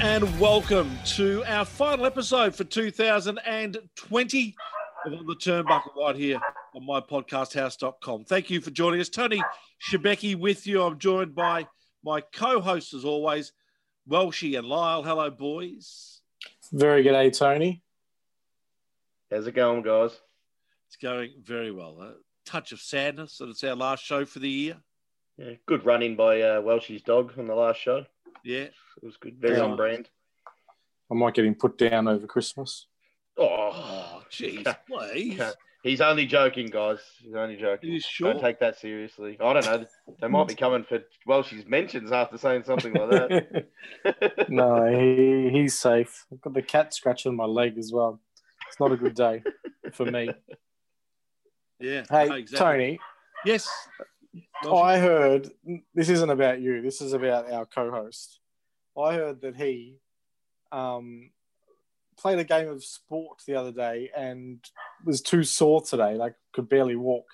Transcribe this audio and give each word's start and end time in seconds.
And 0.00 0.38
welcome 0.38 0.96
to 1.04 1.42
our 1.48 1.64
final 1.64 2.06
episode 2.06 2.54
for 2.54 2.62
2020 2.62 4.56
of 5.04 5.12
On 5.12 5.26
the 5.26 5.34
Turnbuckle 5.34 5.96
right 5.96 6.14
here 6.14 6.38
on 6.76 6.86
mypodcasthouse.com. 6.86 8.24
Thank 8.24 8.48
you 8.48 8.60
for 8.60 8.70
joining 8.70 9.00
us. 9.00 9.08
Tony 9.08 9.42
Shebeki 9.90 10.36
with 10.36 10.68
you. 10.68 10.84
I'm 10.84 11.00
joined 11.00 11.34
by 11.34 11.66
my 12.04 12.20
co 12.20 12.60
hosts, 12.60 12.94
as 12.94 13.04
always, 13.04 13.52
Welshie 14.08 14.56
and 14.56 14.68
Lyle. 14.68 15.02
Hello, 15.02 15.30
boys. 15.30 16.20
Very 16.72 17.02
good 17.02 17.12
day, 17.12 17.30
Tony. 17.30 17.82
How's 19.32 19.48
it 19.48 19.56
going, 19.56 19.82
guys? 19.82 20.12
It's 20.86 20.96
going 21.02 21.32
very 21.42 21.72
well. 21.72 22.00
A 22.00 22.14
touch 22.46 22.70
of 22.70 22.80
sadness 22.80 23.38
that 23.38 23.48
it's 23.48 23.64
our 23.64 23.74
last 23.74 24.04
show 24.04 24.24
for 24.24 24.38
the 24.38 24.48
year. 24.48 24.76
Yeah, 25.38 25.54
good 25.66 25.84
run 25.84 26.02
in 26.02 26.14
by 26.14 26.40
uh, 26.40 26.62
Welshie's 26.62 27.02
dog 27.02 27.32
on 27.36 27.48
the 27.48 27.54
last 27.54 27.80
show. 27.80 28.06
Yeah. 28.44 28.64
It 28.64 28.72
was 29.02 29.16
good, 29.16 29.36
very 29.38 29.56
Yeah. 29.56 29.64
on 29.64 29.76
brand. 29.76 30.08
I 31.10 31.14
might 31.14 31.34
get 31.34 31.44
him 31.46 31.54
put 31.54 31.78
down 31.78 32.06
over 32.08 32.26
Christmas. 32.26 32.86
Oh, 33.36 33.46
Oh, 33.72 34.22
jeez, 34.30 34.64
Can't- 34.64 34.76
please. 34.86 35.40
he's 35.82 36.00
only 36.00 36.26
joking, 36.26 36.66
guys. 36.66 36.98
He's 37.18 37.34
only 37.34 37.54
Are 37.56 37.76
joking. 37.76 37.92
you 37.92 38.00
sure? 38.00 38.32
Don't 38.32 38.42
take 38.42 38.58
that 38.60 38.76
seriously. 38.78 39.36
I 39.40 39.52
don't 39.52 39.64
know. 39.64 39.86
They 40.20 40.28
might 40.28 40.48
be 40.48 40.54
coming 40.64 40.84
for 40.84 41.04
Welshie's 41.26 41.64
mentions 41.66 42.10
after 42.12 42.36
saying 42.36 42.64
something 42.64 42.92
like 42.94 43.10
that. 43.10 44.48
no, 44.48 44.86
he, 44.86 45.50
he's 45.50 45.78
safe. 45.78 46.26
I've 46.32 46.40
got 46.40 46.54
the 46.54 46.62
cat 46.62 46.92
scratching 46.92 47.36
my 47.36 47.44
leg 47.44 47.78
as 47.78 47.92
well. 47.92 48.20
It's 48.68 48.80
not 48.80 48.92
a 48.92 48.96
good 48.96 49.14
day 49.14 49.42
for 49.92 50.04
me. 50.06 50.30
Yeah. 51.80 52.02
Hey, 52.10 52.26
no, 52.28 52.34
exactly. 52.34 52.58
Tony, 52.58 52.98
Yes. 53.44 53.68
Welshie? 54.34 54.82
I 54.82 54.98
heard 54.98 55.50
this 55.94 56.08
isn't 56.08 56.30
about 56.30 56.60
you. 56.60 56.82
This 56.82 57.00
is 57.00 57.12
about 57.12 57.50
our 57.50 57.66
co-host. 57.66 58.40
I 58.96 59.14
heard 59.14 59.40
that 59.42 59.56
he 59.56 59.98
um, 60.72 61.30
played 62.16 62.38
a 62.38 62.44
game 62.44 62.68
of 62.68 62.84
sport 62.84 63.42
the 63.46 63.54
other 63.54 63.72
day 63.72 64.10
and 64.16 64.58
was 65.04 65.22
too 65.22 65.44
sore 65.44 65.80
today, 65.82 66.14
like 66.14 66.34
could 66.52 66.68
barely 66.68 66.96
walk. 66.96 67.26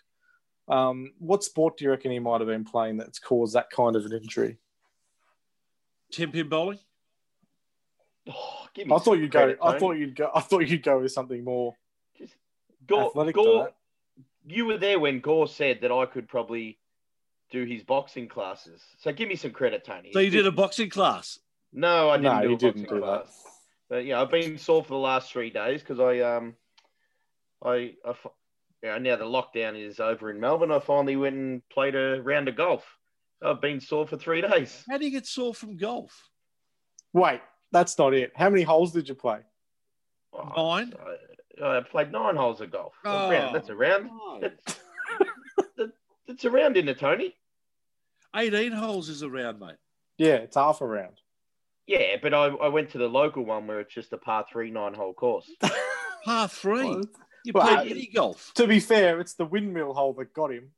Um, 0.69 1.12
what 1.19 1.45
sport 1.45 1.77
do 1.77 1.84
you 1.84 1.91
reckon 1.91 2.11
he 2.11 2.19
might 2.19 2.41
have 2.41 2.48
been 2.48 2.64
playing 2.64 2.97
that's 2.97 3.19
caused 3.19 3.55
that 3.55 3.70
kind 3.70 3.97
of 3.97 4.06
an 4.06 4.12
injury? 4.12 4.58
10 6.12 6.33
pin 6.33 6.48
bowling? 6.48 6.79
Oh, 8.29 8.67
give 8.73 8.86
me 8.86 8.95
I 8.95 8.98
thought 8.98 9.19
you'd 9.19 9.31
go. 9.31 9.41
credit, 9.41 9.58
I 9.62 9.79
thought 9.79 9.97
you'd 9.97 10.17
go. 10.17 10.31
I 10.34 10.41
thought 10.41 10.67
you'd 10.69 10.83
go 10.83 11.01
with 11.01 11.12
something 11.12 11.45
more 11.45 11.75
Gore, 12.86 13.12
Gore, 13.33 13.70
you 14.47 14.67
were 14.67 14.79
there 14.79 14.98
when 14.98 15.20
Gore 15.20 15.48
said 15.48 15.80
that 15.80 15.92
I 15.92 16.07
could 16.07 16.29
probably 16.29 16.79
do 17.55 17.65
his 17.65 17.83
boxing 17.85 18.29
classes. 18.29 18.83
So 18.98 19.13
give 19.13 19.29
me 19.29 19.37
some 19.37 19.53
credit, 19.53 19.85
Tony. 19.85 20.11
So 20.13 20.19
you 20.19 20.31
did 20.31 20.47
a 20.47 20.51
boxing 20.53 20.91
class? 20.91 21.39
No, 21.73 22.11
I 22.11 22.17
didn't 22.17 22.35
No, 22.35 22.42
do 22.42 22.48
he 22.48 22.55
a 22.55 22.59
didn't 22.59 22.83
boxing 22.83 22.98
do 22.98 23.01
that. 23.07 23.07
class. 23.25 23.42
But 23.89 24.05
yeah, 24.07 24.20
I've 24.20 24.31
been 24.31 24.59
sore 24.59 24.83
for 24.83 24.89
the 24.91 24.97
last 24.97 25.31
three 25.33 25.51
days 25.51 25.81
because 25.81 26.01
I 26.01 26.19
um, 26.20 26.55
I, 27.65 27.95
I 28.05 28.15
yeah, 28.83 28.98
now 28.98 29.17
the 29.17 29.25
lockdown 29.25 29.81
is 29.81 30.01
over 30.01 30.31
in 30.31 30.41
Melbourne. 30.41 30.73
I 30.73 30.81
finally 30.81 31.15
went 31.17 31.37
and 31.37 31.69
played 31.69 31.95
a 31.95 32.20
round 32.23 32.48
of 32.48 32.57
golf. 32.57 32.85
I've 33.42 33.61
been 33.61 33.81
sore 33.81 34.07
for 34.07 34.17
three 34.17 34.41
days. 34.41 34.85
How 34.91 34.98
do 34.98 35.05
you 35.05 35.11
get 35.13 35.27
sore 35.27 35.55
from 35.55 35.77
golf? 35.77 36.29
Wait, 37.13 37.41
that's 37.71 37.97
not 37.98 38.15
it. 38.15 38.33
How 38.35 38.51
many 38.51 38.63
holes 38.63 38.92
did 38.92 39.09
you 39.09 39.15
play? 39.15 39.39
Oh, 40.33 40.75
Nine? 40.75 40.92
I, 41.63 41.77
I 41.79 41.81
played 41.83 42.11
nine 42.11 42.35
holes 42.36 42.61
of 42.61 42.73
golf. 42.73 42.95
A 43.05 43.09
Oh. 43.09 43.31
round, 43.31 43.55
That's 43.55 43.69
a 43.69 43.77
round. 43.77 44.11
Oh. 44.13 44.39
That's, 44.42 44.81
that- 45.77 45.92
that's 46.27 46.45
a 46.47 46.51
round 46.51 46.79
in 46.79 46.89
it, 46.89 46.98
Tony. 46.98 47.35
18 48.34 48.72
holes 48.72 49.08
is 49.08 49.22
a 49.22 49.28
round, 49.30 49.61
mate. 49.61 49.77
Yeah, 50.18 50.34
it's 50.36 50.56
half 50.56 50.80
a 50.80 50.86
round. 50.86 51.20
Yeah, 51.86 52.17
but 52.22 52.33
I, 52.33 52.46
I 52.46 52.68
went 52.68 52.90
to 52.90 52.98
the 52.98 53.08
local 53.08 53.45
one 53.45 53.67
where 53.67 53.80
it's 53.80 53.92
just 53.92 54.12
a 54.12 54.17
par 54.18 54.46
three 54.50 54.70
nine 54.70 54.95
hole 54.95 55.12
course. 55.14 55.50
Par 56.24 56.48
three. 56.48 56.84
Well, 56.84 57.02
You 57.44 57.52
well, 57.55 57.67
play 57.67 57.77
I- 57.77 57.80
uh, 57.83 57.84
mini 57.84 58.06
golf. 58.14 58.52
To 58.55 58.67
be 58.67 58.80
fair, 58.80 59.20
it's 59.20 59.34
the 59.34 59.44
windmill 59.44 59.92
hole 59.92 60.14
that 60.14 60.33
got 60.33 60.50
him. 60.50 60.70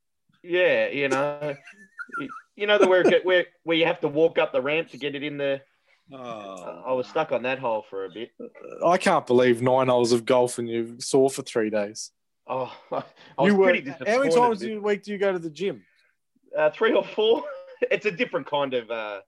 Yeah, 0.42 0.88
you 0.88 1.08
know, 1.08 1.54
you, 2.20 2.28
you 2.56 2.66
know 2.66 2.78
the 2.78 2.88
where 2.88 3.02
it 3.02 3.08
get, 3.10 3.24
where 3.24 3.46
where 3.62 3.76
you 3.76 3.86
have 3.86 4.00
to 4.00 4.08
walk 4.08 4.38
up 4.38 4.52
the 4.52 4.60
ramp 4.60 4.90
to 4.90 4.96
get 4.96 5.14
it 5.14 5.22
in 5.22 5.36
the. 5.36 5.60
Oh. 6.12 6.82
I 6.86 6.92
was 6.92 7.06
stuck 7.08 7.30
on 7.32 7.42
that 7.42 7.58
hole 7.60 7.84
for 7.88 8.04
a 8.04 8.10
bit. 8.10 8.30
I 8.84 8.96
can't 8.96 9.26
believe 9.26 9.62
nine 9.62 9.88
holes 9.88 10.12
of 10.12 10.24
golf 10.24 10.58
and 10.58 10.68
you 10.68 10.96
saw 10.98 11.28
for 11.28 11.42
three 11.42 11.70
days. 11.70 12.10
Oh, 12.48 12.72
I 12.92 13.02
was 13.38 13.52
you 13.52 13.56
were. 13.56 13.66
pretty 13.70 13.90
How 13.90 14.18
many 14.20 14.34
times 14.34 14.62
a 14.64 14.78
week 14.78 15.02
do 15.04 15.12
you 15.12 15.18
go 15.18 15.32
to 15.32 15.38
the 15.38 15.50
gym? 15.50 15.84
Uh, 16.56 16.70
three 16.70 16.92
or 16.94 17.04
four. 17.04 17.44
It's 17.90 18.06
a 18.06 18.10
different 18.10 18.46
kind 18.46 18.72
of 18.72 18.90
uh, 18.90 19.20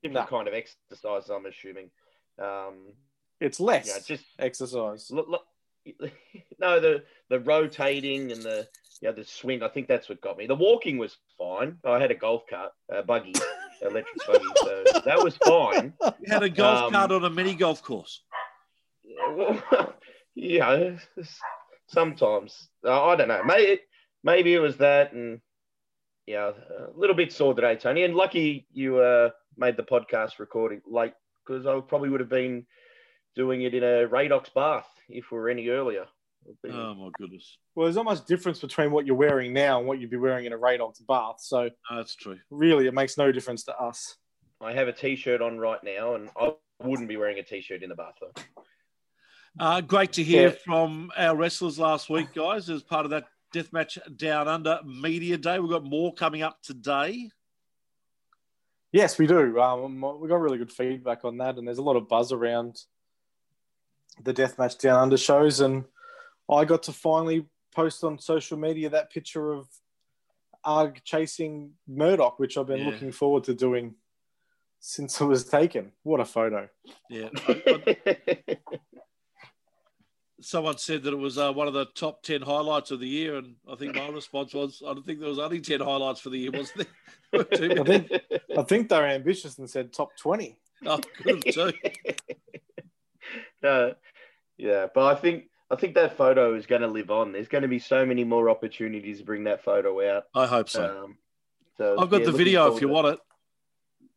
different 0.00 0.28
kind 0.28 0.46
of 0.46 0.54
exercise. 0.54 1.28
I'm 1.28 1.46
assuming. 1.46 1.90
Um, 2.38 2.92
It's 3.40 3.58
less 3.58 3.88
yeah, 3.88 3.98
just 4.06 4.24
exercise. 4.38 5.10
look, 5.10 5.26
look, 5.28 5.42
no, 6.60 6.78
the 6.78 7.02
the 7.30 7.40
rotating 7.40 8.30
and 8.30 8.42
the 8.42 8.68
you 9.02 9.08
know, 9.08 9.12
the 9.14 9.24
swing. 9.24 9.64
I 9.64 9.68
think 9.68 9.88
that's 9.88 10.08
what 10.08 10.20
got 10.20 10.36
me. 10.38 10.46
The 10.46 10.54
walking 10.54 10.98
was 10.98 11.16
fine. 11.36 11.78
I 11.84 11.98
had 11.98 12.12
a 12.12 12.14
golf 12.14 12.42
cart, 12.48 12.70
a 12.88 13.02
buggy, 13.02 13.34
electric 13.82 14.24
buggy, 14.24 14.44
so 14.58 14.84
that 15.04 15.18
was 15.24 15.36
fine. 15.38 15.92
You 16.20 16.32
had 16.32 16.44
a 16.44 16.48
golf 16.48 16.84
Um, 16.84 16.92
cart 16.92 17.10
on 17.10 17.24
a 17.24 17.30
mini 17.30 17.54
golf 17.56 17.82
course. 17.82 18.22
Well, 19.34 19.60
you 20.36 20.60
know, 20.60 20.96
sometimes 21.88 22.68
I 22.84 23.16
don't 23.16 23.28
know. 23.28 23.42
Maybe 23.44 23.80
maybe 24.22 24.54
it 24.54 24.60
was 24.60 24.76
that, 24.76 25.12
and 25.12 25.40
yeah, 26.26 26.50
a 26.78 26.98
little 26.98 27.16
bit 27.16 27.32
sore 27.32 27.54
today, 27.54 27.76
Tony. 27.76 28.04
And 28.04 28.14
lucky 28.14 28.66
you 28.72 28.98
uh, 28.98 29.30
made 29.56 29.76
the 29.76 29.82
podcast 29.82 30.38
recording 30.38 30.80
late 30.86 31.12
because 31.46 31.66
I 31.66 31.78
probably 31.80 32.08
would 32.10 32.20
have 32.20 32.28
been 32.28 32.66
doing 33.36 33.62
it 33.62 33.74
in 33.74 33.82
a 33.82 34.08
Radox 34.08 34.52
bath 34.54 34.86
if 35.08 35.30
we 35.30 35.38
were 35.38 35.48
any 35.48 35.68
earlier. 35.68 36.06
It'd 36.46 36.74
Oh, 36.74 36.94
my 36.94 37.10
goodness. 37.18 37.58
Well, 37.74 37.84
there's 37.84 37.96
not 37.96 38.04
much 38.06 38.24
difference 38.24 38.60
between 38.60 38.90
what 38.92 39.06
you're 39.06 39.16
wearing 39.16 39.52
now 39.52 39.78
and 39.78 39.86
what 39.86 39.98
you'd 40.00 40.10
be 40.10 40.16
wearing 40.16 40.46
in 40.46 40.52
a 40.52 40.58
Radox 40.58 41.04
bath. 41.06 41.36
So 41.40 41.68
Oh, 41.90 41.96
that's 41.96 42.14
true. 42.14 42.38
really, 42.50 42.86
it 42.86 42.94
makes 42.94 43.18
no 43.18 43.30
difference 43.30 43.64
to 43.64 43.76
us. 43.78 44.16
I 44.60 44.72
have 44.72 44.88
a 44.88 44.92
t-shirt 44.92 45.40
on 45.42 45.58
right 45.58 45.82
now, 45.82 46.14
and 46.14 46.28
I 46.38 46.52
wouldn't 46.82 47.08
be 47.08 47.16
wearing 47.16 47.38
a 47.38 47.42
t-shirt 47.42 47.82
in 47.82 47.88
the 47.90 47.94
bath 47.94 48.14
though. 48.20 48.62
Uh, 49.58 49.80
great 49.80 50.12
to 50.12 50.22
hear 50.22 50.48
Yeah. 50.50 50.54
from 50.64 51.10
our 51.16 51.34
wrestlers 51.36 51.78
last 51.78 52.08
week, 52.08 52.32
guys, 52.34 52.70
as 52.70 52.82
part 52.82 53.04
of 53.04 53.10
that 53.10 53.24
Deathmatch 53.52 53.98
Down 54.16 54.48
Under 54.48 54.80
Media 54.84 55.36
Day. 55.36 55.58
We've 55.58 55.70
got 55.70 55.84
more 55.84 56.12
coming 56.14 56.42
up 56.42 56.62
today. 56.62 57.30
Yes, 58.92 59.18
we 59.18 59.26
do. 59.26 59.60
Um, 59.60 60.00
we 60.20 60.28
got 60.28 60.40
really 60.40 60.58
good 60.58 60.72
feedback 60.72 61.24
on 61.24 61.38
that, 61.38 61.56
and 61.58 61.66
there's 61.66 61.78
a 61.78 61.82
lot 61.82 61.96
of 61.96 62.08
buzz 62.08 62.32
around 62.32 62.82
the 64.22 64.34
Deathmatch 64.34 64.78
Down 64.78 64.98
Under 65.00 65.16
shows. 65.16 65.60
And 65.60 65.84
I 66.50 66.64
got 66.64 66.82
to 66.84 66.92
finally 66.92 67.46
post 67.74 68.02
on 68.02 68.18
social 68.18 68.58
media 68.58 68.90
that 68.90 69.10
picture 69.12 69.52
of 69.52 69.68
Arg 70.64 71.00
chasing 71.04 71.72
Murdoch, 71.86 72.38
which 72.38 72.58
I've 72.58 72.66
been 72.66 72.80
Yeah. 72.80 72.90
looking 72.90 73.12
forward 73.12 73.44
to 73.44 73.54
doing 73.54 73.94
since 74.80 75.20
it 75.20 75.24
was 75.24 75.44
taken. 75.44 75.92
What 76.02 76.20
a 76.20 76.24
photo! 76.24 76.68
Yeah. 77.08 77.28
I- 80.40 80.42
I- 80.42 80.42
someone 80.42 80.78
said 80.78 81.02
that 81.04 81.12
it 81.12 81.16
was 81.18 81.38
uh, 81.38 81.52
one 81.52 81.68
of 81.68 81.74
the 81.74 81.84
top 81.86 82.22
10 82.22 82.42
highlights 82.42 82.90
of 82.90 83.00
the 83.00 83.08
year. 83.08 83.36
And 83.36 83.56
I 83.70 83.74
think 83.74 83.94
my 83.94 84.08
response 84.08 84.54
was, 84.54 84.82
I 84.86 84.94
don't 84.94 85.04
think 85.04 85.20
there 85.20 85.28
was 85.28 85.38
only 85.38 85.60
10 85.60 85.80
highlights 85.80 86.20
for 86.20 86.30
the 86.30 86.38
year, 86.38 86.50
wasn't 86.52 86.86
there? 87.32 87.40
I 87.80 87.84
think 87.84 88.12
I 88.56 88.62
think 88.62 88.88
they 88.88 88.96
were 88.98 89.06
ambitious 89.06 89.58
and 89.58 89.70
said 89.70 89.92
top 89.92 90.16
twenty. 90.16 90.58
Oh, 90.84 90.98
could 90.98 91.44
have 91.44 91.54
too. 91.54 91.72
no, 93.62 93.94
yeah, 94.58 94.86
but 94.92 95.04
I 95.06 95.14
think 95.14 95.44
I 95.70 95.76
think 95.76 95.94
that 95.94 96.16
photo 96.16 96.54
is 96.54 96.66
going 96.66 96.82
to 96.82 96.88
live 96.88 97.10
on. 97.12 97.30
There's 97.30 97.46
going 97.48 97.62
to 97.62 97.68
be 97.68 97.78
so 97.78 98.04
many 98.04 98.24
more 98.24 98.50
opportunities 98.50 99.18
to 99.18 99.24
bring 99.24 99.44
that 99.44 99.62
photo 99.62 100.16
out. 100.16 100.24
I 100.34 100.46
hope 100.46 100.68
so. 100.68 101.04
Um, 101.04 101.18
so 101.76 101.96
I've 102.00 102.10
got 102.10 102.20
yeah, 102.22 102.26
the 102.26 102.32
video 102.32 102.74
if 102.74 102.80
you 102.80 102.88
to 102.88 102.92
want 102.92 103.20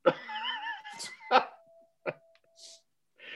it. 0.06 0.14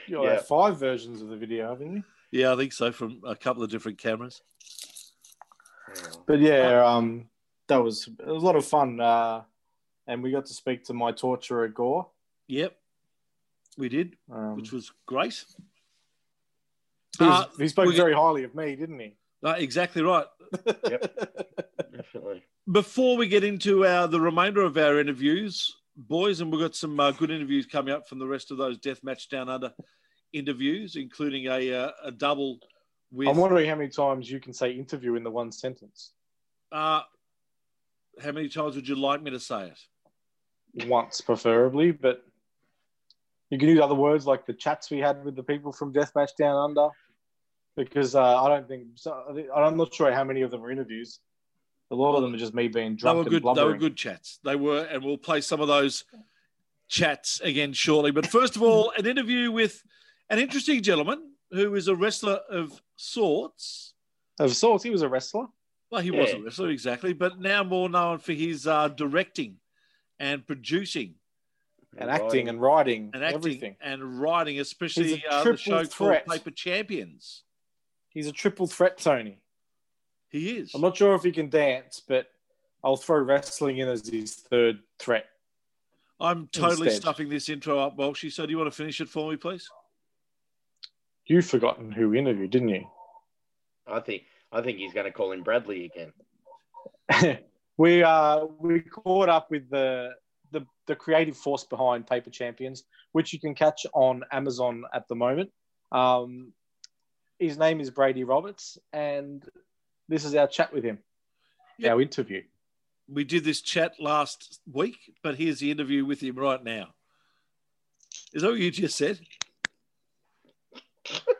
You 0.08 0.24
Yeah. 0.24 0.32
have 0.32 0.46
five 0.46 0.78
versions 0.78 1.20
of 1.22 1.28
the 1.28 1.36
video, 1.36 1.68
haven't 1.68 1.96
you? 1.96 2.04
Yeah, 2.30 2.52
I 2.52 2.56
think 2.56 2.72
so 2.72 2.92
from 2.92 3.20
a 3.26 3.34
couple 3.34 3.62
of 3.62 3.70
different 3.70 3.98
cameras. 3.98 4.42
But 6.26 6.40
yeah, 6.40 6.84
um, 6.84 7.28
that 7.68 7.82
was 7.82 8.06
it 8.08 8.26
was 8.26 8.42
a 8.42 8.46
lot 8.46 8.56
of 8.56 8.64
fun, 8.66 9.00
uh, 9.00 9.42
and 10.06 10.22
we 10.22 10.30
got 10.30 10.46
to 10.46 10.54
speak 10.54 10.84
to 10.84 10.94
my 10.94 11.12
torturer 11.12 11.68
Gore. 11.68 12.06
Yep, 12.48 12.76
we 13.78 13.88
did, 13.88 14.16
Um, 14.30 14.56
which 14.56 14.72
was 14.72 14.92
great. 15.06 15.44
he, 17.18 17.24
was- 17.24 17.46
Uh, 17.46 17.48
he 17.58 17.68
spoke 17.68 17.94
very 17.94 18.12
highly 18.14 18.44
of 18.44 18.54
me, 18.54 18.76
didn't 18.76 18.98
he? 18.98 19.14
Uh, 19.42 19.54
exactly 19.58 20.02
right. 20.02 20.26
Definitely. 20.66 22.42
Before 22.70 23.16
we 23.16 23.28
get 23.28 23.44
into 23.44 23.86
our 23.86 24.06
the 24.08 24.20
remainder 24.20 24.62
of 24.62 24.76
our 24.76 25.00
interviews, 25.00 25.74
boys, 25.96 26.40
and 26.40 26.52
we've 26.52 26.60
got 26.60 26.74
some 26.74 26.98
uh, 27.00 27.12
good 27.12 27.30
interviews 27.30 27.64
coming 27.66 27.94
up 27.94 28.06
from 28.08 28.18
the 28.18 28.26
rest 28.26 28.50
of 28.50 28.58
those 28.58 28.76
death 28.78 29.02
match 29.02 29.28
Down 29.30 29.48
Under 29.48 29.72
interviews, 30.32 30.96
including 30.96 31.46
a 31.46 31.72
uh, 31.72 31.90
a 32.04 32.10
double 32.10 32.58
with. 33.10 33.28
I'm 33.28 33.36
wondering 33.36 33.68
how 33.68 33.76
many 33.76 33.90
times 33.90 34.30
you 34.30 34.40
can 34.40 34.52
say 34.52 34.72
interview 34.72 35.14
in 35.14 35.22
the 35.22 35.30
one 35.30 35.52
sentence. 35.52 36.12
uh, 36.72 37.02
how 38.20 38.32
many 38.32 38.48
times 38.48 38.74
would 38.76 38.88
you 38.88 38.96
like 38.96 39.22
me 39.22 39.30
to 39.30 39.40
say 39.40 39.72
it? 39.72 40.88
Once, 40.88 41.20
preferably, 41.20 41.92
but 41.92 42.24
you 43.50 43.58
can 43.58 43.68
use 43.68 43.80
other 43.80 43.94
words 43.94 44.26
like 44.26 44.44
the 44.46 44.52
chats 44.52 44.90
we 44.90 44.98
had 44.98 45.24
with 45.24 45.34
the 45.34 45.42
people 45.42 45.72
from 45.72 45.92
Deathmatch 45.92 46.36
Down 46.38 46.56
Under. 46.56 46.88
Because 47.76 48.16
uh, 48.16 48.42
I 48.42 48.48
don't 48.48 48.66
think 48.66 48.88
so, 48.96 49.12
I'm 49.54 49.76
not 49.76 49.94
sure 49.94 50.12
how 50.12 50.24
many 50.24 50.42
of 50.42 50.50
them 50.50 50.64
are 50.64 50.70
interviews. 50.70 51.20
A 51.90 51.94
lot 51.94 52.16
of 52.16 52.22
them 52.22 52.34
are 52.34 52.36
just 52.36 52.52
me 52.52 52.66
being 52.68 52.92
They 52.92 52.96
drunk 52.96 53.16
were 53.16 53.22
and 53.22 53.42
good. 53.42 53.56
They 53.56 53.64
were 53.64 53.76
good 53.76 53.96
chats. 53.96 54.40
They 54.44 54.56
were, 54.56 54.82
and 54.84 55.04
we'll 55.04 55.16
play 55.16 55.40
some 55.40 55.60
of 55.60 55.68
those 55.68 56.04
chats 56.88 57.40
again 57.40 57.72
shortly. 57.72 58.10
But 58.10 58.26
first 58.26 58.56
of 58.56 58.62
all, 58.62 58.92
an 58.98 59.06
interview 59.06 59.52
with 59.52 59.82
an 60.30 60.38
interesting 60.38 60.82
gentleman 60.82 61.32
who 61.50 61.74
is 61.74 61.88
a 61.88 61.94
wrestler 61.94 62.40
of 62.50 62.80
sorts. 62.96 63.94
Of 64.38 64.54
sorts, 64.54 64.84
he 64.84 64.90
was 64.90 65.02
a 65.02 65.08
wrestler. 65.08 65.46
Well, 65.90 66.02
he 66.02 66.10
was 66.10 66.32
a 66.32 66.40
wrestler, 66.40 66.68
exactly, 66.68 67.14
but 67.14 67.40
now 67.40 67.64
more 67.64 67.88
known 67.88 68.18
for 68.18 68.32
his 68.32 68.66
uh, 68.66 68.88
directing 68.88 69.56
and 70.20 70.46
producing 70.46 71.14
and 71.96 72.10
acting 72.10 72.48
and 72.48 72.60
writing 72.60 73.10
and 73.14 73.24
acting 73.24 73.38
everything. 73.38 73.76
and 73.80 74.20
writing, 74.20 74.60
especially 74.60 75.24
uh, 75.30 75.42
the 75.42 75.56
show 75.56 75.84
threat. 75.84 76.26
called 76.26 76.38
Paper 76.38 76.50
Champions. 76.50 77.42
He's 78.10 78.26
a 78.26 78.32
triple 78.32 78.66
threat, 78.66 78.98
Tony. 78.98 79.38
He 80.28 80.58
is. 80.58 80.74
I'm 80.74 80.82
not 80.82 80.96
sure 80.96 81.14
if 81.14 81.22
he 81.22 81.32
can 81.32 81.48
dance, 81.48 82.02
but 82.06 82.26
I'll 82.84 82.96
throw 82.96 83.18
wrestling 83.18 83.78
in 83.78 83.88
as 83.88 84.06
his 84.06 84.34
third 84.34 84.80
threat. 84.98 85.26
I'm 86.20 86.48
totally 86.48 86.88
Instead. 86.88 87.02
stuffing 87.02 87.28
this 87.28 87.48
intro 87.48 87.78
up, 87.78 87.96
Walshy. 87.96 88.30
So, 88.30 88.44
do 88.44 88.50
you 88.50 88.58
want 88.58 88.70
to 88.70 88.76
finish 88.76 89.00
it 89.00 89.08
for 89.08 89.30
me, 89.30 89.36
please? 89.36 89.70
You've 91.28 91.46
forgotten 91.46 91.92
who 91.92 92.08
we 92.08 92.18
interviewed, 92.18 92.50
didn't 92.50 92.70
you? 92.70 92.86
I 93.86 94.00
think 94.00 94.24
I 94.50 94.62
think 94.62 94.78
he's 94.78 94.94
going 94.94 95.06
to 95.06 95.12
call 95.12 95.32
him 95.32 95.42
Bradley 95.42 95.84
again. 95.84 97.38
we 97.76 98.02
uh 98.02 98.46
we 98.58 98.80
caught 98.80 99.28
up 99.28 99.50
with 99.50 99.68
the 99.70 100.14
the 100.50 100.66
the 100.86 100.96
creative 100.96 101.36
force 101.36 101.64
behind 101.64 102.06
Paper 102.06 102.30
Champions, 102.30 102.84
which 103.12 103.32
you 103.32 103.38
can 103.40 103.54
catch 103.54 103.86
on 103.92 104.24
Amazon 104.32 104.84
at 104.92 105.06
the 105.08 105.14
moment. 105.14 105.50
Um, 105.92 106.52
his 107.38 107.58
name 107.58 107.80
is 107.80 107.90
Brady 107.90 108.24
Roberts, 108.24 108.78
and 108.92 109.44
this 110.08 110.24
is 110.24 110.34
our 110.34 110.46
chat 110.46 110.72
with 110.72 110.84
him, 110.84 110.98
Yep. 111.78 111.92
our 111.92 112.00
interview. 112.00 112.42
We 113.08 113.24
did 113.24 113.44
this 113.44 113.60
chat 113.60 114.00
last 114.00 114.60
week, 114.70 114.96
but 115.22 115.36
here's 115.36 115.60
the 115.60 115.70
interview 115.70 116.04
with 116.04 116.20
him 116.20 116.36
right 116.36 116.62
now. 116.62 116.94
Is 118.32 118.42
that 118.42 118.50
what 118.50 118.58
you 118.58 118.70
just 118.70 118.96
said? 118.96 119.20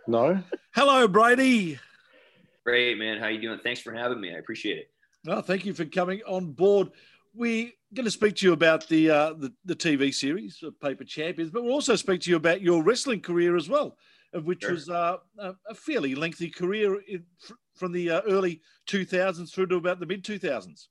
No, 0.07 0.43
Hello, 0.75 1.07
Brady. 1.09 1.79
Great, 2.65 2.99
man. 2.99 3.19
How 3.19 3.29
you 3.29 3.41
doing? 3.41 3.59
Thanks 3.63 3.81
for 3.81 3.93
having 3.93 4.21
me. 4.21 4.35
I 4.35 4.39
appreciate 4.39 4.79
it. 4.79 4.91
Well, 5.25 5.43
thank 5.43 5.65
you 5.67 5.75
for 5.75 5.85
coming 5.85 6.21
on 6.27 6.53
board. 6.53 6.89
We're 7.35 7.71
going 7.95 8.05
to 8.05 8.11
speak 8.11 8.37
to 8.37 8.47
you 8.47 8.53
about 8.53 8.87
the, 8.89 9.11
uh, 9.11 9.33
the 9.35 9.53
the 9.65 9.77
TV 9.77 10.13
series 10.13 10.63
of 10.63 10.79
Paper 10.81 11.05
Champions, 11.05 11.51
but 11.51 11.63
we'll 11.63 11.73
also 11.73 11.97
speak 11.97 12.21
to 12.23 12.31
you 12.31 12.37
about 12.37 12.63
your 12.63 12.83
wrestling 12.83 13.21
career 13.21 13.57
as 13.57 13.69
well, 13.69 13.97
of 14.33 14.45
which 14.45 14.63
Sure. 14.63 14.73
was 14.73 14.89
uh, 14.89 15.19
a, 15.39 15.55
a 15.69 15.75
fairly 15.75 16.15
lengthy 16.15 16.51
career 16.51 17.01
in, 17.09 17.25
from 17.75 17.93
the 17.93 18.11
uh, 18.11 18.21
early 18.29 18.61
2000s 18.89 19.53
through 19.53 19.67
to 19.69 19.77
about 19.77 20.01
the 20.01 20.07
mid 20.07 20.25
2000s. 20.25 20.87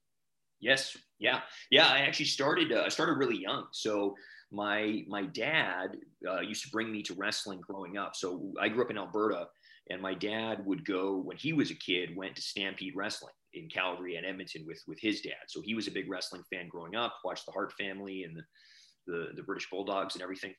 Yes, 0.60 0.98
yeah, 1.20 1.42
yeah. 1.70 1.88
I 1.88 2.00
actually 2.00 2.26
started. 2.26 2.72
Uh, 2.72 2.84
I 2.86 2.90
started 2.90 3.14
really 3.14 3.38
young. 3.38 3.66
So 3.72 4.16
my 4.52 5.04
my 5.08 5.24
dad 5.24 5.98
uh, 6.28 6.40
used 6.40 6.64
to 6.64 6.72
bring 6.72 6.92
me 6.92 7.04
to 7.04 7.14
wrestling 7.16 7.62
growing 7.62 7.98
up. 7.98 8.16
So 8.16 8.54
I 8.60 8.70
grew 8.70 8.84
up 8.84 8.92
in 8.92 8.98
Alberta, 8.98 9.48
and 9.90 10.02
my 10.02 10.14
dad 10.14 10.66
would 10.66 10.86
go 10.86 11.18
when 11.18 11.38
he 11.38 11.54
was 11.54 11.72
a 11.72 11.76
kid. 11.76 12.16
Went 12.16 12.36
to 12.36 12.42
Stampede 12.42 12.96
Wrestling 12.96 13.34
in 13.54 13.70
Calgary 13.70 14.16
and 14.16 14.26
Edmonton 14.26 14.66
with 14.66 14.82
with 14.88 15.00
his 15.00 15.22
dad. 15.22 15.48
So 15.48 15.62
he 15.62 15.74
was 15.74 15.88
a 15.88 15.92
big 15.92 16.10
wrestling 16.10 16.44
fan 16.52 16.70
growing 16.70 16.96
up. 16.96 17.16
Watched 17.24 17.46
the 17.46 17.52
Hart 17.52 17.74
family 17.74 18.24
and 18.24 18.36
the 18.36 18.44
the, 19.08 19.28
the 19.36 19.44
British 19.44 19.70
Bulldogs 19.70 20.16
and 20.16 20.22
everything. 20.22 20.54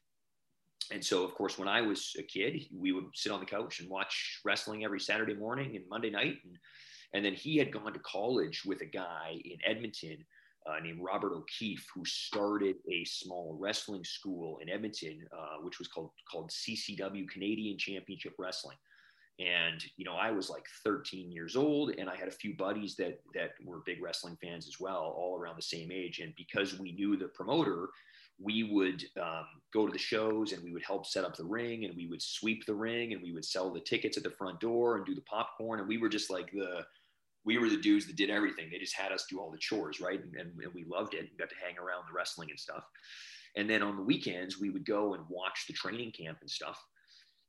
And 0.91 1.05
so, 1.05 1.23
of 1.23 1.35
course, 1.35 1.59
when 1.59 1.69
I 1.69 1.83
was 1.83 2.15
a 2.19 2.23
kid, 2.23 2.65
we 2.75 2.93
would 2.93 3.05
sit 3.15 3.31
on 3.31 3.41
the 3.41 3.47
couch 3.47 3.81
and 3.81 3.91
watch 3.91 4.41
wrestling 4.45 4.85
every 4.85 5.01
Saturday 5.01 5.35
morning 5.35 5.77
and 5.77 5.85
Monday 5.89 6.11
night. 6.11 6.37
And, 6.45 6.59
and 7.13 7.25
then 7.25 7.35
he 7.35 7.57
had 7.59 7.73
gone 7.73 7.93
to 7.93 7.99
college 8.01 8.63
with 8.65 8.81
a 8.81 8.87
guy 8.87 9.39
in 9.45 9.59
Edmonton 9.65 10.25
uh, 10.69 10.81
named 10.81 11.01
Robert 11.01 11.33
O'Keefe, 11.33 11.87
who 11.95 12.05
started 12.05 12.77
a 12.91 13.05
small 13.05 13.57
wrestling 13.59 14.05
school 14.05 14.59
in 14.61 14.69
Edmonton, 14.69 15.27
uh, 15.33 15.63
which 15.63 15.79
was 15.79 15.89
called 15.89 16.11
called 16.31 16.51
CCW 16.51 17.29
Canadian 17.29 17.79
Championship 17.79 18.35
Wrestling. 18.39 18.77
And 19.39 19.83
you 19.97 20.05
know, 20.05 20.15
I 20.15 20.31
was 20.33 20.51
like 20.51 20.67
13 20.85 21.31
years 21.31 21.57
old, 21.57 21.91
and 21.91 22.11
I 22.11 22.17
had 22.17 22.29
a 22.29 22.33
few 22.33 22.57
buddies 22.57 22.97
that 22.97 23.21
that 23.35 23.53
were 23.65 23.83
big 23.87 24.03
wrestling 24.03 24.37
fans 24.43 24.67
as 24.67 24.81
well, 24.81 25.15
all 25.17 25.39
around 25.39 25.57
the 25.57 25.63
same 25.63 25.91
age. 25.93 26.19
And 26.19 26.35
because 26.37 26.79
we 26.79 26.93
knew 26.93 27.17
the 27.17 27.29
promoter, 27.29 27.89
we 28.41 28.65
would 28.65 29.05
um, 29.21 29.47
go 29.73 29.87
to 29.87 29.93
the 29.93 29.99
shows 29.99 30.53
and 30.53 30.63
we 30.63 30.73
would 30.73 30.85
help 30.85 31.07
set 31.07 31.25
up 31.25 31.37
the 31.37 31.45
ring 31.45 31.85
and 31.85 31.97
we 31.97 32.07
would 32.07 32.23
sweep 32.23 32.65
the 32.67 32.75
ring 32.75 33.13
and 33.13 33.23
we 33.23 33.33
would 33.33 33.45
sell 33.45 33.73
the 33.73 33.81
tickets 33.81 34.17
at 34.17 34.23
the 34.23 34.31
front 34.31 34.61
door 34.61 34.97
and 34.97 35.07
do 35.07 35.15
the 35.15 35.21
popcorn 35.23 35.81
and 35.81 35.89
we 35.89 35.99
were 35.99 36.09
just 36.09 36.31
like 36.31 36.53
the 36.53 36.85
we 37.45 37.59
were 37.59 37.69
the 37.69 37.81
dudes 37.81 38.07
that 38.07 38.17
did 38.17 38.31
everything. 38.31 38.69
They 38.71 38.79
just 38.79 38.97
had 38.97 39.13
us 39.13 39.27
do 39.29 39.39
all 39.39 39.51
the 39.51 39.59
chores 39.59 40.01
right? 40.01 40.21
And, 40.23 40.35
and, 40.35 40.53
and 40.63 40.75
we 40.75 40.85
loved 40.85 41.15
it. 41.15 41.21
And 41.21 41.39
got 41.39 41.49
to 41.51 41.55
hang 41.65 41.79
around 41.79 42.05
the 42.09 42.15
wrestling 42.15 42.51
and 42.51 42.59
stuff. 42.59 42.85
And 43.57 43.69
then 43.69 43.83
on 43.83 43.97
the 43.97 44.03
weekends 44.03 44.61
we 44.61 44.71
would 44.71 44.85
go 44.85 45.15
and 45.15 45.25
watch 45.29 45.65
the 45.67 45.75
training 45.75 46.13
camp 46.13 46.39
and 46.41 46.51
stuff. 46.51 46.83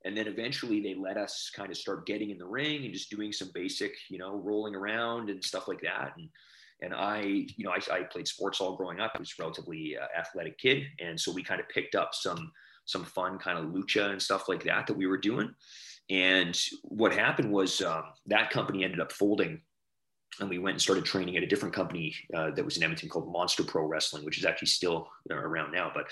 And 0.06 0.18
then 0.18 0.28
eventually 0.28 0.82
they 0.82 0.96
let 0.96 1.18
us 1.18 1.52
kind 1.54 1.72
of 1.72 1.78
start 1.78 2.06
getting 2.06 2.30
in 2.30 2.38
the 2.38 2.46
ring 2.46 2.86
and 2.86 2.94
just 2.94 3.10
doing 3.10 3.34
some 3.34 3.52
basic 3.54 3.94
you 4.10 4.18
know 4.18 4.36
rolling 4.36 4.76
around 4.76 5.30
and 5.30 5.44
stuff 5.44 5.68
like 5.68 5.82
that. 5.82 6.14
And 6.18 6.30
and 6.82 6.94
I, 6.94 7.22
you 7.22 7.66
know, 7.66 7.72
I, 7.72 7.94
I 7.94 8.04
played 8.04 8.28
sports 8.28 8.62
all 8.62 8.78
growing 8.78 9.00
up. 9.00 9.12
I 9.16 9.20
was 9.20 9.34
a 9.38 9.42
relatively 9.42 9.98
uh, 9.98 10.08
athletic 10.18 10.58
kid, 10.58 10.84
and 11.00 11.20
so 11.20 11.32
we 11.32 11.44
kind 11.44 11.60
of 11.60 11.68
picked 11.70 11.96
up 11.96 12.12
some 12.14 12.52
some 12.86 13.04
fun 13.04 13.38
kind 13.38 13.60
of 13.60 13.66
lucha 13.66 14.10
and 14.10 14.22
stuff 14.22 14.50
like 14.50 14.64
that 14.64 14.88
that 14.88 14.98
we 14.98 15.06
were 15.06 15.18
doing. 15.18 15.54
And 16.10 16.60
what 16.84 17.14
happened 17.14 17.52
was 17.52 17.82
um, 17.82 18.04
that 18.26 18.50
company 18.50 18.84
ended 18.84 19.00
up 19.00 19.12
folding, 19.12 19.62
and 20.40 20.50
we 20.50 20.60
went 20.60 20.76
and 20.76 20.82
started 20.82 21.06
training 21.06 21.38
at 21.38 21.44
a 21.44 21.48
different 21.48 21.74
company 21.74 22.16
uh, 22.34 22.52
that 22.52 22.64
was 22.64 22.78
in 22.78 22.84
Edmonton 22.84 23.10
called 23.10 23.32
Monster 23.32 23.64
Pro 23.64 23.86
Wrestling, 23.86 24.24
which 24.26 24.38
is 24.38 24.46
actually 24.46 24.68
still 24.68 25.10
around 25.30 25.72
now. 25.72 25.92
But 25.94 26.06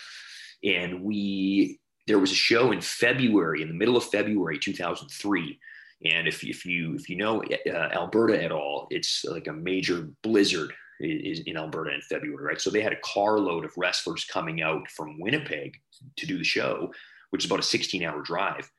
and 0.63 1.03
we 1.03 1.79
there 2.07 2.19
was 2.19 2.31
a 2.31 2.35
show 2.35 2.71
in 2.71 2.81
February, 2.81 3.61
in 3.61 3.67
the 3.67 3.73
middle 3.73 3.97
of 3.97 4.03
February 4.05 4.59
2003 4.59 5.59
and 6.05 6.27
if, 6.27 6.43
if 6.43 6.65
you 6.65 6.95
if 6.95 7.09
you 7.09 7.15
know 7.15 7.43
uh, 7.67 7.89
Alberta 7.93 8.41
at 8.41 8.51
all, 8.51 8.87
it's 8.91 9.25
like 9.25 9.47
a 9.47 9.53
major 9.53 10.09
blizzard 10.21 10.71
is 10.99 11.41
in 11.41 11.57
Alberta 11.57 11.93
in 11.93 12.01
February, 12.01 12.43
right? 12.43 12.61
So 12.61 12.69
they 12.69 12.81
had 12.81 12.93
a 12.93 13.01
carload 13.03 13.65
of 13.65 13.71
wrestlers 13.77 14.25
coming 14.25 14.61
out 14.61 14.89
from 14.89 15.19
Winnipeg 15.19 15.77
to 16.17 16.25
do 16.25 16.37
the 16.37 16.43
show, 16.43 16.91
which 17.29 17.43
is 17.43 17.49
about 17.49 17.59
a 17.59 17.63
16 17.63 18.03
hour 18.03 18.21
drive. 18.21 18.69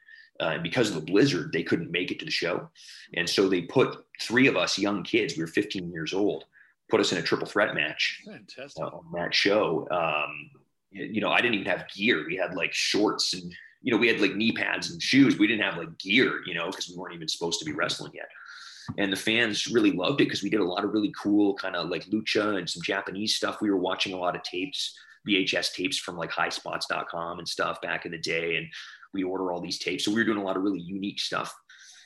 Uh, 0.40 0.50
and 0.54 0.62
because 0.62 0.88
of 0.88 0.94
the 0.94 1.00
blizzard, 1.00 1.52
they 1.52 1.62
couldn't 1.62 1.90
make 1.90 2.10
it 2.10 2.18
to 2.20 2.24
the 2.24 2.30
show. 2.30 2.68
And 3.14 3.28
so 3.28 3.48
they 3.48 3.62
put 3.62 4.04
three 4.20 4.46
of 4.46 4.56
us 4.56 4.78
young 4.78 5.02
kids, 5.02 5.36
we 5.36 5.42
were 5.42 5.48
15 5.48 5.90
years 5.90 6.14
old, 6.14 6.44
put 6.88 7.00
us 7.00 7.12
in 7.12 7.18
a 7.18 7.22
triple 7.22 7.46
threat 7.46 7.74
match 7.74 8.22
uh, 8.80 8.84
on 8.84 9.04
that 9.14 9.34
show. 9.34 9.88
Um, 9.90 10.50
you 10.90 11.20
know, 11.20 11.30
I 11.30 11.40
didn't 11.40 11.54
even 11.54 11.66
have 11.66 11.88
gear. 11.94 12.24
We 12.26 12.36
had 12.36 12.54
like 12.54 12.72
shorts 12.72 13.34
and, 13.34 13.52
you 13.82 13.92
know, 13.92 13.98
we 13.98 14.08
had 14.08 14.20
like 14.20 14.34
knee 14.34 14.52
pads 14.52 14.90
and 14.90 15.02
shoes. 15.02 15.38
We 15.38 15.46
didn't 15.46 15.64
have 15.64 15.76
like 15.76 15.98
gear, 15.98 16.42
you 16.46 16.54
know, 16.54 16.70
because 16.70 16.88
we 16.88 16.96
weren't 16.96 17.14
even 17.14 17.28
supposed 17.28 17.58
to 17.58 17.64
be 17.64 17.72
wrestling 17.72 18.12
yet. 18.14 18.28
And 18.96 19.12
the 19.12 19.16
fans 19.16 19.66
really 19.66 19.92
loved 19.92 20.20
it 20.20 20.24
because 20.24 20.42
we 20.42 20.50
did 20.50 20.60
a 20.60 20.64
lot 20.64 20.84
of 20.84 20.92
really 20.92 21.12
cool 21.20 21.54
kind 21.54 21.76
of 21.76 21.90
like 21.90 22.06
lucha 22.06 22.56
and 22.56 22.68
some 22.68 22.82
Japanese 22.82 23.34
stuff. 23.34 23.60
We 23.60 23.70
were 23.70 23.76
watching 23.76 24.14
a 24.14 24.18
lot 24.18 24.34
of 24.34 24.42
tapes, 24.42 24.98
VHS 25.28 25.74
tapes 25.74 25.98
from 25.98 26.16
like 26.16 26.30
highspots.com 26.30 27.38
and 27.38 27.46
stuff 27.46 27.80
back 27.82 28.06
in 28.06 28.12
the 28.12 28.18
day. 28.18 28.56
And 28.56 28.66
we 29.14 29.24
order 29.24 29.52
all 29.52 29.60
these 29.60 29.78
tapes. 29.78 30.04
So 30.04 30.10
we 30.10 30.18
were 30.18 30.24
doing 30.24 30.38
a 30.38 30.44
lot 30.44 30.56
of 30.56 30.62
really 30.62 30.80
unique 30.80 31.20
stuff. 31.20 31.54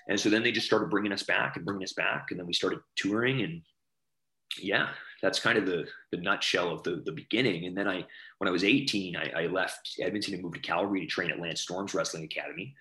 And 0.09 0.19
so 0.19 0.29
then 0.31 0.43
they 0.43 0.53
just 0.53 0.67
started 0.67 0.91
bringing 0.91 1.13
us 1.13 1.23
back 1.23 1.57
and 1.57 1.65
bringing 1.65 1.85
us 1.85 1.93
back. 1.93 2.27
And 2.31 2.39
then 2.39 2.47
we 2.47 2.53
started 2.53 2.81
touring 2.97 3.43
and 3.43 3.63
yeah, 4.61 4.89
that's 5.23 5.41
kind 5.41 5.57
of 5.57 5.67
the 5.67 5.87
the 6.11 6.19
nutshell 6.19 6.71
of 6.71 6.83
the 6.83 7.03
the 7.05 7.13
beginning. 7.13 7.67
And 7.67 7.77
then 7.77 7.89
I, 7.89 8.05
when 8.39 8.49
I 8.49 8.51
was 8.51 8.65
18, 8.65 9.17
I, 9.17 9.45
I 9.45 9.47
left 9.47 9.97
Edmonton 10.01 10.35
and 10.35 10.43
moved 10.43 10.57
to 10.57 10.61
Calgary 10.61 11.01
to 11.01 11.07
train 11.07 11.31
at 11.31 11.41
Lance 11.41 11.63
Storm's 11.63 11.95
Wrestling 11.95 12.25
Academy. 12.25 12.75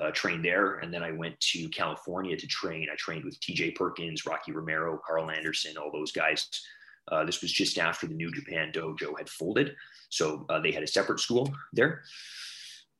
Uh, 0.00 0.12
trained 0.12 0.44
there, 0.44 0.76
and 0.78 0.94
then 0.94 1.02
I 1.02 1.10
went 1.10 1.40
to 1.40 1.68
California 1.70 2.36
to 2.36 2.46
train. 2.46 2.86
I 2.88 2.94
trained 2.94 3.24
with 3.24 3.40
T.J. 3.40 3.72
Perkins, 3.72 4.26
Rocky 4.26 4.52
Romero, 4.52 5.00
Karl 5.04 5.28
Anderson, 5.28 5.76
all 5.76 5.90
those 5.90 6.12
guys. 6.12 6.48
Uh, 7.10 7.24
this 7.24 7.42
was 7.42 7.50
just 7.50 7.78
after 7.78 8.06
the 8.06 8.14
New 8.14 8.30
Japan 8.30 8.70
Dojo 8.72 9.18
had 9.18 9.28
folded, 9.28 9.74
so 10.08 10.46
uh, 10.50 10.60
they 10.60 10.70
had 10.70 10.84
a 10.84 10.86
separate 10.86 11.18
school 11.18 11.52
there 11.72 12.02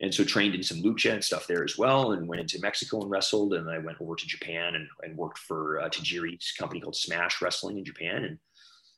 and 0.01 0.15
so 0.15 0.25
trained 0.25 0.55
in 0.55 0.63
some 0.63 0.83
lucha 0.83 1.13
and 1.13 1.25
stuff 1.25 1.47
there 1.47 1.65
as 1.65 1.77
well 1.77 2.13
and 2.13 2.29
went 2.29 2.41
into 2.41 2.61
mexico 2.61 3.01
and 3.01 3.11
wrestled 3.11 3.55
and 3.55 3.71
i 3.71 3.79
went 3.79 4.01
over 4.01 4.15
to 4.15 4.27
japan 4.27 4.75
and, 4.75 4.89
and 5.03 5.17
worked 5.17 5.39
for 5.39 5.81
uh, 5.81 5.89
tajiri's 5.89 6.53
company 6.59 6.81
called 6.81 6.97
smash 6.97 7.41
wrestling 7.43 7.79
in 7.79 7.85
japan 7.85 8.25
and 8.25 8.39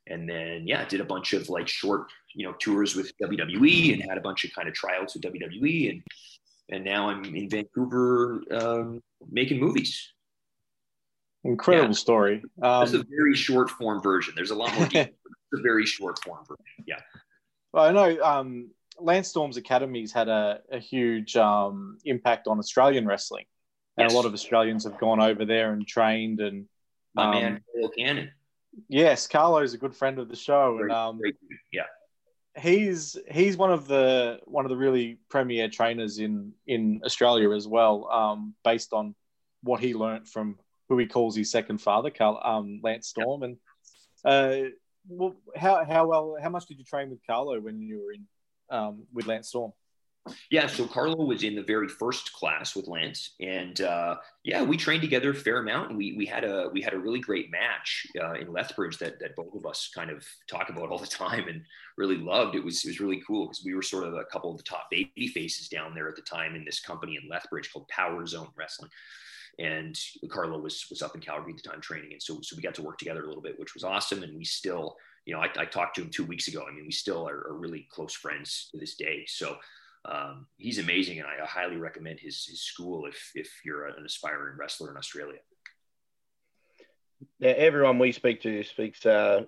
and 0.07 0.28
then 0.28 0.66
yeah 0.66 0.85
did 0.87 1.00
a 1.00 1.04
bunch 1.04 1.33
of 1.33 1.49
like 1.49 1.69
short 1.69 2.07
you 2.35 2.47
know 2.47 2.54
tours 2.59 2.95
with 2.95 3.12
wwe 3.23 3.92
and 3.92 4.02
had 4.02 4.19
a 4.19 4.23
bunch 4.23 4.45
of 4.45 4.50
kind 4.54 4.69
of 4.69 4.75
tryouts 4.75 5.14
with 5.14 5.23
wwe 5.23 5.90
and 5.90 6.02
and 6.71 6.85
now 6.85 7.09
i'm 7.09 7.25
in 7.25 7.49
vancouver 7.49 8.42
um, 8.52 9.02
making 9.30 9.61
movies. 9.61 10.12
Incredible 11.45 11.88
yeah. 11.88 11.95
story. 11.95 12.42
Um, 12.62 12.80
that's 12.80 12.92
a 12.92 13.04
very 13.09 13.35
short 13.35 13.71
form 13.71 14.02
version. 14.02 14.35
There's 14.37 14.50
a 14.50 14.54
lot 14.54 14.75
more 14.75 14.88
it's 14.92 15.11
a 15.54 15.62
very 15.62 15.87
short 15.87 16.23
form 16.23 16.45
version. 16.45 16.85
Yeah. 16.87 17.00
Well, 17.73 17.85
i 17.85 17.92
know 17.92 18.23
um, 18.23 18.71
Lance 19.00 19.28
Storm's 19.28 19.57
academies 19.57 20.12
had 20.12 20.28
a, 20.28 20.61
a 20.71 20.78
huge 20.78 21.37
um, 21.37 21.99
impact 22.04 22.47
on 22.47 22.59
Australian 22.59 23.07
wrestling, 23.07 23.45
and 23.97 24.04
yes. 24.04 24.12
a 24.12 24.16
lot 24.16 24.26
of 24.26 24.33
Australians 24.33 24.85
have 24.85 24.99
gone 24.99 25.21
over 25.21 25.45
there 25.45 25.73
and 25.73 25.87
trained. 25.87 26.40
And 26.40 26.66
my 27.14 27.25
um, 27.25 27.30
man, 27.30 27.61
Carlo 27.73 27.90
Cannon. 27.97 28.30
Yes, 28.88 29.26
Carlo's 29.26 29.75
a 29.75 29.78
good 29.78 29.95
friend 29.95 30.19
of 30.19 30.28
the 30.28 30.37
show, 30.37 30.78
and 30.80 30.92
um, 30.92 31.21
yeah, 31.73 31.83
he's 32.59 33.16
he's 33.30 33.57
one 33.57 33.73
of 33.73 33.87
the 33.87 34.40
one 34.45 34.64
of 34.64 34.71
the 34.71 34.76
really 34.76 35.19
premier 35.28 35.69
trainers 35.69 36.19
in 36.19 36.52
in 36.66 37.00
Australia 37.04 37.50
as 37.52 37.66
well, 37.66 38.09
um, 38.11 38.54
based 38.64 38.92
on 38.92 39.14
what 39.62 39.80
he 39.80 39.95
learnt 39.95 40.28
from 40.28 40.59
who 40.88 40.99
he 40.99 41.07
calls 41.07 41.37
his 41.37 41.50
second 41.50 41.78
father, 41.78 42.11
Carl, 42.11 42.40
um, 42.42 42.80
Lance 42.83 43.09
Storm, 43.09 43.42
and. 43.42 43.57
Uh, 44.23 44.69
well, 45.09 45.35
how 45.57 45.83
how 45.85 46.07
well 46.07 46.37
how 46.40 46.50
much 46.50 46.66
did 46.66 46.78
you 46.78 46.85
train 46.85 47.09
with 47.09 47.26
Carlo 47.26 47.59
when 47.59 47.80
you 47.80 48.04
were 48.04 48.12
in 48.12 48.26
um, 48.70 49.04
with 49.12 49.26
Lance 49.26 49.48
Storm? 49.48 49.72
Yeah, 50.50 50.66
so 50.66 50.86
Carlo 50.86 51.24
was 51.24 51.42
in 51.42 51.54
the 51.54 51.62
very 51.62 51.88
first 51.88 52.32
class 52.34 52.76
with 52.76 52.88
Lance, 52.88 53.34
and 53.40 53.80
uh, 53.80 54.16
yeah, 54.44 54.62
we 54.62 54.76
trained 54.76 55.00
together 55.00 55.30
a 55.30 55.34
fair 55.34 55.58
amount. 55.58 55.88
And 55.88 55.98
we 55.98 56.12
we 56.12 56.26
had 56.26 56.44
a 56.44 56.68
we 56.72 56.82
had 56.82 56.92
a 56.92 56.98
really 56.98 57.20
great 57.20 57.50
match 57.50 58.06
uh, 58.22 58.34
in 58.34 58.52
Lethbridge 58.52 58.98
that 58.98 59.18
that 59.20 59.34
both 59.34 59.54
of 59.54 59.64
us 59.64 59.90
kind 59.94 60.10
of 60.10 60.24
talk 60.46 60.68
about 60.68 60.90
all 60.90 60.98
the 60.98 61.06
time 61.06 61.48
and 61.48 61.62
really 61.96 62.18
loved. 62.18 62.54
It 62.54 62.62
was 62.62 62.84
it 62.84 62.88
was 62.88 63.00
really 63.00 63.22
cool 63.26 63.46
because 63.46 63.64
we 63.64 63.74
were 63.74 63.82
sort 63.82 64.04
of 64.04 64.14
a 64.14 64.24
couple 64.24 64.50
of 64.50 64.58
the 64.58 64.62
top 64.62 64.88
baby 64.90 65.28
faces 65.28 65.68
down 65.68 65.94
there 65.94 66.08
at 66.08 66.16
the 66.16 66.22
time 66.22 66.54
in 66.54 66.64
this 66.66 66.80
company 66.80 67.18
in 67.20 67.28
Lethbridge 67.28 67.72
called 67.72 67.88
Power 67.88 68.26
Zone 68.26 68.48
Wrestling, 68.56 68.90
and 69.58 69.98
Carlo 70.28 70.60
was 70.60 70.84
was 70.90 71.00
up 71.00 71.14
in 71.14 71.22
Calgary 71.22 71.54
at 71.56 71.62
the 71.62 71.68
time 71.68 71.80
training, 71.80 72.12
and 72.12 72.22
so 72.22 72.40
so 72.42 72.56
we 72.56 72.62
got 72.62 72.74
to 72.74 72.82
work 72.82 72.98
together 72.98 73.24
a 73.24 73.26
little 73.26 73.42
bit, 73.42 73.58
which 73.58 73.72
was 73.72 73.84
awesome. 73.84 74.22
And 74.22 74.36
we 74.36 74.44
still 74.44 74.96
you 75.26 75.34
know, 75.34 75.40
I, 75.40 75.50
I, 75.58 75.64
talked 75.64 75.96
to 75.96 76.02
him 76.02 76.10
two 76.10 76.24
weeks 76.24 76.48
ago. 76.48 76.64
I 76.68 76.74
mean, 76.74 76.86
we 76.86 76.92
still 76.92 77.28
are, 77.28 77.46
are 77.48 77.56
really 77.56 77.86
close 77.90 78.14
friends 78.14 78.68
to 78.72 78.78
this 78.78 78.96
day. 78.96 79.24
So 79.26 79.56
um, 80.04 80.46
he's 80.56 80.78
amazing, 80.78 81.18
and 81.18 81.26
I, 81.26 81.44
highly 81.44 81.76
recommend 81.76 82.20
his 82.20 82.44
his 82.46 82.62
school 82.62 83.06
if 83.06 83.30
if 83.34 83.50
you're 83.64 83.86
an 83.86 84.04
aspiring 84.04 84.56
wrestler 84.58 84.90
in 84.90 84.96
Australia. 84.96 85.38
Now, 87.38 87.48
everyone 87.48 87.98
we 87.98 88.12
speak 88.12 88.40
to 88.42 88.62
speaks 88.62 89.04
uh, 89.04 89.42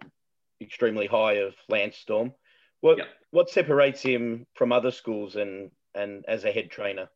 extremely 0.60 1.06
high 1.06 1.34
of 1.34 1.54
Lance 1.68 1.96
Storm. 1.96 2.32
What 2.80 2.98
yep. 2.98 3.08
what 3.30 3.48
separates 3.48 4.02
him 4.02 4.46
from 4.54 4.72
other 4.72 4.90
schools 4.90 5.36
and 5.36 5.70
and 5.94 6.24
as 6.28 6.44
a 6.44 6.52
head 6.52 6.70
trainer? 6.70 7.08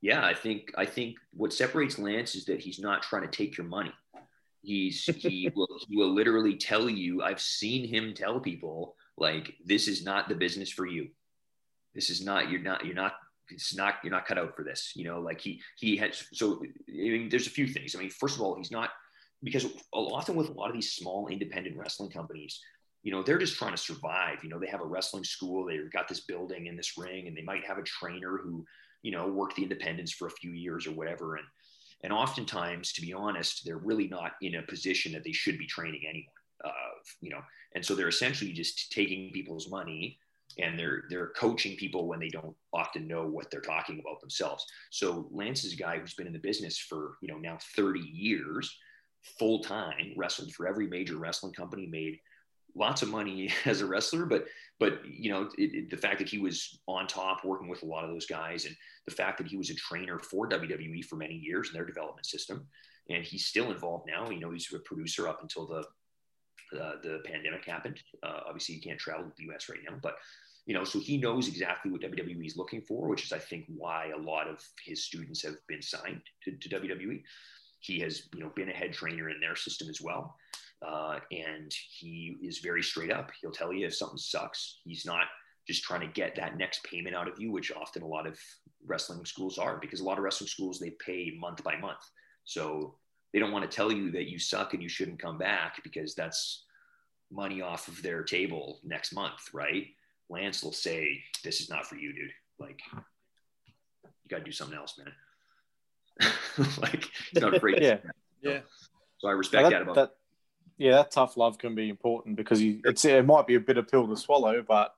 Yeah, 0.00 0.24
I 0.24 0.34
think 0.34 0.72
I 0.76 0.84
think 0.84 1.16
what 1.32 1.52
separates 1.52 1.98
Lance 1.98 2.34
is 2.34 2.44
that 2.46 2.60
he's 2.60 2.80
not 2.80 3.02
trying 3.02 3.22
to 3.22 3.28
take 3.28 3.56
your 3.56 3.66
money. 3.66 3.92
He's 4.62 5.04
he 5.04 5.50
will 5.54 5.68
he 5.88 5.96
will 5.96 6.14
literally 6.14 6.56
tell 6.56 6.88
you. 6.88 7.22
I've 7.22 7.40
seen 7.40 7.86
him 7.86 8.14
tell 8.14 8.40
people 8.40 8.94
like 9.16 9.54
this 9.64 9.88
is 9.88 10.04
not 10.04 10.28
the 10.28 10.34
business 10.34 10.70
for 10.70 10.86
you. 10.86 11.08
This 11.94 12.10
is 12.10 12.24
not 12.24 12.50
you're 12.50 12.60
not 12.60 12.86
you're 12.86 12.94
not 12.94 13.14
it's 13.50 13.74
not 13.74 13.96
you're 14.02 14.12
not 14.12 14.26
cut 14.26 14.38
out 14.38 14.54
for 14.54 14.64
this. 14.64 14.92
You 14.94 15.04
know, 15.04 15.20
like 15.20 15.40
he 15.40 15.60
he 15.76 15.96
has 15.96 16.24
so 16.32 16.62
I 16.88 16.92
mean 16.92 17.28
there's 17.28 17.48
a 17.48 17.50
few 17.50 17.66
things. 17.66 17.94
I 17.94 17.98
mean, 17.98 18.10
first 18.10 18.36
of 18.36 18.42
all, 18.42 18.56
he's 18.56 18.70
not 18.70 18.90
because 19.42 19.66
often 19.92 20.36
with 20.36 20.48
a 20.48 20.52
lot 20.52 20.68
of 20.68 20.74
these 20.74 20.92
small 20.92 21.28
independent 21.28 21.76
wrestling 21.76 22.10
companies, 22.10 22.60
you 23.02 23.10
know, 23.10 23.22
they're 23.22 23.38
just 23.38 23.56
trying 23.56 23.72
to 23.72 23.76
survive. 23.76 24.42
You 24.42 24.50
know, 24.50 24.58
they 24.58 24.68
have 24.68 24.80
a 24.80 24.86
wrestling 24.86 25.24
school, 25.24 25.66
they've 25.66 25.92
got 25.92 26.08
this 26.08 26.20
building 26.20 26.68
and 26.68 26.78
this 26.78 26.96
ring, 26.96 27.26
and 27.26 27.36
they 27.36 27.42
might 27.42 27.64
have 27.64 27.78
a 27.78 27.82
trainer 27.82 28.38
who, 28.38 28.64
you 29.02 29.10
know, 29.10 29.26
worked 29.26 29.56
the 29.56 29.64
independents 29.64 30.12
for 30.12 30.28
a 30.28 30.32
few 30.32 30.52
years 30.52 30.86
or 30.86 30.92
whatever. 30.92 31.36
And 31.36 31.46
and 32.02 32.12
oftentimes, 32.12 32.92
to 32.94 33.00
be 33.00 33.12
honest, 33.12 33.64
they're 33.64 33.78
really 33.78 34.08
not 34.08 34.32
in 34.40 34.56
a 34.56 34.62
position 34.62 35.12
that 35.12 35.24
they 35.24 35.32
should 35.32 35.58
be 35.58 35.66
training 35.66 36.02
anyone. 36.08 36.32
Uh, 36.64 36.98
you 37.20 37.30
know, 37.30 37.40
and 37.74 37.84
so 37.84 37.94
they're 37.94 38.08
essentially 38.08 38.52
just 38.52 38.92
taking 38.92 39.32
people's 39.32 39.70
money 39.70 40.18
and 40.58 40.78
they're 40.78 41.04
they're 41.08 41.28
coaching 41.28 41.76
people 41.76 42.06
when 42.06 42.20
they 42.20 42.28
don't 42.28 42.54
often 42.72 43.08
know 43.08 43.26
what 43.26 43.50
they're 43.50 43.60
talking 43.60 44.00
about 44.00 44.20
themselves. 44.20 44.66
So 44.90 45.28
Lance 45.30 45.64
is 45.64 45.72
a 45.72 45.76
guy 45.76 45.98
who's 45.98 46.14
been 46.14 46.26
in 46.26 46.32
the 46.32 46.38
business 46.38 46.78
for 46.78 47.16
you 47.20 47.28
know 47.28 47.38
now 47.38 47.58
30 47.76 48.00
years, 48.00 48.76
full 49.38 49.60
time, 49.60 50.12
wrestled 50.16 50.52
for 50.52 50.66
every 50.66 50.86
major 50.86 51.16
wrestling 51.16 51.52
company, 51.52 51.86
made 51.86 52.18
lots 52.74 53.02
of 53.02 53.08
money 53.08 53.52
as 53.64 53.80
a 53.80 53.86
wrestler, 53.86 54.26
but 54.26 54.46
but 54.78 55.04
you 55.06 55.30
know 55.30 55.48
it, 55.58 55.74
it, 55.74 55.90
the 55.90 55.96
fact 55.96 56.18
that 56.18 56.28
he 56.28 56.38
was 56.38 56.78
on 56.86 57.06
top 57.06 57.44
working 57.44 57.68
with 57.68 57.82
a 57.82 57.86
lot 57.86 58.04
of 58.04 58.10
those 58.10 58.26
guys, 58.26 58.64
and 58.64 58.76
the 59.06 59.14
fact 59.14 59.38
that 59.38 59.46
he 59.46 59.56
was 59.56 59.70
a 59.70 59.74
trainer 59.74 60.18
for 60.18 60.48
WWE 60.48 61.04
for 61.04 61.16
many 61.16 61.34
years 61.34 61.68
in 61.68 61.74
their 61.74 61.86
development 61.86 62.26
system, 62.26 62.66
and 63.10 63.24
he's 63.24 63.46
still 63.46 63.70
involved 63.70 64.06
now. 64.06 64.30
You 64.30 64.40
know, 64.40 64.50
he's 64.50 64.72
a 64.74 64.78
producer 64.80 65.28
up 65.28 65.42
until 65.42 65.66
the 65.66 65.84
uh, 66.78 66.94
the 67.02 67.20
pandemic 67.24 67.64
happened. 67.64 68.00
Uh, 68.22 68.40
obviously, 68.46 68.76
he 68.76 68.80
can't 68.80 68.98
travel 68.98 69.24
to 69.24 69.32
the 69.36 69.44
U.S. 69.44 69.68
right 69.68 69.80
now, 69.88 69.96
but 70.02 70.16
you 70.66 70.74
know, 70.74 70.84
so 70.84 71.00
he 71.00 71.18
knows 71.18 71.48
exactly 71.48 71.90
what 71.90 72.02
WWE 72.02 72.46
is 72.46 72.56
looking 72.56 72.82
for, 72.82 73.08
which 73.08 73.24
is, 73.24 73.32
I 73.32 73.38
think, 73.38 73.64
why 73.66 74.12
a 74.14 74.18
lot 74.18 74.46
of 74.46 74.62
his 74.84 75.04
students 75.04 75.42
have 75.42 75.56
been 75.66 75.82
signed 75.82 76.22
to, 76.44 76.52
to 76.52 76.68
WWE. 76.68 77.22
He 77.80 77.98
has, 78.00 78.28
you 78.32 78.40
know, 78.40 78.52
been 78.54 78.68
a 78.68 78.72
head 78.72 78.92
trainer 78.92 79.28
in 79.28 79.40
their 79.40 79.56
system 79.56 79.88
as 79.88 80.00
well. 80.00 80.36
Uh, 80.84 81.20
and 81.30 81.72
he 81.98 82.36
is 82.42 82.58
very 82.58 82.82
straight 82.82 83.12
up. 83.12 83.30
He'll 83.40 83.52
tell 83.52 83.72
you 83.72 83.86
if 83.86 83.94
something 83.94 84.18
sucks. 84.18 84.80
He's 84.84 85.06
not 85.06 85.26
just 85.66 85.84
trying 85.84 86.00
to 86.00 86.08
get 86.08 86.34
that 86.36 86.56
next 86.56 86.82
payment 86.84 87.14
out 87.14 87.28
of 87.28 87.38
you, 87.38 87.52
which 87.52 87.70
often 87.72 88.02
a 88.02 88.06
lot 88.06 88.26
of 88.26 88.38
wrestling 88.84 89.24
schools 89.24 89.58
are, 89.58 89.78
because 89.78 90.00
a 90.00 90.04
lot 90.04 90.18
of 90.18 90.24
wrestling 90.24 90.48
schools 90.48 90.78
they 90.78 90.90
pay 91.04 91.36
month 91.38 91.62
by 91.62 91.76
month. 91.76 92.00
So 92.44 92.96
they 93.32 93.38
don't 93.38 93.52
want 93.52 93.68
to 93.68 93.74
tell 93.74 93.92
you 93.92 94.10
that 94.12 94.28
you 94.28 94.38
suck 94.38 94.74
and 94.74 94.82
you 94.82 94.88
shouldn't 94.88 95.22
come 95.22 95.38
back 95.38 95.82
because 95.84 96.14
that's 96.14 96.64
money 97.30 97.62
off 97.62 97.88
of 97.88 98.02
their 98.02 98.24
table 98.24 98.80
next 98.84 99.12
month, 99.12 99.40
right? 99.54 99.86
Lance 100.28 100.62
will 100.62 100.72
say, 100.72 101.22
"This 101.44 101.60
is 101.60 101.70
not 101.70 101.86
for 101.86 101.96
you, 101.96 102.12
dude. 102.12 102.30
Like, 102.58 102.80
you 102.92 104.28
got 104.28 104.38
to 104.38 104.44
do 104.44 104.52
something 104.52 104.76
else, 104.76 104.98
man." 104.98 105.12
like, 106.78 107.08
he's 107.30 107.42
not 107.42 107.54
afraid. 107.54 107.82
yeah, 107.82 107.98
yeah. 108.42 108.60
So 109.18 109.28
I 109.28 109.32
respect 109.32 109.64
that, 109.64 109.70
that 109.70 109.82
about. 109.82 109.94
That, 109.94 110.10
yeah, 110.82 110.96
that 110.96 111.12
tough 111.12 111.36
love 111.36 111.58
can 111.58 111.76
be 111.76 111.88
important 111.88 112.34
because 112.34 112.60
you, 112.60 112.80
it's 112.84 113.04
it 113.04 113.24
might 113.24 113.46
be 113.46 113.54
a 113.54 113.60
bitter 113.60 113.84
pill 113.84 114.08
to 114.08 114.16
swallow, 114.16 114.64
but 114.66 114.92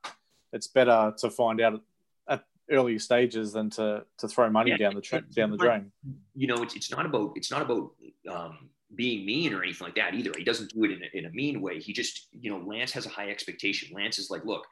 it's 0.50 0.66
better 0.66 1.12
to 1.18 1.30
find 1.30 1.60
out 1.60 1.82
at 2.26 2.42
earlier 2.70 2.98
stages 2.98 3.52
than 3.52 3.68
to 3.70 4.04
to 4.18 4.26
throw 4.26 4.48
money 4.48 4.70
yeah, 4.70 4.78
down 4.78 4.94
the 4.94 5.02
tra- 5.02 5.20
down 5.36 5.50
the 5.50 5.58
drain. 5.58 5.92
You 6.34 6.46
know, 6.46 6.62
it's 6.62 6.74
it's 6.74 6.90
not 6.90 7.04
about 7.04 7.32
it's 7.36 7.50
not 7.50 7.60
about 7.60 7.90
um, 8.30 8.70
being 8.94 9.26
mean 9.26 9.52
or 9.52 9.62
anything 9.62 9.84
like 9.84 9.96
that 9.96 10.14
either. 10.14 10.32
He 10.38 10.42
doesn't 10.42 10.72
do 10.72 10.84
it 10.84 10.92
in 10.92 11.02
a, 11.02 11.18
in 11.18 11.26
a 11.26 11.30
mean 11.30 11.60
way. 11.60 11.78
He 11.78 11.92
just 11.92 12.28
you 12.32 12.50
know, 12.50 12.64
Lance 12.64 12.92
has 12.92 13.04
a 13.04 13.10
high 13.10 13.28
expectation. 13.28 13.94
Lance 13.94 14.18
is 14.18 14.30
like, 14.30 14.44
look, 14.46 14.64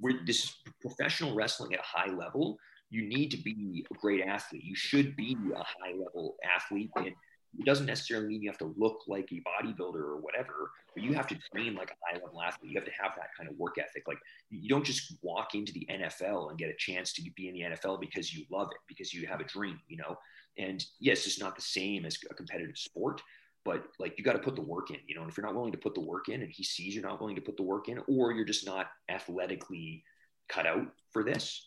we're 0.00 0.24
this 0.24 0.44
is 0.44 0.56
professional 0.80 1.34
wrestling 1.34 1.74
at 1.74 1.80
a 1.80 1.84
high 1.84 2.10
level. 2.10 2.56
You 2.88 3.06
need 3.06 3.30
to 3.32 3.36
be 3.36 3.84
a 3.90 3.94
great 3.98 4.22
athlete. 4.22 4.64
You 4.64 4.74
should 4.74 5.14
be 5.16 5.36
a 5.54 5.58
high 5.58 5.92
level 5.92 6.36
athlete 6.42 6.90
and 6.96 7.12
it 7.58 7.66
doesn't 7.66 7.86
necessarily 7.86 8.28
mean 8.28 8.42
you 8.42 8.48
have 8.48 8.58
to 8.58 8.74
look 8.76 9.00
like 9.08 9.28
a 9.32 9.42
bodybuilder 9.42 9.96
or 9.96 10.18
whatever, 10.18 10.70
but 10.94 11.02
you 11.02 11.14
have 11.14 11.26
to 11.28 11.38
train 11.52 11.74
like 11.74 11.90
a 11.90 11.94
high 12.06 12.20
level 12.22 12.40
athlete. 12.40 12.70
You 12.70 12.78
have 12.78 12.86
to 12.86 12.92
have 13.00 13.12
that 13.16 13.30
kind 13.36 13.50
of 13.50 13.56
work 13.58 13.76
ethic. 13.78 14.04
Like 14.06 14.18
you 14.50 14.68
don't 14.68 14.84
just 14.84 15.16
walk 15.22 15.54
into 15.54 15.72
the 15.72 15.86
NFL 15.90 16.50
and 16.50 16.58
get 16.58 16.70
a 16.70 16.76
chance 16.78 17.12
to 17.14 17.22
be 17.36 17.48
in 17.48 17.54
the 17.54 17.76
NFL 17.76 18.00
because 18.00 18.32
you 18.32 18.44
love 18.50 18.68
it, 18.70 18.78
because 18.86 19.12
you 19.12 19.26
have 19.26 19.40
a 19.40 19.44
dream, 19.44 19.80
you 19.88 19.96
know? 19.96 20.16
And 20.58 20.84
yes, 21.00 21.26
it's 21.26 21.40
not 21.40 21.56
the 21.56 21.62
same 21.62 22.04
as 22.04 22.18
a 22.30 22.34
competitive 22.34 22.76
sport, 22.76 23.20
but 23.64 23.84
like 23.98 24.16
you 24.16 24.24
got 24.24 24.34
to 24.34 24.38
put 24.38 24.54
the 24.54 24.62
work 24.62 24.90
in, 24.90 24.98
you 25.06 25.14
know? 25.16 25.22
And 25.22 25.30
if 25.30 25.36
you're 25.36 25.46
not 25.46 25.54
willing 25.54 25.72
to 25.72 25.78
put 25.78 25.94
the 25.94 26.00
work 26.00 26.28
in 26.28 26.42
and 26.42 26.50
he 26.50 26.62
sees 26.62 26.94
you're 26.94 27.06
not 27.06 27.20
willing 27.20 27.36
to 27.36 27.42
put 27.42 27.56
the 27.56 27.62
work 27.64 27.88
in, 27.88 28.00
or 28.08 28.32
you're 28.32 28.44
just 28.44 28.66
not 28.66 28.86
athletically 29.08 30.04
cut 30.48 30.66
out 30.66 30.86
for 31.12 31.24
this, 31.24 31.66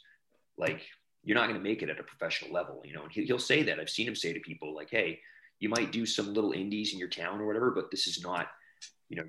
like 0.58 0.82
you're 1.24 1.36
not 1.36 1.48
going 1.48 1.60
to 1.60 1.64
make 1.64 1.82
it 1.82 1.90
at 1.90 2.00
a 2.00 2.04
professional 2.04 2.54
level, 2.54 2.82
you 2.86 2.94
know? 2.94 3.04
And 3.04 3.12
he'll 3.12 3.40
say 3.40 3.64
that. 3.64 3.80
I've 3.80 3.90
seen 3.90 4.08
him 4.08 4.16
say 4.16 4.32
to 4.32 4.40
people 4.40 4.74
like, 4.74 4.90
Hey, 4.90 5.20
you 5.64 5.70
might 5.70 5.94
do 5.94 6.06
some 6.06 6.34
little 6.34 6.52
indies 6.52 6.92
in 6.92 7.00
your 7.00 7.08
town 7.08 7.40
or 7.40 7.48
whatever, 7.48 7.72
but 7.72 7.90
this 7.90 8.06
is 8.06 8.22
not, 8.22 8.48
you 9.08 9.16
know, 9.16 9.24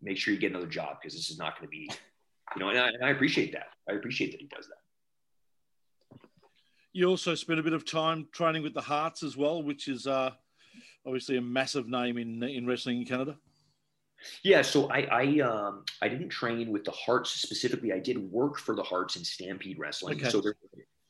make 0.00 0.16
sure 0.16 0.32
you 0.32 0.40
get 0.40 0.50
another 0.50 0.66
job 0.66 0.96
because 0.98 1.14
this 1.14 1.28
is 1.28 1.36
not 1.36 1.58
going 1.58 1.66
to 1.66 1.70
be, 1.70 1.90
you 2.56 2.60
know, 2.60 2.70
and 2.70 2.78
I, 2.78 2.88
and 2.88 3.04
I 3.04 3.10
appreciate 3.10 3.52
that. 3.52 3.66
I 3.86 3.92
appreciate 3.92 4.32
that 4.32 4.40
he 4.40 4.46
does 4.46 4.66
that. 4.66 6.18
You 6.94 7.04
also 7.04 7.34
spent 7.34 7.60
a 7.60 7.62
bit 7.62 7.74
of 7.74 7.84
time 7.84 8.28
training 8.32 8.62
with 8.62 8.72
the 8.72 8.80
Harts 8.80 9.22
as 9.22 9.36
well, 9.36 9.62
which 9.62 9.88
is 9.88 10.06
uh, 10.06 10.30
obviously 11.06 11.36
a 11.36 11.42
massive 11.42 11.86
name 11.86 12.16
in 12.16 12.42
in 12.42 12.66
wrestling 12.66 13.00
in 13.00 13.04
Canada. 13.04 13.36
Yeah, 14.42 14.62
so 14.62 14.90
I 14.90 15.00
I 15.10 15.40
um 15.40 15.84
I 16.00 16.08
didn't 16.08 16.30
train 16.30 16.72
with 16.72 16.84
the 16.84 16.92
Harts 16.92 17.30
specifically. 17.30 17.92
I 17.92 17.98
did 17.98 18.16
work 18.32 18.58
for 18.58 18.74
the 18.74 18.82
Harts 18.82 19.16
in 19.16 19.24
Stampede 19.24 19.78
Wrestling. 19.78 20.16
Okay. 20.16 20.30
So 20.30 20.40
there, 20.40 20.54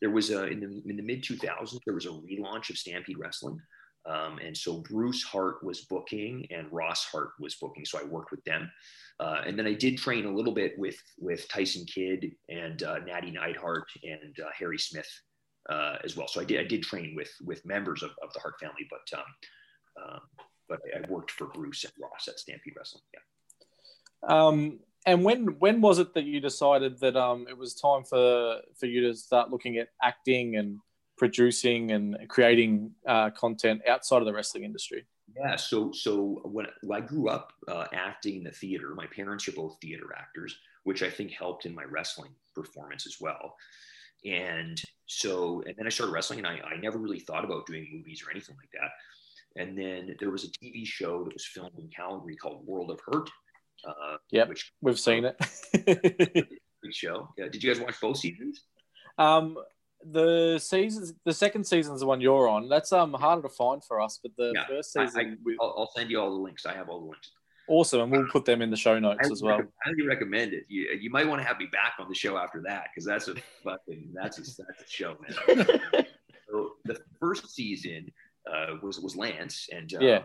there 0.00 0.10
was 0.10 0.30
a 0.30 0.46
in 0.46 0.58
the 0.58 0.82
in 0.90 0.96
the 0.96 1.02
mid 1.02 1.22
2000s 1.22 1.78
there 1.84 1.94
was 1.94 2.06
a 2.06 2.08
relaunch 2.08 2.70
of 2.70 2.78
Stampede 2.78 3.18
Wrestling. 3.18 3.60
Um, 4.06 4.38
and 4.38 4.56
so 4.56 4.78
Bruce 4.78 5.22
Hart 5.22 5.64
was 5.64 5.82
booking 5.82 6.46
and 6.50 6.70
Ross 6.70 7.04
Hart 7.04 7.30
was 7.40 7.54
booking. 7.54 7.84
So 7.84 7.98
I 7.98 8.04
worked 8.04 8.30
with 8.30 8.44
them. 8.44 8.70
Uh, 9.18 9.42
and 9.46 9.58
then 9.58 9.66
I 9.66 9.72
did 9.74 9.96
train 9.96 10.26
a 10.26 10.34
little 10.34 10.52
bit 10.52 10.78
with 10.78 10.96
with 11.18 11.48
Tyson 11.48 11.86
Kidd 11.86 12.32
and 12.48 12.82
uh, 12.82 12.96
Nattie 13.00 13.32
Neidhart 13.32 13.88
and 14.02 14.38
uh, 14.40 14.50
Harry 14.58 14.78
Smith 14.78 15.08
uh, 15.70 15.96
as 16.04 16.16
well. 16.16 16.28
So 16.28 16.40
I 16.40 16.44
did 16.44 16.60
I 16.60 16.64
did 16.64 16.82
train 16.82 17.14
with 17.16 17.30
with 17.42 17.64
members 17.64 18.02
of, 18.02 18.10
of 18.22 18.32
the 18.34 18.40
Hart 18.40 18.54
family, 18.60 18.88
but 18.90 19.18
um, 19.18 19.24
um, 20.02 20.20
but 20.68 20.80
I 20.94 21.08
worked 21.08 21.30
for 21.30 21.46
Bruce 21.46 21.84
and 21.84 21.92
Ross 22.00 22.28
at 22.28 22.38
Stampede 22.38 22.74
Wrestling. 22.76 23.04
Yeah. 23.12 23.20
Um, 24.36 24.80
and 25.06 25.22
when 25.24 25.58
when 25.58 25.80
was 25.80 25.98
it 25.98 26.14
that 26.14 26.24
you 26.24 26.40
decided 26.40 26.98
that 27.00 27.16
um, 27.16 27.46
it 27.48 27.56
was 27.56 27.74
time 27.74 28.04
for 28.04 28.60
for 28.78 28.86
you 28.86 29.02
to 29.02 29.14
start 29.14 29.50
looking 29.50 29.76
at 29.78 29.88
acting 30.02 30.56
and 30.56 30.80
producing 31.16 31.92
and 31.92 32.16
creating 32.28 32.92
uh, 33.06 33.30
content 33.30 33.82
outside 33.88 34.18
of 34.18 34.26
the 34.26 34.32
wrestling 34.32 34.64
industry? 34.64 35.04
Yeah, 35.36 35.56
so 35.56 35.90
so 35.92 36.40
when, 36.44 36.66
when 36.82 37.02
I 37.02 37.06
grew 37.06 37.28
up 37.28 37.52
uh, 37.66 37.86
acting 37.92 38.36
in 38.38 38.44
the 38.44 38.50
theater, 38.52 38.94
my 38.94 39.06
parents 39.06 39.48
are 39.48 39.52
both 39.52 39.78
theater 39.80 40.14
actors, 40.16 40.56
which 40.84 41.02
I 41.02 41.10
think 41.10 41.32
helped 41.32 41.66
in 41.66 41.74
my 41.74 41.84
wrestling 41.84 42.30
performance 42.54 43.06
as 43.06 43.16
well. 43.20 43.56
And 44.24 44.80
so, 45.06 45.62
and 45.66 45.74
then 45.76 45.86
I 45.86 45.90
started 45.90 46.12
wrestling, 46.12 46.38
and 46.40 46.46
I, 46.48 46.60
I 46.72 46.76
never 46.80 46.98
really 46.98 47.20
thought 47.20 47.44
about 47.44 47.66
doing 47.66 47.88
movies 47.92 48.22
or 48.26 48.30
anything 48.30 48.56
like 48.56 48.70
that. 48.72 48.90
And 49.60 49.76
then 49.78 50.16
there 50.18 50.30
was 50.30 50.44
a 50.44 50.48
TV 50.48 50.84
show 50.86 51.24
that 51.24 51.32
was 51.32 51.46
filmed 51.46 51.78
in 51.78 51.88
Calgary 51.88 52.36
called 52.36 52.66
World 52.66 52.90
of 52.90 53.00
Hurt. 53.06 53.30
Uh, 53.86 54.16
Yep. 54.30 54.48
Which 54.48 54.72
We've 54.80 54.98
seen 54.98 55.24
it. 55.26 56.48
show. 56.92 57.28
Yeah. 57.38 57.48
Did 57.48 57.62
you 57.62 57.72
guys 57.72 57.82
watch 57.82 58.00
both 58.00 58.18
seasons? 58.18 58.62
um, 59.18 59.56
the 60.10 60.58
seasons, 60.58 61.14
the 61.24 61.32
second 61.32 61.64
season's 61.66 62.00
the 62.00 62.06
one 62.06 62.20
you're 62.20 62.48
on. 62.48 62.68
That's 62.68 62.92
um 62.92 63.12
harder 63.14 63.42
to 63.42 63.48
find 63.48 63.82
for 63.84 64.00
us, 64.00 64.18
but 64.22 64.32
the 64.36 64.52
Yeah, 64.54 64.66
first 64.66 64.96
I- 64.96 65.02
I- 65.02 65.06
season, 65.06 65.38
I'll, 65.60 65.74
I'll 65.78 65.90
send 65.96 66.10
you 66.10 66.20
all 66.20 66.30
the 66.30 66.40
links. 66.42 66.66
I 66.66 66.74
have 66.74 66.88
all 66.88 67.00
the 67.00 67.06
links. 67.06 67.30
awesome, 67.68 68.00
and 68.02 68.12
we'll 68.12 68.26
put 68.28 68.44
them 68.44 68.60
in 68.62 68.70
the 68.70 68.76
show 68.76 68.98
notes 68.98 69.30
as 69.30 69.42
well. 69.42 69.60
I 69.60 69.64
highly 69.88 70.06
recommend 70.06 70.52
it. 70.52 70.64
You, 70.68 70.90
you 71.00 71.10
might 71.10 71.26
want 71.26 71.40
to 71.40 71.46
have 71.48 71.58
me 71.58 71.66
back 71.72 71.94
on 71.98 72.08
the 72.08 72.14
show 72.14 72.36
after 72.36 72.60
that 72.66 72.88
because 72.92 73.06
that's 73.06 73.28
a 73.28 73.34
fucking 73.62 74.12
that's 74.14 74.38
a, 74.38 74.42
that's 74.42 74.82
a 74.82 74.88
show, 74.88 75.16
man. 75.20 75.66
so 76.50 76.72
the 76.84 76.98
first 77.18 77.50
season 77.54 78.12
uh, 78.52 78.74
was 78.82 79.00
was 79.00 79.16
Lance 79.16 79.68
and 79.72 79.92
um, 79.94 80.02
Yeah. 80.02 80.18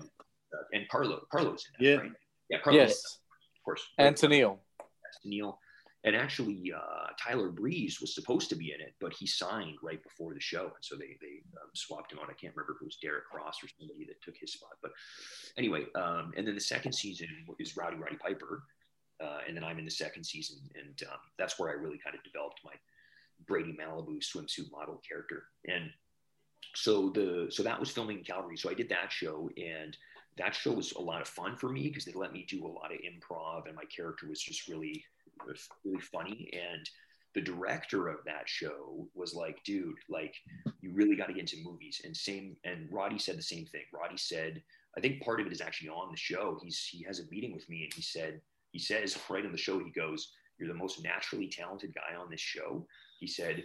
uh, 0.53 0.57
and 0.73 0.87
Carlo 0.89 1.21
Carlos 1.31 1.63
in 1.79 1.85
that, 1.85 1.89
Yeah. 1.91 1.95
right? 1.97 2.11
yeah 2.49 2.57
Carlos 2.59 2.79
Yes, 2.89 3.19
of 3.57 3.63
course 3.63 3.83
and 3.97 4.15
Tennille. 4.15 4.57
And 6.05 6.15
actually 6.15 6.71
uh, 6.75 7.07
Tyler 7.21 7.49
Breeze 7.49 7.99
was 7.99 8.15
supposed 8.15 8.49
to 8.49 8.55
be 8.55 8.73
in 8.73 8.81
it 8.81 8.93
but 9.01 9.13
he 9.13 9.27
signed 9.27 9.77
right 9.83 10.01
before 10.01 10.33
the 10.33 10.39
show. 10.39 10.63
And 10.63 10.81
so 10.81 10.95
they 10.95 11.17
they 11.21 11.41
um, 11.61 11.69
swapped 11.73 12.11
him 12.11 12.19
out 12.19 12.29
I 12.29 12.33
can't 12.33 12.55
remember 12.55 12.75
if 12.75 12.81
it 12.81 12.85
was 12.85 12.97
Derek 13.01 13.25
Cross 13.25 13.63
or 13.63 13.67
somebody 13.79 14.05
that 14.05 14.21
took 14.21 14.37
his 14.37 14.53
spot. 14.53 14.77
But 14.81 14.91
anyway 15.57 15.85
um, 15.95 16.31
and 16.37 16.47
then 16.47 16.55
the 16.55 16.61
second 16.61 16.93
season 16.93 17.27
is 17.59 17.75
Rowdy 17.75 17.97
Roddy 17.97 18.17
Piper 18.17 18.63
uh, 19.21 19.39
and 19.47 19.55
then 19.55 19.63
I'm 19.63 19.79
in 19.79 19.85
the 19.85 19.91
second 19.91 20.23
season. 20.23 20.57
And 20.75 21.01
um, 21.11 21.19
that's 21.37 21.59
where 21.59 21.69
I 21.69 21.73
really 21.73 21.99
kind 22.03 22.15
of 22.15 22.23
developed 22.23 22.61
my 22.63 22.73
Brady 23.47 23.75
Malibu 23.79 24.19
swimsuit 24.19 24.71
model 24.71 25.01
character. 25.07 25.43
And 25.67 25.89
so 26.75 27.09
the 27.09 27.47
so 27.49 27.63
that 27.63 27.79
was 27.79 27.89
filming 27.89 28.19
in 28.19 28.23
Calgary. 28.23 28.57
So 28.57 28.69
I 28.69 28.73
did 28.73 28.89
that 28.89 29.11
show, 29.11 29.49
and 29.57 29.95
that 30.37 30.55
show 30.55 30.71
was 30.71 30.91
a 30.93 31.01
lot 31.01 31.21
of 31.21 31.27
fun 31.27 31.55
for 31.55 31.69
me 31.69 31.83
because 31.87 32.05
they 32.05 32.13
let 32.13 32.33
me 32.33 32.45
do 32.47 32.65
a 32.65 32.67
lot 32.67 32.91
of 32.93 32.99
improv, 32.99 33.65
and 33.65 33.75
my 33.75 33.85
character 33.85 34.27
was 34.27 34.41
just 34.41 34.67
really 34.67 35.03
was 35.47 35.67
really 35.83 36.01
funny. 36.01 36.49
And 36.53 36.89
the 37.35 37.41
director 37.41 38.07
of 38.07 38.17
that 38.25 38.47
show 38.47 39.07
was 39.13 39.33
like, 39.33 39.63
"Dude, 39.63 39.97
like 40.09 40.35
you 40.81 40.91
really 40.93 41.15
got 41.15 41.27
to 41.27 41.33
get 41.33 41.41
into 41.41 41.63
movies." 41.63 42.01
And 42.03 42.15
same, 42.15 42.55
and 42.63 42.89
Roddy 42.91 43.19
said 43.19 43.37
the 43.37 43.43
same 43.43 43.65
thing. 43.67 43.83
Roddy 43.93 44.17
said, 44.17 44.61
"I 44.97 45.01
think 45.01 45.21
part 45.23 45.39
of 45.39 45.47
it 45.47 45.53
is 45.53 45.61
actually 45.61 45.89
on 45.89 46.11
the 46.11 46.17
show. 46.17 46.59
He's 46.63 46.83
he 46.91 47.03
has 47.03 47.19
a 47.19 47.29
meeting 47.29 47.53
with 47.53 47.69
me, 47.69 47.83
and 47.83 47.93
he 47.93 48.01
said 48.01 48.41
he 48.71 48.79
says 48.79 49.17
right 49.29 49.45
on 49.45 49.51
the 49.51 49.57
show 49.57 49.79
he 49.79 49.91
goes." 49.91 50.31
You're 50.59 50.67
the 50.67 50.73
most 50.73 51.01
naturally 51.01 51.47
talented 51.47 51.95
guy 51.95 52.17
on 52.17 52.29
this 52.29 52.41
show. 52.41 52.85
He 53.19 53.27
said, 53.27 53.63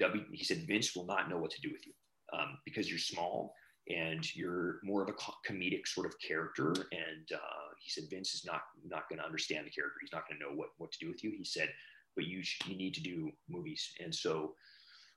W, 0.00 0.24
he 0.32 0.44
said, 0.44 0.66
Vince 0.66 0.94
will 0.96 1.06
not 1.06 1.30
know 1.30 1.38
what 1.38 1.52
to 1.52 1.60
do 1.60 1.70
with 1.70 1.86
you 1.86 1.92
um, 2.32 2.58
because 2.64 2.90
you're 2.90 2.98
small 2.98 3.54
and 3.88 4.34
you're 4.34 4.80
more 4.82 5.02
of 5.02 5.08
a 5.08 5.50
comedic 5.50 5.86
sort 5.86 6.06
of 6.06 6.14
character. 6.18 6.70
And 6.70 7.28
uh, 7.32 7.61
he 7.82 7.90
said 7.90 8.10
Vince 8.10 8.34
is 8.34 8.44
not 8.44 8.62
not 8.84 9.08
going 9.08 9.18
to 9.18 9.24
understand 9.24 9.66
the 9.66 9.70
character. 9.70 9.98
He's 10.00 10.12
not 10.12 10.28
going 10.28 10.38
to 10.38 10.44
know 10.44 10.54
what 10.54 10.70
what 10.78 10.92
to 10.92 10.98
do 10.98 11.08
with 11.08 11.22
you. 11.24 11.32
He 11.36 11.44
said, 11.44 11.68
but 12.16 12.26
you 12.26 12.42
sh- 12.42 12.60
you 12.66 12.76
need 12.76 12.94
to 12.94 13.02
do 13.02 13.30
movies. 13.48 13.92
And 14.00 14.14
so 14.14 14.54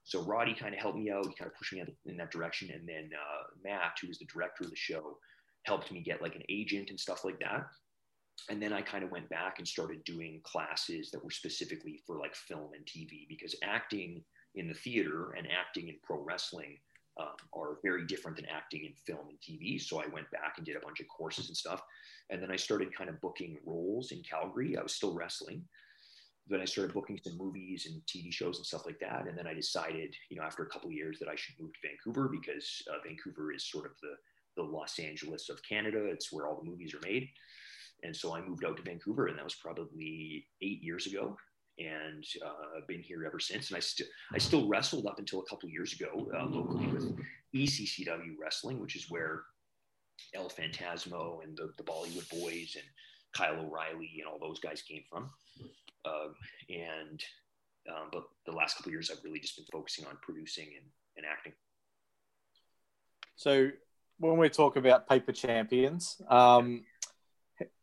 so 0.04 0.22
Roddy 0.22 0.54
kind 0.54 0.74
of 0.74 0.80
helped 0.80 1.00
me 1.00 1.10
out. 1.10 1.26
He 1.26 1.34
kind 1.34 1.50
of 1.50 1.58
pushed 1.58 1.74
me 1.74 1.84
in 2.06 2.18
that 2.18 2.32
direction. 2.32 2.70
And 2.72 2.88
then 2.88 3.10
uh, 3.14 3.44
Matt, 3.64 3.98
who 4.00 4.08
was 4.08 4.20
the 4.20 4.26
director 4.26 4.64
of 4.64 4.70
the 4.70 4.76
show, 4.76 5.18
helped 5.64 5.92
me 5.92 6.02
get 6.02 6.22
like 6.22 6.36
an 6.36 6.44
agent 6.48 6.92
and 6.92 7.00
stuff 7.00 7.26
like 7.26 7.40
that. 7.40 7.66
And 8.50 8.62
then 8.62 8.72
I 8.72 8.82
kind 8.82 9.04
of 9.04 9.12
went 9.12 9.30
back 9.30 9.56
and 9.58 9.68
started 9.68 10.04
doing 10.04 10.42
classes 10.44 11.10
that 11.10 11.24
were 11.24 11.32
specifically 11.32 12.00
for 12.06 12.20
like 12.20 12.36
film 12.36 12.70
and 12.76 12.86
TV 12.86 13.28
because 13.28 13.56
acting 13.64 14.24
in 14.54 14.68
the 14.68 14.74
theater 14.76 15.34
and 15.38 15.48
acting 15.52 15.88
in 15.88 15.96
pro 16.04 16.24
wrestling 16.24 16.78
um, 17.20 17.36
are 17.54 17.78
very 17.84 18.06
different 18.06 18.38
than 18.38 18.46
acting 18.48 18.86
in 18.86 18.94
film 18.94 19.28
and 19.30 19.40
TV. 19.40 19.82
So 19.82 20.02
I 20.02 20.08
went 20.08 20.30
back 20.32 20.56
and 20.58 20.66
did 20.66 20.76
a 20.76 20.82
bunch 20.82 21.00
of 21.00 21.08
courses 21.08 21.48
and 21.48 21.58
stuff. 21.58 21.82
And 22.30 22.42
then 22.42 22.52
I 22.52 22.56
started 22.56 22.96
kind 22.96 23.10
of 23.10 23.22
booking 23.22 23.58
roles 23.66 24.12
in 24.12 24.22
Calgary. 24.24 24.78
I 24.78 24.84
was 24.84 24.94
still 24.94 25.14
wrestling. 25.14 25.64
Then 26.48 26.62
I 26.62 26.66
started 26.66 26.94
booking 26.94 27.20
some 27.24 27.38
movies 27.38 27.88
and 27.88 28.02
TV 28.06 28.32
shows 28.32 28.58
and 28.58 28.66
stuff 28.66 28.86
like 28.86 29.00
that. 29.00 29.28
And 29.28 29.38
then 29.38 29.48
I 29.48 29.54
decided, 29.54 30.16
you 30.30 30.38
know, 30.38 30.44
after 30.44 30.64
a 30.64 30.70
couple 30.70 30.92
years 30.92 31.18
that 31.20 31.30
I 31.30 31.36
should 31.36 31.56
move 31.60 31.72
to 31.74 31.88
Vancouver 31.88 32.30
because 32.30 32.84
uh, 32.92 32.98
Vancouver 33.06 33.52
is 33.52 33.66
sort 33.66 33.86
of 33.86 33.92
the, 34.02 34.16
the 34.56 34.68
Los 34.68 35.00
Angeles 35.00 35.50
of 35.50 35.60
Canada. 35.68 36.06
It's 36.06 36.32
where 36.32 36.48
all 36.48 36.62
the 36.62 36.70
movies 36.70 36.94
are 36.94 37.08
made. 37.08 37.30
And 38.04 38.16
so 38.16 38.36
I 38.36 38.42
moved 38.42 38.66
out 38.66 38.78
to 38.78 38.84
Vancouver, 38.84 39.28
and 39.28 39.38
that 39.38 39.44
was 39.44 39.56
probably 39.56 40.46
eight 40.62 40.84
years 40.84 41.08
ago 41.08 41.38
and 41.78 42.24
uh, 42.46 42.82
been 42.88 43.02
here 43.02 43.26
ever 43.26 43.40
since. 43.40 43.70
And 43.70 43.78
I 43.78 43.80
still 43.80 44.08
I 44.34 44.38
still 44.38 44.68
wrestled 44.68 45.08
up 45.08 45.20
until 45.20 45.42
a 45.42 45.46
couple 45.46 45.70
years 45.70 45.94
ago 45.94 46.30
uh, 46.38 46.46
locally 46.46 46.88
with 46.88 47.16
ECCW 47.56 48.36
Wrestling, 48.40 48.80
which 48.80 48.96
is 48.96 49.10
where 49.10 49.44
El 50.34 50.50
Fantasmo 50.50 51.44
and 51.44 51.58
the, 51.58 51.74
the 51.78 51.84
Bollywood 51.84 52.30
Boys 52.30 52.76
and 52.76 52.86
Kyle 53.34 53.66
O'Reilly 53.66 54.12
and 54.20 54.28
all 54.28 54.40
those 54.40 54.60
guys 54.60 54.82
came 54.82 55.04
from. 55.10 55.30
Um, 56.06 56.36
and 56.70 57.24
um, 57.90 58.10
but 58.12 58.24
the 58.46 58.52
last 58.52 58.78
couple 58.78 58.92
years, 58.92 59.12
I've 59.12 59.24
really 59.24 59.40
just 59.40 59.58
been 59.58 59.66
focusing 59.72 60.06
on 60.06 60.18
producing 60.22 60.70
and, 60.76 60.86
and 61.18 61.26
acting. 61.26 61.54
So 63.36 63.70
when 64.18 64.38
we 64.38 64.50
talk 64.50 64.76
about 64.76 65.08
paper 65.08 65.32
champions, 65.32 66.22
um, 66.30 66.84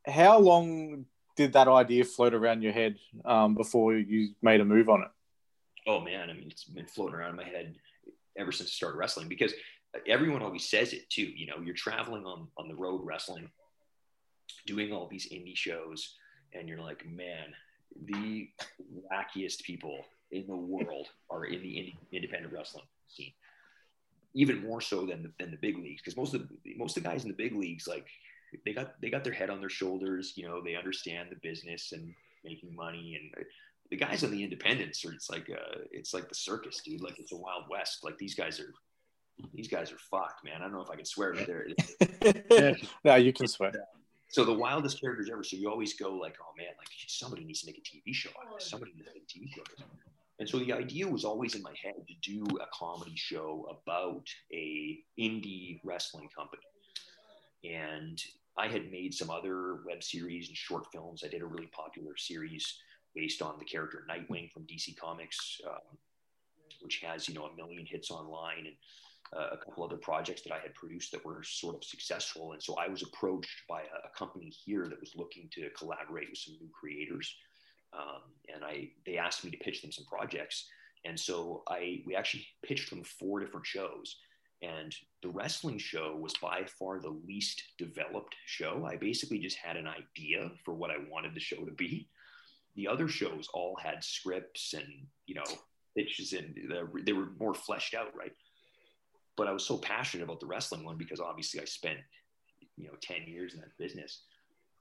how 0.07 0.38
long 0.38 1.05
did 1.37 1.53
that 1.55 1.68
idea 1.68 2.05
float 2.05 2.35
around 2.35 2.62
your 2.62 2.73
head 2.73 2.97
um, 3.25 3.55
before 3.55 3.95
you 3.95 4.35
made 4.42 4.61
a 4.61 4.64
move 4.64 4.88
on 4.88 5.03
it? 5.03 5.09
Oh 5.87 6.01
man, 6.01 6.31
I 6.31 6.33
mean, 6.33 6.49
it's 6.51 6.64
been 6.64 6.87
floating 6.87 7.14
around 7.14 7.31
in 7.31 7.37
my 7.37 7.45
head 7.45 7.75
ever 8.37 8.53
since 8.53 8.71
I 8.71 8.73
started 8.73 8.99
wrestling 8.99 9.29
because 9.29 9.53
everyone 10.07 10.42
always 10.42 10.68
says 10.68 10.92
it 10.92 11.09
too. 11.11 11.23
You 11.23 11.47
know, 11.47 11.61
you're 11.62 11.75
traveling 11.75 12.25
on 12.25 12.49
on 12.57 12.68
the 12.68 12.75
road 12.75 13.01
wrestling, 13.05 13.51
doing 14.66 14.92
all 14.92 15.09
these 15.09 15.29
indie 15.31 15.57
shows, 15.57 16.14
and 16.53 16.68
you're 16.68 16.81
like, 16.81 17.07
man, 17.07 17.55
the 18.07 18.49
wackiest 19.11 19.62
people 19.62 20.05
in 20.31 20.47
the 20.47 20.57
world 20.57 21.09
are 21.31 21.45
in 21.45 21.62
the 21.62 21.68
indie, 21.68 21.97
independent 22.12 22.53
wrestling 22.53 22.85
scene. 23.09 23.33
Even 24.35 24.66
more 24.66 24.81
so 24.81 25.05
than 25.05 25.23
the, 25.25 25.33
than 25.38 25.51
the 25.51 25.59
big 25.59 25.77
leagues, 25.77 26.01
because 26.01 26.16
most 26.16 26.35
of 26.35 26.49
the 26.49 26.75
most 26.77 26.97
of 26.97 27.03
the 27.03 27.09
guys 27.09 27.25
in 27.25 27.29
the 27.29 27.37
big 27.37 27.55
leagues, 27.55 27.87
like 27.87 28.07
they 28.64 28.72
got 28.72 29.00
they 29.00 29.10
got 29.10 29.24
their 29.24 29.32
head 29.32 29.50
on 29.50 29.60
their 29.60 29.70
shoulders. 29.70 30.34
You 30.36 30.46
know, 30.48 30.62
they 30.62 30.76
understand 30.76 31.28
the 31.30 31.36
business 31.42 31.92
and 31.92 32.14
making 32.44 32.74
money. 32.74 33.18
And 33.20 33.44
the 33.90 33.96
guys 33.96 34.24
on 34.24 34.30
the 34.30 34.42
independents 34.42 35.04
are 35.04 35.12
it's 35.12 35.30
like 35.30 35.48
uh 35.50 35.80
it's 35.90 36.14
like 36.14 36.28
the 36.28 36.34
circus, 36.34 36.80
dude. 36.84 37.00
Like 37.00 37.18
it's 37.18 37.32
a 37.32 37.36
wild 37.36 37.64
west. 37.70 38.04
Like 38.04 38.18
these 38.18 38.34
guys 38.34 38.60
are 38.60 38.72
these 39.54 39.68
guys 39.68 39.90
are 39.92 39.98
fucked, 39.98 40.44
man. 40.44 40.56
I 40.58 40.60
don't 40.60 40.72
know 40.72 40.82
if 40.82 40.90
I 40.90 40.96
can 40.96 41.04
swear, 41.04 41.34
but 41.34 41.46
they're 41.46 41.68
Yeah. 42.50 42.74
no, 43.04 43.14
you 43.16 43.32
can 43.32 43.48
swear. 43.48 43.72
so 44.28 44.44
the 44.44 44.52
wildest 44.52 45.00
characters 45.00 45.30
ever. 45.32 45.42
So 45.42 45.56
you 45.56 45.70
always 45.70 45.94
go 45.94 46.14
like, 46.14 46.36
oh 46.40 46.52
man, 46.56 46.68
like 46.78 46.88
somebody 47.06 47.44
needs 47.44 47.60
to 47.60 47.66
make 47.66 47.78
a 47.78 47.80
TV 47.80 48.14
show 48.14 48.30
out 48.40 48.52
of 48.52 48.58
this. 48.58 48.68
Somebody 48.68 48.92
needs 48.94 49.08
to 49.08 49.14
make 49.14 49.24
a 49.24 49.26
TV 49.26 49.54
show. 49.54 49.62
out 49.62 49.72
of 49.72 49.78
this. 49.78 49.86
And 50.38 50.48
so 50.48 50.58
the 50.58 50.72
idea 50.72 51.06
was 51.06 51.24
always 51.24 51.54
in 51.54 51.62
my 51.62 51.74
head 51.80 51.94
to 52.08 52.14
do 52.30 52.44
a 52.60 52.66
comedy 52.72 53.14
show 53.14 53.64
about 53.70 54.26
a 54.52 54.98
indie 55.16 55.80
wrestling 55.84 56.28
company. 56.36 56.62
And 57.64 58.20
I 58.56 58.68
had 58.68 58.90
made 58.90 59.14
some 59.14 59.30
other 59.30 59.78
web 59.86 60.02
series 60.02 60.48
and 60.48 60.56
short 60.56 60.86
films. 60.92 61.22
I 61.24 61.28
did 61.28 61.42
a 61.42 61.46
really 61.46 61.68
popular 61.68 62.16
series 62.16 62.78
based 63.14 63.42
on 63.42 63.58
the 63.58 63.64
character 63.64 64.04
Nightwing 64.10 64.50
from 64.50 64.64
DC 64.64 64.96
Comics, 64.98 65.60
um, 65.66 65.98
which 66.80 67.00
has 67.00 67.28
you 67.28 67.34
know 67.34 67.46
a 67.46 67.56
million 67.56 67.86
hits 67.86 68.10
online 68.10 68.66
and 68.66 68.76
uh, 69.36 69.48
a 69.52 69.56
couple 69.56 69.84
other 69.84 69.96
projects 69.96 70.42
that 70.42 70.52
I 70.52 70.58
had 70.58 70.74
produced 70.74 71.12
that 71.12 71.24
were 71.24 71.42
sort 71.42 71.76
of 71.76 71.84
successful. 71.84 72.52
And 72.52 72.62
so 72.62 72.76
I 72.76 72.88
was 72.88 73.02
approached 73.02 73.62
by 73.68 73.80
a, 73.80 74.06
a 74.06 74.10
company 74.16 74.52
here 74.64 74.86
that 74.88 75.00
was 75.00 75.16
looking 75.16 75.48
to 75.54 75.70
collaborate 75.70 76.28
with 76.28 76.38
some 76.38 76.54
new 76.60 76.68
creators, 76.78 77.34
um, 77.94 78.22
and 78.54 78.64
I 78.64 78.90
they 79.06 79.16
asked 79.16 79.44
me 79.44 79.50
to 79.50 79.58
pitch 79.58 79.82
them 79.82 79.92
some 79.92 80.04
projects. 80.06 80.68
And 81.04 81.18
so 81.18 81.62
I 81.68 82.02
we 82.06 82.14
actually 82.14 82.46
pitched 82.64 82.90
them 82.90 83.02
four 83.04 83.40
different 83.40 83.66
shows. 83.66 84.16
And 84.62 84.94
the 85.22 85.29
wrestling 85.29 85.79
show 85.79 86.16
was 86.16 86.35
by 86.40 86.64
far 86.79 87.01
the 87.01 87.20
least 87.27 87.62
developed 87.79 88.37
show. 88.46 88.87
I 88.88 88.96
basically 88.96 89.40
just 89.40 89.57
had 89.57 89.77
an 89.77 89.88
idea 89.88 90.53
for 90.64 90.72
what 90.72 90.90
I 90.90 90.98
wanted 91.11 91.35
the 91.35 91.40
show 91.40 91.64
to 91.64 91.72
be. 91.72 92.09
The 92.77 92.87
other 92.87 93.09
shows 93.09 93.48
all 93.53 93.77
had 93.83 94.05
scripts 94.05 94.72
and 94.72 94.87
you 95.27 95.35
know 95.35 95.44
pitches 95.96 96.33
and 96.33 96.57
they 97.05 97.12
were 97.12 97.31
more 97.38 97.55
fleshed 97.55 97.94
out, 97.94 98.14
right? 98.16 98.33
But 99.37 99.48
I 99.48 99.53
was 99.53 99.66
so 99.66 99.77
passionate 99.79 100.25
about 100.25 100.40
the 100.40 100.46
wrestling 100.46 100.85
one 100.85 100.96
because 100.96 101.20
obviously 101.20 101.61
I 101.61 101.64
spent 101.64 101.98
you 102.77 102.87
know 102.87 102.94
10 103.03 103.27
years 103.27 103.55
in 103.55 103.61
that 103.61 103.77
business. 103.79 104.22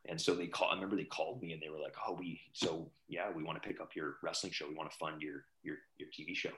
And 0.08 0.20
so 0.20 0.34
they 0.34 0.48
call. 0.48 0.70
I 0.70 0.76
remember 0.76 0.96
they 0.96 1.04
called 1.04 1.41
me 1.41 1.54
and 1.54 1.62
they 1.62 1.70
were 1.70 1.80
like, 1.80 1.96
"Oh, 2.08 2.13
we 2.13 2.41
so 2.54 2.91
yeah, 3.08 3.32
we 3.32 3.44
want 3.44 3.62
to 3.62 3.67
pick 3.67 3.80
up 3.80 3.96
your 3.96 4.15
wrestling 4.24 4.52
show. 4.52 4.67
We 4.67 4.76
want 4.76 4.89
to 4.91 4.98
fund 4.98 5.22
your 5.22 5.46
your 5.63 5.78
your 5.98 6.10
TV 6.10 6.36
show." 6.36 6.54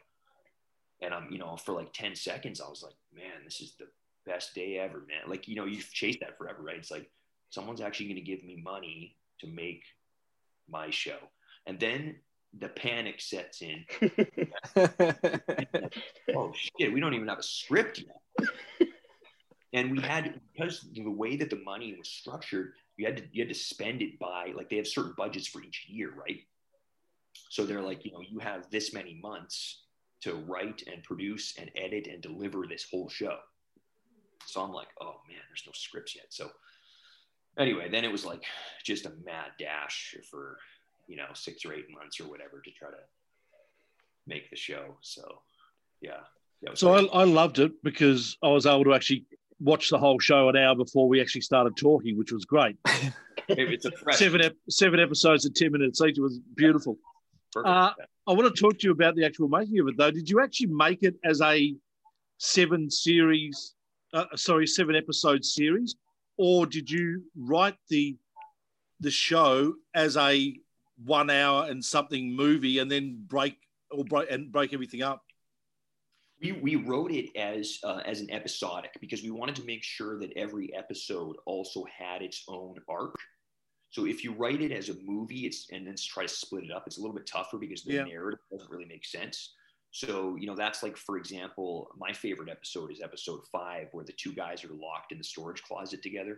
And 1.03 1.13
I'm, 1.13 1.27
you 1.29 1.37
know, 1.37 1.57
for 1.57 1.73
like 1.73 1.91
10 1.93 2.15
seconds, 2.15 2.61
I 2.61 2.69
was 2.69 2.81
like, 2.81 2.95
"Man, 3.13 3.43
this 3.43 3.59
is 3.59 3.75
the 3.77 3.87
best 4.25 4.55
day 4.55 4.77
ever, 4.77 4.99
man!" 4.99 5.27
Like, 5.27 5.47
you 5.47 5.55
know, 5.55 5.65
you've 5.65 5.91
chased 5.91 6.21
that 6.21 6.37
forever, 6.37 6.63
right? 6.63 6.77
It's 6.77 6.91
like 6.91 7.09
someone's 7.49 7.81
actually 7.81 8.07
going 8.07 8.15
to 8.15 8.21
give 8.21 8.43
me 8.43 8.61
money 8.63 9.17
to 9.41 9.47
make 9.47 9.83
my 10.69 10.89
show, 10.89 11.17
and 11.67 11.79
then 11.79 12.15
the 12.59 12.69
panic 12.69 13.19
sets 13.19 13.61
in. 13.61 13.83
oh 16.35 16.53
shit, 16.53 16.93
we 16.93 16.99
don't 16.99 17.13
even 17.13 17.27
have 17.27 17.39
a 17.39 17.43
script 17.43 17.99
yet. 17.99 18.89
And 19.73 19.91
we 19.91 20.01
had 20.01 20.39
because 20.55 20.87
the 20.93 21.09
way 21.09 21.35
that 21.37 21.49
the 21.49 21.61
money 21.65 21.95
was 21.97 22.07
structured, 22.07 22.73
you 22.95 23.07
had 23.07 23.17
to 23.17 23.23
you 23.31 23.41
had 23.43 23.49
to 23.53 23.59
spend 23.59 24.01
it 24.03 24.19
by 24.19 24.53
like 24.55 24.69
they 24.69 24.77
have 24.77 24.87
certain 24.87 25.15
budgets 25.17 25.47
for 25.47 25.63
each 25.63 25.87
year, 25.89 26.13
right? 26.15 26.41
So 27.49 27.65
they're 27.65 27.81
like, 27.81 28.05
you 28.05 28.11
know, 28.11 28.21
you 28.21 28.39
have 28.39 28.69
this 28.69 28.93
many 28.93 29.19
months 29.21 29.81
to 30.23 30.35
write 30.47 30.83
and 30.91 31.03
produce 31.03 31.53
and 31.59 31.69
edit 31.75 32.07
and 32.07 32.21
deliver 32.21 32.65
this 32.67 32.87
whole 32.89 33.09
show. 33.09 33.37
So 34.45 34.61
I'm 34.61 34.71
like, 34.71 34.87
oh 35.01 35.15
man, 35.27 35.39
there's 35.49 35.63
no 35.65 35.71
scripts 35.73 36.15
yet. 36.15 36.27
So 36.29 36.49
anyway, 37.57 37.89
then 37.89 38.03
it 38.03 38.11
was 38.11 38.25
like 38.25 38.43
just 38.83 39.05
a 39.05 39.11
mad 39.25 39.51
dash 39.59 40.15
for 40.29 40.57
you 41.07 41.17
know 41.17 41.27
six 41.33 41.65
or 41.65 41.73
eight 41.73 41.87
months 41.93 42.19
or 42.19 42.29
whatever 42.29 42.61
to 42.63 42.71
try 42.71 42.89
to 42.89 42.97
make 44.25 44.49
the 44.49 44.55
show. 44.55 44.97
So 45.01 45.23
yeah. 46.01 46.21
yeah 46.61 46.71
so 46.73 46.93
I, 46.93 47.21
I 47.21 47.23
loved 47.25 47.59
it 47.59 47.71
because 47.83 48.37
I 48.41 48.47
was 48.47 48.65
able 48.65 48.85
to 48.85 48.93
actually 48.93 49.25
watch 49.59 49.89
the 49.89 49.97
whole 49.97 50.19
show 50.19 50.49
an 50.49 50.57
hour 50.57 50.75
before 50.75 51.07
we 51.07 51.21
actually 51.21 51.41
started 51.41 51.75
talking, 51.77 52.17
which 52.17 52.31
was 52.31 52.45
great. 52.45 52.77
it's 53.49 53.85
a 53.85 53.91
seven 54.11 54.41
ep- 54.41 54.55
seven 54.69 54.99
episodes 54.99 55.45
at 55.45 55.55
ten 55.55 55.71
minutes 55.71 56.01
each. 56.01 56.17
It 56.17 56.21
was 56.21 56.39
beautiful. 56.55 56.97
Uh, 57.55 57.91
I 58.27 58.33
want 58.33 58.53
to 58.53 58.61
talk 58.61 58.79
to 58.79 58.87
you 58.87 58.91
about 58.91 59.15
the 59.15 59.25
actual 59.25 59.47
making 59.47 59.79
of 59.79 59.87
it, 59.87 59.97
though. 59.97 60.11
Did 60.11 60.29
you 60.29 60.41
actually 60.41 60.67
make 60.67 61.03
it 61.03 61.15
as 61.23 61.41
a 61.41 61.75
seven 62.37 62.89
series, 62.89 63.75
uh, 64.13 64.25
sorry, 64.35 64.67
seven 64.67 64.95
episode 64.95 65.43
series, 65.45 65.95
or 66.37 66.65
did 66.65 66.89
you 66.89 67.23
write 67.35 67.75
the 67.89 68.17
the 68.99 69.11
show 69.11 69.73
as 69.93 70.15
a 70.15 70.55
one 71.03 71.29
hour 71.29 71.65
and 71.69 71.83
something 71.83 72.33
movie 72.35 72.79
and 72.79 72.89
then 72.89 73.21
break 73.27 73.57
or 73.91 74.05
break 74.05 74.31
and 74.31 74.51
break 74.51 74.73
everything 74.73 75.01
up? 75.01 75.21
We, 76.41 76.51
we 76.51 76.75
wrote 76.75 77.11
it 77.11 77.35
as 77.37 77.79
uh, 77.83 78.01
as 78.05 78.21
an 78.21 78.29
episodic 78.31 78.91
because 78.99 79.23
we 79.23 79.31
wanted 79.31 79.55
to 79.55 79.63
make 79.63 79.83
sure 79.83 80.19
that 80.19 80.31
every 80.35 80.73
episode 80.73 81.35
also 81.45 81.85
had 81.97 82.21
its 82.21 82.43
own 82.47 82.75
arc. 82.89 83.15
So 83.93 84.07
if 84.07 84.23
you 84.23 84.33
write 84.33 84.59
it 84.59 84.71
as 84.71 84.89
a 84.89 84.95
movie, 85.05 85.45
it's 85.45 85.67
and 85.71 85.85
then 85.85 85.93
try 85.95 86.23
to 86.23 86.29
split 86.29 86.63
it 86.63 86.71
up, 86.71 86.85
it's 86.87 86.97
a 86.97 86.99
little 86.99 87.15
bit 87.15 87.27
tougher 87.27 87.59
because 87.59 87.83
the 87.83 87.93
yeah. 87.93 88.03
narrative 88.03 88.39
doesn't 88.51 88.69
really 88.71 88.85
make 88.85 89.05
sense. 89.05 89.53
So 89.91 90.35
you 90.35 90.47
know 90.47 90.55
that's 90.55 90.81
like 90.81 90.97
for 90.97 91.15
example, 91.15 91.91
my 91.95 92.11
favorite 92.11 92.49
episode 92.49 92.91
is 92.91 93.01
episode 93.01 93.41
five 93.51 93.89
where 93.91 94.03
the 94.03 94.13
two 94.13 94.33
guys 94.33 94.65
are 94.65 94.73
locked 94.73 95.11
in 95.11 95.19
the 95.19 95.23
storage 95.23 95.61
closet 95.61 96.01
together. 96.01 96.35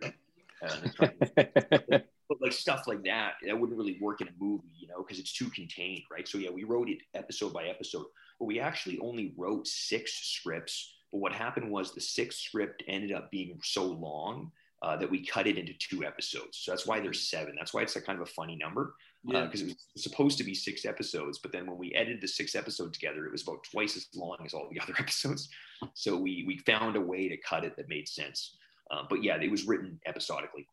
Uh, 0.62 0.76
but 0.98 2.06
like 2.42 2.52
stuff 2.52 2.82
like 2.86 3.02
that, 3.04 3.36
that 3.46 3.58
wouldn't 3.58 3.78
really 3.78 3.96
work 4.02 4.20
in 4.20 4.28
a 4.28 4.32
movie, 4.38 4.68
you 4.78 4.86
know, 4.88 4.98
because 4.98 5.18
it's 5.18 5.32
too 5.32 5.48
contained, 5.48 6.02
right? 6.12 6.28
So 6.28 6.36
yeah, 6.36 6.50
we 6.50 6.64
wrote 6.64 6.90
it 6.90 6.98
episode 7.14 7.54
by 7.54 7.64
episode, 7.64 8.04
but 8.38 8.44
we 8.44 8.60
actually 8.60 8.98
only 8.98 9.32
wrote 9.34 9.66
six 9.66 10.12
scripts. 10.12 10.94
But 11.10 11.22
what 11.22 11.32
happened 11.32 11.70
was 11.70 11.94
the 11.94 12.02
sixth 12.02 12.40
script 12.40 12.82
ended 12.86 13.12
up 13.12 13.30
being 13.30 13.58
so 13.62 13.84
long 13.84 14.52
uh, 14.82 14.96
that 14.96 15.10
we 15.10 15.24
cut 15.24 15.46
it 15.46 15.58
into 15.58 15.72
two 15.78 16.04
episodes. 16.04 16.58
So 16.58 16.72
that's 16.72 16.86
why 16.86 17.00
there's 17.00 17.28
seven. 17.28 17.54
That's 17.58 17.72
why 17.72 17.82
it's 17.82 17.96
a 17.96 18.00
kind 18.00 18.20
of 18.20 18.28
a 18.28 18.30
funny 18.30 18.56
number 18.56 18.94
because 19.24 19.62
uh, 19.62 19.66
it 19.66 19.76
was 19.94 20.04
supposed 20.04 20.38
to 20.38 20.44
be 20.44 20.54
six 20.54 20.84
episodes, 20.84 21.40
but 21.40 21.50
then 21.50 21.66
when 21.66 21.76
we 21.76 21.92
edited 21.94 22.20
the 22.20 22.28
six 22.28 22.54
episodes 22.54 22.96
together, 22.96 23.26
it 23.26 23.32
was 23.32 23.42
about 23.42 23.64
twice 23.64 23.96
as 23.96 24.06
long 24.14 24.36
as 24.44 24.54
all 24.54 24.68
the 24.70 24.78
other 24.82 24.94
episodes. 24.98 25.48
So 25.94 26.16
we 26.16 26.44
we 26.46 26.58
found 26.58 26.96
a 26.96 27.00
way 27.00 27.28
to 27.28 27.36
cut 27.36 27.64
it 27.64 27.76
that 27.76 27.88
made 27.88 28.08
sense. 28.08 28.56
Uh, 28.90 29.02
but 29.10 29.24
yeah, 29.24 29.36
it 29.40 29.50
was 29.50 29.66
written 29.66 29.98
episodically 30.06 30.68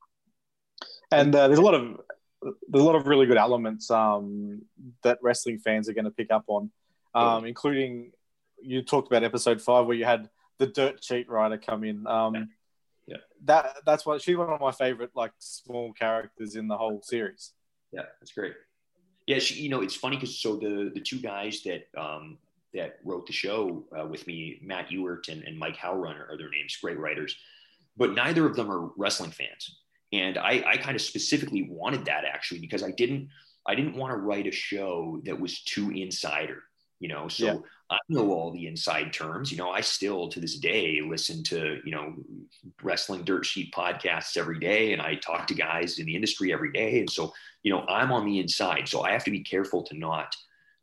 and 1.12 1.36
uh, 1.36 1.48
there's 1.48 1.60
a 1.60 1.64
lot 1.64 1.74
of 1.74 2.00
there's 2.68 2.84
a 2.84 2.86
lot 2.86 2.96
of 2.96 3.08
really 3.08 3.26
good 3.26 3.38
elements 3.38 3.90
um, 3.90 4.62
that 5.04 5.18
wrestling 5.22 5.60
fans 5.60 5.88
are 5.88 5.94
going 5.94 6.06
to 6.06 6.12
pick 6.12 6.30
up 6.30 6.44
on, 6.48 6.70
um, 7.16 7.46
including 7.46 8.12
you 8.62 8.82
talked 8.82 9.08
about 9.08 9.24
episode 9.24 9.62
five 9.62 9.86
where 9.86 9.96
you 9.96 10.04
had 10.04 10.30
the 10.60 10.68
dirt 10.68 11.04
sheet 11.04 11.30
rider 11.30 11.58
come 11.58 11.84
in. 11.84 12.06
Um, 12.06 12.36
yeah. 12.36 12.44
Yeah. 13.08 13.18
that 13.46 13.78
that's 13.86 14.06
what 14.06 14.22
she's 14.22 14.38
one 14.38 14.50
of 14.50 14.62
my 14.62 14.72
favorite 14.72 15.12
like 15.16 15.32
small 15.40 15.94
characters 15.94 16.56
in 16.56 16.68
the 16.68 16.78
whole 16.78 17.02
series. 17.04 17.52
Yeah, 17.92 18.04
that's 18.20 18.32
great. 18.32 18.54
Yeah, 19.28 19.40
she, 19.40 19.62
you 19.62 19.70
know, 19.70 19.82
it's 19.82 19.96
funny 19.96 20.18
because 20.18 20.40
so 20.40 20.56
the 20.56 20.92
the 20.94 21.02
two 21.02 21.20
guys 21.20 21.64
that 21.64 21.84
um, 21.98 22.38
that 22.74 22.98
wrote 23.04 23.28
the 23.28 23.34
show 23.34 23.86
uh, 23.98 24.06
with 24.06 24.26
me, 24.28 24.60
Matt 24.64 24.90
Ewert 24.90 25.30
and, 25.30 25.44
and 25.44 25.58
Mike 25.58 25.78
Howrunner 25.78 26.30
are 26.30 26.38
their 26.38 26.50
names, 26.50 26.78
great 26.82 27.00
writers, 27.00 27.36
but 27.96 28.14
neither 28.14 28.46
of 28.46 28.56
them 28.56 28.72
are 28.72 28.90
wrestling 28.98 29.32
fans 29.32 29.78
and 30.14 30.38
I, 30.38 30.64
I 30.66 30.78
kind 30.78 30.96
of 30.96 31.02
specifically 31.02 31.68
wanted 31.70 32.06
that 32.06 32.24
actually 32.24 32.60
because 32.60 32.84
I 32.84 32.92
didn't 32.92 33.30
I 33.66 33.76
didn't 33.76 33.96
want 33.96 34.12
to 34.12 34.18
write 34.18 34.46
a 34.46 34.52
show 34.52 35.20
that 35.26 35.40
was 35.40 35.64
too 35.64 35.90
insider, 35.90 36.64
you 37.00 37.08
know. 37.08 37.28
So 37.28 37.46
yeah. 37.46 37.56
I 37.94 38.00
know 38.10 38.32
all 38.32 38.52
the 38.52 38.68
inside 38.68 39.14
terms. 39.14 39.52
You 39.52 39.58
know, 39.58 39.70
I 39.70 39.82
still 39.82 40.28
to 40.30 40.40
this 40.40 40.58
day 40.58 41.02
listen 41.02 41.44
to 41.46 41.80
you 41.86 41.92
know 41.92 42.16
wrestling 42.82 43.24
dirt 43.24 43.46
sheet 43.46 43.74
podcasts 43.74 44.36
every 44.36 44.60
day, 44.60 44.94
and 44.94 45.02
I 45.02 45.16
talk 45.16 45.48
to 45.48 45.54
guys 45.54 46.00
in 46.00 46.06
the 46.06 46.16
industry 46.16 46.52
every 46.52 46.72
day. 46.72 47.00
And 47.00 47.10
so 47.10 47.32
you 47.62 47.72
know, 47.72 47.86
I'm 47.88 48.12
on 48.12 48.26
the 48.26 48.40
inside, 48.40 48.88
so 48.88 49.02
I 49.02 49.12
have 49.12 49.24
to 49.26 49.32
be 49.32 49.42
careful 49.42 49.84
to 49.84 49.98
not 49.98 50.36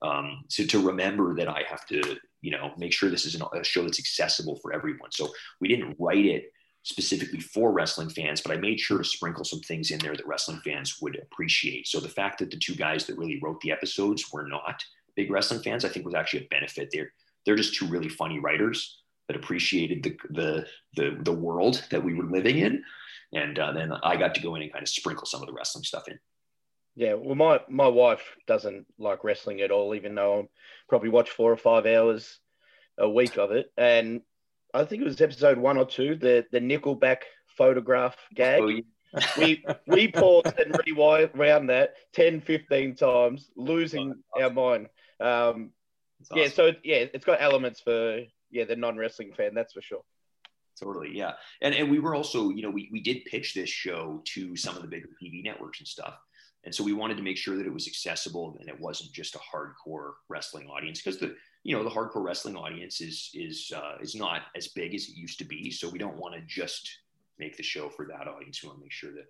um, 0.03 0.45
to 0.51 0.67
to 0.67 0.87
remember 0.87 1.35
that 1.35 1.49
I 1.49 1.63
have 1.69 1.85
to 1.87 2.17
you 2.43 2.53
know 2.53 2.73
make 2.79 2.93
sure 2.93 3.11
this 3.11 3.27
is 3.27 3.35
a 3.35 3.65
show 3.65 3.83
that's 3.83 3.99
accessible 3.99 4.57
for 4.57 4.73
everyone. 4.73 5.11
So 5.11 5.33
we 5.61 5.69
didn't 5.69 5.97
write 5.99 6.27
it 6.27 6.53
specifically 6.83 7.41
for 7.41 7.73
wrestling 7.73 8.09
fans, 8.09 8.41
but 8.41 8.53
I 8.53 8.57
made 8.57 8.81
sure 8.81 8.99
to 8.99 9.05
sprinkle 9.05 9.45
some 9.45 9.61
things 9.61 9.91
in 9.91 9.99
there 9.99 10.17
that 10.17 10.27
wrestling 10.27 10.61
fans 10.65 10.99
would 11.03 11.19
appreciate. 11.21 11.87
So 11.87 12.01
the 12.01 12.09
fact 12.09 12.39
that 12.39 12.51
the 12.51 12.57
two 12.57 12.75
guys 12.75 13.05
that 13.07 13.19
really 13.19 13.39
wrote 13.43 13.61
the 13.61 13.73
episodes 13.73 14.33
were 14.33 14.47
not 14.49 14.83
big 15.21 15.31
wrestling 15.31 15.61
fans, 15.61 15.85
I 15.85 15.89
think 15.89 16.07
was 16.07 16.15
actually 16.15 16.45
a 16.45 16.49
benefit. 16.51 16.89
They're 16.93 17.13
they're 17.45 17.57
just 17.57 17.75
two 17.75 17.87
really 17.87 18.09
funny 18.09 18.39
writers 18.39 19.03
that 19.29 19.37
appreciated 19.37 20.03
the 20.03 20.17
the 20.31 20.67
the, 20.97 21.19
the 21.23 21.33
world 21.33 21.85
that 21.91 22.03
we 22.03 22.15
were 22.15 22.25
living 22.25 22.59
in, 22.59 22.83
and 23.35 23.59
uh, 23.59 23.73
then 23.73 23.93
I 24.03 24.17
got 24.17 24.35
to 24.37 24.43
go 24.43 24.55
in 24.55 24.63
and 24.63 24.73
kind 24.73 24.83
of 24.83 24.89
sprinkle 24.89 25.27
some 25.27 25.43
of 25.43 25.47
the 25.47 25.53
wrestling 25.53 25.85
stuff 25.85 26.09
in. 26.09 26.19
Yeah, 26.97 27.15
well, 27.15 27.35
my 27.35 27.61
my 27.69 27.89
wife 27.89 28.25
doesn't 28.47 28.87
like 28.99 29.25
wrestling 29.25 29.61
at 29.61 29.71
all, 29.71 29.95
even 29.95 30.15
though 30.15 30.41
I 30.41 30.49
probably 30.89 31.11
watch 31.11 31.31
four 31.31 31.53
or 31.53 31.57
five 31.57 31.87
hours 31.87 32.39
a 32.99 33.09
week 33.09 33.37
of 33.37 33.53
it, 33.53 33.73
and 33.77 34.23
I 34.73 34.85
think 34.85 35.03
it 35.03 35.07
was 35.07 35.21
episode 35.21 35.59
one 35.59 35.77
or 35.77 35.87
two, 35.87 36.17
the 36.17 36.47
the 36.51 36.61
Nickelback 36.61 37.23
photograph 37.59 38.17
gag. 38.35 38.63
Oh, 38.63 38.69
yeah. 38.69 38.81
we 39.39 39.65
we 39.87 40.09
paused 40.21 40.59
and 40.59 40.77
rewound 40.87 41.69
that 41.69 41.95
10, 42.15 42.41
15 42.41 42.95
times, 42.95 43.51
losing 43.57 44.15
oh, 44.37 44.43
our 44.43 44.51
mind. 44.51 44.89
Um, 45.21 45.73
awesome. 46.23 46.39
Yeah, 46.39 46.49
so 46.49 46.73
yeah, 46.83 47.05
it's 47.13 47.25
got 47.25 47.41
elements 47.41 47.81
for 47.81 48.21
yeah 48.51 48.65
the 48.65 48.77
non 48.77 48.97
wrestling 48.97 49.33
fan, 49.33 49.55
that's 49.55 49.73
for 49.73 49.83
sure. 49.83 50.03
Totally, 50.79 51.11
yeah, 51.13 51.33
and 51.61 51.75
and 51.75 51.91
we 51.91 51.99
were 51.99 52.15
also 52.15 52.51
you 52.51 52.63
know 52.63 52.71
we 52.71 52.89
we 52.93 53.01
did 53.01 53.25
pitch 53.27 53.55
this 53.55 53.69
show 53.69 54.23
to 54.35 54.57
some 54.57 54.77
of 54.77 54.83
the 54.83 54.89
bigger 54.89 55.09
TV 55.23 55.45
networks 55.45 55.81
and 55.81 55.89
stuff. 55.89 56.15
And 56.65 56.75
so 56.75 56.85
we 56.85 56.93
wanted 56.93 57.17
to 57.17 57.23
make 57.23 57.39
sure 57.39 57.57
that 57.57 57.67
it 57.67 57.73
was 57.73 57.87
accessible 57.87 58.59
and 58.61 58.69
it 58.69 58.79
wasn't 58.79 59.13
just 59.13 59.35
a 59.35 59.39
hardcore 59.39 60.13
wrestling 60.29 60.69
audience 60.69 61.01
because 61.01 61.19
the 61.19 61.35
you 61.65 61.77
know 61.77 61.83
the 61.83 61.91
hardcore 61.91 62.23
wrestling 62.23 62.57
audience 62.57 63.01
is 63.01 63.31
is 63.35 63.73
uh, 63.75 63.97
is 64.01 64.15
not 64.15 64.43
as 64.57 64.69
big 64.69 64.95
as 64.95 65.09
it 65.09 65.17
used 65.17 65.39
to 65.39 65.45
be. 65.45 65.71
So 65.71 65.89
we 65.89 65.99
don't 65.99 66.17
want 66.17 66.35
to 66.35 66.41
just 66.43 66.89
make 67.39 67.57
the 67.57 67.63
show 67.63 67.89
for 67.89 68.07
that 68.07 68.29
audience. 68.29 68.63
We 68.63 68.69
want 68.69 68.81
to 68.81 68.85
make 68.85 68.93
sure 68.93 69.13
that, 69.13 69.27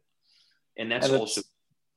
and 0.76 0.90
that's 0.90 1.08
And 1.08 1.16
also, 1.16 1.42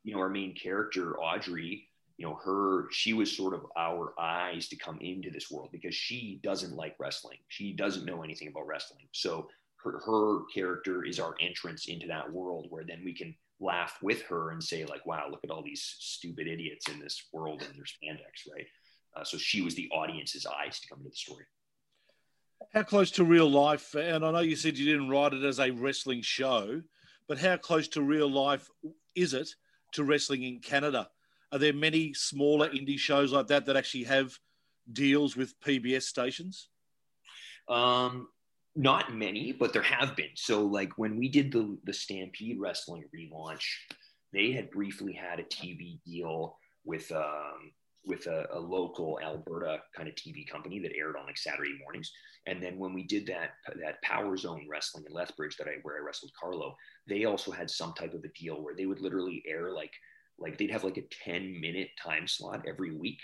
you 0.03 0.13
know, 0.13 0.19
our 0.19 0.29
main 0.29 0.53
character, 0.56 1.19
Audrey, 1.19 1.89
you 2.17 2.26
know, 2.26 2.39
her, 2.43 2.88
she 2.91 3.13
was 3.13 3.36
sort 3.36 3.54
of 3.54 3.65
our 3.78 4.13
eyes 4.19 4.67
to 4.67 4.76
come 4.76 4.99
into 5.02 5.32
this 5.32 5.49
world 5.49 5.69
because 5.71 5.95
she 5.95 6.39
doesn't 6.43 6.76
like 6.76 6.95
wrestling. 6.99 7.39
She 7.47 7.73
doesn't 7.73 8.06
know 8.06 8.23
anything 8.23 8.47
about 8.47 8.67
wrestling. 8.67 9.08
So 9.12 9.47
her, 9.84 9.99
her 10.06 10.41
character 10.54 11.04
is 11.04 11.19
our 11.19 11.36
entrance 11.41 11.88
into 11.88 12.08
that 12.08 12.32
world 12.32 12.67
where 12.69 12.84
then 12.84 13.02
we 13.04 13.13
can 13.13 13.36
laugh 13.60 13.97
with 14.02 14.21
her 14.23 14.52
and 14.52 14.63
say 14.63 14.86
like, 14.86 15.06
wow, 15.06 15.28
look 15.30 15.43
at 15.43 15.49
all 15.49 15.63
these 15.63 15.95
stupid 15.99 16.47
idiots 16.47 16.88
in 16.89 16.99
this 16.99 17.23
world 17.32 17.63
and 17.63 17.76
their 17.76 17.86
spandex, 17.86 18.52
right? 18.54 18.67
Uh, 19.15 19.23
so 19.23 19.38
she 19.38 19.62
was 19.62 19.76
the 19.76 19.89
audience's 19.91 20.45
eyes 20.45 20.80
to 20.80 20.88
come 20.88 20.99
into 20.99 21.10
the 21.10 21.15
story. 21.15 21.45
How 22.73 22.84
close 22.84 23.12
to 23.12 23.23
real 23.23 23.49
life? 23.49 23.93
And 23.95 24.26
I 24.26 24.32
know 24.32 24.39
you 24.39 24.56
said 24.56 24.78
you 24.78 24.86
didn't 24.86 25.10
write 25.10 25.34
it 25.34 25.43
as 25.43 25.60
a 25.60 25.71
wrestling 25.71 26.21
show, 26.21 26.82
but 27.28 27.38
how 27.38 27.58
close 27.58 27.88
to 27.89 28.02
real 28.02 28.30
life 28.30 28.69
is 29.15 29.34
it 29.34 29.49
to 29.93 30.04
wrestling 30.04 30.43
in 30.43 30.60
Canada? 30.60 31.10
Are 31.54 31.60
there 31.60 31.72
many 31.72 32.16
smaller 32.16 32.68
indie 32.70 32.98
shows 32.98 33.32
like 33.32 33.46
that 33.48 33.68
that 33.68 33.78
actually 33.78 34.06
have 34.06 34.36
deals 34.92 35.38
with 35.38 35.60
PBS 35.62 36.02
stations? 36.02 36.70
Um, 37.70 38.28
not 38.76 39.13
many, 39.13 39.52
but 39.52 39.72
there 39.72 39.84
have 39.84 40.16
been. 40.16 40.32
So, 40.34 40.66
like 40.66 40.98
when 40.98 41.16
we 41.16 41.30
did 41.30 41.52
the 41.52 41.78
the 41.84 41.94
Stampede 41.94 42.60
Wrestling 42.60 43.04
relaunch, 43.16 43.66
they 44.34 44.52
had 44.52 44.72
briefly 44.72 45.13
had 45.13 45.39
a 45.39 45.44
TV 45.44 46.02
deal 46.04 46.58
with 46.86 47.12
um, 47.12 47.72
with 48.04 48.26
a, 48.26 48.48
a 48.52 48.60
local 48.60 49.20
Alberta 49.24 49.78
kind 49.96 50.10
of 50.10 50.16
TV 50.16 50.48
company 50.48 50.80
that 50.80 50.96
aired 50.98 51.16
on 51.16 51.28
like 51.28 51.38
Saturday 51.38 51.78
mornings. 51.80 52.12
And 52.48 52.62
then 52.62 52.80
when 52.80 52.94
we 52.94 53.04
did 53.04 53.28
that 53.28 53.52
that 53.80 54.02
Power 54.02 54.36
Zone 54.38 54.66
Wrestling 54.68 55.06
in 55.08 55.13
Lethbridge 55.13 55.56
that 55.58 55.68
I 55.68 55.76
where 55.84 55.98
I 55.98 56.06
wrestled 56.06 56.32
Carlo, 56.39 56.76
they 57.08 57.26
also 57.26 57.52
had 57.52 57.70
some 57.70 57.94
type 57.94 58.16
of 58.16 58.24
a 58.24 58.30
deal 58.30 58.62
where 58.63 58.76
they 58.76 58.88
would 58.88 59.02
literally 59.02 59.44
air 59.48 59.72
like 59.72 59.94
like 60.39 60.58
they'd 60.58 60.72
have 60.72 60.84
like 60.84 60.98
a 60.98 61.04
10 61.26 61.60
minute 61.60 61.89
time 62.02 62.28
slot 62.28 62.65
every 62.67 62.96
week. 62.96 63.19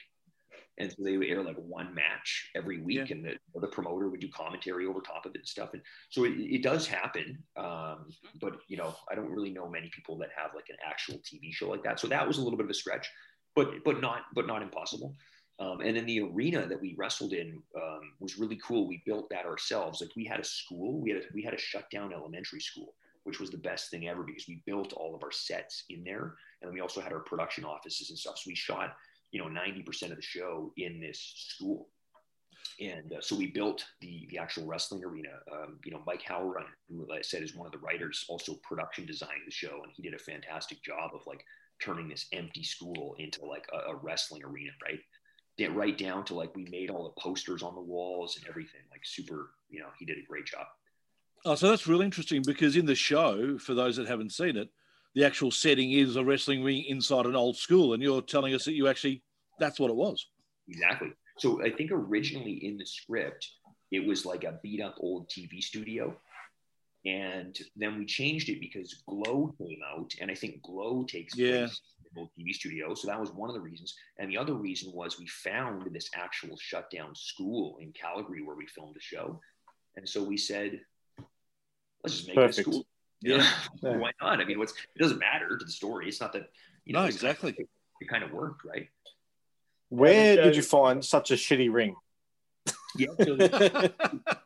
And 0.78 0.90
so 0.90 1.04
they 1.04 1.18
would 1.18 1.28
air 1.28 1.44
like 1.44 1.58
one 1.58 1.94
match 1.94 2.52
every 2.56 2.82
week 2.82 3.10
Yeah. 3.10 3.16
and 3.16 3.26
the, 3.26 3.60
the 3.60 3.68
promoter 3.68 4.08
would 4.10 4.22
do 4.22 4.30
commentary 4.30 4.86
over 4.86 5.02
top 5.02 5.26
of 5.26 5.34
it 5.36 5.40
and 5.40 5.48
stuff. 5.48 5.72
And 5.74 5.82
so 6.10 6.24
it, 6.24 6.32
it 6.38 6.64
does 6.64 6.88
happen 6.88 7.44
um, 7.58 8.08
but 8.40 8.54
you 8.70 8.78
know 8.78 8.96
i 9.12 9.16
don't 9.16 9.30
really 9.30 9.50
know 9.50 9.68
many 9.70 9.90
people 9.94 10.18
that 10.20 10.30
have 10.34 10.52
like 10.56 10.70
an 10.70 10.78
actual 10.88 11.16
tv 11.16 11.52
show 11.52 11.68
like 11.70 11.84
that. 11.84 12.00
So 12.00 12.08
that 12.08 12.26
was 12.26 12.38
a 12.38 12.42
little 12.42 12.58
bit 12.58 12.64
of 12.66 12.70
a 12.70 12.74
stretch 12.76 13.10
but 13.56 13.84
but 13.84 14.00
not 14.00 14.22
but 14.34 14.48
not 14.48 14.62
impossible. 14.62 15.16
Um, 15.60 15.82
and 15.82 15.98
then 15.98 16.06
the 16.06 16.22
arena 16.22 16.66
that 16.66 16.80
we 16.80 16.96
wrestled 16.98 17.34
in 17.34 17.62
um, 17.76 18.14
was 18.22 18.38
really 18.40 18.58
cool. 18.66 18.88
We 18.88 19.04
built 19.06 19.30
that 19.32 19.46
ourselves. 19.46 20.00
Like 20.00 20.16
we 20.16 20.24
had 20.24 20.40
a 20.40 20.46
school 20.46 21.02
we 21.02 21.10
had 21.10 21.20
a, 21.24 21.26
we 21.34 21.44
had 21.44 21.54
a 21.54 21.58
shut 21.58 21.90
down 21.92 22.14
elementary 22.14 22.62
school 22.62 22.94
which 23.26 23.40
was 23.42 23.50
the 23.52 23.58
best 23.58 23.92
thing 23.92 24.08
ever 24.08 24.24
because 24.24 24.46
we 24.48 24.64
built 24.66 24.94
all 24.94 25.14
of 25.14 25.24
our 25.24 25.32
sets 25.32 25.84
in 25.90 26.06
there 26.06 26.36
and 26.62 26.74
we 26.74 26.80
also 26.80 27.02
had 27.02 27.14
our 27.14 27.20
production 27.20 27.64
offices 27.64 28.10
and 28.10 28.20
stuff. 28.20 28.38
So 28.38 28.48
we 28.48 28.56
shot 28.56 28.96
you 29.32 29.40
know 29.40 29.48
90% 29.48 30.10
of 30.10 30.16
the 30.16 30.22
show 30.22 30.74
in 30.78 31.00
this 31.00 31.34
school. 31.36 31.90
And 32.82 33.14
uh, 33.14 33.22
so 33.22 33.36
we 33.36 33.48
built 33.48 33.86
the 34.02 34.28
the 34.30 34.38
actual 34.38 34.66
wrestling 34.66 35.04
arena. 35.04 35.30
Um, 35.52 35.80
you 35.84 35.92
know 35.92 36.02
mike 36.06 36.24
howrun 36.24 36.66
who 36.88 37.06
like 37.10 37.20
i 37.20 37.22
said 37.22 37.44
is 37.44 37.56
one 37.56 37.66
of 37.66 37.72
the 37.72 37.80
writers 37.80 38.26
also 38.30 38.60
production 38.64 39.06
designed 39.06 39.46
the 39.46 39.52
show. 39.52 39.82
And 39.84 39.92
he 39.96 40.04
did 40.04 40.14
a 40.14 40.20
fantastic 40.20 40.84
job 40.84 41.12
of 41.14 41.22
like 41.26 41.44
turning 41.82 42.10
this 42.10 42.28
empty 42.34 42.64
school 42.64 43.16
into 43.20 43.46
like 43.46 43.66
a, 43.74 43.92
a 43.92 43.96
wrestling 43.96 44.44
arena 44.44 44.72
right? 44.84 45.00
Right 45.72 45.98
down 45.98 46.24
to 46.26 46.36
like 46.36 46.56
we 46.56 46.66
made 46.72 46.90
all 46.90 47.04
the 47.04 47.22
posters 47.22 47.64
on 47.64 47.76
the 47.76 47.82
walls 47.82 48.38
and 48.38 48.48
everything 48.48 48.80
like 48.92 49.02
super 49.04 49.52
you 49.70 49.80
know 49.80 49.90
he 49.98 50.06
did 50.06 50.18
a 50.18 50.28
great 50.28 50.46
job. 50.46 50.66
Oh, 51.46 51.56
so 51.56 51.70
that's 51.70 51.88
really 51.88 52.06
interesting 52.06 52.42
because 52.46 52.76
in 52.76 52.86
the 52.86 52.96
show, 52.96 53.58
for 53.58 53.74
those 53.74 53.96
that 53.96 54.08
haven't 54.08 54.34
seen 54.34 54.58
it, 54.58 54.70
the 55.20 55.26
actual 55.26 55.52
setting 55.52 55.92
is 55.92 56.16
a 56.16 56.24
wrestling 56.24 56.64
ring 56.64 56.86
inside 56.88 57.26
an 57.26 57.36
old 57.36 57.58
school, 57.58 57.94
and 57.94 58.02
you're 58.02 58.22
telling 58.22 58.54
us 58.54 58.64
that 58.64 58.72
you 58.72 58.88
actually 58.88 59.22
that's 59.60 59.78
what 59.78 59.90
it 59.90 59.96
was. 59.96 60.28
Exactly. 60.70 61.10
So 61.38 61.62
I 61.62 61.72
think 61.72 61.92
originally 61.92 62.66
in 62.66 62.78
the 62.78 62.86
script, 62.86 63.46
it 63.92 64.06
was 64.06 64.26
like 64.26 64.46
a 64.46 64.60
beat 64.64 64.82
up 64.82 64.96
old 65.02 65.30
TV 65.30 65.62
studio. 65.62 66.16
And 67.06 67.58
then 67.76 67.98
we 67.98 68.06
changed 68.06 68.48
it 68.48 68.62
because 68.62 69.04
Glow 69.08 69.54
came 69.58 69.80
out, 69.94 70.14
and 70.22 70.32
I 70.32 70.36
think 70.36 70.62
Glow 70.62 71.04
takes 71.04 71.36
Yeah. 71.36 71.66
place 71.66 71.82
in 72.00 72.06
an 72.12 72.22
old 72.22 72.30
TV 72.38 72.54
studio. 72.54 72.94
So 72.94 73.08
that 73.08 73.20
was 73.20 73.32
one 73.32 73.50
of 73.50 73.56
the 73.56 73.62
reasons. 73.62 73.96
And 74.20 74.32
the 74.32 74.38
other 74.38 74.54
reason 74.54 74.94
was 74.94 75.20
we 75.20 75.28
found 75.28 75.94
this 75.94 76.10
actual 76.14 76.58
shutdown 76.58 77.14
school 77.14 77.78
in 77.82 77.92
Calgary 77.92 78.42
where 78.42 78.56
we 78.56 78.68
filmed 78.68 78.96
the 78.96 79.02
show. 79.02 79.42
And 79.98 80.08
so 80.08 80.24
we 80.24 80.38
said, 80.38 80.80
let's 82.04 82.16
just 82.16 82.28
make 82.28 82.38
it 82.38 82.42
a 82.42 82.48
Perfect. 82.48 82.86
School. 83.24 83.38
Yeah. 83.38 83.52
Yeah. 83.82 83.98
Why 84.02 84.12
not? 84.22 84.40
I 84.40 84.46
mean, 84.46 84.60
what's 84.60 84.74
it 84.74 85.00
doesn't 85.02 85.20
matter 85.20 85.58
to 85.58 85.66
the 85.66 85.72
story. 85.72 86.08
It's 86.08 86.22
not 86.22 86.34
that 86.34 86.50
you 86.86 86.94
know 86.94 87.02
No, 87.02 87.08
it's 87.08 87.22
kind 87.22 87.32
of- 87.38 87.44
exactly. 87.46 87.68
it 88.02 88.10
kind 88.10 88.24
of 88.24 88.32
worked, 88.32 88.64
right? 88.66 88.88
Where 89.90 90.36
Yeah, 90.36 90.44
did 90.44 90.56
you 90.56 90.62
find 90.62 91.04
such 91.04 91.32
a 91.32 91.34
shitty 91.36 91.72
ring? 91.74 91.96
Yeah. 92.96 93.08
So 93.20 93.36
the, 93.38 93.92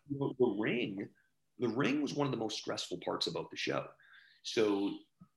the 0.09 0.55
ring, 0.57 1.07
the 1.59 1.67
ring 1.67 2.01
was 2.01 2.13
one 2.13 2.27
of 2.27 2.31
the 2.31 2.37
most 2.37 2.57
stressful 2.59 2.99
parts 3.03 3.27
about 3.27 3.51
the 3.51 3.57
show. 3.57 3.85
So 4.43 4.91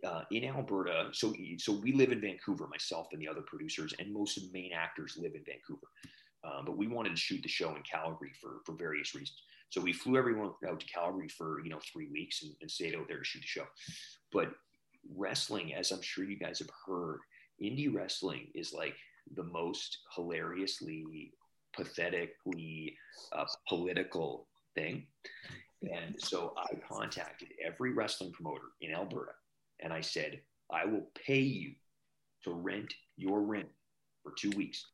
uh, 0.05 0.23
in 0.31 0.45
Alberta, 0.45 1.09
so 1.13 1.33
so 1.59 1.73
we 1.73 1.93
live 1.93 2.13
in 2.13 2.21
Vancouver, 2.21 2.67
myself 2.69 3.09
and 3.13 3.21
the 3.21 3.29
other 3.29 3.43
producers, 3.43 3.95
and 3.99 4.13
most 4.13 4.37
of 4.37 4.45
the 4.45 4.51
main 4.53 4.71
actors 4.73 5.17
live 5.21 5.35
in 5.35 5.43
Vancouver. 5.45 5.87
Um, 6.45 6.65
but 6.65 6.77
we 6.77 6.87
wanted 6.87 7.11
to 7.11 7.17
shoot 7.17 7.43
the 7.43 7.49
show 7.49 7.71
in 7.75 7.83
Calgary 7.83 8.33
for 8.41 8.61
for 8.65 8.73
various 8.77 9.15
reasons. 9.15 9.43
So 9.71 9.81
we 9.81 9.93
flew 9.93 10.17
everyone 10.17 10.53
out 10.69 10.81
to 10.81 10.87
Calgary 10.87 11.29
for 11.29 11.61
you 11.63 11.71
know 11.71 11.81
three 11.93 12.09
weeks 12.13 12.43
and, 12.43 12.53
and 12.61 12.71
stayed 12.71 12.95
out 12.95 13.09
there 13.09 13.19
to 13.19 13.25
shoot 13.25 13.41
the 13.41 13.47
show. 13.47 13.67
But 14.33 14.51
wrestling, 15.15 15.75
as 15.75 15.91
I'm 15.91 16.03
sure 16.03 16.25
you 16.25 16.39
guys 16.39 16.59
have 16.59 16.71
heard, 16.87 17.19
indie 17.63 17.93
wrestling 17.93 18.49
is 18.55 18.73
like 18.73 18.95
the 19.35 19.45
most 19.45 19.99
hilariously, 20.15 21.33
pathetically 21.75 22.97
uh, 23.33 23.45
political 23.69 24.47
thing. 24.75 25.07
And 25.83 26.15
so 26.19 26.55
I 26.57 26.75
contacted 26.89 27.49
every 27.65 27.93
wrestling 27.93 28.33
promoter 28.33 28.65
in 28.81 28.95
Alberta 28.95 29.33
and 29.81 29.93
I 29.93 30.01
said, 30.01 30.41
I 30.71 30.85
will 30.85 31.11
pay 31.27 31.41
you 31.41 31.73
to 32.45 32.53
rent 32.53 32.93
your 33.17 33.43
ring 33.43 33.67
for 34.23 34.33
two 34.39 34.51
weeks. 34.51 34.85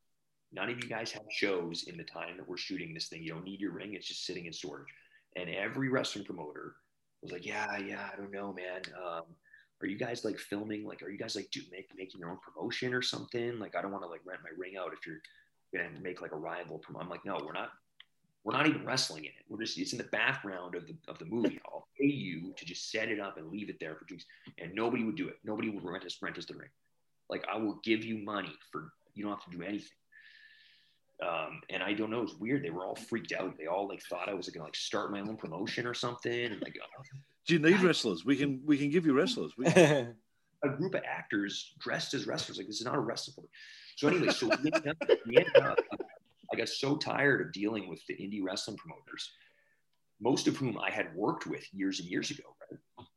None 0.53 0.69
of 0.69 0.83
you 0.83 0.89
guys 0.89 1.11
have 1.11 1.23
shows 1.31 1.85
in 1.87 1.97
the 1.97 2.03
time 2.03 2.37
that 2.37 2.47
we're 2.47 2.57
shooting 2.57 2.93
this 2.93 3.07
thing. 3.07 3.23
You 3.23 3.33
don't 3.33 3.43
need 3.43 3.59
your 3.59 3.71
ring, 3.71 3.93
it's 3.93 4.07
just 4.07 4.25
sitting 4.25 4.45
in 4.45 4.53
storage. 4.53 4.87
And 5.35 5.49
every 5.49 5.89
wrestling 5.89 6.25
promoter 6.25 6.75
was 7.21 7.31
like, 7.31 7.45
Yeah, 7.45 7.77
yeah, 7.77 8.09
I 8.11 8.15
don't 8.15 8.31
know, 8.31 8.53
man. 8.53 8.81
Um, 8.95 9.23
are 9.81 9.87
you 9.87 9.97
guys 9.97 10.23
like 10.23 10.37
filming? 10.37 10.85
Like, 10.85 11.01
are 11.01 11.09
you 11.09 11.17
guys 11.17 11.35
like 11.35 11.49
do 11.51 11.61
make, 11.71 11.89
making 11.97 12.19
your 12.19 12.29
own 12.29 12.37
promotion 12.37 12.93
or 12.93 13.01
something? 13.01 13.59
Like, 13.59 13.75
I 13.75 13.81
don't 13.81 13.91
want 13.91 14.03
to 14.03 14.09
like 14.09 14.21
rent 14.25 14.39
my 14.43 14.51
ring 14.57 14.77
out 14.77 14.93
if 14.93 15.05
you're 15.05 15.21
gonna 15.75 15.99
make 16.01 16.21
like 16.21 16.31
a 16.31 16.37
rival. 16.37 16.77
Prom-. 16.77 17.01
I'm 17.01 17.09
like, 17.09 17.25
no, 17.25 17.37
we're 17.43 17.53
not. 17.53 17.71
We're 18.45 18.53
not 18.53 18.67
even 18.67 18.85
wrestling 18.85 19.23
in 19.23 19.31
it. 19.31 19.45
We're 19.49 19.61
just 19.61 19.77
it's 19.77 19.93
in 19.93 19.97
the 19.97 20.05
background 20.05 20.75
of 20.75 20.85
the 20.85 20.95
of 21.07 21.17
the 21.17 21.25
movie. 21.25 21.59
I'll 21.65 21.87
pay 21.99 22.07
you 22.07 22.53
to 22.55 22.65
just 22.65 22.91
set 22.91 23.09
it 23.09 23.19
up 23.19 23.37
and 23.37 23.49
leave 23.51 23.69
it 23.69 23.79
there 23.79 23.95
for 23.95 24.05
two 24.05 24.15
weeks, 24.15 24.25
and 24.57 24.73
nobody 24.73 25.03
would 25.03 25.15
do 25.15 25.27
it. 25.27 25.37
Nobody 25.43 25.69
would 25.69 25.83
rent 25.83 26.05
us 26.05 26.17
rent 26.21 26.37
us 26.37 26.45
the 26.45 26.55
ring. 26.55 26.69
Like, 27.29 27.45
I 27.51 27.57
will 27.57 27.79
give 27.83 28.03
you 28.03 28.17
money 28.17 28.53
for 28.71 28.91
you 29.15 29.23
don't 29.23 29.33
have 29.33 29.49
to 29.51 29.57
do 29.57 29.63
anything. 29.63 29.97
Um, 31.21 31.61
and 31.69 31.83
I 31.83 31.93
don't 31.93 32.09
know, 32.09 32.19
it 32.19 32.23
was 32.23 32.35
weird. 32.35 32.63
They 32.63 32.69
were 32.69 32.85
all 32.85 32.95
freaked 32.95 33.33
out. 33.33 33.57
They 33.57 33.67
all 33.67 33.87
like 33.87 34.01
thought 34.03 34.29
I 34.29 34.33
was 34.33 34.49
gonna 34.49 34.65
like 34.65 34.75
start 34.75 35.11
my 35.11 35.21
own 35.21 35.37
promotion 35.37 35.85
or 35.85 35.93
something. 35.93 36.45
And 36.45 36.61
like, 36.61 36.77
Do 37.45 37.53
you 37.53 37.59
need 37.59 37.81
wrestlers? 37.81 38.25
We 38.25 38.35
can 38.35 38.61
we 38.65 38.77
can 38.77 38.89
give 38.89 39.05
you 39.05 39.13
wrestlers. 39.13 39.53
We, 39.57 39.67
a 40.63 40.69
group 40.69 40.95
of 40.95 41.03
actors 41.05 41.73
dressed 41.79 42.13
as 42.13 42.25
wrestlers. 42.25 42.57
Like 42.57 42.67
this 42.67 42.79
is 42.79 42.85
not 42.85 42.95
a 42.95 42.99
wrestling. 42.99 43.47
So 43.95 44.07
anyway, 44.07 44.29
so 44.29 44.47
we 44.47 44.71
ended 44.73 44.87
up, 44.87 45.09
we 45.27 45.37
ended 45.37 45.57
up, 45.57 45.77
I 46.51 46.55
got 46.57 46.69
so 46.69 46.95
tired 46.95 47.41
of 47.41 47.51
dealing 47.51 47.87
with 47.87 48.05
the 48.07 48.15
indie 48.15 48.43
wrestling 48.43 48.77
promoters, 48.77 49.31
most 50.19 50.47
of 50.47 50.57
whom 50.57 50.79
I 50.79 50.89
had 50.89 51.13
worked 51.15 51.45
with 51.45 51.63
years 51.73 51.99
and 51.99 52.09
years 52.09 52.31
ago. 52.31 52.43
Right? 52.71 53.07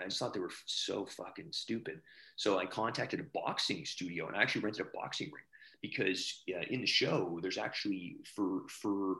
I 0.00 0.04
just 0.04 0.18
thought 0.18 0.32
they 0.32 0.40
were 0.40 0.52
so 0.66 1.06
fucking 1.06 1.48
stupid. 1.50 2.00
So 2.36 2.58
I 2.58 2.66
contacted 2.66 3.20
a 3.20 3.24
boxing 3.34 3.84
studio 3.84 4.26
and 4.26 4.36
I 4.36 4.42
actually 4.42 4.62
rented 4.62 4.86
a 4.86 4.96
boxing 4.96 5.26
ring 5.26 5.44
because 5.82 6.42
uh, 6.54 6.64
in 6.70 6.80
the 6.80 6.86
show 6.86 7.38
there's 7.42 7.58
actually 7.58 8.16
for 8.34 8.62
for 8.68 9.16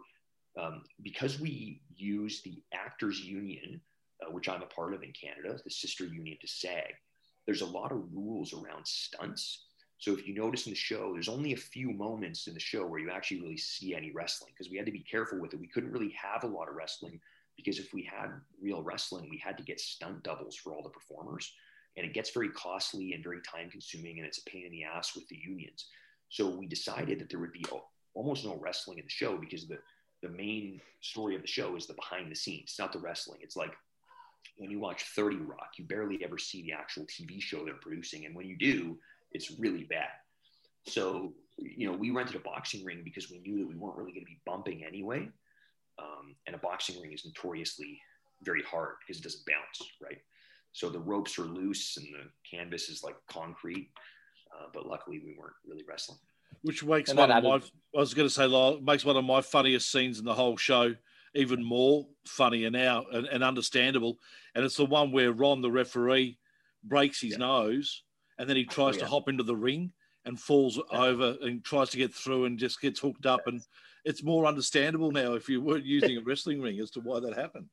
um, 0.60 0.82
because 1.02 1.40
we 1.40 1.80
use 1.94 2.42
the 2.42 2.62
actors 2.74 3.20
union, 3.20 3.80
uh, 4.20 4.30
which 4.32 4.48
I'm 4.48 4.62
a 4.62 4.66
part 4.66 4.94
of 4.94 5.02
in 5.02 5.12
Canada, 5.12 5.58
the 5.62 5.70
sister 5.70 6.04
union 6.04 6.36
to 6.40 6.48
SAG 6.48 6.94
there's 7.46 7.62
a 7.62 7.66
lot 7.66 7.92
of 7.92 8.04
rules 8.12 8.52
around 8.52 8.86
stunts. 8.86 9.64
So 9.98 10.12
if 10.12 10.26
you 10.26 10.34
notice 10.34 10.66
in 10.66 10.72
the 10.72 10.76
show, 10.76 11.12
there's 11.12 11.28
only 11.28 11.52
a 11.52 11.56
few 11.56 11.90
moments 11.90 12.46
in 12.46 12.54
the 12.54 12.60
show 12.60 12.86
where 12.86 13.00
you 13.00 13.10
actually 13.10 13.40
really 13.40 13.56
see 13.56 13.94
any 13.94 14.12
wrestling 14.12 14.52
because 14.56 14.70
we 14.70 14.76
had 14.76 14.86
to 14.86 14.92
be 14.92 15.00
careful 15.10 15.38
with 15.40 15.52
it. 15.52 15.60
We 15.60 15.66
couldn't 15.66 15.90
really 15.90 16.12
have 16.12 16.44
a 16.44 16.46
lot 16.46 16.68
of 16.68 16.74
wrestling 16.74 17.20
because 17.56 17.78
if 17.78 17.92
we 17.92 18.02
had 18.02 18.30
real 18.62 18.82
wrestling, 18.82 19.28
we 19.28 19.36
had 19.36 19.58
to 19.58 19.64
get 19.64 19.80
stunt 19.80 20.22
doubles 20.22 20.56
for 20.56 20.72
all 20.72 20.82
the 20.82 20.90
performers. 20.90 21.52
And 21.96 22.06
it 22.06 22.14
gets 22.14 22.30
very 22.30 22.50
costly 22.50 23.12
and 23.12 23.22
very 23.24 23.40
time 23.40 23.68
consuming 23.68 24.18
and 24.18 24.26
it's 24.26 24.38
a 24.38 24.44
pain 24.44 24.64
in 24.64 24.72
the 24.72 24.84
ass 24.84 25.14
with 25.14 25.28
the 25.28 25.36
unions. 25.36 25.86
So 26.30 26.48
we 26.48 26.66
decided 26.66 27.20
that 27.20 27.28
there 27.28 27.40
would 27.40 27.52
be 27.52 27.64
almost 28.14 28.44
no 28.44 28.56
wrestling 28.60 28.98
in 28.98 29.04
the 29.04 29.10
show 29.10 29.36
because 29.36 29.66
the, 29.66 29.78
the 30.22 30.28
main 30.28 30.80
story 31.00 31.34
of 31.34 31.42
the 31.42 31.48
show 31.48 31.76
is 31.76 31.86
the 31.86 31.94
behind 31.94 32.30
the 32.30 32.36
scenes. 32.36 32.76
Not 32.78 32.92
the 32.92 33.00
wrestling. 33.00 33.40
It's 33.42 33.56
like 33.56 33.74
when 34.56 34.70
you 34.70 34.78
watch 34.78 35.04
30 35.16 35.36
Rock, 35.38 35.72
you 35.76 35.84
barely 35.84 36.24
ever 36.24 36.38
see 36.38 36.62
the 36.62 36.72
actual 36.72 37.04
TV 37.04 37.40
show 37.40 37.64
they're 37.64 37.74
producing. 37.74 38.26
And 38.26 38.34
when 38.34 38.46
you 38.46 38.56
do, 38.56 38.98
it's 39.32 39.50
really 39.58 39.84
bad. 39.84 40.08
So, 40.86 41.32
you 41.58 41.90
know, 41.90 41.96
we 41.96 42.10
rented 42.10 42.36
a 42.36 42.40
boxing 42.40 42.84
ring 42.84 43.02
because 43.04 43.30
we 43.30 43.40
knew 43.40 43.58
that 43.58 43.68
we 43.68 43.76
weren't 43.76 43.96
really 43.96 44.12
going 44.12 44.24
to 44.24 44.30
be 44.30 44.40
bumping 44.46 44.84
anyway. 44.84 45.28
Um, 45.98 46.36
and 46.46 46.54
a 46.54 46.58
boxing 46.58 47.00
ring 47.00 47.12
is 47.12 47.24
notoriously 47.24 48.00
very 48.42 48.62
hard 48.62 48.94
because 49.00 49.20
it 49.20 49.24
doesn't 49.24 49.44
bounce, 49.46 49.90
right? 50.00 50.18
So 50.72 50.88
the 50.88 51.00
ropes 51.00 51.38
are 51.38 51.44
loose 51.44 51.96
and 51.96 52.06
the 52.06 52.30
canvas 52.48 52.88
is 52.88 53.02
like 53.02 53.16
concrete. 53.28 53.90
Uh, 54.52 54.66
but 54.72 54.86
luckily, 54.86 55.20
we 55.24 55.36
weren't 55.38 55.54
really 55.66 55.84
wrestling. 55.88 56.18
Which 56.62 56.84
makes 56.84 57.10
And 57.10 57.18
one 57.18 57.28
that 57.28 57.38
of 57.38 57.44
my, 57.44 57.98
I 57.98 58.00
was 58.00 58.14
going 58.14 58.28
to 58.28 58.34
say, 58.34 58.48
makes 58.82 59.04
one 59.04 59.16
of 59.16 59.24
my 59.24 59.40
funniest 59.40 59.90
scenes 59.90 60.18
in 60.18 60.24
the 60.24 60.34
whole 60.34 60.56
show 60.56 60.94
even 61.34 61.64
more 61.64 62.06
funnier 62.26 62.70
now 62.70 63.04
and, 63.12 63.26
and 63.26 63.44
understandable. 63.44 64.18
And 64.54 64.64
it's 64.64 64.76
the 64.76 64.84
one 64.84 65.12
where 65.12 65.32
Ron, 65.32 65.62
the 65.62 65.70
referee, 65.70 66.38
breaks 66.84 67.20
his 67.20 67.32
Yeah. 67.32 67.38
nose 67.38 68.02
and 68.38 68.48
then 68.48 68.56
he 68.56 68.64
tries 68.64 68.96
yeah. 68.96 69.02
to 69.04 69.08
hop 69.08 69.28
into 69.28 69.44
the 69.44 69.56
ring 69.56 69.92
and 70.24 70.38
falls 70.38 70.80
over 70.90 71.36
and 71.42 71.64
tries 71.64 71.90
to 71.90 71.96
get 71.96 72.12
through 72.12 72.46
and 72.46 72.58
just 72.58 72.80
gets 72.80 73.00
hooked 73.00 73.26
up. 73.26 73.46
And 73.46 73.62
it's 74.04 74.22
more 74.22 74.46
understandable 74.46 75.12
now 75.12 75.34
if 75.34 75.48
you 75.48 75.60
weren't 75.60 75.84
using 75.98 76.16
a 76.16 76.22
wrestling 76.22 76.60
ring 76.60 76.80
as 76.80 76.90
to 76.92 77.00
why 77.00 77.20
that 77.20 77.36
happened. 77.36 77.66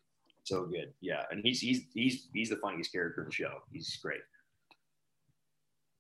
So 0.44 0.66
good, 0.66 0.94
yeah. 1.02 1.24
And 1.30 1.42
he's 1.44 1.60
he's 1.60 1.82
he's 1.94 2.30
he's 2.34 2.50
the 2.50 2.56
funniest 2.58 2.92
character 2.94 3.22
in 3.22 3.28
the 3.28 3.34
show. 3.34 3.62
He's 3.72 3.98
great. 3.98 4.22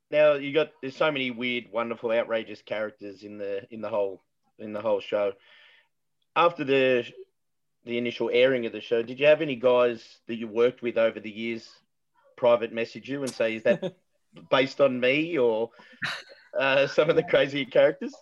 Now 0.10 0.34
you 0.34 0.54
got 0.54 0.72
there's 0.82 0.96
so 0.96 1.12
many 1.12 1.32
weird, 1.32 1.65
wonderful, 1.72 2.12
outrageous 2.12 2.62
characters 2.62 3.24
in 3.24 3.38
the 3.38 3.67
in 3.72 3.82
the 3.82 3.89
whole 3.89 4.22
in 4.60 4.74
the 4.74 4.82
whole 4.82 5.02
show. 5.02 5.34
After 6.36 6.63
the 6.63 7.06
the 7.86 7.98
initial 7.98 8.30
airing 8.32 8.65
of 8.65 8.72
the 8.72 8.82
show, 8.82 9.02
did 9.02 9.20
you 9.20 9.26
have 9.26 9.41
any 9.41 9.56
guys 9.56 10.20
that 10.28 10.36
you 10.36 10.48
worked 10.48 10.82
with 10.82 10.98
over 10.98 11.20
the 11.20 11.32
years 11.32 11.70
private 12.36 12.72
message 12.72 13.10
you 13.10 13.22
and 13.22 13.34
say, 13.34 13.56
"Is 13.56 13.63
that 13.63 13.96
based 14.50 14.80
on 14.80 15.00
me 15.00 15.38
or 15.38 15.72
uh, 16.58 16.88
some 16.88 17.10
of 17.10 17.15
the 17.15 17.24
crazy 17.24 17.65
characters?" 17.65 18.13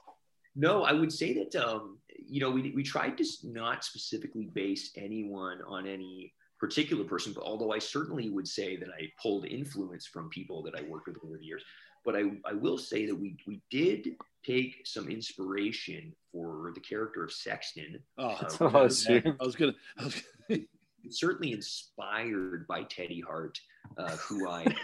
No, 0.55 0.83
I 0.83 0.93
would 0.93 1.11
say 1.11 1.33
that 1.33 1.55
um, 1.55 1.99
you 2.27 2.39
know 2.39 2.49
we 2.49 2.71
we 2.71 2.81
tried 2.81 3.17
to 3.19 3.25
not 3.43 3.83
specifically 3.83 4.45
base 4.45 4.91
anyone 4.95 5.61
on 5.67 5.85
any 5.85 6.33
particular 6.65 7.03
person, 7.03 7.31
but 7.33 7.43
although 7.43 7.71
I 7.71 7.79
certainly 7.79 8.29
would 8.29 8.47
say 8.47 8.75
that 8.77 8.89
I 8.89 9.11
pulled 9.21 9.45
influence 9.45 10.07
from 10.07 10.29
people 10.29 10.63
that 10.63 10.75
I 10.75 10.81
worked 10.81 11.07
with 11.07 11.17
over 11.23 11.37
the 11.37 11.45
years. 11.45 11.63
But 12.03 12.15
I, 12.15 12.23
I 12.43 12.53
will 12.53 12.77
say 12.77 13.05
that 13.05 13.15
we 13.15 13.37
we 13.47 13.61
did 13.69 14.15
take 14.43 14.81
some 14.85 15.09
inspiration 15.09 16.13
for 16.31 16.71
the 16.73 16.79
character 16.79 17.23
of 17.23 17.31
Sexton. 17.31 17.99
Oh, 18.17 18.37
That's 18.41 18.59
what 18.59 18.75
I 18.75 18.85
assumed. 18.85 19.35
I 19.39 19.43
was 19.43 19.55
going 19.55 19.73
to. 20.49 20.65
certainly 21.09 21.51
inspired 21.51 22.67
by 22.67 22.83
Teddy 22.83 23.21
Hart, 23.21 23.59
uh, 23.97 24.15
who 24.17 24.47
I 24.47 24.65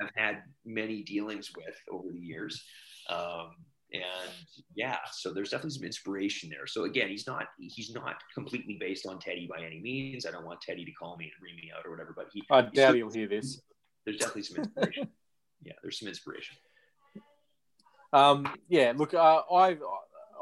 have 0.00 0.10
had 0.14 0.42
many 0.64 1.02
dealings 1.02 1.50
with 1.56 1.76
over 1.90 2.08
the 2.12 2.20
years. 2.20 2.64
Um, 3.08 3.50
and 3.94 4.30
yeah, 4.74 4.98
so 5.12 5.32
there's 5.32 5.50
definitely 5.50 5.70
some 5.70 5.84
inspiration 5.84 6.50
there. 6.50 6.66
So 6.66 6.84
again, 6.84 7.08
he's 7.08 7.26
not 7.26 7.46
he's 7.58 7.92
not 7.94 8.16
completely 8.34 8.76
based 8.80 9.06
on 9.06 9.18
Teddy 9.18 9.48
by 9.48 9.64
any 9.64 9.80
means. 9.80 10.26
I 10.26 10.32
don't 10.32 10.44
want 10.44 10.60
Teddy 10.60 10.84
to 10.84 10.92
call 10.92 11.16
me 11.16 11.24
and 11.24 11.32
read 11.42 11.56
me 11.56 11.70
out 11.76 11.86
or 11.86 11.90
whatever, 11.90 12.12
but 12.14 12.26
he 12.32 12.42
I 12.50 12.62
doubt 12.62 12.96
he'll 12.96 13.10
hear 13.10 13.28
this. 13.28 13.60
there's 14.04 14.18
definitely 14.18 14.42
some 14.42 14.64
inspiration. 14.64 15.08
yeah, 15.62 15.72
there's 15.82 15.98
some 15.98 16.08
inspiration. 16.08 16.56
Um, 18.12 18.48
yeah, 18.68 18.92
look, 18.96 19.14
uh, 19.14 19.42
I 19.52 19.76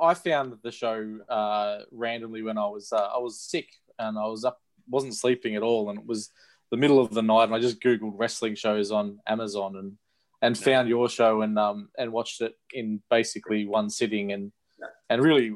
I 0.01 0.15
found 0.15 0.57
the 0.63 0.73
show 0.73 1.19
uh, 1.29 1.81
randomly 1.91 2.43
when 2.43 2.59
I 2.59 2.67
was 2.67 2.93
uh, 2.93 3.11
I 3.15 3.19
was 3.19 3.41
sick 3.41 3.69
and 3.99 4.19
I 4.19 4.27
was 4.27 4.45
up, 4.45 4.61
wasn't 4.89 5.15
sleeping 5.15 5.57
at 5.57 5.63
all, 5.63 5.91
and 5.91 5.99
it 5.99 6.07
was 6.07 6.31
the 6.71 6.77
middle 6.79 7.01
of 7.01 7.13
the 7.13 7.23
night, 7.23 7.45
and 7.45 7.55
I 7.55 7.61
just 7.61 7.81
googled 7.81 8.15
wrestling 8.17 8.55
shows 8.55 8.91
on 8.91 9.21
Amazon 9.27 9.77
and 9.77 9.93
and 10.43 10.57
Yeah. 10.59 10.65
found 10.65 10.89
your 10.89 11.09
show 11.09 11.41
and 11.43 11.59
um 11.59 11.89
and 11.97 12.13
watched 12.13 12.41
it 12.43 12.55
in 12.73 13.03
basically 13.09 13.67
one 13.67 13.89
sitting 13.89 14.33
and 14.33 14.53
Yeah. 14.79 14.89
and 15.09 15.23
really. 15.23 15.55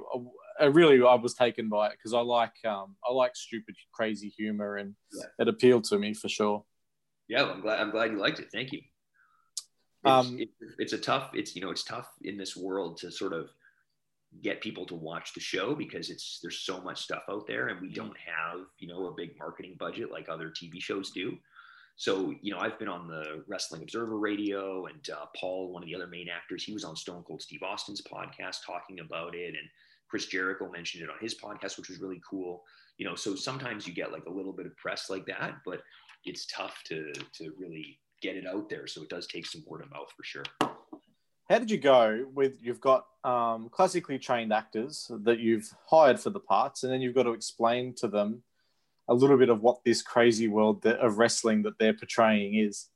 uh, 0.59 0.71
really, 0.71 1.03
I 1.07 1.17
was 1.17 1.35
taken 1.35 1.69
by 1.69 1.89
it 1.89 1.93
because 1.99 2.15
I 2.15 2.21
like 2.21 2.55
um, 2.65 2.97
I 3.07 3.13
like 3.13 3.37
stupid, 3.37 3.75
crazy 3.93 4.31
humor, 4.31 4.77
and 4.77 4.97
Yeah. 5.13 5.27
it 5.41 5.49
appealed 5.49 5.85
to 5.91 5.99
me 5.99 6.15
for 6.15 6.31
sure. 6.31 6.65
Yeah, 7.29 7.43
well, 7.43 7.53
I'm 7.53 7.61
glad. 7.61 7.79
I'm 7.81 7.91
glad 7.91 8.11
you 8.13 8.17
liked 8.17 8.39
it. 8.39 8.49
Thank 8.51 8.73
you. 8.73 8.79
It's, 8.79 10.11
Um, 10.29 10.39
it- 10.39 10.55
it's 10.79 10.95
a 10.95 10.99
tough. 10.99 11.35
It's 11.35 11.55
you 11.55 11.61
know, 11.61 11.71
it's 11.71 11.85
tough 11.85 12.09
in 12.23 12.39
this 12.39 12.57
world 12.57 12.97
to 13.03 13.11
sort 13.11 13.35
of 13.35 13.51
get 14.41 14.63
people 14.63 14.87
to 14.87 14.95
watch 14.95 15.35
the 15.35 15.41
show 15.41 15.75
because 15.75 16.09
it's 16.09 16.41
there's 16.41 16.61
so 16.61 16.81
much 16.81 17.03
stuff 17.03 17.25
out 17.29 17.47
there, 17.47 17.69
and 17.69 17.79
we 17.83 17.91
don't 17.93 18.17
have 18.17 18.61
you 18.79 18.89
know 18.89 19.09
a 19.09 19.15
big 19.15 19.37
marketing 19.39 19.77
budget 19.79 20.11
like 20.11 20.31
other 20.31 20.49
TV 20.51 20.81
shows 20.81 21.11
do. 21.11 21.39
So 21.97 22.35
you 22.43 22.53
know, 22.53 22.59
I've 22.59 22.79
been 22.79 22.89
on 22.89 23.09
the 23.09 23.43
Wrestling 23.49 23.83
Observer 23.83 24.19
Radio, 24.19 24.87
and 24.87 25.09
uh, 25.11 25.27
Paul, 25.35 25.73
one 25.73 25.83
of 25.83 25.89
the 25.89 25.95
other 25.95 26.07
main 26.07 26.29
actors, 26.29 26.63
he 26.63 26.73
was 26.73 26.85
on 26.85 26.95
Stone 26.95 27.25
Cold 27.27 27.41
Steve 27.41 27.63
Austin's 27.63 28.03
podcast 28.03 28.59
talking 28.67 29.01
about 29.01 29.35
it, 29.35 29.55
and 29.55 29.69
Chris 30.09 30.27
Jericho 30.27 30.71
mentioned 30.71 31.03
it 31.03 31.11
on 31.11 31.17
his 31.21 31.35
podcast, 31.35 31.79
which 31.79 31.89
was 31.89 31.99
really 31.99 32.21
cool. 32.29 32.63
You 32.99 33.07
know, 33.07 33.15
so 33.15 33.35
sometimes 33.35 33.87
you 33.87 33.95
get 33.95 34.13
like 34.13 34.27
a 34.27 34.31
little 34.31 34.53
bit 34.53 34.67
of 34.67 34.77
press 34.77 35.09
like 35.09 35.27
that, 35.27 35.57
but 35.65 35.83
it's 36.25 36.47
tough 36.47 36.83
to 36.87 37.13
to 37.39 37.53
really 37.59 37.99
get 38.21 38.37
it 38.37 38.47
out 38.47 38.69
there. 38.69 38.87
So 38.87 39.03
it 39.03 39.09
does 39.09 39.27
take 39.27 39.47
some 39.47 39.65
word 39.67 39.83
of 39.83 39.91
mouth 39.91 40.13
for 40.15 40.23
sure. 40.23 40.45
How 41.49 41.59
did 41.59 41.71
you 41.71 41.79
go 41.79 42.27
with 42.35 42.59
you've 42.63 42.81
got 42.81 43.07
um, 43.25 43.69
classically 43.71 44.19
trained 44.19 44.53
actors 44.53 45.11
that 45.23 45.39
you've 45.39 45.73
hired 45.87 46.21
for 46.21 46.31
the 46.31 46.41
parts, 46.41 46.83
and 46.83 46.93
then 46.93 47.01
you've 47.01 47.15
got 47.15 47.23
to 47.23 47.33
explain 47.33 47.95
to 47.95 48.09
them 48.09 48.43
a 49.09 49.15
little 49.15 49.37
bit 49.37 49.49
of 49.49 49.63
what 49.63 49.85
this 49.85 50.03
crazy 50.03 50.49
world 50.49 50.83
that, 50.83 50.99
of 50.99 51.19
wrestling 51.19 51.63
that 51.63 51.79
they're 51.79 51.95
portraying 51.95 52.55
is? 52.55 52.89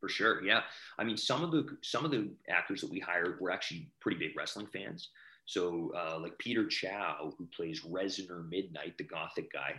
For 0.00 0.08
sure, 0.08 0.44
yeah. 0.44 0.62
I 0.98 1.04
mean, 1.04 1.16
some 1.16 1.42
of 1.42 1.50
the 1.50 1.78
some 1.82 2.04
of 2.04 2.10
the 2.10 2.30
actors 2.48 2.80
that 2.82 2.90
we 2.90 3.00
hired 3.00 3.40
were 3.40 3.50
actually 3.50 3.90
pretty 4.00 4.18
big 4.18 4.36
wrestling 4.36 4.66
fans. 4.66 5.08
So, 5.46 5.92
uh, 5.96 6.18
like 6.18 6.38
Peter 6.38 6.66
Chao, 6.66 7.32
who 7.38 7.46
plays 7.54 7.82
Resner 7.82 8.48
Midnight, 8.48 8.96
the 8.96 9.04
Gothic 9.04 9.52
guy, 9.52 9.74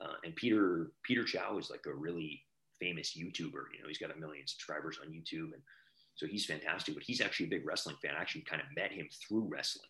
uh, 0.00 0.14
and 0.24 0.34
Peter 0.34 0.92
Peter 1.04 1.24
Chao 1.24 1.58
is 1.58 1.70
like 1.70 1.86
a 1.86 1.94
really 1.94 2.42
famous 2.80 3.16
YouTuber. 3.16 3.64
You 3.72 3.82
know, 3.82 3.88
he's 3.88 3.98
got 3.98 4.14
a 4.14 4.18
million 4.18 4.46
subscribers 4.46 4.98
on 5.00 5.12
YouTube, 5.12 5.52
and 5.52 5.62
so 6.14 6.26
he's 6.26 6.46
fantastic. 6.46 6.94
But 6.94 7.04
he's 7.04 7.20
actually 7.20 7.46
a 7.46 7.50
big 7.50 7.66
wrestling 7.66 7.96
fan. 8.02 8.14
I 8.16 8.20
actually 8.20 8.42
kind 8.42 8.60
of 8.60 8.68
met 8.76 8.92
him 8.92 9.08
through 9.26 9.48
wrestling. 9.48 9.88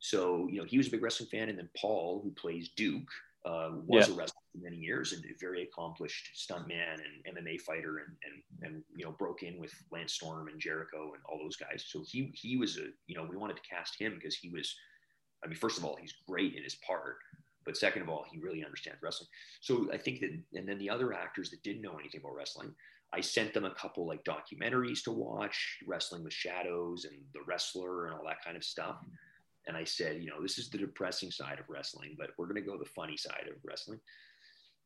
So, 0.00 0.48
you 0.50 0.58
know, 0.58 0.64
he 0.64 0.78
was 0.78 0.88
a 0.88 0.90
big 0.90 1.02
wrestling 1.02 1.28
fan, 1.28 1.48
and 1.48 1.58
then 1.58 1.68
Paul, 1.76 2.20
who 2.22 2.30
plays 2.30 2.70
Duke, 2.76 3.10
uh, 3.44 3.70
was 3.86 4.08
a 4.08 4.12
wrestler 4.12 4.42
for 4.52 4.62
many 4.62 4.76
years 4.76 5.12
and 5.12 5.24
a 5.24 5.38
very 5.40 5.64
accomplished 5.64 6.30
stuntman 6.36 6.94
and 6.94 7.36
MMA 7.36 7.60
fighter, 7.60 7.98
and 7.98 8.16
and 8.24 8.72
and 8.74 8.84
you 8.94 9.04
know 9.04 9.12
broke 9.12 9.42
in 9.42 9.58
with 9.58 9.72
Lance 9.90 10.14
Storm 10.14 10.48
and 10.48 10.60
Jericho 10.60 11.12
and 11.14 11.22
all 11.28 11.38
those 11.38 11.56
guys. 11.56 11.84
So 11.88 12.04
he 12.06 12.32
he 12.34 12.56
was 12.56 12.76
a 12.76 12.86
you 13.06 13.16
know 13.16 13.26
we 13.28 13.36
wanted 13.36 13.56
to 13.56 13.68
cast 13.68 14.00
him 14.00 14.14
because 14.14 14.36
he 14.36 14.48
was, 14.48 14.74
I 15.44 15.48
mean, 15.48 15.56
first 15.56 15.78
of 15.78 15.84
all, 15.84 15.96
he's 16.00 16.14
great 16.28 16.54
in 16.54 16.62
his 16.62 16.76
part, 16.86 17.16
but 17.64 17.76
second 17.76 18.02
of 18.02 18.08
all, 18.08 18.24
he 18.30 18.38
really 18.38 18.64
understands 18.64 19.02
wrestling. 19.02 19.28
So 19.60 19.88
I 19.92 19.98
think 19.98 20.20
that, 20.20 20.30
and 20.54 20.68
then 20.68 20.78
the 20.78 20.90
other 20.90 21.12
actors 21.12 21.50
that 21.50 21.62
didn't 21.62 21.82
know 21.82 21.98
anything 21.98 22.20
about 22.20 22.34
wrestling, 22.36 22.74
I 23.12 23.20
sent 23.20 23.52
them 23.54 23.64
a 23.64 23.74
couple 23.74 24.06
like 24.06 24.24
documentaries 24.24 25.02
to 25.04 25.12
watch, 25.12 25.78
Wrestling 25.86 26.24
with 26.24 26.32
Shadows 26.32 27.04
and 27.04 27.18
The 27.34 27.40
Wrestler 27.46 28.06
and 28.06 28.14
all 28.14 28.24
that 28.26 28.42
kind 28.44 28.56
of 28.56 28.64
stuff. 28.64 28.96
And 29.66 29.76
I 29.76 29.84
said, 29.84 30.22
you 30.22 30.28
know, 30.28 30.42
this 30.42 30.58
is 30.58 30.70
the 30.70 30.78
depressing 30.78 31.30
side 31.30 31.58
of 31.60 31.68
wrestling, 31.68 32.16
but 32.18 32.30
we're 32.36 32.46
going 32.46 32.62
to 32.62 32.68
go 32.68 32.76
the 32.78 32.84
funny 32.84 33.16
side 33.16 33.46
of 33.48 33.56
wrestling. 33.64 34.00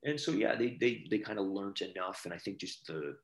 And 0.04 0.20
so, 0.20 0.32
yeah, 0.32 0.54
they 0.54 0.76
they 0.80 1.04
they 1.10 1.18
kind 1.18 1.38
of 1.38 1.46
learned 1.46 1.80
enough, 1.80 2.22
and 2.24 2.34
I 2.34 2.38
think 2.38 2.58
just 2.58 2.86
the 2.86 3.16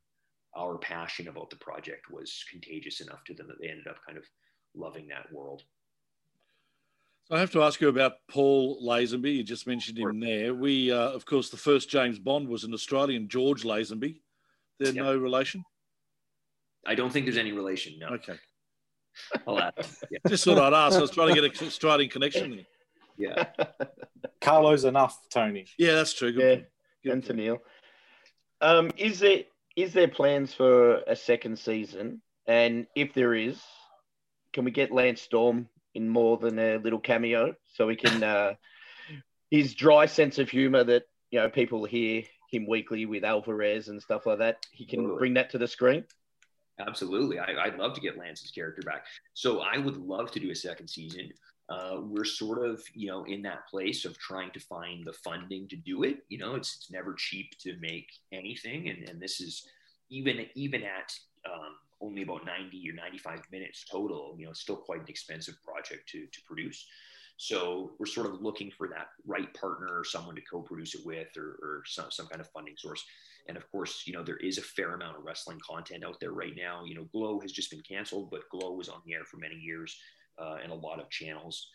our 0.56 0.78
passion 0.78 1.28
about 1.28 1.50
the 1.50 1.56
project 1.56 2.10
was 2.10 2.44
contagious 2.50 3.00
enough 3.00 3.24
to 3.24 3.34
them 3.34 3.48
that 3.48 3.56
they 3.60 3.68
ended 3.68 3.86
up 3.86 3.96
kind 4.06 4.18
of 4.18 4.24
loving 4.74 5.08
that 5.08 5.32
world. 5.32 5.62
So 7.24 7.36
I 7.36 7.40
have 7.40 7.52
to 7.52 7.62
ask 7.62 7.80
you 7.80 7.88
about 7.88 8.14
Paul 8.28 8.82
Lazenby. 8.82 9.36
You 9.36 9.44
just 9.44 9.66
mentioned 9.66 9.98
him 9.98 10.18
there. 10.20 10.54
We, 10.54 10.90
uh, 10.90 11.10
of 11.10 11.24
course, 11.24 11.50
the 11.50 11.56
first 11.56 11.88
James 11.88 12.18
Bond 12.18 12.48
was 12.48 12.64
an 12.64 12.74
Australian, 12.74 13.28
George 13.28 13.62
Lazenby. 13.62 14.20
They're 14.78 14.92
Yep. 14.92 15.04
no 15.04 15.16
relation. 15.16 15.64
I 16.84 16.94
don't 16.94 17.12
think 17.12 17.26
there's 17.26 17.38
any 17.38 17.52
relation. 17.52 17.98
No, 17.98 18.08
Okay. 18.08 18.38
Yeah, 19.46 19.70
just 20.28 20.44
thought 20.44 20.58
I'd 20.58 20.72
ask. 20.72 20.96
I 20.96 21.00
was 21.00 21.10
trying 21.10 21.34
to 21.34 21.40
get 21.40 21.62
a 21.62 21.66
Australian 21.66 22.10
connection 22.10 22.50
there. 22.50 22.66
yeah. 23.58 23.66
Carlo's 24.40 24.84
enough, 24.84 25.18
Tony. 25.30 25.66
Yeah, 25.78 25.94
that's 25.94 26.12
true. 26.14 26.32
Good 26.32 26.40
Yeah, 26.40 26.54
point. 26.56 26.66
Good 27.04 27.12
and 27.12 27.24
to. 27.24 27.32
Neil. 27.34 27.58
Um, 28.60 28.90
is 28.96 29.18
there 29.20 29.40
is 29.76 29.92
there 29.92 30.08
plans 30.08 30.52
for 30.54 30.96
a 31.06 31.16
second 31.16 31.58
season? 31.58 32.20
And 32.46 32.86
if 32.96 33.14
there 33.14 33.34
is, 33.34 33.60
can 34.52 34.64
we 34.64 34.70
get 34.70 34.92
Lance 34.92 35.22
Storm 35.22 35.68
in 35.94 36.08
more 36.08 36.36
than 36.38 36.58
a 36.58 36.76
little 36.78 36.98
cameo 36.98 37.54
so 37.74 37.86
we 37.86 37.96
can 37.96 38.22
uh, 38.22 38.54
his 39.50 39.74
dry 39.74 40.06
sense 40.06 40.38
of 40.38 40.48
humor 40.50 40.84
that 40.84 41.04
you 41.30 41.38
know 41.40 41.48
people 41.48 41.84
hear 41.84 42.22
him 42.50 42.66
weekly 42.66 43.06
with 43.06 43.24
Alvarez 43.24 43.88
and 43.88 44.02
stuff 44.02 44.26
like 44.26 44.38
that. 44.38 44.64
He 44.72 44.84
can 44.86 45.00
Totally. 45.00 45.18
bring 45.18 45.34
that 45.34 45.50
to 45.50 45.58
the 45.58 45.68
screen. 45.68 46.04
Absolutely. 46.80 47.38
I, 47.38 47.54
I'd 47.64 47.78
love 47.78 47.94
to 47.94 48.00
get 48.00 48.18
Lance's 48.18 48.50
character 48.50 48.82
back. 48.82 49.04
So 49.34 49.60
I 49.60 49.78
would 49.78 49.96
love 49.96 50.30
to 50.32 50.40
do 50.40 50.50
a 50.50 50.54
second 50.54 50.88
season. 50.88 51.30
uh, 51.68 52.00
we're 52.02 52.24
sort 52.24 52.64
of 52.64 52.82
you 52.94 53.08
know 53.08 53.24
in 53.24 53.42
that 53.42 53.66
place 53.68 54.04
of 54.04 54.18
trying 54.18 54.50
to 54.52 54.60
find 54.60 55.04
the 55.06 55.12
funding 55.12 55.68
to 55.68 55.76
do 55.76 56.02
it. 56.02 56.18
You 56.28 56.38
know, 56.38 56.54
it's, 56.54 56.76
it's 56.76 56.90
never 56.90 57.14
cheap 57.14 57.56
to 57.60 57.76
make 57.80 58.08
anything, 58.32 58.88
and, 58.88 59.08
and 59.08 59.20
this 59.20 59.40
is 59.40 59.66
even 60.10 60.46
even 60.54 60.82
at 60.82 61.14
um, 61.46 61.76
only 62.00 62.22
about 62.22 62.44
90 62.44 62.90
or 62.90 62.94
95 62.94 63.40
minutes 63.50 63.84
total. 63.90 64.34
You 64.38 64.46
know, 64.46 64.52
still 64.52 64.76
quite 64.76 65.00
an 65.00 65.08
expensive 65.08 65.56
project 65.62 66.08
to 66.10 66.26
to 66.26 66.40
produce. 66.46 66.86
So 67.36 67.92
we're 67.98 68.06
sort 68.06 68.26
of 68.26 68.40
looking 68.40 68.70
for 68.70 68.88
that 68.88 69.08
right 69.26 69.52
partner 69.54 69.98
or 69.98 70.04
someone 70.04 70.36
to 70.36 70.42
co-produce 70.42 70.94
it 70.94 71.04
with, 71.04 71.28
or, 71.36 71.58
or 71.62 71.82
some, 71.86 72.10
some 72.10 72.26
kind 72.26 72.40
of 72.40 72.48
funding 72.50 72.74
source. 72.76 73.04
And 73.48 73.56
of 73.56 73.68
course, 73.70 74.04
you 74.06 74.12
know, 74.12 74.22
there 74.22 74.36
is 74.36 74.58
a 74.58 74.62
fair 74.62 74.94
amount 74.94 75.16
of 75.16 75.24
wrestling 75.24 75.58
content 75.68 76.04
out 76.04 76.20
there 76.20 76.32
right 76.32 76.54
now. 76.56 76.84
You 76.84 76.94
know, 76.94 77.08
Glow 77.12 77.40
has 77.40 77.50
just 77.50 77.70
been 77.70 77.80
canceled, 77.80 78.30
but 78.30 78.48
Glow 78.50 78.72
was 78.72 78.88
on 78.88 79.02
the 79.04 79.14
air 79.14 79.24
for 79.24 79.38
many 79.38 79.56
years 79.56 79.96
uh, 80.38 80.58
and 80.62 80.70
a 80.70 80.76
lot 80.76 81.00
of 81.00 81.10
channels. 81.10 81.68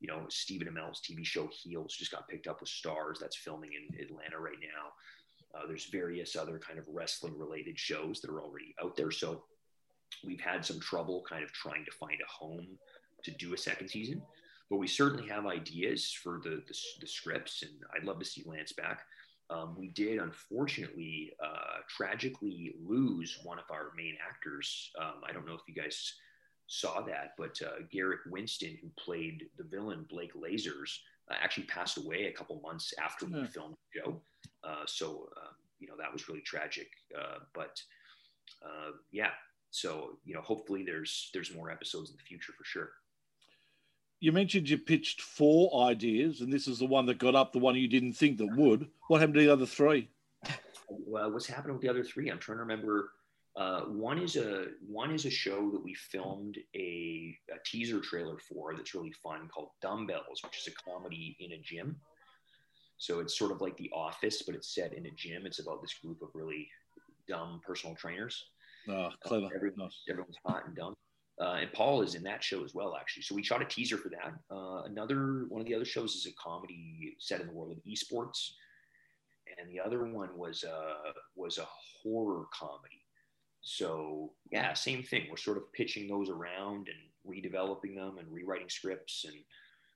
You 0.00 0.08
know, 0.08 0.24
Stephen 0.30 0.68
Amell's 0.68 1.02
TV 1.02 1.24
show 1.24 1.48
Heels 1.52 1.94
just 1.94 2.10
got 2.10 2.28
picked 2.28 2.46
up 2.46 2.60
with 2.60 2.70
Starz. 2.70 3.18
That's 3.20 3.36
filming 3.36 3.72
in 3.74 4.00
Atlanta 4.00 4.40
right 4.40 4.56
now. 4.60 5.58
Uh, 5.58 5.66
there's 5.66 5.86
various 5.86 6.36
other 6.36 6.58
kind 6.58 6.78
of 6.78 6.86
wrestling 6.88 7.36
related 7.36 7.78
shows 7.78 8.20
that 8.20 8.30
are 8.30 8.40
already 8.40 8.74
out 8.82 8.96
there. 8.96 9.10
So 9.10 9.42
we've 10.24 10.40
had 10.40 10.64
some 10.64 10.80
trouble 10.80 11.22
kind 11.28 11.44
of 11.44 11.52
trying 11.52 11.84
to 11.84 11.90
find 11.92 12.18
a 12.20 12.30
home 12.30 12.66
to 13.24 13.30
do 13.32 13.52
a 13.52 13.58
second 13.58 13.88
season, 13.88 14.22
but 14.70 14.76
we 14.76 14.86
certainly 14.86 15.28
have 15.28 15.46
ideas 15.46 16.12
for 16.12 16.40
the, 16.42 16.62
the, 16.68 16.74
the 17.00 17.06
scripts, 17.06 17.62
and 17.62 17.72
I'd 17.94 18.04
love 18.04 18.20
to 18.20 18.24
see 18.24 18.44
Lance 18.46 18.72
back. 18.72 19.02
Um, 19.50 19.74
we 19.76 19.88
did 19.88 20.20
unfortunately 20.20 21.32
uh, 21.42 21.78
tragically 21.88 22.72
lose 22.80 23.40
one 23.42 23.58
of 23.58 23.64
our 23.70 23.90
main 23.96 24.16
actors. 24.24 24.92
Um, 24.98 25.22
I 25.28 25.32
don't 25.32 25.44
know 25.44 25.54
if 25.54 25.62
you 25.66 25.74
guys 25.74 26.14
saw 26.68 27.00
that, 27.02 27.32
but 27.36 27.60
uh, 27.66 27.82
Garrick 27.90 28.20
Winston, 28.30 28.78
who 28.80 28.88
played 28.96 29.46
the 29.58 29.64
villain 29.64 30.06
Blake 30.08 30.34
Lasers, 30.34 30.98
uh, 31.28 31.34
actually 31.42 31.64
passed 31.64 31.98
away 31.98 32.26
a 32.26 32.32
couple 32.32 32.60
months 32.62 32.94
after 33.02 33.26
we 33.26 33.44
filmed 33.46 33.74
the 33.74 34.00
show. 34.00 34.22
Uh, 34.62 34.84
so 34.86 35.28
um, 35.36 35.54
you 35.80 35.88
know 35.88 35.94
that 35.98 36.12
was 36.12 36.28
really 36.28 36.42
tragic. 36.42 36.88
Uh, 37.18 37.38
but 37.54 37.82
uh, 38.64 38.92
yeah, 39.10 39.30
so 39.70 40.18
you 40.24 40.34
know 40.34 40.42
hopefully 40.42 40.84
there's 40.84 41.30
there's 41.34 41.54
more 41.54 41.72
episodes 41.72 42.10
in 42.10 42.16
the 42.16 42.22
future 42.22 42.52
for 42.56 42.64
sure. 42.64 42.90
You 44.20 44.32
mentioned 44.32 44.68
you 44.68 44.76
pitched 44.76 45.22
four 45.22 45.88
ideas, 45.88 46.42
and 46.42 46.52
this 46.52 46.68
is 46.68 46.78
the 46.78 46.86
one 46.86 47.06
that 47.06 47.18
got 47.18 47.34
up, 47.34 47.52
the 47.52 47.58
one 47.58 47.74
you 47.74 47.88
didn't 47.88 48.12
think 48.12 48.36
that 48.38 48.54
would. 48.54 48.88
What 49.08 49.20
happened 49.20 49.34
to 49.34 49.40
the 49.40 49.52
other 49.52 49.66
three? 49.66 50.08
Well, 50.88 51.32
what's 51.32 51.46
happening 51.46 51.74
with 51.74 51.82
the 51.82 51.88
other 51.88 52.04
three? 52.04 52.30
I'm 52.30 52.38
trying 52.38 52.58
to 52.58 52.62
remember 52.62 53.12
uh, 53.56 53.80
one 53.82 54.18
is 54.18 54.36
a 54.36 54.66
one 54.86 55.10
is 55.10 55.24
a 55.24 55.30
show 55.30 55.70
that 55.70 55.82
we 55.82 55.94
filmed 55.94 56.58
a, 56.76 57.36
a, 57.50 57.58
teaser 57.64 58.00
trailer 58.00 58.38
for 58.38 58.74
that's 58.76 58.94
really 58.94 59.12
fun 59.12 59.48
called 59.48 59.70
Dumbbells, 59.82 60.42
which 60.44 60.58
is 60.58 60.68
a 60.68 60.90
comedy 60.90 61.36
in 61.40 61.52
a 61.52 61.58
gym. 61.58 61.96
So 62.98 63.20
it's 63.20 63.36
sort 63.36 63.50
of 63.50 63.60
like 63.60 63.76
The 63.76 63.90
Office, 63.94 64.42
but 64.42 64.54
it's 64.54 64.74
set 64.74 64.92
in 64.92 65.06
a 65.06 65.10
gym. 65.10 65.46
It's 65.46 65.58
about 65.58 65.80
this 65.80 65.94
group 65.94 66.22
of 66.22 66.28
really 66.34 66.68
dumb 67.26 67.60
personal 67.66 67.96
trainers. 67.96 68.44
Oh, 68.88 69.08
clever. 69.24 69.46
Uh, 69.46 69.50
everyone, 69.54 69.78
nice. 69.78 69.98
Everyone's 70.08 70.36
hot 70.44 70.66
and 70.66 70.76
dumb. 70.76 70.94
Uh, 71.40 71.58
and 71.60 71.72
Paul 71.72 72.02
is 72.02 72.14
in 72.14 72.22
that 72.24 72.44
show 72.44 72.62
as 72.64 72.74
well, 72.74 72.96
actually. 73.00 73.22
So 73.22 73.34
we 73.34 73.42
shot 73.42 73.62
a 73.62 73.64
teaser 73.64 73.96
for 73.96 74.10
that. 74.10 74.34
Uh, 74.50 74.82
another 74.82 75.46
one 75.48 75.60
of 75.60 75.66
the 75.66 75.74
other 75.74 75.86
shows 75.86 76.14
is 76.14 76.26
a 76.26 76.32
comedy 76.32 77.16
set 77.18 77.40
in 77.40 77.46
the 77.46 77.52
world 77.52 77.72
of 77.72 77.78
esports, 77.84 78.50
and 79.58 79.70
the 79.70 79.80
other 79.80 80.04
one 80.04 80.36
was 80.36 80.64
uh, 80.64 81.12
was 81.36 81.58
a 81.58 81.66
horror 82.02 82.44
comedy 82.52 83.00
so 83.62 84.32
yeah, 84.50 84.72
same 84.72 85.02
thing. 85.02 85.26
We're 85.30 85.36
sort 85.36 85.58
of 85.58 85.72
pitching 85.72 86.08
those 86.08 86.30
around 86.30 86.88
and 86.88 86.98
redeveloping 87.26 87.94
them 87.94 88.18
and 88.18 88.32
rewriting 88.32 88.68
scripts 88.68 89.26
and 89.26 89.36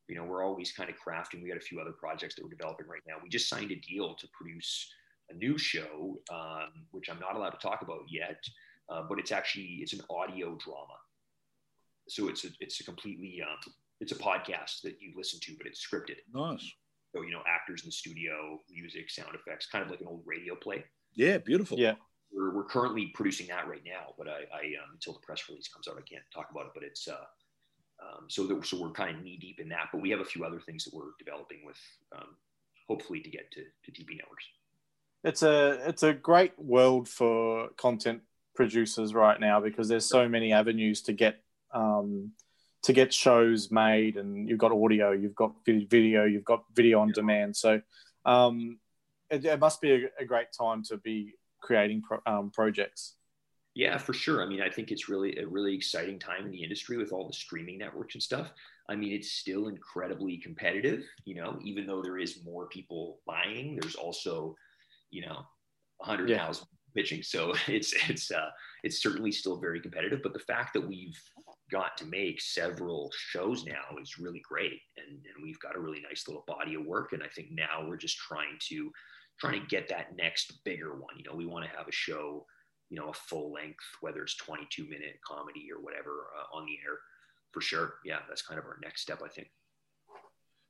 you 0.08 0.16
know 0.16 0.24
we're 0.24 0.44
always 0.44 0.72
kind 0.72 0.90
of 0.90 0.96
crafting. 0.96 1.42
We 1.42 1.48
got 1.48 1.56
a 1.56 1.60
few 1.60 1.80
other 1.80 1.92
projects 1.92 2.34
that 2.34 2.44
we're 2.44 2.50
developing 2.50 2.86
right 2.86 3.00
now. 3.06 3.14
We 3.22 3.30
just 3.30 3.48
signed 3.48 3.72
a 3.72 3.76
deal 3.76 4.14
to 4.14 4.28
produce 4.32 4.90
a 5.30 5.34
new 5.34 5.56
show, 5.56 6.18
um, 6.30 6.84
which 6.90 7.08
I'm 7.08 7.18
not 7.18 7.36
allowed 7.36 7.50
to 7.50 7.58
talk 7.58 7.80
about 7.80 8.00
yet, 8.08 8.44
uh, 8.90 9.02
but 9.08 9.18
it's 9.18 9.32
actually 9.32 9.78
it's 9.80 9.94
an 9.94 10.02
audio 10.10 10.56
drama. 10.56 10.98
So 12.08 12.28
it's 12.28 12.44
a 12.44 12.48
it's 12.60 12.80
a 12.80 12.84
completely 12.84 13.40
um, 13.42 13.72
it's 14.00 14.12
a 14.12 14.16
podcast 14.16 14.82
that 14.82 14.96
you 15.00 15.12
listen 15.16 15.40
to, 15.42 15.54
but 15.56 15.66
it's 15.66 15.84
scripted. 15.84 16.16
Nice. 16.32 16.70
So 17.14 17.22
you 17.22 17.30
know 17.30 17.42
actors 17.46 17.82
in 17.82 17.88
the 17.88 17.92
studio, 17.92 18.60
music, 18.70 19.10
sound 19.10 19.34
effects, 19.34 19.66
kind 19.66 19.84
of 19.84 19.90
like 19.90 20.00
an 20.00 20.08
old 20.08 20.22
radio 20.26 20.54
play. 20.54 20.84
Yeah, 21.14 21.38
beautiful. 21.38 21.78
Yeah 21.78 21.94
we're, 22.34 22.54
we're 22.54 22.64
currently 22.64 23.06
producing 23.14 23.46
that 23.48 23.68
right 23.68 23.82
now, 23.86 24.12
but 24.18 24.28
I, 24.28 24.40
I 24.52 24.64
um, 24.82 24.92
until 24.94 25.12
the 25.12 25.20
press 25.20 25.48
release 25.48 25.68
comes 25.68 25.88
out, 25.88 25.96
I 25.96 26.02
can't 26.02 26.24
talk 26.34 26.48
about 26.50 26.66
it. 26.66 26.72
But 26.74 26.82
it's 26.82 27.06
uh, 27.06 27.24
um, 28.02 28.26
so 28.28 28.46
that 28.46 28.66
so 28.66 28.80
we're 28.80 28.90
kind 28.90 29.16
of 29.16 29.22
knee 29.22 29.38
deep 29.40 29.60
in 29.60 29.68
that. 29.70 29.88
But 29.92 30.02
we 30.02 30.10
have 30.10 30.20
a 30.20 30.24
few 30.24 30.44
other 30.44 30.60
things 30.60 30.84
that 30.84 30.94
we're 30.94 31.12
developing 31.18 31.60
with, 31.64 31.78
um, 32.16 32.36
hopefully 32.88 33.20
to 33.20 33.30
get 33.30 33.50
to, 33.52 33.60
to 33.60 33.92
TV 33.92 34.16
networks. 34.18 34.44
It's 35.22 35.42
a 35.42 35.88
it's 35.88 36.02
a 36.02 36.12
great 36.12 36.58
world 36.58 37.08
for 37.08 37.68
content 37.76 38.22
producers 38.54 39.14
right 39.14 39.40
now 39.40 39.60
because 39.60 39.88
there's 39.88 40.04
so 40.04 40.28
many 40.28 40.52
avenues 40.52 41.02
to 41.02 41.12
get 41.12 41.42
um, 41.74 42.32
to 42.82 42.92
get 42.92 43.12
shows 43.12 43.70
made, 43.70 44.16
and 44.16 44.48
you've 44.48 44.58
got 44.58 44.72
audio, 44.72 45.12
you've 45.12 45.34
got 45.34 45.52
video, 45.66 46.24
you've 46.24 46.44
got 46.44 46.64
video 46.74 47.00
on 47.00 47.12
demand. 47.12 47.56
So 47.56 47.80
um, 48.24 48.78
it, 49.30 49.44
it, 49.44 49.58
must 49.58 49.80
be 49.80 49.92
a, 49.92 50.22
a, 50.22 50.24
great 50.24 50.48
time 50.58 50.82
to 50.84 50.96
be 50.98 51.34
creating 51.60 52.02
pro, 52.02 52.18
um, 52.26 52.50
projects. 52.50 53.16
Yeah, 53.74 53.98
for 53.98 54.12
sure. 54.12 54.42
I 54.42 54.46
mean, 54.46 54.62
I 54.62 54.70
think 54.70 54.92
it's 54.92 55.08
really 55.08 55.36
a 55.38 55.46
really 55.46 55.74
exciting 55.74 56.18
time 56.18 56.44
in 56.44 56.52
the 56.52 56.62
industry 56.62 56.96
with 56.96 57.12
all 57.12 57.26
the 57.26 57.32
streaming 57.32 57.78
networks 57.78 58.14
and 58.14 58.22
stuff. 58.22 58.52
I 58.88 58.94
mean, 58.94 59.12
it's 59.12 59.32
still 59.32 59.68
incredibly 59.68 60.36
competitive, 60.36 61.04
you 61.24 61.34
know, 61.34 61.58
even 61.64 61.86
though 61.86 62.02
there 62.02 62.18
is 62.18 62.44
more 62.44 62.68
people 62.68 63.20
buying, 63.26 63.78
there's 63.80 63.94
also, 63.94 64.54
you 65.10 65.22
know, 65.22 65.46
100,000 65.98 66.28
yeah. 66.28 66.73
Pitching. 66.94 67.22
So 67.22 67.54
it's, 67.66 67.94
it's, 68.08 68.30
uh, 68.30 68.50
it's 68.82 69.02
certainly 69.02 69.32
still 69.32 69.56
very 69.56 69.80
competitive. 69.80 70.20
But 70.22 70.32
the 70.32 70.38
fact 70.38 70.74
that 70.74 70.86
we've 70.86 71.18
got 71.70 71.96
to 71.98 72.06
make 72.06 72.40
several 72.40 73.10
shows 73.16 73.64
now 73.64 73.96
is 74.00 74.18
really 74.18 74.42
great. 74.48 74.80
And, 74.96 75.16
and 75.16 75.42
we've 75.42 75.60
got 75.60 75.76
a 75.76 75.80
really 75.80 76.02
nice 76.08 76.28
little 76.28 76.44
body 76.46 76.74
of 76.74 76.84
work. 76.84 77.12
And 77.12 77.22
I 77.22 77.28
think 77.28 77.48
now 77.50 77.86
we're 77.86 77.96
just 77.96 78.18
trying 78.18 78.58
to 78.68 78.90
trying 79.40 79.60
to 79.60 79.66
get 79.66 79.88
that 79.88 80.16
next 80.16 80.64
bigger 80.64 80.92
one. 80.92 81.16
You 81.16 81.24
know, 81.24 81.34
we 81.34 81.46
want 81.46 81.64
to 81.64 81.76
have 81.76 81.88
a 81.88 81.92
show, 81.92 82.46
you 82.90 82.96
know, 82.96 83.08
a 83.08 83.12
full 83.12 83.52
length, 83.52 83.84
whether 84.00 84.22
it's 84.22 84.36
22 84.36 84.84
minute 84.84 85.18
comedy 85.26 85.66
or 85.74 85.82
whatever 85.82 86.28
uh, 86.38 86.56
on 86.56 86.66
the 86.66 86.78
air 86.86 86.98
for 87.52 87.60
sure. 87.60 87.94
Yeah, 88.04 88.18
that's 88.28 88.42
kind 88.42 88.58
of 88.58 88.66
our 88.66 88.78
next 88.82 89.02
step, 89.02 89.22
I 89.24 89.28
think. 89.28 89.48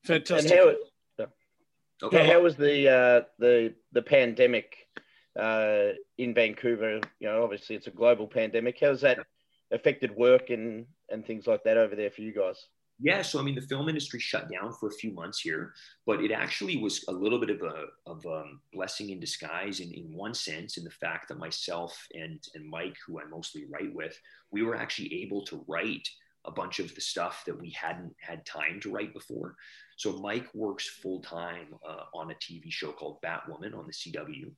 Fantastic. 0.05 0.53
And 0.53 0.61
how, 0.61 2.07
okay. 2.07 2.27
how 2.31 2.41
was 2.41 2.57
the 2.57 2.89
uh, 2.89 3.20
the 3.39 3.75
the 3.93 4.03
pandemic 4.03 4.87
uh, 5.39 5.91
in 6.18 6.35
Vancouver? 6.35 7.01
You 7.20 7.28
know, 7.28 7.43
obviously 7.43 7.76
it's 7.76 7.87
a 7.87 7.93
global 7.93 8.26
pandemic. 8.26 8.78
How's 8.80 9.01
that 9.03 9.18
affected 9.70 10.14
work 10.14 10.51
and 10.51 10.87
and 11.11 11.26
things 11.26 11.47
like 11.47 11.64
that 11.64 11.76
over 11.76 11.95
there 11.95 12.11
for 12.11 12.22
you 12.22 12.32
guys? 12.32 12.66
Yeah, 13.01 13.22
so 13.22 13.41
I 13.41 13.43
mean, 13.43 13.57
the 13.57 13.61
film 13.61 13.89
industry 13.89 14.20
shut 14.20 14.49
down 14.51 14.72
for 14.72 14.89
a 14.89 14.93
few 14.93 15.12
months 15.12 15.41
here, 15.41 15.74
but 16.07 16.22
it 16.22 16.30
actually 16.30 16.76
was 16.76 17.05
a 17.09 17.12
little 17.12 17.41
bit 17.41 17.51
of 17.51 17.62
a 17.62 17.87
of 18.07 18.24
a 18.24 18.45
blessing 18.72 19.11
in 19.11 19.18
disguise 19.18 19.80
in, 19.80 19.93
in 19.93 20.14
one 20.14 20.35
sense, 20.35 20.76
in 20.76 20.85
the 20.85 20.91
fact 20.91 21.28
that 21.28 21.39
myself 21.39 22.07
and 22.14 22.41
and 22.55 22.68
Mike, 22.68 22.97
who 23.05 23.20
I 23.20 23.24
mostly 23.24 23.64
write 23.68 23.93
with, 23.95 24.18
we 24.53 24.62
were 24.62 24.76
actually 24.76 25.22
able 25.22 25.45
to 25.47 25.64
write 25.66 26.09
a 26.45 26.51
bunch 26.51 26.78
of 26.78 26.95
the 26.95 27.01
stuff 27.01 27.43
that 27.47 27.59
we 27.59 27.70
hadn't 27.70 28.14
had 28.20 28.45
time 28.47 28.78
to 28.80 28.91
write 28.91 29.14
before. 29.14 29.57
So 29.97 30.12
Mike 30.18 30.49
works 30.55 30.89
full 30.89 31.20
time 31.20 31.74
uh, 31.87 32.05
on 32.14 32.30
a 32.30 32.35
TV 32.35 32.70
show 32.70 32.93
called 32.93 33.22
Batwoman 33.22 33.76
on 33.76 33.87
the 33.87 33.93
CW, 33.93 34.51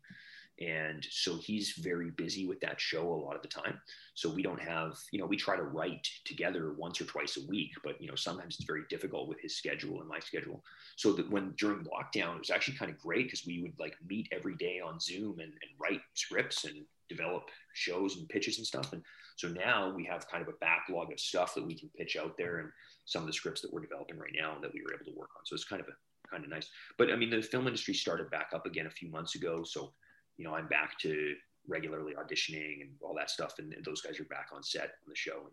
and 0.59 1.07
so 1.11 1.37
he's 1.37 1.73
very 1.73 2.11
busy 2.11 2.47
with 2.47 2.61
that 2.61 2.81
show 2.81 3.13
a 3.13 3.23
lot 3.23 3.37
of 3.37 3.43
the 3.43 3.49
time. 3.49 3.79
So 4.15 4.31
we 4.31 4.43
don't 4.43 4.61
have 4.61 4.99
you 5.13 5.19
know 5.19 5.27
we 5.27 5.37
try 5.37 5.57
to 5.57 5.63
write 5.63 6.09
together 6.25 6.75
once 6.79 7.01
or 7.01 7.05
twice 7.05 7.37
a 7.37 7.47
week 7.47 7.73
but 7.85 8.01
you 8.01 8.09
know 8.09 8.15
sometimes 8.15 8.57
it's 8.57 8.65
very 8.65 8.83
difficult 8.89 9.29
with 9.29 9.41
his 9.41 9.57
schedule 9.57 10.01
and 10.01 10.09
my 10.09 10.19
schedule. 10.19 10.65
So 10.97 11.13
that 11.13 11.31
when 11.31 11.53
during 11.59 11.85
lockdown 11.85 12.37
it 12.37 12.41
was 12.41 12.51
actually 12.51 12.79
kind 12.79 12.91
of 12.91 12.99
great 12.99 13.27
because 13.27 13.47
we 13.47 13.61
would 13.63 13.75
like 13.79 13.97
meet 14.09 14.29
every 14.33 14.57
day 14.57 14.81
on 14.81 14.99
zoom 14.99 15.41
and, 15.41 15.53
and 15.53 15.71
write 15.79 16.01
scripts 16.15 16.65
and 16.65 16.85
develop 17.09 17.51
shows 17.75 18.17
and 18.17 18.29
pitches 18.29 18.59
and 18.59 18.67
stuff. 18.67 18.93
And 18.93 19.03
so 19.37 19.49
now 19.49 19.93
we 19.95 20.05
have 20.07 20.29
kind 20.29 20.43
of 20.43 20.49
a 20.49 20.57
backlog 20.61 21.13
of 21.13 21.21
stuff 21.21 21.55
that 21.55 21.65
we 21.67 21.79
can 21.79 21.91
pitch 21.97 22.17
out 22.17 22.37
there 22.37 22.59
and 22.59 22.71
some 23.05 23.23
of 23.23 23.27
the 23.27 23.33
scripts 23.33 23.61
that 23.61 23.73
we're 23.73 23.83
developing 23.83 24.19
right 24.19 24.35
now 24.37 24.57
that 24.61 24.73
we 24.73 24.83
were 24.83 24.95
able 24.95 25.05
to 25.13 25.19
work 25.19 25.31
on. 25.37 25.45
So 25.45 25.55
it's 25.55 25.65
kind 25.65 25.83
of 25.83 25.89
a 25.89 25.93
kind 26.29 26.43
of 26.43 26.51
nice 26.51 26.69
but 26.99 27.09
i 27.13 27.15
mean 27.15 27.31
the 27.31 27.41
film 27.41 27.69
industry 27.69 27.95
started 27.95 28.29
back 28.31 28.49
up 28.53 28.67
again 28.67 28.87
a 28.87 28.91
few 28.91 29.09
months 29.09 29.37
ago. 29.37 29.63
So 29.63 29.93
you 30.37 30.45
know, 30.45 30.55
I'm 30.55 30.69
back 30.69 30.99
to 31.01 31.35
regularly 31.69 32.15
auditioning 32.15 32.83
and 32.83 32.91
all 33.01 33.15
that 33.17 33.31
stuff. 33.31 33.55
And, 33.59 33.73
and 33.73 33.85
those 33.85 34.01
guys 34.01 34.21
are 34.21 34.25
back 34.25 34.49
on 34.55 34.63
set 34.63 34.83
on 34.85 35.09
the 35.09 35.17
show. 35.17 35.51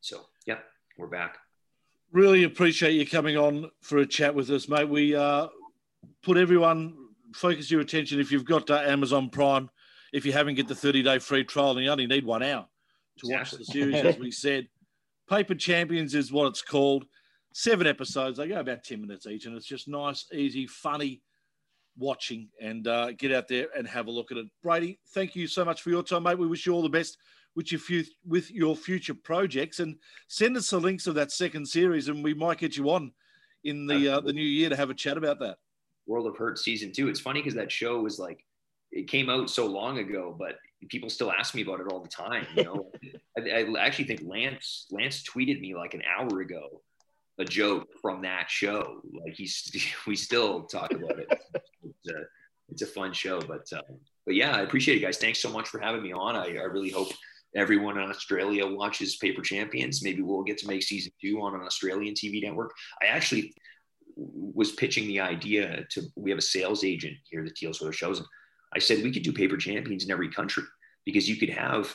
So, 0.00 0.22
yeah, 0.46 0.58
we're 0.98 1.06
back. 1.06 1.38
Really 2.12 2.44
appreciate 2.44 2.92
you 2.92 3.06
coming 3.06 3.36
on 3.36 3.70
for 3.80 3.98
a 3.98 4.06
chat 4.06 4.34
with 4.34 4.50
us, 4.50 4.68
mate. 4.68 4.88
We 4.88 5.14
uh, 5.14 5.48
put 6.22 6.36
everyone, 6.36 6.94
focus 7.34 7.70
your 7.70 7.80
attention 7.80 8.20
if 8.20 8.30
you've 8.30 8.44
got 8.44 8.70
uh, 8.70 8.82
Amazon 8.84 9.30
Prime. 9.30 9.70
If 10.12 10.26
you 10.26 10.32
haven't, 10.32 10.56
get 10.56 10.68
the 10.68 10.74
30 10.74 11.02
day 11.02 11.18
free 11.18 11.44
trial, 11.44 11.70
and 11.70 11.80
you 11.84 11.90
only 11.90 12.06
need 12.06 12.26
one 12.26 12.42
hour 12.42 12.66
to 13.18 13.26
exactly. 13.26 13.36
watch 13.36 13.50
the 13.52 13.64
series, 13.64 14.04
as 14.04 14.18
we 14.20 14.30
said. 14.30 14.68
Paper 15.30 15.54
Champions 15.54 16.14
is 16.14 16.30
what 16.30 16.48
it's 16.48 16.60
called. 16.60 17.06
seven 17.54 17.86
episodes. 17.86 18.36
They 18.36 18.48
go 18.48 18.60
about 18.60 18.84
10 18.84 19.00
minutes 19.00 19.26
each, 19.26 19.46
and 19.46 19.56
it's 19.56 19.66
just 19.66 19.88
nice, 19.88 20.26
easy, 20.34 20.66
funny 20.66 21.22
watching. 21.96 22.48
And 22.60 22.86
uh, 22.86 23.12
get 23.12 23.32
out 23.32 23.48
there 23.48 23.68
and 23.76 23.86
have 23.86 24.06
a 24.06 24.10
look 24.10 24.32
at 24.32 24.38
it. 24.38 24.46
Brady, 24.62 24.98
thank 25.14 25.36
you 25.36 25.46
so 25.46 25.64
much 25.64 25.82
for 25.82 25.90
your 25.90 26.02
time, 26.02 26.24
mate. 26.24 26.38
We 26.38 26.46
wish 26.46 26.66
you 26.66 26.72
all 26.72 26.82
the 26.82 26.88
best 26.88 27.18
with 27.54 27.70
your, 27.70 27.80
fu- 27.80 28.04
with 28.26 28.50
your 28.50 28.76
future 28.76 29.14
projects. 29.14 29.80
And 29.80 29.96
send 30.28 30.56
us 30.56 30.70
the 30.70 30.80
links 30.80 31.06
of 31.06 31.14
that 31.16 31.32
second 31.32 31.66
series, 31.66 32.08
and 32.08 32.24
we 32.24 32.34
might 32.34 32.58
get 32.58 32.76
you 32.76 32.90
on 32.90 33.12
in 33.64 33.86
the 33.86 34.08
uh, 34.08 34.20
the 34.20 34.32
new 34.32 34.42
year 34.42 34.68
to 34.68 34.76
have 34.76 34.90
a 34.90 34.94
chat 34.94 35.16
about 35.16 35.38
that. 35.40 35.58
World 36.06 36.26
of 36.26 36.36
Hurt 36.36 36.58
season 36.58 36.92
two. 36.92 37.08
It's 37.08 37.20
funny 37.20 37.40
because 37.40 37.54
that 37.54 37.70
show 37.70 38.00
was 38.00 38.18
like 38.18 38.44
it 38.90 39.08
came 39.08 39.30
out 39.30 39.48
so 39.48 39.66
long 39.66 39.98
ago, 39.98 40.34
but 40.38 40.56
people 40.88 41.08
still 41.08 41.30
ask 41.30 41.54
me 41.54 41.62
about 41.62 41.80
it 41.80 41.86
all 41.90 42.00
the 42.00 42.08
time. 42.08 42.46
You 42.56 42.64
know, 42.64 42.90
I, 43.38 43.62
I, 43.62 43.84
actually 43.84 44.06
think 44.06 44.22
Lance 44.24 44.86
Lance 44.90 45.22
tweeted 45.22 45.60
me 45.60 45.74
like 45.74 45.94
an 45.94 46.02
hour 46.02 46.40
ago 46.40 46.82
a 47.38 47.44
joke 47.44 47.88
from 48.00 48.22
that 48.22 48.50
show. 48.50 49.00
Like 49.24 49.34
he's 49.34 49.70
we 50.06 50.16
still 50.16 50.64
talk 50.64 50.92
about 50.92 51.18
it. 51.18 51.28
It's 52.04 52.14
a, 52.14 52.20
it's 52.68 52.82
a 52.82 52.86
fun 52.86 53.12
show, 53.12 53.40
but 53.40 53.66
uh, 53.72 53.82
but 54.24 54.34
yeah, 54.34 54.56
I 54.56 54.62
appreciate 54.62 54.96
it, 54.96 55.00
guys. 55.00 55.18
Thanks 55.18 55.40
so 55.40 55.50
much 55.50 55.68
for 55.68 55.80
having 55.80 56.02
me 56.02 56.12
on. 56.12 56.36
I, 56.36 56.56
I 56.56 56.64
really 56.64 56.90
hope 56.90 57.08
everyone 57.54 57.98
in 57.98 58.08
Australia 58.08 58.66
watches 58.66 59.16
Paper 59.16 59.42
Champions. 59.42 60.02
Maybe 60.02 60.22
we'll 60.22 60.42
get 60.42 60.58
to 60.58 60.68
make 60.68 60.82
season 60.82 61.12
two 61.20 61.40
on 61.42 61.54
an 61.54 61.62
Australian 61.62 62.14
TV 62.14 62.42
network. 62.42 62.72
I 63.02 63.06
actually 63.06 63.54
was 64.16 64.72
pitching 64.72 65.06
the 65.06 65.20
idea 65.20 65.84
to 65.90 66.02
we 66.16 66.30
have 66.30 66.38
a 66.38 66.42
sales 66.42 66.84
agent 66.84 67.16
here 67.30 67.44
that 67.44 67.56
deals 67.56 67.80
with 67.80 67.88
our 67.88 67.92
shows 67.92 68.18
and 68.18 68.28
I 68.74 68.78
said 68.78 69.02
we 69.02 69.12
could 69.12 69.22
do 69.22 69.32
paper 69.32 69.56
champions 69.56 70.04
in 70.04 70.10
every 70.10 70.30
country 70.30 70.64
because 71.04 71.28
you 71.28 71.36
could 71.36 71.50
have 71.50 71.94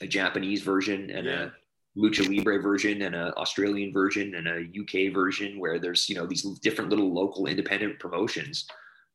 a 0.00 0.06
Japanese 0.06 0.62
version 0.62 1.10
and 1.10 1.26
yeah. 1.26 1.44
a 1.44 1.50
lucha 1.98 2.28
libre 2.28 2.60
version 2.60 3.02
and 3.02 3.14
an 3.14 3.32
Australian 3.36 3.92
version 3.92 4.34
and 4.34 4.46
a 4.46 4.60
UK 4.80 5.12
version 5.12 5.58
where 5.58 5.78
there's 5.78 6.08
you 6.08 6.14
know 6.14 6.26
these 6.26 6.42
different 6.60 6.90
little 6.90 7.12
local 7.12 7.46
independent 7.46 7.98
promotions 7.98 8.66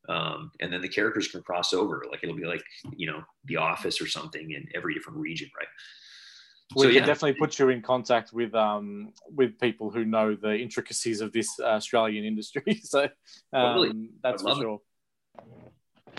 um, 0.09 0.51
and 0.59 0.73
then 0.73 0.81
the 0.81 0.89
characters 0.89 1.27
can 1.27 1.41
cross 1.41 1.73
over 1.73 2.03
like 2.09 2.21
it'll 2.23 2.35
be 2.35 2.45
like 2.45 2.63
you 2.95 3.09
know 3.09 3.21
the 3.45 3.57
office 3.57 4.01
or 4.01 4.07
something 4.07 4.51
in 4.51 4.65
every 4.75 4.93
different 4.93 5.19
region 5.19 5.49
right 5.57 5.67
we 6.75 6.83
so, 6.83 6.87
can 6.87 6.95
yeah. 6.95 7.05
definitely 7.05 7.33
put 7.33 7.59
you 7.59 7.69
in 7.69 7.81
contact 7.81 8.31
with 8.31 8.55
um, 8.55 9.11
with 9.35 9.59
people 9.59 9.91
who 9.91 10.05
know 10.05 10.35
the 10.35 10.55
intricacies 10.55 11.21
of 11.21 11.33
this 11.33 11.59
Australian 11.59 12.23
industry. 12.31 12.79
so 12.83 13.03
um, 13.03 13.09
totally. 13.53 14.09
that's 14.23 14.41
for 14.41 14.55
sure. 14.55 14.79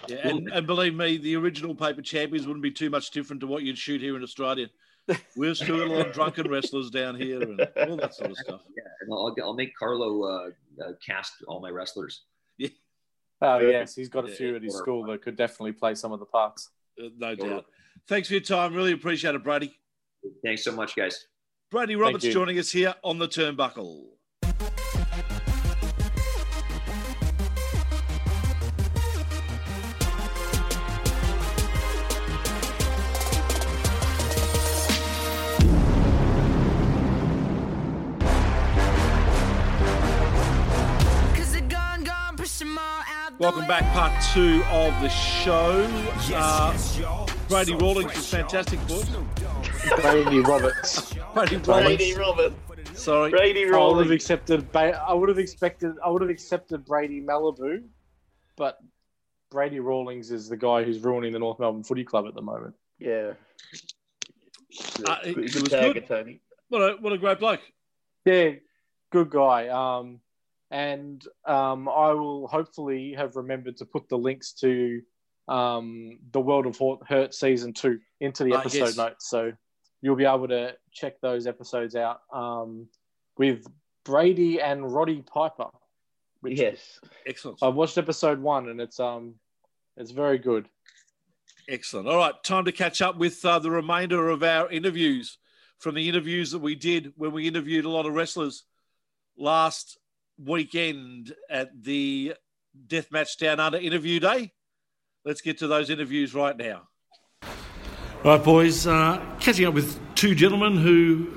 Yeah, 0.08 0.28
and, 0.28 0.48
and, 0.48 0.66
believe 0.66 0.94
me, 0.94 1.16
the 1.16 1.36
original 1.36 1.74
Paper 1.74 2.02
Champions 2.02 2.46
wouldn't 2.46 2.62
be 2.62 2.72
too 2.72 2.90
much 2.90 3.10
different 3.10 3.40
to 3.40 3.46
what 3.46 3.62
you'd 3.62 3.78
shoot 3.78 4.00
here 4.00 4.16
in 4.16 4.22
Australia. 4.22 4.68
We're 5.36 5.54
still 5.54 5.82
a 5.82 5.86
lot 5.86 6.06
of 6.06 6.12
drunken 6.12 6.50
wrestlers 6.50 6.90
down 6.90 7.14
here 7.14 7.40
and 7.42 7.60
all 7.60 7.96
that 7.96 8.14
sort 8.14 8.30
of 8.30 8.36
stuff. 8.38 8.62
Yeah, 8.76 8.84
and 9.00 9.12
I'll, 9.12 9.34
I'll 9.42 9.54
make 9.54 9.76
Carlo 9.76 10.24
uh, 10.24 10.48
uh, 10.82 10.92
cast 11.06 11.34
all 11.46 11.60
my 11.60 11.70
wrestlers. 11.70 12.22
Yeah. 13.42 13.54
Oh 13.54 13.58
yes, 13.58 13.94
he's 13.94 14.08
got 14.08 14.24
a 14.24 14.28
few 14.28 14.56
at 14.56 14.62
his 14.62 14.76
school 14.76 15.04
that 15.06 15.22
could 15.22 15.36
definitely 15.36 15.72
play 15.72 15.94
some 15.94 16.12
of 16.12 16.20
the 16.20 16.26
parts. 16.26 16.70
Uh, 16.98 17.08
no 17.16 17.34
doubt. 17.34 17.66
Thanks 18.08 18.28
for 18.28 18.34
your 18.34 18.42
time. 18.42 18.74
Really 18.74 18.92
appreciate 18.92 19.34
it, 19.34 19.42
Brady. 19.42 19.78
Thanks 20.44 20.64
so 20.64 20.72
much, 20.72 20.94
guys. 20.96 21.26
Brady 21.70 21.96
Roberts 21.96 22.24
joining 22.32 22.58
us 22.58 22.70
here 22.70 22.94
on 23.02 23.18
the 23.18 23.26
Turnbuckle. 23.28 24.04
Welcome 43.52 43.68
back, 43.68 43.92
part 43.92 44.24
two 44.32 44.64
of 44.70 44.98
the 45.02 45.10
show. 45.10 45.86
Uh, 46.34 46.74
Brady 47.50 47.74
Rawlings 47.74 48.14
was 48.14 48.26
fantastic, 48.26 48.80
boys. 48.88 49.06
Brady 50.00 50.40
Roberts. 50.40 51.12
Brady 51.34 51.56
Roberts. 51.56 51.66
Brady 51.66 52.14
Roberts. 52.14 52.54
Sorry. 52.94 53.30
Brady 53.30 53.66
Roberts. 53.66 53.76
I 53.76 53.94
would 53.94 54.06
have 54.06 54.10
accepted. 54.10 54.74
I 54.74 55.12
would 55.12 55.28
have 55.28 55.38
expected. 55.38 55.96
I 56.02 56.08
would 56.08 56.22
have 56.22 56.30
accepted 56.30 56.86
Brady 56.86 57.20
Malibu, 57.20 57.82
but 58.56 58.78
Brady 59.50 59.80
Rawlings 59.80 60.30
is 60.30 60.48
the 60.48 60.56
guy 60.56 60.82
who's 60.82 61.00
ruining 61.00 61.34
the 61.34 61.38
North 61.38 61.58
Melbourne 61.60 61.84
Footy 61.84 62.04
Club 62.04 62.24
at 62.26 62.34
the 62.34 62.40
moment. 62.40 62.74
Yeah. 62.98 63.34
Uh, 65.06 65.16
it, 65.24 65.36
it 65.36 65.36
was 65.36 65.68
good. 65.68 66.06
Tony. 66.08 66.40
What 66.70 66.78
a 66.80 66.96
what 67.02 67.12
a 67.12 67.18
great 67.18 67.38
bloke. 67.38 67.60
Yeah, 68.24 68.52
good 69.10 69.28
guy. 69.28 69.68
Um, 69.68 70.21
and 70.72 71.22
um, 71.46 71.86
I 71.86 72.12
will 72.12 72.48
hopefully 72.48 73.14
have 73.16 73.36
remembered 73.36 73.76
to 73.76 73.84
put 73.84 74.08
the 74.08 74.16
links 74.16 74.52
to 74.54 75.02
um, 75.46 76.18
the 76.32 76.40
World 76.40 76.66
of 76.66 76.80
Hurt 77.06 77.34
season 77.34 77.74
two 77.74 78.00
into 78.20 78.42
the 78.42 78.54
ah, 78.54 78.60
episode 78.60 78.86
yes. 78.86 78.96
notes, 78.96 79.28
so 79.28 79.52
you'll 80.00 80.16
be 80.16 80.24
able 80.24 80.48
to 80.48 80.74
check 80.90 81.20
those 81.20 81.46
episodes 81.46 81.94
out 81.94 82.20
um, 82.32 82.88
with 83.36 83.66
Brady 84.04 84.60
and 84.62 84.90
Roddy 84.90 85.22
Piper. 85.22 85.68
yes, 86.42 86.98
excellent. 87.26 87.58
I 87.62 87.68
watched 87.68 87.98
episode 87.98 88.40
one, 88.40 88.70
and 88.70 88.80
it's 88.80 88.98
um, 88.98 89.34
it's 89.98 90.10
very 90.10 90.38
good. 90.38 90.68
Excellent. 91.68 92.08
All 92.08 92.16
right, 92.16 92.34
time 92.42 92.64
to 92.64 92.72
catch 92.72 93.02
up 93.02 93.18
with 93.18 93.44
uh, 93.44 93.58
the 93.58 93.70
remainder 93.70 94.30
of 94.30 94.42
our 94.42 94.70
interviews 94.70 95.36
from 95.78 95.96
the 95.96 96.08
interviews 96.08 96.52
that 96.52 96.60
we 96.60 96.74
did 96.74 97.12
when 97.16 97.32
we 97.32 97.46
interviewed 97.46 97.84
a 97.84 97.90
lot 97.90 98.06
of 98.06 98.14
wrestlers 98.14 98.64
last 99.36 99.98
weekend 100.44 101.34
at 101.50 101.82
the 101.82 102.34
Deathmatch 102.86 103.38
Down 103.38 103.60
Under 103.60 103.78
interview 103.78 104.20
day. 104.20 104.52
Let's 105.24 105.40
get 105.40 105.58
to 105.58 105.66
those 105.66 105.90
interviews 105.90 106.34
right 106.34 106.56
now. 106.56 106.88
Right, 108.24 108.42
boys, 108.42 108.86
uh, 108.86 109.20
catching 109.40 109.66
up 109.66 109.74
with 109.74 109.98
two 110.14 110.34
gentlemen 110.34 110.76
who. 110.76 111.32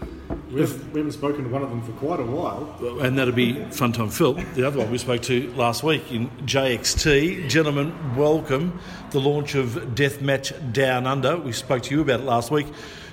We 0.52 0.62
haven't, 0.62 0.94
we 0.94 1.00
haven't 1.00 1.14
spoken 1.14 1.44
to 1.44 1.50
one 1.50 1.64
of 1.64 1.70
them 1.70 1.82
for 1.82 1.92
quite 1.94 2.20
a 2.20 2.26
while. 2.26 3.00
And 3.02 3.18
that'd 3.18 3.36
be 3.36 3.64
Fun 3.72 3.92
Time 3.92 4.10
Phil, 4.10 4.34
the 4.54 4.66
other 4.66 4.80
one 4.80 4.92
we 4.92 4.98
spoke 4.98 5.22
to 5.24 5.52
last 5.54 5.84
week 5.84 6.12
in 6.12 6.30
JXT. 6.46 7.50
Gentlemen, 7.50 8.16
welcome. 8.16 8.80
The 9.12 9.20
launch 9.20 9.56
of 9.56 9.70
Deathmatch 9.96 10.74
Down 10.74 11.08
Under. 11.08 11.38
We 11.38 11.52
spoke 11.52 11.84
to 11.84 11.96
you 11.96 12.02
about 12.02 12.22
it 12.22 12.26
last 12.26 12.52
week. 12.52 12.68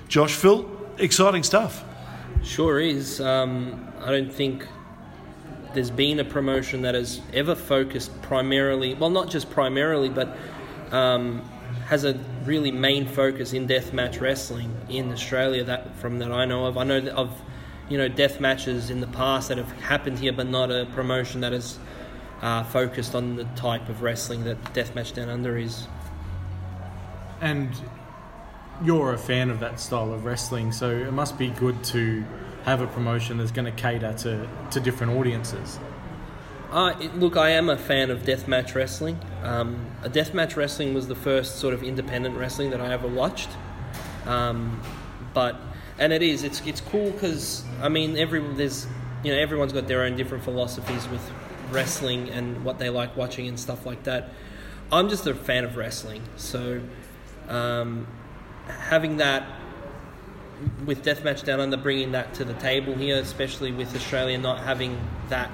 Josh, 0.07 0.33
Phil, 0.33 0.69
exciting 0.99 1.43
stuff. 1.43 1.83
Sure 2.43 2.79
is. 2.79 3.19
Um, 3.21 3.91
I 4.01 4.11
don't 4.11 4.31
think 4.31 4.67
there's 5.73 5.91
been 5.91 6.19
a 6.19 6.25
promotion 6.25 6.83
that 6.83 6.95
has 6.95 7.21
ever 7.33 7.55
focused 7.55 8.21
primarily, 8.21 8.93
well, 8.93 9.09
not 9.09 9.29
just 9.29 9.49
primarily, 9.49 10.09
but 10.09 10.35
um, 10.91 11.41
has 11.85 12.03
a 12.03 12.19
really 12.45 12.71
main 12.71 13.07
focus 13.07 13.53
in 13.53 13.67
deathmatch 13.67 14.21
wrestling 14.21 14.75
in 14.89 15.11
Australia. 15.11 15.63
That 15.63 15.95
from 15.97 16.19
that 16.19 16.31
I 16.31 16.45
know 16.45 16.65
of, 16.65 16.77
I 16.77 16.83
know 16.83 16.99
of 17.09 17.41
you 17.89 17.97
know 17.97 18.07
death 18.07 18.39
matches 18.39 18.89
in 18.89 19.01
the 19.01 19.07
past 19.07 19.49
that 19.49 19.57
have 19.57 19.71
happened 19.81 20.19
here, 20.19 20.33
but 20.33 20.47
not 20.47 20.71
a 20.71 20.85
promotion 20.93 21.41
that 21.41 21.53
has 21.53 21.77
uh, 22.41 22.63
focused 22.63 23.15
on 23.15 23.35
the 23.35 23.45
type 23.55 23.89
of 23.89 24.01
wrestling 24.01 24.43
that 24.43 24.61
Deathmatch 24.73 25.13
Down 25.13 25.29
Under 25.29 25.57
is. 25.57 25.87
And 27.41 27.69
you're 28.83 29.13
a 29.13 29.17
fan 29.17 29.49
of 29.49 29.59
that 29.61 29.79
style 29.79 30.13
of 30.13 30.25
wrestling, 30.25 30.71
so 30.71 30.89
it 30.89 31.11
must 31.11 31.37
be 31.37 31.49
good 31.49 31.83
to 31.85 32.23
have 32.63 32.81
a 32.81 32.87
promotion 32.87 33.37
that's 33.37 33.51
going 33.51 33.65
to 33.65 33.71
cater 33.71 34.13
to, 34.13 34.47
to 34.71 34.79
different 34.79 35.13
audiences? 35.13 35.79
Uh, 36.71 36.95
it, 36.99 37.15
look, 37.19 37.37
I 37.37 37.49
am 37.51 37.69
a 37.69 37.77
fan 37.77 38.09
of 38.09 38.23
deathmatch 38.23 38.73
wrestling. 38.73 39.19
Um, 39.43 39.85
deathmatch 40.03 40.55
wrestling 40.55 40.93
was 40.93 41.07
the 41.07 41.15
first 41.15 41.57
sort 41.57 41.73
of 41.73 41.83
independent 41.83 42.35
wrestling 42.35 42.71
that 42.71 42.81
I 42.81 42.91
ever 42.91 43.07
watched. 43.07 43.49
Um, 44.25 44.81
but 45.33 45.59
and 45.99 46.11
it 46.13 46.21
is 46.21 46.43
it's 46.43 46.65
it's 46.65 46.81
cool 46.81 47.11
because 47.11 47.63
I 47.81 47.89
mean 47.89 48.17
every 48.17 48.39
there's 48.55 48.87
you 49.23 49.31
know 49.31 49.39
everyone's 49.39 49.73
got 49.73 49.87
their 49.87 50.03
own 50.03 50.15
different 50.15 50.43
philosophies 50.43 51.07
with 51.07 51.21
wrestling 51.71 52.29
and 52.29 52.63
what 52.63 52.79
they 52.79 52.89
like 52.89 53.15
watching 53.15 53.47
and 53.47 53.59
stuff 53.59 53.85
like 53.85 54.03
that. 54.03 54.29
I'm 54.91 55.09
just 55.09 55.25
a 55.27 55.33
fan 55.33 55.63
of 55.63 55.75
wrestling, 55.75 56.21
so 56.37 56.81
um, 57.49 58.07
having 58.67 59.17
that 59.17 59.43
with 60.85 61.03
Deathmatch 61.03 61.43
Down 61.43 61.59
Under 61.59 61.77
bringing 61.77 62.11
that 62.13 62.33
to 62.35 62.45
the 62.45 62.53
table 62.55 62.93
here, 62.93 63.17
especially 63.17 63.71
with 63.71 63.95
Australia 63.95 64.37
not 64.37 64.59
having 64.59 64.99
that, 65.29 65.51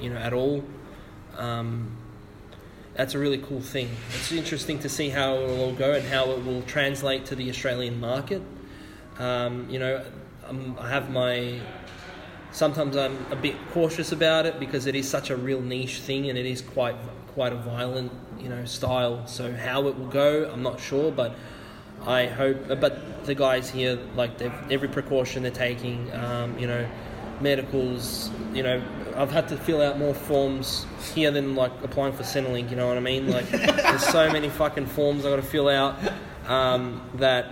you 0.00 0.10
know, 0.10 0.16
at 0.16 0.32
all. 0.32 0.64
Um, 1.36 1.96
that's 2.94 3.14
a 3.14 3.18
really 3.18 3.38
cool 3.38 3.60
thing. 3.60 3.88
It's 4.10 4.32
interesting 4.32 4.78
to 4.80 4.88
see 4.88 5.08
how 5.08 5.36
it 5.36 5.46
will 5.46 5.60
all 5.60 5.72
go 5.72 5.92
and 5.92 6.06
how 6.06 6.30
it 6.32 6.44
will 6.44 6.62
translate 6.62 7.24
to 7.26 7.34
the 7.34 7.48
Australian 7.48 7.98
market. 7.98 8.42
Um, 9.18 9.68
you 9.70 9.78
know, 9.78 10.04
um, 10.46 10.76
I 10.78 10.88
have 10.88 11.10
my. 11.10 11.60
Sometimes 12.50 12.96
I'm 12.96 13.16
a 13.30 13.36
bit 13.36 13.56
cautious 13.70 14.12
about 14.12 14.44
it 14.44 14.60
because 14.60 14.86
it 14.86 14.94
is 14.94 15.08
such 15.08 15.30
a 15.30 15.36
real 15.36 15.62
niche 15.62 16.00
thing 16.00 16.28
and 16.28 16.38
it 16.38 16.44
is 16.44 16.60
quite 16.60 16.96
quite 17.34 17.52
a 17.52 17.56
violent, 17.56 18.12
you 18.38 18.48
know, 18.48 18.64
style. 18.66 19.26
So 19.26 19.54
how 19.54 19.88
it 19.88 19.98
will 19.98 20.08
go, 20.08 20.50
I'm 20.52 20.62
not 20.62 20.78
sure, 20.78 21.10
but 21.10 21.34
I 22.06 22.26
hope, 22.26 22.68
but 22.80 23.24
the 23.26 23.34
guys 23.34 23.70
here, 23.70 23.98
like 24.16 24.40
every 24.70 24.88
precaution 24.88 25.42
they're 25.42 25.52
taking, 25.52 26.12
um, 26.12 26.58
you 26.58 26.66
know, 26.66 26.88
medicals. 27.40 28.30
You 28.52 28.62
know, 28.62 28.82
I've 29.16 29.30
had 29.30 29.48
to 29.48 29.56
fill 29.56 29.82
out 29.82 29.98
more 29.98 30.14
forms 30.14 30.86
here 31.14 31.30
than 31.30 31.54
like 31.54 31.72
applying 31.82 32.12
for 32.12 32.22
Centrelink. 32.22 32.70
You 32.70 32.76
know 32.76 32.88
what 32.88 32.96
I 32.96 33.00
mean? 33.00 33.30
Like, 33.30 33.48
there's 33.50 34.04
so 34.06 34.30
many 34.30 34.48
fucking 34.48 34.86
forms 34.86 35.24
I 35.24 35.30
got 35.30 35.36
to 35.36 35.42
fill 35.42 35.68
out 35.68 35.96
um, 36.46 37.02
that 37.14 37.50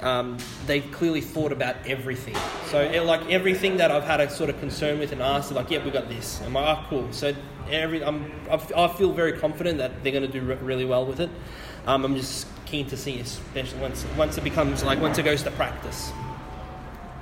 um, 0.00 0.38
they've 0.66 0.90
clearly 0.90 1.20
thought 1.20 1.52
about 1.52 1.76
everything. 1.86 2.36
So, 2.66 2.80
it, 2.80 3.04
like 3.04 3.30
everything 3.30 3.76
that 3.76 3.90
I've 3.90 4.04
had 4.04 4.20
a 4.20 4.28
sort 4.28 4.50
of 4.50 4.58
concern 4.58 4.98
with 4.98 5.12
and 5.12 5.22
asked, 5.22 5.52
like, 5.52 5.70
"Yeah, 5.70 5.84
we 5.84 5.90
got 5.90 6.08
this." 6.08 6.40
I'm 6.44 6.54
like, 6.54 6.78
"Oh, 6.78 6.84
cool." 6.88 7.12
So, 7.12 7.34
every 7.70 8.04
I'm 8.04 8.32
I 8.50 8.88
feel 8.88 9.12
very 9.12 9.34
confident 9.34 9.78
that 9.78 10.02
they're 10.02 10.12
going 10.12 10.26
to 10.26 10.40
do 10.40 10.40
re- 10.40 10.56
really 10.56 10.84
well 10.84 11.06
with 11.06 11.20
it. 11.20 11.30
Um, 11.86 12.04
I'm 12.04 12.16
just 12.16 12.46
keen 12.72 12.86
to 12.86 12.96
see, 12.96 13.20
especially 13.20 13.78
once 13.80 14.04
once 14.16 14.38
it 14.38 14.44
becomes 14.44 14.82
like 14.82 14.98
once 15.00 15.18
it 15.18 15.24
goes 15.24 15.42
to 15.42 15.50
practice. 15.52 16.10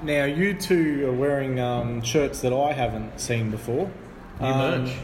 Now, 0.03 0.25
you 0.25 0.55
two 0.55 1.07
are 1.09 1.13
wearing 1.13 1.59
um, 1.61 2.01
shirts 2.03 2.41
that 2.41 2.53
I 2.55 2.73
haven't 2.73 3.21
seen 3.21 3.51
before. 3.51 3.91
New 4.41 4.47
Um, 4.47 4.85
merch. 4.85 4.95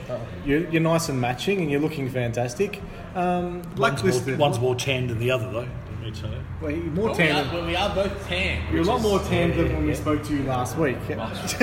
You're, 0.46 0.70
you're 0.70 0.80
nice 0.80 1.10
and 1.10 1.20
matching, 1.20 1.60
and 1.60 1.70
you're 1.70 1.80
looking 1.82 2.08
fantastic. 2.08 2.80
Um, 3.14 3.16
One's 3.16 3.64
more, 3.66 3.74
blacklisted. 3.74 4.38
one's 4.38 4.58
more 4.58 4.74
tan 4.74 5.08
than 5.08 5.18
the 5.18 5.30
other, 5.32 5.50
though. 5.50 5.68
Let 5.68 6.00
me 6.00 6.10
tell 6.12 6.30
you. 6.30 6.40
Well, 6.62 6.70
you're 6.70 6.80
more 6.84 7.04
Well, 7.06 7.12
we, 7.14 7.18
tan. 7.18 7.46
are, 7.46 7.54
well, 7.54 7.66
we 7.66 7.76
are 7.76 7.94
both 7.94 8.26
tan. 8.28 8.62
You're 8.72 8.82
a 8.82 8.84
lot 8.86 8.98
is- 8.98 9.02
more 9.02 9.18
tan 9.20 9.50
than 9.54 9.66
when 9.74 9.86
we 9.86 9.94
spoke 9.94 10.22
to 10.24 10.34
you 10.34 10.44
last 10.44 10.78
week. 10.78 10.96
Much, 11.14 11.60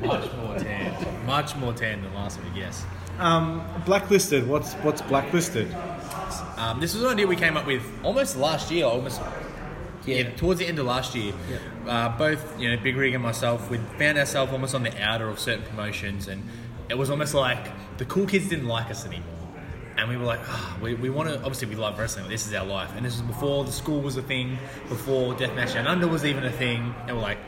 much 0.00 0.32
more 0.36 0.58
tan. 0.58 1.26
Much 1.26 1.56
more 1.56 1.74
tan 1.74 2.00
than 2.02 2.14
last 2.14 2.40
week, 2.42 2.52
yes. 2.56 2.86
Um, 3.18 3.62
blacklisted. 3.84 4.48
What's 4.48 4.72
what's 4.84 5.02
blacklisted? 5.02 5.68
Um, 6.56 6.80
this 6.80 6.94
was 6.94 7.02
an 7.02 7.10
idea 7.10 7.26
we 7.26 7.36
came 7.36 7.56
up 7.56 7.66
with 7.66 7.82
almost 8.02 8.36
last 8.36 8.70
year, 8.70 8.84
almost 8.84 9.20
yeah, 10.04 10.30
towards 10.30 10.58
the 10.60 10.66
end 10.66 10.78
of 10.78 10.86
last 10.86 11.14
year. 11.14 11.32
Uh, 11.86 12.16
both, 12.16 12.60
you 12.60 12.70
know, 12.70 12.82
Big 12.82 12.96
Rig 12.96 13.14
and 13.14 13.22
myself, 13.22 13.70
we 13.70 13.78
found 13.98 14.18
ourselves 14.18 14.52
almost 14.52 14.74
on 14.74 14.82
the 14.82 15.02
outer 15.02 15.28
of 15.28 15.38
certain 15.38 15.64
promotions, 15.64 16.28
and 16.28 16.42
it 16.88 16.98
was 16.98 17.10
almost 17.10 17.34
like 17.34 17.68
the 17.98 18.04
cool 18.04 18.26
kids 18.26 18.48
didn't 18.48 18.68
like 18.68 18.90
us 18.90 19.06
anymore. 19.06 19.28
And 19.96 20.08
we 20.08 20.16
were 20.16 20.24
like, 20.24 20.40
ah, 20.44 20.78
we, 20.80 20.94
we 20.94 21.10
want 21.10 21.28
to, 21.28 21.36
obviously, 21.36 21.68
we 21.68 21.74
love 21.74 21.98
wrestling, 21.98 22.28
this 22.28 22.46
is 22.46 22.54
our 22.54 22.64
life. 22.64 22.90
And 22.96 23.04
this 23.04 23.12
was 23.12 23.22
before 23.22 23.64
the 23.64 23.72
school 23.72 24.00
was 24.00 24.16
a 24.16 24.22
thing, 24.22 24.58
before 24.88 25.34
Deathmatch 25.34 25.74
Down 25.74 25.86
Under 25.86 26.08
was 26.08 26.24
even 26.24 26.44
a 26.44 26.50
thing. 26.50 26.94
And 27.06 27.16
we're 27.16 27.22
like, 27.22 27.38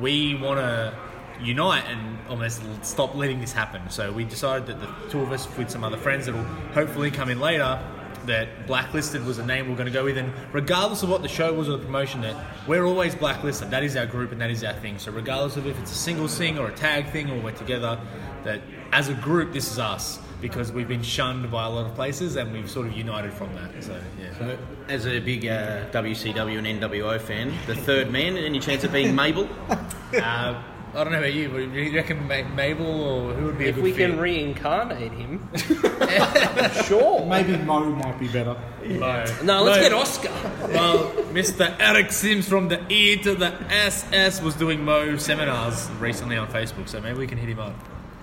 we 0.00 0.34
want 0.34 0.58
to 0.58 0.94
unite 1.40 1.84
and 1.86 2.18
almost 2.28 2.62
stop 2.82 3.14
letting 3.14 3.40
this 3.40 3.52
happen. 3.52 3.88
So 3.90 4.12
we 4.12 4.24
decided 4.24 4.66
that 4.66 4.80
the 4.80 5.10
two 5.10 5.20
of 5.20 5.32
us, 5.32 5.48
with 5.56 5.70
some 5.70 5.84
other 5.84 5.96
friends 5.96 6.26
that 6.26 6.34
will 6.34 6.44
hopefully 6.72 7.10
come 7.10 7.30
in 7.30 7.40
later, 7.40 7.80
that 8.28 8.66
Blacklisted 8.66 9.24
was 9.24 9.38
a 9.38 9.46
name 9.46 9.68
we're 9.68 9.76
going 9.76 9.86
to 9.86 9.92
go 9.92 10.04
with. 10.04 10.16
And 10.16 10.32
regardless 10.52 11.02
of 11.02 11.08
what 11.08 11.22
the 11.22 11.28
show 11.28 11.52
was 11.52 11.68
or 11.68 11.76
the 11.76 11.84
promotion, 11.84 12.20
that 12.20 12.36
we're 12.66 12.84
always 12.84 13.14
Blacklisted. 13.14 13.70
That 13.70 13.82
is 13.82 13.96
our 13.96 14.06
group 14.06 14.32
and 14.32 14.40
that 14.40 14.50
is 14.50 14.62
our 14.62 14.74
thing. 14.74 14.98
So 14.98 15.10
regardless 15.10 15.56
of 15.56 15.66
if 15.66 15.78
it's 15.80 15.90
a 15.90 15.96
single 15.96 16.28
thing 16.28 16.58
or 16.58 16.68
a 16.68 16.74
tag 16.74 17.10
thing 17.10 17.30
or 17.30 17.40
we're 17.40 17.52
together, 17.52 17.98
that 18.44 18.60
as 18.92 19.08
a 19.08 19.14
group, 19.14 19.52
this 19.52 19.72
is 19.72 19.78
us. 19.78 20.20
Because 20.40 20.70
we've 20.70 20.86
been 20.86 21.02
shunned 21.02 21.50
by 21.50 21.66
a 21.66 21.68
lot 21.68 21.86
of 21.86 21.96
places 21.96 22.36
and 22.36 22.52
we've 22.52 22.70
sort 22.70 22.86
of 22.86 22.92
united 22.92 23.32
from 23.32 23.52
that. 23.56 23.82
So, 23.82 24.00
yeah. 24.20 24.38
So, 24.38 24.58
as 24.86 25.04
a 25.04 25.18
big 25.18 25.44
uh, 25.46 25.90
WCW 25.90 26.58
and 26.58 26.80
NWO 26.80 27.20
fan, 27.20 27.52
the 27.66 27.74
third 27.74 28.12
man, 28.12 28.36
any 28.36 28.60
chance 28.60 28.84
of 28.84 28.92
being 28.92 29.14
Mabel? 29.14 29.48
Uh, 30.08 30.62
I 30.94 31.04
don't 31.04 31.12
know 31.12 31.18
about 31.18 31.34
you, 31.34 31.48
but 31.50 31.58
do 31.72 31.80
you 31.80 31.94
reckon 31.94 32.26
Ma- 32.26 32.48
Mabel 32.54 32.86
or 32.86 33.34
who 33.34 33.46
would 33.46 33.58
be 33.58 33.66
a 33.66 33.68
If 33.68 33.74
good 33.76 33.84
we 33.84 33.92
fit? 33.92 34.10
can 34.10 34.18
reincarnate 34.18 35.12
him, 35.12 35.48
sure. 36.86 37.24
Maybe 37.26 37.56
Mo 37.58 37.84
might 37.90 38.18
be 38.18 38.28
better. 38.28 38.56
No. 38.84 39.24
No, 39.44 39.62
let's 39.62 39.76
No. 39.76 39.82
get 39.82 39.92
Oscar. 39.92 40.30
Well, 40.72 41.10
Mr. 41.32 41.74
Eric 41.78 42.10
Sims 42.10 42.48
from 42.48 42.68
the 42.68 42.80
E 42.92 43.16
to 43.18 43.34
the 43.34 43.52
SS 43.70 44.40
was 44.42 44.54
doing 44.54 44.84
Mo 44.84 45.16
seminars 45.18 45.88
recently 46.00 46.36
on 46.36 46.48
Facebook, 46.48 46.88
so 46.88 47.00
maybe 47.00 47.18
we 47.18 47.26
can 47.26 47.38
hit 47.38 47.48
him 47.50 47.60
up. 47.60 47.74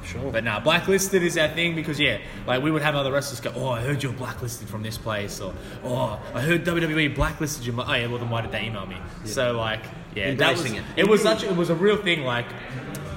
Sure. 0.06 0.32
But 0.32 0.44
nah, 0.44 0.60
blacklisted 0.60 1.24
is 1.24 1.38
our 1.38 1.50
thing 1.50 1.76
because 1.76 2.00
yeah, 2.00 2.20
like 2.46 2.62
we 2.62 2.72
would 2.72 2.82
have 2.82 2.96
other 2.96 3.12
wrestlers 3.12 3.40
go, 3.40 3.52
oh, 3.56 3.70
I 3.70 3.82
heard 3.82 4.04
you're 4.04 4.14
blacklisted 4.14 4.68
from 4.68 4.84
this 4.84 4.98
place, 4.98 5.42
or 5.42 5.54
oh, 5.84 6.22
I 6.34 6.42
heard 6.42 6.64
WWE 6.64 7.16
blacklisted 7.16 7.66
you. 7.66 7.74
Oh 7.78 7.94
yeah, 7.94 8.08
well 8.08 8.20
then 8.20 8.30
why 8.30 8.42
did 8.42 8.52
they 8.52 8.66
email 8.66 8.86
me? 8.86 8.98
So 9.26 9.58
like, 9.58 9.82
yeah, 10.14 10.34
that 10.36 10.58
was, 10.58 10.72
it. 10.72 10.84
it. 10.96 11.08
was 11.08 11.22
such, 11.22 11.44
it 11.44 11.56
was 11.56 11.70
a 11.70 11.76
real 11.76 11.98
thing. 11.98 12.24
Like, 12.24 12.46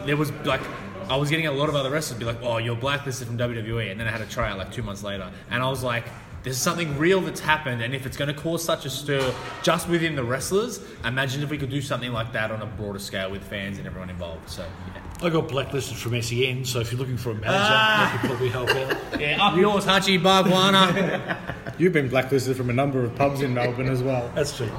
there 0.04 0.16
was 0.16 0.32
like. 0.44 0.62
I 1.10 1.16
was 1.16 1.30
getting 1.30 1.46
a 1.46 1.52
lot 1.52 1.70
of 1.70 1.74
other 1.74 1.90
wrestlers 1.90 2.18
be 2.18 2.26
like, 2.26 2.42
"Oh, 2.42 2.58
you're 2.58 2.76
blacklisted 2.76 3.28
from 3.28 3.38
WWE," 3.38 3.90
and 3.90 3.98
then 3.98 4.06
I 4.06 4.10
had 4.10 4.20
a 4.20 4.26
tryout 4.26 4.58
like 4.58 4.70
two 4.70 4.82
months 4.82 5.02
later, 5.02 5.32
and 5.50 5.62
I 5.62 5.70
was 5.70 5.82
like, 5.82 6.04
"There's 6.42 6.58
something 6.58 6.98
real 6.98 7.22
that's 7.22 7.40
happened, 7.40 7.80
and 7.80 7.94
if 7.94 8.04
it's 8.04 8.18
going 8.18 8.28
to 8.28 8.38
cause 8.38 8.62
such 8.62 8.84
a 8.84 8.90
stir 8.90 9.32
just 9.62 9.88
within 9.88 10.16
the 10.16 10.22
wrestlers, 10.22 10.82
imagine 11.06 11.42
if 11.42 11.48
we 11.48 11.56
could 11.56 11.70
do 11.70 11.80
something 11.80 12.12
like 12.12 12.32
that 12.34 12.50
on 12.50 12.60
a 12.60 12.66
broader 12.66 12.98
scale 12.98 13.30
with 13.30 13.42
fans 13.42 13.78
and 13.78 13.86
everyone 13.86 14.10
involved." 14.10 14.50
So, 14.50 14.66
yeah, 14.94 15.00
I 15.20 15.30
got 15.30 15.48
blacklisted 15.48 15.96
from 15.96 16.20
SEN, 16.22 16.64
so 16.64 16.78
if 16.80 16.92
you're 16.92 16.98
looking 16.98 17.16
for 17.16 17.30
a 17.30 17.34
manager, 17.34 17.48
Ah. 17.50 18.14
I 18.14 18.18
could 18.18 18.30
probably 18.30 18.48
help 18.50 18.70
out. 18.70 18.96
yeah 19.20 19.44
up 19.44 19.56
yours, 19.56 19.84
Hachi 19.84 20.20
Barguana. 20.22 21.36
You've 21.78 21.92
been 21.92 22.08
blacklisted 22.08 22.56
from 22.56 22.70
a 22.70 22.72
number 22.72 23.02
of 23.04 23.14
pubs 23.16 23.40
in 23.40 23.52
Melbourne 23.54 23.88
as 23.88 24.02
well. 24.02 24.30
That's 24.34 24.56
true. 24.56 24.70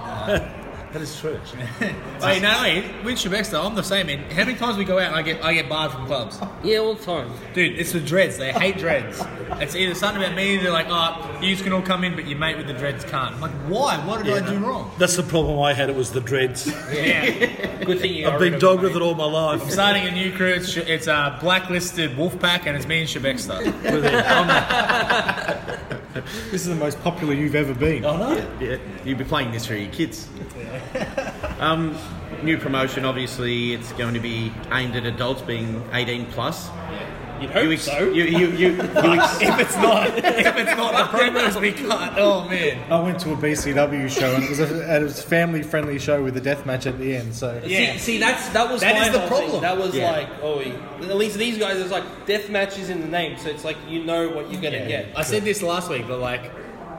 That 0.92 1.02
is 1.02 1.20
true. 1.20 1.40
actually. 1.42 1.64
Wait, 2.22 2.42
no, 2.42 2.62
wait, 2.62 2.84
with 3.06 3.16
Shebexter, 3.16 3.64
I'm 3.64 3.76
the 3.76 3.84
same, 3.84 4.08
man. 4.08 4.20
How 4.32 4.44
many 4.44 4.56
times 4.56 4.76
we 4.78 4.84
go 4.84 4.98
out 5.00 5.08
and 5.08 5.16
I 5.16 5.22
get 5.22 5.44
I 5.44 5.54
get 5.54 5.70
barred 5.70 5.92
from 5.92 6.06
clubs? 6.06 6.40
Yeah, 6.64 6.80
all 6.80 6.96
the 6.96 7.04
time. 7.06 7.32
Dude, 7.54 7.80
it's 7.80 7.94
the 7.94 8.00
dreads. 8.02 8.38
They 8.38 8.52
hate 8.52 8.78
dreads. 8.78 9.22
It's 9.62 9.76
either 9.76 9.96
something 9.96 10.22
about 10.22 10.36
me, 10.36 10.58
they're 10.58 10.72
like, 10.72 10.88
oh, 10.90 11.40
you 11.42 11.56
can 11.56 11.72
all 11.74 11.82
come 11.82 12.04
in, 12.04 12.16
but 12.16 12.28
your 12.28 12.38
mate 12.38 12.58
with 12.58 12.68
the 12.68 12.74
dreads 12.74 13.04
can't. 13.06 13.36
I'm 13.36 13.42
like, 13.42 13.52
why? 13.68 13.98
What 14.06 14.24
did 14.26 14.34
I 14.44 14.50
do 14.50 14.58
wrong? 14.60 14.92
That's 14.98 15.16
the 15.16 15.24
problem 15.24 15.60
I 15.60 15.74
had. 15.74 15.90
It 15.90 15.96
was 15.96 16.12
the 16.12 16.22
dreads. 16.22 16.68
Yeah. 16.92 17.30
Good 17.86 18.00
thing 18.02 18.14
you 18.14 18.26
I've 18.28 18.34
got 18.34 18.40
been 18.40 18.54
rid 18.54 18.56
of 18.56 18.62
dog 18.62 18.80
it, 18.80 18.82
with 18.84 18.94
mate. 18.94 19.02
it 19.02 19.06
all 19.06 19.16
my 19.16 19.26
life. 19.26 19.62
I'm 19.64 19.70
starting 19.70 20.06
a 20.08 20.12
new 20.12 20.32
crew. 20.36 20.48
It's, 20.54 20.76
it's 20.76 21.08
a 21.08 21.38
blacklisted 21.42 22.12
Wolfpack, 22.18 22.66
and 22.66 22.76
it's 22.76 22.86
me 22.88 23.00
and 23.02 23.08
Shebexter. 23.10 23.64
This 26.52 26.62
is 26.62 26.68
the 26.68 26.76
most 26.76 27.00
popular 27.02 27.34
you've 27.34 27.56
ever 27.56 27.74
been. 27.74 28.04
I 28.06 28.18
know. 28.18 28.52
Yeah, 28.60 28.78
You'd 29.06 29.18
be 29.18 29.24
playing 29.24 29.52
this 29.52 29.66
for 29.66 29.76
your 29.76 29.92
kids. 29.92 30.28
Um, 31.60 31.96
new 32.42 32.58
promotion, 32.58 33.06
obviously, 33.06 33.74
it's 33.74 33.92
going 33.94 34.14
to 34.14 34.20
be 34.20 34.52
aimed 34.72 34.96
at 34.96 35.06
adults 35.06 35.42
being 35.42 35.84
18 35.94 36.26
plus. 36.28 36.70
You'd 37.42 37.52
hope 37.52 37.64
You, 37.66 37.72
ex- 37.74 37.82
so. 37.84 38.00
you, 38.00 38.24
you, 38.24 38.48
you, 38.50 38.70
you 38.72 38.82
ex- 38.82 39.42
if 39.42 39.60
it's 39.60 39.76
not, 39.78 40.08
if 40.18 40.26
it's 40.58 40.76
not 40.78 41.12
the 41.12 41.18
promos 41.18 41.60
we 41.62 41.72
cut, 41.72 42.14
oh 42.18 42.48
man. 42.50 42.92
I 42.92 43.00
went 43.02 43.20
to 43.22 43.32
a 43.34 43.36
BCW 43.38 44.10
show 44.10 44.34
and 44.36 44.44
it 44.44 44.50
was 44.50 44.60
a, 44.60 44.96
it 44.98 45.04
was 45.04 45.20
a 45.20 45.24
family 45.24 45.64
friendly 45.64 46.00
show 46.00 46.24
with 46.24 46.36
a 46.38 46.42
death 46.42 46.66
match 46.66 46.86
at 46.86 46.98
the 47.00 47.16
end. 47.16 47.34
So 47.36 47.62
Yeah. 47.66 47.94
See, 47.94 48.00
see, 48.00 48.18
that's 48.20 48.50
that 48.50 48.70
was 48.72 48.82
That 48.82 48.96
my 48.96 49.08
is 49.08 49.14
the 49.14 49.20
whole 49.20 49.30
thing. 49.30 49.38
problem. 49.50 49.62
That 49.62 49.78
was 49.78 49.96
Yeah. 49.96 50.12
like, 50.12 50.30
oh, 50.42 50.60
at 50.62 51.16
least 51.18 51.38
these 51.38 51.58
guys, 51.58 51.78
it's 51.80 51.92
like 51.92 52.26
death 52.26 52.50
matches 52.50 52.90
in 52.90 53.02
the 53.02 53.08
name, 53.08 53.38
so 53.38 53.50
it's 53.50 53.64
like 53.64 53.78
you 53.88 54.04
know 54.04 54.30
what 54.30 54.52
you're 54.52 54.62
gonna 54.62 54.88
get. 54.88 55.08
I 55.16 55.22
said 55.24 55.44
this 55.44 55.62
last 55.62 55.90
week, 55.90 56.08
but 56.08 56.20
like, 56.20 56.52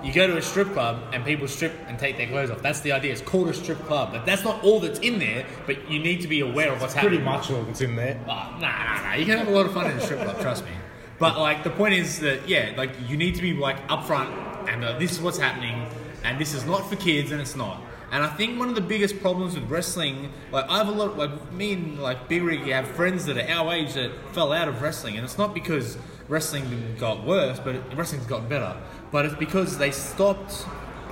you 0.03 0.13
go 0.13 0.27
to 0.27 0.37
a 0.37 0.43
strip 0.43 0.73
club 0.73 1.03
and 1.13 1.25
people 1.25 1.47
strip 1.49 1.73
and 1.87 1.99
take 1.99 2.17
their 2.17 2.27
clothes 2.27 2.51
off. 2.51 2.63
That's 2.63 2.81
the 2.81 2.93
idea. 2.93 3.13
It's 3.13 3.21
called 3.21 3.49
a 3.49 3.55
strip 3.55 3.79
club, 3.81 4.13
but 4.13 4.25
that's 4.25 4.45
not 4.45 4.63
all 4.65 4.81
that's 4.81 4.99
in 5.01 5.19
there. 5.19 5.47
But 5.67 5.91
you 5.91 5.99
need 5.99 6.21
to 6.23 6.29
be 6.29 6.41
aware 6.41 6.73
of 6.73 6.81
what's 6.81 6.95
happening. 6.95 7.21
pretty 7.21 7.25
happening. 7.25 7.57
much 7.57 7.59
all 7.59 7.65
that's 7.65 7.81
in 7.81 7.97
there. 7.97 8.19
Oh, 8.25 8.27
nah, 8.27 8.59
nah, 8.59 9.03
nah. 9.03 9.15
You 9.15 9.27
can 9.27 9.39
have 9.39 9.49
a 9.49 9.51
lot 9.51 9.67
of 9.67 9.73
fun 9.73 9.91
in 9.91 9.97
a 9.97 10.01
strip 10.01 10.21
club, 10.21 10.41
trust 10.41 10.65
me. 10.65 10.71
But 11.19 11.39
like 11.39 11.65
the 11.65 11.71
point 11.71 11.95
is 11.95 12.21
that 12.21 12.49
yeah, 12.49 12.73
like 12.77 12.91
you 13.07 13.17
need 13.17 13.35
to 13.35 13.43
be 13.43 13.53
like 13.53 13.87
upfront 13.89 14.31
and 14.69 14.85
uh, 14.85 14.99
this 14.99 15.13
is 15.13 15.21
what's 15.21 15.39
happening, 15.39 15.87
and 16.25 16.41
this 16.41 16.55
is 16.55 16.65
not 16.65 16.89
for 16.89 16.97
kids, 16.97 17.31
and 17.31 17.41
it's 17.41 17.57
not. 17.57 17.83
And 18.13 18.25
I 18.25 18.29
think 18.29 18.59
one 18.59 18.69
of 18.69 18.75
the 18.75 18.81
biggest 18.81 19.21
problems 19.21 19.55
with 19.55 19.71
wrestling, 19.71 20.33
like 20.51 20.69
I 20.69 20.79
have 20.79 20.89
a 20.89 20.93
lot, 20.93 21.17
like 21.17 21.53
me 21.53 21.75
and 21.75 21.99
like 22.01 22.29
Big 22.29 22.43
Rig 22.43 22.61
have 22.63 22.89
friends 22.89 23.27
that 23.27 23.37
are 23.37 23.49
our 23.49 23.73
age 23.73 23.95
that 23.95 24.11
fell 24.33 24.53
out 24.53 24.69
of 24.69 24.83
wrestling, 24.83 25.17
and 25.17 25.25
it's 25.25 25.39
not 25.39 25.55
because 25.55 25.97
wrestling 26.29 26.97
got 26.99 27.25
worse, 27.25 27.59
but 27.61 27.75
wrestling's 27.97 28.27
wrestling's 28.27 28.49
better. 28.49 28.77
But 29.13 29.27
it's 29.27 29.35
because 29.35 29.79
they 29.79 29.91
stopped 29.91 30.67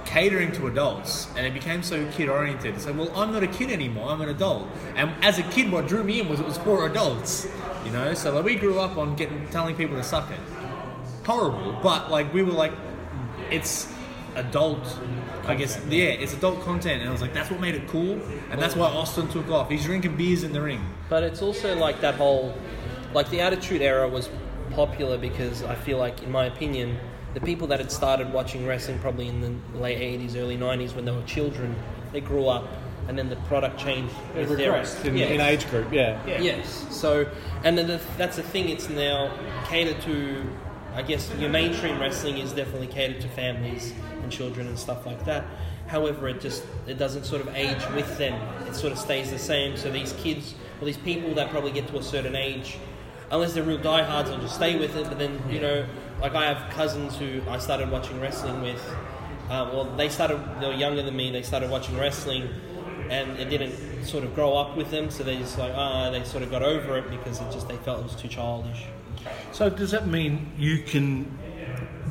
catering 0.08 0.50
to 0.52 0.66
adults 0.68 1.28
and 1.36 1.46
it 1.46 1.52
became 1.52 1.82
so 1.82 2.10
kid 2.12 2.30
oriented. 2.30 2.80
So, 2.80 2.92
well, 2.92 3.12
I'm 3.14 3.32
not 3.32 3.42
a 3.42 3.46
kid 3.46 3.70
anymore, 3.70 4.10
I'm 4.10 4.20
an 4.22 4.30
adult. 4.30 4.66
And 4.96 5.12
as 5.22 5.38
a 5.38 5.42
kid, 5.42 5.70
what 5.70 5.86
drew 5.86 6.02
me 6.02 6.20
in 6.20 6.28
was 6.28 6.40
it 6.40 6.46
was 6.46 6.56
for 6.58 6.86
adults, 6.86 7.46
you 7.84 7.90
know? 7.90 8.14
So, 8.14 8.34
like, 8.34 8.44
we 8.44 8.54
grew 8.56 8.80
up 8.80 8.96
on 8.96 9.16
getting 9.16 9.46
telling 9.48 9.76
people 9.76 9.96
to 9.96 10.02
suck 10.02 10.30
it. 10.30 10.40
Horrible, 11.26 11.78
but 11.82 12.10
like, 12.10 12.32
we 12.32 12.42
were 12.42 12.52
like, 12.52 12.72
it's 13.50 13.92
adult. 14.34 14.82
I 15.48 15.54
guess, 15.54 15.80
yeah, 15.88 16.04
it's 16.08 16.34
adult 16.34 16.60
content, 16.60 17.00
and 17.00 17.08
I 17.08 17.12
was 17.12 17.22
like, 17.22 17.32
that's 17.32 17.50
what 17.50 17.58
made 17.58 17.74
it 17.74 17.88
cool, 17.88 18.20
and 18.50 18.60
that's 18.60 18.76
why 18.76 18.86
Austin 18.86 19.28
took 19.28 19.48
off. 19.50 19.70
He's 19.70 19.84
drinking 19.84 20.16
beers 20.16 20.42
in 20.44 20.52
the 20.52 20.60
ring. 20.60 20.84
But 21.08 21.22
it's 21.22 21.40
also 21.40 21.74
like 21.74 22.02
that 22.02 22.16
whole, 22.16 22.54
like 23.14 23.30
the 23.30 23.40
Attitude 23.40 23.80
Era 23.80 24.06
was 24.06 24.28
popular 24.72 25.16
because 25.16 25.62
I 25.62 25.74
feel 25.74 25.96
like, 25.96 26.22
in 26.22 26.30
my 26.30 26.44
opinion, 26.44 26.98
the 27.32 27.40
people 27.40 27.66
that 27.68 27.80
had 27.80 27.90
started 27.90 28.30
watching 28.30 28.66
wrestling 28.66 28.98
probably 28.98 29.28
in 29.28 29.40
the 29.40 29.78
late 29.78 29.98
80s, 29.98 30.36
early 30.36 30.58
90s 30.58 30.94
when 30.94 31.06
they 31.06 31.12
were 31.12 31.22
children, 31.22 31.74
they 32.12 32.20
grew 32.20 32.46
up 32.48 32.68
and 33.08 33.16
then 33.18 33.30
the 33.30 33.36
product 33.36 33.80
changed. 33.80 34.14
It 34.36 34.46
with 34.48 34.58
regressed 34.58 35.02
in, 35.06 35.16
Yeah. 35.16 35.26
in 35.26 35.40
age 35.40 35.68
group, 35.70 35.90
yeah. 35.90 36.20
Yes. 36.26 36.86
So, 36.90 37.26
and 37.64 37.76
then 37.78 37.86
the, 37.86 38.00
that's 38.18 38.36
the 38.36 38.42
thing. 38.42 38.68
It's 38.68 38.90
now 38.90 39.32
catered 39.64 40.00
to. 40.02 40.44
I 40.94 41.02
guess 41.02 41.32
your 41.38 41.50
mainstream 41.50 42.00
wrestling 42.00 42.38
is 42.38 42.52
definitely 42.52 42.88
catered 42.88 43.20
to 43.20 43.28
families 43.28 43.92
and 44.22 44.32
children 44.32 44.66
and 44.66 44.78
stuff 44.78 45.06
like 45.06 45.24
that. 45.26 45.44
However, 45.86 46.28
it 46.28 46.40
just 46.40 46.64
it 46.86 46.98
doesn't 46.98 47.24
sort 47.24 47.40
of 47.40 47.48
age 47.54 47.82
with 47.94 48.18
them. 48.18 48.34
It 48.66 48.74
sort 48.74 48.92
of 48.92 48.98
stays 48.98 49.30
the 49.30 49.38
same. 49.38 49.76
So 49.76 49.90
these 49.90 50.12
kids 50.14 50.54
or 50.80 50.86
these 50.86 50.98
people 50.98 51.34
that 51.34 51.50
probably 51.50 51.72
get 51.72 51.88
to 51.88 51.98
a 51.98 52.02
certain 52.02 52.36
age, 52.36 52.78
unless 53.30 53.54
they're 53.54 53.62
real 53.62 53.78
diehards, 53.78 54.28
they'll 54.28 54.40
just 54.40 54.56
stay 54.56 54.78
with 54.78 54.96
it. 54.96 55.04
But 55.04 55.18
then 55.18 55.40
you 55.50 55.60
know, 55.60 55.86
like 56.20 56.34
I 56.34 56.52
have 56.52 56.70
cousins 56.72 57.16
who 57.16 57.40
I 57.48 57.58
started 57.58 57.90
watching 57.90 58.20
wrestling 58.20 58.60
with. 58.60 58.84
Um, 59.50 59.72
well, 59.72 59.84
they 59.96 60.10
started 60.10 60.40
they 60.60 60.66
were 60.66 60.74
younger 60.74 61.02
than 61.02 61.16
me. 61.16 61.30
They 61.30 61.42
started 61.42 61.70
watching 61.70 61.96
wrestling, 61.96 62.50
and 63.08 63.38
it 63.38 63.48
didn't 63.48 64.04
sort 64.04 64.24
of 64.24 64.34
grow 64.34 64.56
up 64.56 64.76
with 64.76 64.90
them. 64.90 65.10
So 65.10 65.22
they 65.24 65.38
just 65.38 65.58
like 65.58 65.72
ah, 65.74 66.10
they 66.10 66.22
sort 66.24 66.42
of 66.42 66.50
got 66.50 66.62
over 66.62 66.98
it 66.98 67.08
because 67.08 67.40
it 67.40 67.50
just 67.50 67.66
they 67.66 67.76
felt 67.76 68.00
it 68.00 68.02
was 68.04 68.14
too 68.14 68.28
childish. 68.28 68.84
So 69.52 69.68
does 69.70 69.90
that 69.90 70.06
mean 70.06 70.52
you 70.58 70.78
can 70.82 71.38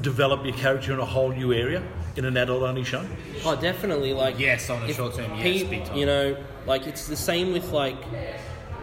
develop 0.02 0.44
your 0.46 0.56
character 0.56 0.94
in 0.94 1.00
a 1.00 1.06
whole 1.06 1.32
new 1.32 1.54
area 1.54 1.82
in 2.16 2.26
an 2.26 2.38
adult-only 2.38 2.84
show? 2.84 3.06
Oh, 3.46 3.56
definitely. 3.56 4.14
Like 4.14 4.40
Yes, 4.40 4.70
on 4.70 4.84
a 4.84 4.94
short 4.94 5.16
term, 5.16 5.38
yes, 5.38 5.64
big 5.64 5.86
time. 5.86 5.98
You 5.98 6.06
know, 6.06 6.38
like 6.66 6.88
it's 6.88 7.08
the 7.08 7.16
same 7.16 7.54
with 7.54 7.72
like, 7.72 7.98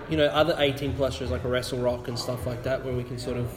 you 0.09 0.17
know, 0.17 0.27
other 0.27 0.55
eighteen 0.59 0.95
plus 0.95 1.15
shows 1.15 1.31
like 1.31 1.45
a 1.45 1.49
Wrestle 1.49 1.79
Rock 1.79 2.09
and 2.09 2.19
stuff 2.19 2.47
like 2.47 2.63
that, 2.65 2.85
where 2.85 2.95
we 2.95 3.05
can 3.05 3.19
sort 3.19 3.37
of 3.37 3.51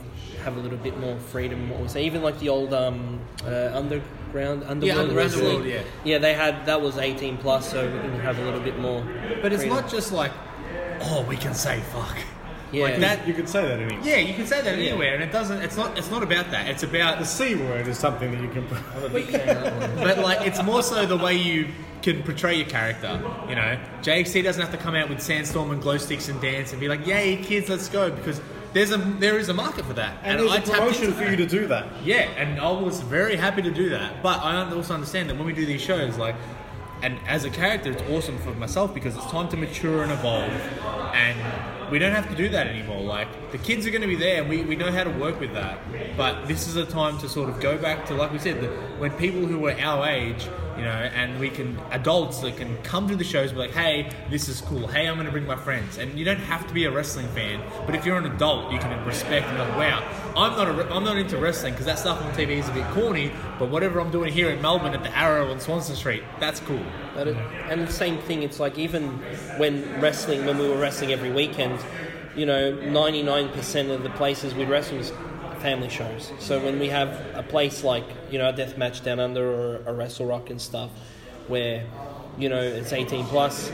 have 0.44 0.58
a 0.58 0.60
little 0.60 0.78
bit 0.78 0.98
more 1.00 1.18
freedom. 1.18 1.64
in 1.64 1.70
What 1.70 1.82
we 1.82 1.88
say, 1.88 2.06
even 2.06 2.22
like 2.22 2.40
the 2.40 2.50
old 2.50 2.74
um, 2.74 3.20
uh, 3.44 3.72
underground 3.74 4.64
underworld 4.64 5.00
Underground 5.00 5.14
wrestling. 5.16 5.46
World, 5.46 5.66
yeah. 5.66 5.82
yeah, 6.04 6.18
they 6.18 6.34
had 6.34 6.66
that 6.66 6.82
was 6.82 6.98
eighteen 6.98 7.38
plus, 7.38 7.70
so 7.72 7.86
we 7.86 8.00
can 8.00 8.20
have 8.20 8.38
a 8.40 8.44
little 8.44 8.60
bit 8.62 8.80
more. 8.80 9.06
But 9.42 9.54
it's 9.54 9.64
freedom. 9.64 9.82
not 9.82 9.90
just 9.90 10.12
like, 10.12 10.32
oh, 11.02 11.26
we 11.28 11.38
can 11.38 11.54
say 11.54 11.80
fuck. 11.92 12.18
Yeah. 12.72 12.84
Like 12.84 13.00
that. 13.00 13.28
You 13.28 13.34
could 13.34 13.48
say 13.48 13.62
that 13.66 13.80
anywhere. 13.80 14.04
Yeah, 14.04 14.18
you 14.18 14.34
can 14.34 14.46
say 14.46 14.62
that 14.62 14.74
anywhere, 14.78 15.14
and 15.16 15.24
it 15.24 15.32
doesn't. 15.32 15.62
It's 15.62 15.78
not. 15.78 15.98
It's 15.98 16.12
not 16.12 16.22
about 16.24 16.52
that. 16.52 16.68
It's 16.68 16.84
about 16.84 17.20
The 17.20 17.26
C 17.26 17.56
word 17.56 17.88
is 17.88 17.98
something 17.98 18.32
that 18.32 18.42
you 18.42 18.50
can. 18.50 18.66
I'm 18.96 19.04
a 19.06 19.10
big 19.10 19.26
fan 19.26 19.50
of 19.58 19.64
that 19.64 19.90
one. 19.96 19.96
but 20.04 20.20
like 20.20 20.46
it's 20.46 20.62
more 20.64 20.84
so 20.84 21.06
the 21.06 21.16
way 21.18 21.36
you 21.36 21.68
can 22.02 22.24
portray 22.24 22.56
your 22.56 22.68
character. 22.68 23.22
You 23.50 23.56
know, 23.56 23.80
JXT 24.02 24.44
doesn't 24.44 24.62
have 24.62 24.72
to 24.72 24.78
come 24.78 24.96
out 24.96 25.08
with 25.10 25.22
sandstorm 25.22 25.72
and 25.72 25.82
glow 25.82 25.98
sticks 25.98 26.28
and 26.28 26.42
dance 26.42 26.72
and 26.72 26.80
be 26.82 26.88
like, 26.90 27.08
"Yay, 27.08 27.38
kids, 27.38 27.70
let's 27.70 27.88
go!" 27.90 28.12
Because 28.12 28.42
there's 28.74 28.92
a 28.92 28.98
there 28.98 29.40
is 29.40 29.48
a 29.48 29.54
market 29.54 29.86
for 29.86 29.94
that, 29.94 30.18
And, 30.24 30.40
there's 30.40 30.52
I 30.52 30.58
a 30.58 30.60
tapped 30.62 30.80
promotion 30.80 31.06
into 31.06 31.16
for 31.18 31.24
that. 31.24 31.32
you 31.32 31.38
to 31.38 31.48
do 31.48 31.68
that. 31.68 31.88
Yeah, 32.04 32.24
and 32.38 32.60
I 32.60 32.70
was 32.72 33.00
very 33.00 33.38
happy 33.38 33.62
to 33.62 33.72
do 33.72 33.90
that. 33.92 34.22
But 34.22 34.44
I 34.44 34.70
also 34.74 34.94
understand 34.94 35.30
that 35.30 35.38
when 35.38 35.46
we 35.48 35.54
do 35.54 35.66
these 35.66 35.82
shows, 35.82 36.18
like, 36.18 36.36
and 37.02 37.18
as 37.28 37.46
a 37.46 37.50
character, 37.50 37.92
it's 37.92 38.04
awesome 38.12 38.38
for 38.40 38.52
myself 38.56 38.94
because 38.94 39.16
it's 39.16 39.26
time 39.32 39.48
to 39.50 39.58
mature 39.58 40.04
and 40.04 40.12
evolve, 40.12 40.52
and 41.16 41.38
we 41.92 42.00
don't 42.00 42.12
have 42.12 42.30
to 42.30 42.36
do 42.36 42.50
that 42.50 42.68
anymore. 42.68 43.02
Like, 43.02 43.52
the 43.52 43.58
kids 43.58 43.86
are 43.86 43.92
going 43.92 44.02
to 44.02 44.08
be 44.08 44.16
there, 44.16 44.42
and 44.42 44.50
we, 44.50 44.64
we 44.64 44.76
know 44.76 44.92
how 44.92 45.04
to 45.04 45.10
work 45.10 45.40
with 45.40 45.54
that. 45.54 45.80
But 46.16 46.48
this 46.48 46.68
is 46.68 46.76
a 46.76 46.86
time 46.86 47.18
to 47.20 47.30
sort 47.30 47.50
of 47.50 47.60
go 47.60 47.78
back 47.78 48.06
to, 48.08 48.14
like 48.14 48.32
we 48.32 48.40
said, 48.40 48.62
the, 48.62 48.68
when 49.00 49.12
people 49.12 49.46
who 49.46 49.60
were 49.60 49.76
our 49.80 50.08
age, 50.08 50.48
you 50.78 50.84
know, 50.84 50.90
and 50.90 51.40
we 51.40 51.50
can, 51.50 51.80
adults 51.92 52.40
that 52.40 52.56
can 52.58 52.78
come 52.84 53.08
to 53.08 53.16
the 53.16 53.24
shows 53.24 53.52
be 53.52 53.58
like, 53.58 53.72
hey, 53.72 54.10
this 54.30 54.48
is 54.48 54.62
cool. 54.62 54.88
Hey, 54.88 55.08
I'm 55.08 55.16
going 55.16 55.26
to 55.26 55.32
bring 55.32 55.48
my 55.48 55.56
friends. 55.56 55.98
And 55.98 56.18
you 56.18 56.24
don't 56.24 56.40
have 56.40 56.68
to 56.68 56.74
be 56.74 56.86
a 56.86 56.92
wrestling 56.92 57.28
fan, 57.30 57.62
but 57.86 57.96
if 57.96 58.06
you're 58.06 58.18
an 58.18 58.26
adult, 58.26 58.72
you 58.72 58.80
can 58.80 59.06
respect 59.06 59.48
and 59.48 59.58
like, 59.58 59.76
wow, 59.76 60.34
I'm 60.36 60.52
not, 60.56 60.68
a, 60.68 60.94
I'm 60.94 61.04
not 61.04 61.18
into 61.18 61.38
wrestling 61.38 61.74
because 61.74 61.88
that 61.88 61.98
stuff 61.98 62.22
on 62.22 62.32
TV 62.34 62.58
is 62.58 62.70
a 62.70 62.74
bit 62.74 62.88
corny, 62.92 63.32
but 63.58 63.70
whatever 63.70 64.00
I'm 64.00 64.12
doing 64.12 64.32
here 64.32 64.50
in 64.50 64.62
Melbourne 64.62 64.94
at 64.94 65.04
the 65.04 65.18
Arrow 65.18 65.52
on 65.52 65.60
Swanston 65.60 65.96
Street, 65.96 66.24
that's 66.40 66.60
cool. 66.60 66.84
It, 67.16 67.36
and 67.70 67.88
the 67.88 67.92
same 67.92 68.20
thing, 68.20 68.44
it's 68.44 68.60
like 68.60 68.78
even 68.78 69.10
when 69.58 70.00
wrestling, 70.00 70.46
when 70.46 70.60
we 70.60 70.70
were 70.70 70.78
wrestling 70.78 71.12
every 71.12 71.32
weekend, 71.32 71.80
you 72.36 72.46
know, 72.46 72.72
99% 72.74 73.90
of 73.90 74.04
the 74.04 74.12
places 74.12 74.54
we 74.54 74.64
wrestle 74.64 74.98
was 75.00 75.12
family 75.60 75.90
shows. 75.90 76.32
So 76.40 76.64
when 76.64 76.80
we 76.80 76.90
have 76.90 77.10
a 77.36 77.44
place 77.44 77.84
like, 77.84 78.06
you 78.32 78.38
know, 78.38 78.50
a 78.50 78.54
death 78.54 78.78
match 78.78 79.04
down 79.04 79.20
under 79.20 79.48
or 79.48 79.84
a 79.86 79.94
wrestle 79.94 80.26
rock 80.26 80.50
and 80.50 80.62
stuff, 80.62 80.92
where, 81.48 81.86
you 82.38 82.50
know, 82.50 82.62
it's 82.62 82.94
18 82.94 83.26
plus, 83.26 83.72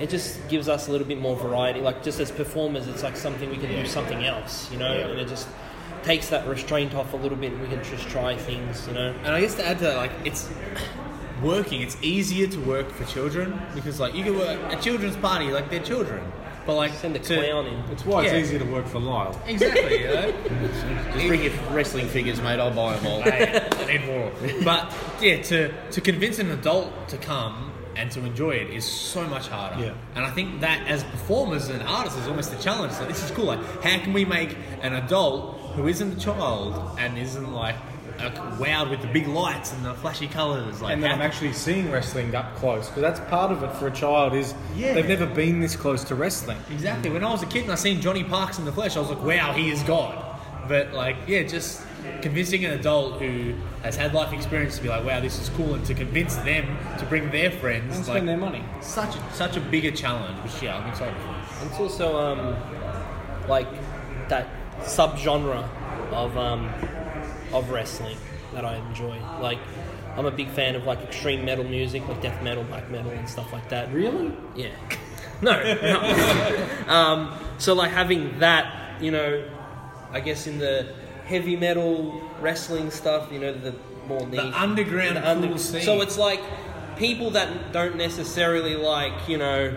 it 0.00 0.10
just 0.10 0.48
gives 0.48 0.68
us 0.68 0.88
a 0.88 0.90
little 0.90 1.06
bit 1.06 1.18
more 1.18 1.36
variety. 1.36 1.80
Like 1.80 2.02
just 2.02 2.20
as 2.20 2.30
performers, 2.30 2.88
it's 2.88 3.02
like 3.02 3.16
something 3.16 3.48
we 3.50 3.56
can 3.56 3.70
do 3.70 3.86
something 3.86 4.24
else, 4.24 4.70
you 4.70 4.78
know, 4.78 4.92
and 4.92 5.20
it 5.20 5.28
just 5.28 5.48
takes 6.02 6.28
that 6.30 6.46
restraint 6.46 6.94
off 6.94 7.12
a 7.12 7.16
little 7.16 7.38
bit. 7.38 7.58
We 7.58 7.68
can 7.68 7.82
just 7.84 8.08
try 8.08 8.36
things, 8.36 8.86
you 8.88 8.94
know. 8.94 9.14
And 9.24 9.28
I 9.28 9.40
guess 9.40 9.54
to 9.56 9.66
add 9.66 9.78
to 9.78 9.84
that, 9.84 9.96
like 9.96 10.12
it's 10.24 10.50
working. 11.42 11.82
It's 11.82 11.96
easier 12.02 12.46
to 12.46 12.60
work 12.60 12.90
for 12.90 13.04
children 13.04 13.60
because 13.74 14.00
like 14.00 14.14
you 14.14 14.24
can 14.24 14.38
work 14.38 14.60
a 14.72 14.80
children's 14.80 15.16
party, 15.16 15.50
like 15.50 15.70
they're 15.70 15.82
children, 15.82 16.22
but 16.66 16.74
like 16.74 16.92
Send 16.94 17.14
the 17.14 17.18
to- 17.20 17.36
clown 17.36 17.66
in. 17.66 17.82
That's 17.88 18.04
why 18.04 18.24
it's 18.24 18.32
Yeah. 18.32 18.38
easier 18.40 18.58
to 18.58 18.64
work 18.66 18.86
for 18.86 18.98
Lyle. 19.00 19.40
Exactly. 19.46 20.00
You 20.02 20.08
know? 20.08 20.32
Just 21.14 21.26
bring 21.26 21.42
your 21.42 21.52
wrestling 21.70 22.08
figures, 22.08 22.40
mate. 22.40 22.58
I'll 22.60 22.70
buy 22.70 22.96
them 22.96 23.06
all. 23.06 23.22
Hey, 23.22 23.68
I 23.70 23.86
need 23.86 24.06
more. 24.06 24.30
But 24.64 24.92
yeah, 25.20 25.42
to 25.42 25.72
to 25.90 26.00
convince 26.00 26.38
an 26.38 26.50
adult 26.50 27.08
to 27.08 27.16
come 27.18 27.72
and 27.96 28.10
to 28.10 28.20
enjoy 28.24 28.52
it 28.52 28.70
is 28.70 28.84
so 28.84 29.22
much 29.26 29.48
harder. 29.48 29.84
Yeah. 29.84 29.94
And 30.14 30.24
I 30.24 30.30
think 30.30 30.60
that 30.62 30.86
as 30.88 31.04
performers 31.04 31.68
and 31.68 31.82
artists 31.82 32.18
is 32.18 32.26
almost 32.26 32.50
the 32.50 32.62
challenge. 32.62 32.92
So 32.94 33.04
this 33.04 33.22
is 33.22 33.30
cool. 33.32 33.44
Like, 33.46 33.60
how 33.82 33.98
can 33.98 34.12
we 34.14 34.24
make 34.24 34.56
an 34.80 34.94
adult 34.94 35.58
who 35.74 35.88
isn't 35.88 36.16
a 36.16 36.20
child 36.20 36.96
and 36.98 37.18
isn't 37.18 37.52
like 37.52 37.76
wowed 38.30 38.90
with 38.90 39.00
the 39.02 39.08
big 39.08 39.26
lights 39.26 39.72
and 39.72 39.84
the 39.84 39.94
flashy 39.94 40.26
colours, 40.28 40.80
like 40.80 40.94
and 40.94 41.02
then 41.02 41.10
how- 41.10 41.16
I'm 41.16 41.22
actually 41.22 41.52
seeing 41.52 41.90
wrestling 41.90 42.34
up 42.34 42.54
close 42.56 42.88
because 42.88 43.02
that's 43.02 43.20
part 43.30 43.50
of 43.52 43.62
it 43.62 43.72
for 43.76 43.86
a 43.86 43.90
child 43.90 44.34
is 44.34 44.54
Yeah. 44.76 44.94
they've 44.94 45.08
never 45.08 45.26
been 45.26 45.60
this 45.60 45.76
close 45.76 46.04
to 46.04 46.14
wrestling. 46.14 46.58
Exactly. 46.70 47.10
When 47.10 47.24
I 47.24 47.30
was 47.30 47.42
a 47.42 47.46
kid 47.46 47.64
and 47.64 47.72
I 47.72 47.76
seen 47.76 48.00
Johnny 48.00 48.24
Parks 48.24 48.58
in 48.58 48.64
the 48.64 48.72
flesh, 48.72 48.96
I 48.96 49.00
was 49.00 49.08
like, 49.10 49.22
wow, 49.22 49.52
he 49.52 49.70
is 49.70 49.82
God. 49.82 50.18
But 50.68 50.92
like, 50.92 51.16
yeah, 51.26 51.42
just 51.42 51.82
convincing 52.20 52.64
an 52.64 52.72
adult 52.72 53.20
who 53.20 53.54
has 53.82 53.96
had 53.96 54.14
life 54.14 54.32
experience 54.32 54.76
to 54.76 54.82
be 54.82 54.88
like, 54.88 55.04
wow, 55.04 55.18
this 55.20 55.40
is 55.40 55.48
cool, 55.50 55.74
and 55.74 55.84
to 55.86 55.94
convince 55.94 56.36
them 56.36 56.78
to 56.98 57.04
bring 57.06 57.30
their 57.30 57.50
friends, 57.50 57.96
And 57.96 58.06
like, 58.06 58.16
spend 58.16 58.28
their 58.28 58.36
money. 58.36 58.64
such 58.80 59.16
a, 59.16 59.32
such 59.34 59.56
a 59.56 59.60
bigger 59.60 59.90
challenge. 59.90 60.38
Which 60.44 60.62
yeah, 60.62 60.76
I'm 60.78 60.88
excited 60.88 61.14
for. 61.20 61.66
It's 61.66 61.78
also 61.80 62.16
um, 62.16 62.56
like 63.48 63.66
that 64.28 64.46
subgenre 64.82 65.68
of 66.12 66.36
um, 66.36 66.68
of 67.52 67.70
wrestling 67.70 68.16
that 68.52 68.64
I 68.64 68.76
enjoy. 68.76 69.18
Like 69.40 69.58
I'm 70.16 70.26
a 70.26 70.30
big 70.30 70.48
fan 70.50 70.74
of 70.74 70.84
like 70.84 71.00
extreme 71.02 71.44
metal 71.44 71.64
music, 71.64 72.06
like 72.08 72.20
death 72.20 72.42
metal, 72.42 72.64
black 72.64 72.90
metal, 72.90 73.10
and 73.10 73.28
stuff 73.28 73.52
like 73.52 73.68
that. 73.70 73.92
Really? 73.92 74.32
Yeah. 74.56 74.70
No. 75.42 75.60
no. 75.60 76.86
um, 76.86 77.36
so 77.58 77.74
like 77.74 77.90
having 77.90 78.38
that, 78.38 79.02
you 79.02 79.10
know, 79.10 79.44
I 80.12 80.20
guess 80.20 80.46
in 80.46 80.58
the 80.58 80.94
heavy 81.24 81.56
metal 81.56 82.22
wrestling 82.40 82.92
stuff, 82.92 83.32
you 83.32 83.40
know, 83.40 83.52
the 83.52 83.74
more 84.06 84.24
niche, 84.24 84.38
underground 84.54 85.16
the 85.16 85.28
under- 85.28 85.48
cool 85.48 85.58
scene. 85.58 85.82
So 85.82 86.00
it's 86.00 86.16
like 86.16 86.40
people 86.96 87.30
that 87.32 87.72
don't 87.72 87.96
necessarily 87.96 88.76
like, 88.76 89.28
you 89.28 89.36
know, 89.38 89.76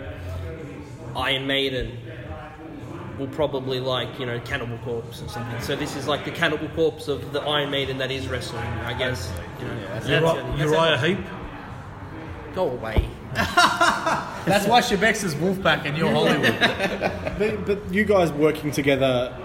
Iron 1.16 1.48
Maiden 1.48 1.98
will 3.18 3.26
probably 3.28 3.80
like, 3.80 4.18
you 4.20 4.26
know, 4.26 4.38
Cannibal 4.40 4.78
Corpse 4.78 5.22
or 5.22 5.28
something. 5.28 5.60
So 5.60 5.74
this 5.76 5.96
is 5.96 6.06
like 6.06 6.24
the 6.24 6.30
Cannibal 6.30 6.68
Corpse 6.70 7.08
of 7.08 7.32
the 7.32 7.40
Iron 7.42 7.70
Maiden 7.70 7.98
that 7.98 8.10
is 8.10 8.28
wrestling, 8.28 8.62
I 8.84 8.92
guess. 8.94 9.30
You 9.60 9.66
know, 9.68 9.80
that's- 9.80 10.08
Uri- 10.08 10.20
that's- 10.20 10.60
Uriah 10.60 10.98
Heep. 10.98 11.18
go 12.54 12.70
away. 12.70 13.08
That's 13.36 14.66
why 14.66 14.80
Shebex 14.80 15.22
is 15.24 15.34
Wolfpack 15.34 15.84
and 15.84 15.96
you're 15.98 16.10
Hollywood. 16.10 16.54
But, 17.38 17.66
but 17.66 17.92
you 17.92 18.04
guys 18.06 18.32
working 18.32 18.70
together 18.70 19.36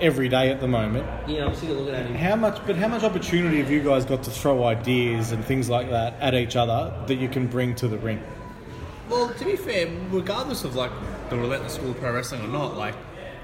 every 0.00 0.28
day 0.28 0.50
at 0.50 0.60
the 0.60 0.66
moment. 0.66 1.06
Yeah, 1.28 1.46
I'm 1.46 1.54
still 1.54 1.74
looking 1.76 1.94
at 1.94 2.06
him. 2.06 2.16
How 2.16 2.34
much? 2.34 2.58
But 2.66 2.74
how 2.74 2.88
much 2.88 3.04
opportunity 3.04 3.58
have 3.58 3.70
you 3.70 3.80
guys 3.80 4.04
got 4.04 4.24
to 4.24 4.30
throw 4.30 4.64
ideas 4.64 5.30
and 5.30 5.44
things 5.44 5.70
like 5.70 5.88
that 5.90 6.14
at 6.20 6.34
each 6.34 6.56
other 6.56 6.92
that 7.06 7.14
you 7.16 7.28
can 7.28 7.46
bring 7.46 7.76
to 7.76 7.86
the 7.86 7.98
ring? 7.98 8.20
Well, 9.08 9.28
to 9.34 9.44
be 9.44 9.54
fair, 9.54 9.88
regardless 10.10 10.64
of 10.64 10.74
like 10.74 10.90
the 11.32 11.38
relentless 11.38 11.74
school 11.74 11.90
of 11.90 11.98
pro 11.98 12.12
wrestling 12.12 12.42
or 12.42 12.48
not, 12.48 12.76
like 12.76 12.94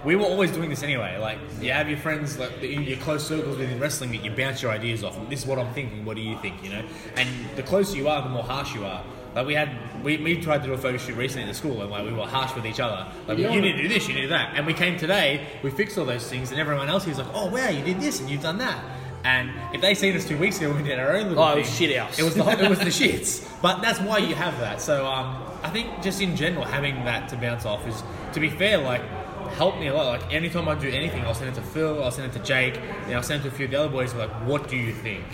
we 0.04 0.14
were 0.14 0.24
always 0.24 0.52
doing 0.52 0.70
this 0.70 0.82
anyway. 0.82 1.16
Like 1.18 1.38
you 1.60 1.72
have 1.72 1.88
your 1.88 1.98
friends, 1.98 2.38
like 2.38 2.62
in 2.62 2.84
your 2.84 2.98
close 2.98 3.26
circles 3.26 3.58
within 3.58 3.80
wrestling, 3.80 4.12
that 4.12 4.24
you 4.24 4.30
bounce 4.30 4.62
your 4.62 4.70
ideas 4.70 5.02
off. 5.02 5.18
This 5.28 5.40
is 5.40 5.46
what 5.46 5.58
I'm 5.58 5.72
thinking. 5.74 6.04
What 6.04 6.16
do 6.16 6.22
you 6.22 6.38
think? 6.38 6.62
You 6.62 6.70
know, 6.70 6.84
and 7.16 7.28
the 7.56 7.62
closer 7.62 7.96
you 7.96 8.08
are, 8.08 8.22
the 8.22 8.28
more 8.28 8.44
harsh 8.44 8.74
you 8.74 8.84
are. 8.84 9.02
Like 9.34 9.46
we 9.46 9.54
had, 9.54 9.70
we, 10.02 10.16
we 10.16 10.40
tried 10.40 10.62
to 10.62 10.68
do 10.68 10.72
a 10.72 10.78
photo 10.78 10.96
shoot 10.96 11.14
recently 11.14 11.44
at 11.44 11.48
the 11.48 11.54
school, 11.54 11.80
and 11.82 11.90
like 11.90 12.04
we 12.04 12.12
were 12.12 12.26
harsh 12.26 12.54
with 12.54 12.66
each 12.66 12.80
other. 12.80 13.10
Like 13.26 13.38
you 13.38 13.48
need 13.60 13.72
to 13.72 13.82
do 13.82 13.88
this, 13.88 14.08
you 14.08 14.14
need 14.14 14.22
to 14.22 14.26
do 14.26 14.30
that, 14.30 14.54
and 14.56 14.66
we 14.66 14.72
came 14.74 14.98
today, 14.98 15.46
we 15.62 15.70
fixed 15.70 15.98
all 15.98 16.06
those 16.06 16.28
things, 16.28 16.50
and 16.50 16.58
everyone 16.60 16.88
else 16.88 17.06
was 17.06 17.18
like, 17.18 17.28
oh 17.34 17.50
wow, 17.50 17.68
you 17.68 17.84
did 17.84 18.00
this 18.00 18.20
and 18.20 18.30
you've 18.30 18.42
done 18.42 18.58
that. 18.58 18.82
And 19.24 19.50
if 19.74 19.80
they 19.80 19.94
seen 19.94 20.16
us 20.16 20.24
two 20.24 20.38
weeks 20.38 20.58
ago 20.58 20.72
we 20.72 20.82
did 20.82 20.98
our 20.98 21.16
own 21.16 21.28
little 21.28 21.42
Oh, 21.42 21.54
it 21.54 21.58
was 21.58 21.76
shit 21.76 21.96
house. 21.96 22.18
It 22.18 22.22
was 22.22 22.34
the 22.34 22.48
it 22.48 22.70
was 22.70 22.78
the 22.78 22.84
shits. 22.86 23.46
But 23.60 23.82
that's 23.82 24.00
why 24.00 24.18
you 24.18 24.34
have 24.34 24.58
that. 24.60 24.80
So 24.80 25.06
um, 25.06 25.42
I 25.62 25.70
think 25.70 26.02
just 26.02 26.20
in 26.20 26.36
general 26.36 26.64
having 26.64 27.04
that 27.04 27.28
to 27.30 27.36
bounce 27.36 27.66
off 27.66 27.86
is, 27.86 28.02
to 28.32 28.40
be 28.40 28.48
fair, 28.48 28.78
like 28.78 29.02
helped 29.52 29.78
me 29.78 29.88
a 29.88 29.94
lot. 29.94 30.20
Like 30.20 30.32
anytime 30.32 30.68
I 30.68 30.74
do 30.74 30.88
anything, 30.88 31.24
I'll 31.24 31.34
send 31.34 31.50
it 31.50 31.54
to 31.54 31.62
Phil, 31.62 32.02
I'll 32.02 32.10
send 32.10 32.30
it 32.30 32.38
to 32.38 32.44
Jake, 32.44 32.76
and 32.76 33.14
I'll 33.14 33.22
send 33.22 33.40
it 33.40 33.48
to 33.48 33.54
a 33.54 33.56
few 33.56 33.64
of 33.66 33.70
the 33.70 33.80
other 33.80 33.88
boys. 33.88 34.14
Like, 34.14 34.30
what 34.46 34.68
do 34.68 34.76
you 34.76 34.92
think? 34.92 35.24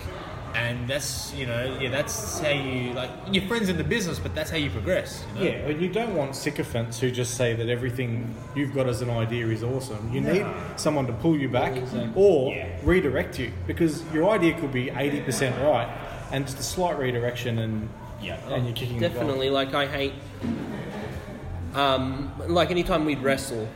And 0.54 0.86
that's 0.88 1.34
you 1.34 1.46
know 1.46 1.78
yeah 1.80 1.90
that's 1.90 2.38
how 2.38 2.50
you 2.50 2.92
like 2.92 3.10
your 3.32 3.44
friends 3.48 3.68
in 3.68 3.76
the 3.76 3.82
business, 3.82 4.20
but 4.20 4.36
that's 4.36 4.52
how 4.52 4.56
you 4.56 4.70
progress. 4.70 5.24
You 5.34 5.40
know? 5.40 5.50
Yeah, 5.50 5.66
but 5.66 5.80
you 5.80 5.88
don't 5.88 6.14
want 6.14 6.36
sycophants 6.36 7.00
who 7.00 7.10
just 7.10 7.34
say 7.34 7.54
that 7.54 7.68
everything 7.68 8.32
you've 8.54 8.72
got 8.72 8.88
as 8.88 9.02
an 9.02 9.10
idea 9.10 9.48
is 9.48 9.64
awesome. 9.64 10.14
You 10.14 10.20
need 10.20 10.46
someone 10.76 11.08
to 11.08 11.12
pull 11.12 11.36
you 11.36 11.48
back 11.48 11.76
or 12.14 12.54
redirect 12.84 13.36
you 13.40 13.50
because 13.66 14.04
your 14.12 14.30
idea 14.30 14.56
could 14.60 14.72
be 14.72 14.86
80% 14.86 15.60
right 15.60 15.92
and 16.30 16.46
just 16.46 16.60
a 16.60 16.62
slight 16.62 16.98
redirection 16.98 17.58
and 17.58 17.88
Yeah. 18.20 18.36
and 18.48 18.66
you're 18.66 18.74
kicking 18.74 18.98
the. 18.98 19.08
Definitely, 19.08 19.50
like 19.50 19.74
I 19.74 19.86
hate. 19.86 20.14
um, 21.74 22.32
like 22.48 22.70
anytime 22.70 23.04
we'd 23.04 23.20
wrestle, 23.22 23.68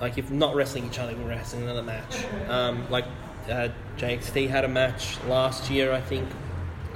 like 0.00 0.18
if 0.18 0.30
not 0.30 0.54
wrestling 0.54 0.86
each 0.86 0.98
other, 0.98 1.14
we're 1.16 1.28
wrestling 1.28 1.64
another 1.64 1.82
match. 1.82 2.24
Um, 2.48 2.88
like 2.90 3.04
uh, 3.48 3.68
JXT 3.96 4.48
had 4.48 4.64
a 4.64 4.68
match 4.68 5.22
last 5.24 5.70
year, 5.70 5.92
I 5.92 6.00
think, 6.00 6.28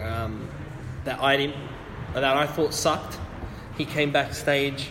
um, 0.02 0.48
that 1.04 1.20
I 1.20 1.36
didn't, 1.36 1.56
that 2.14 2.24
I 2.24 2.46
thought 2.46 2.72
sucked. 2.74 3.18
He 3.76 3.84
came 3.84 4.10
backstage. 4.10 4.88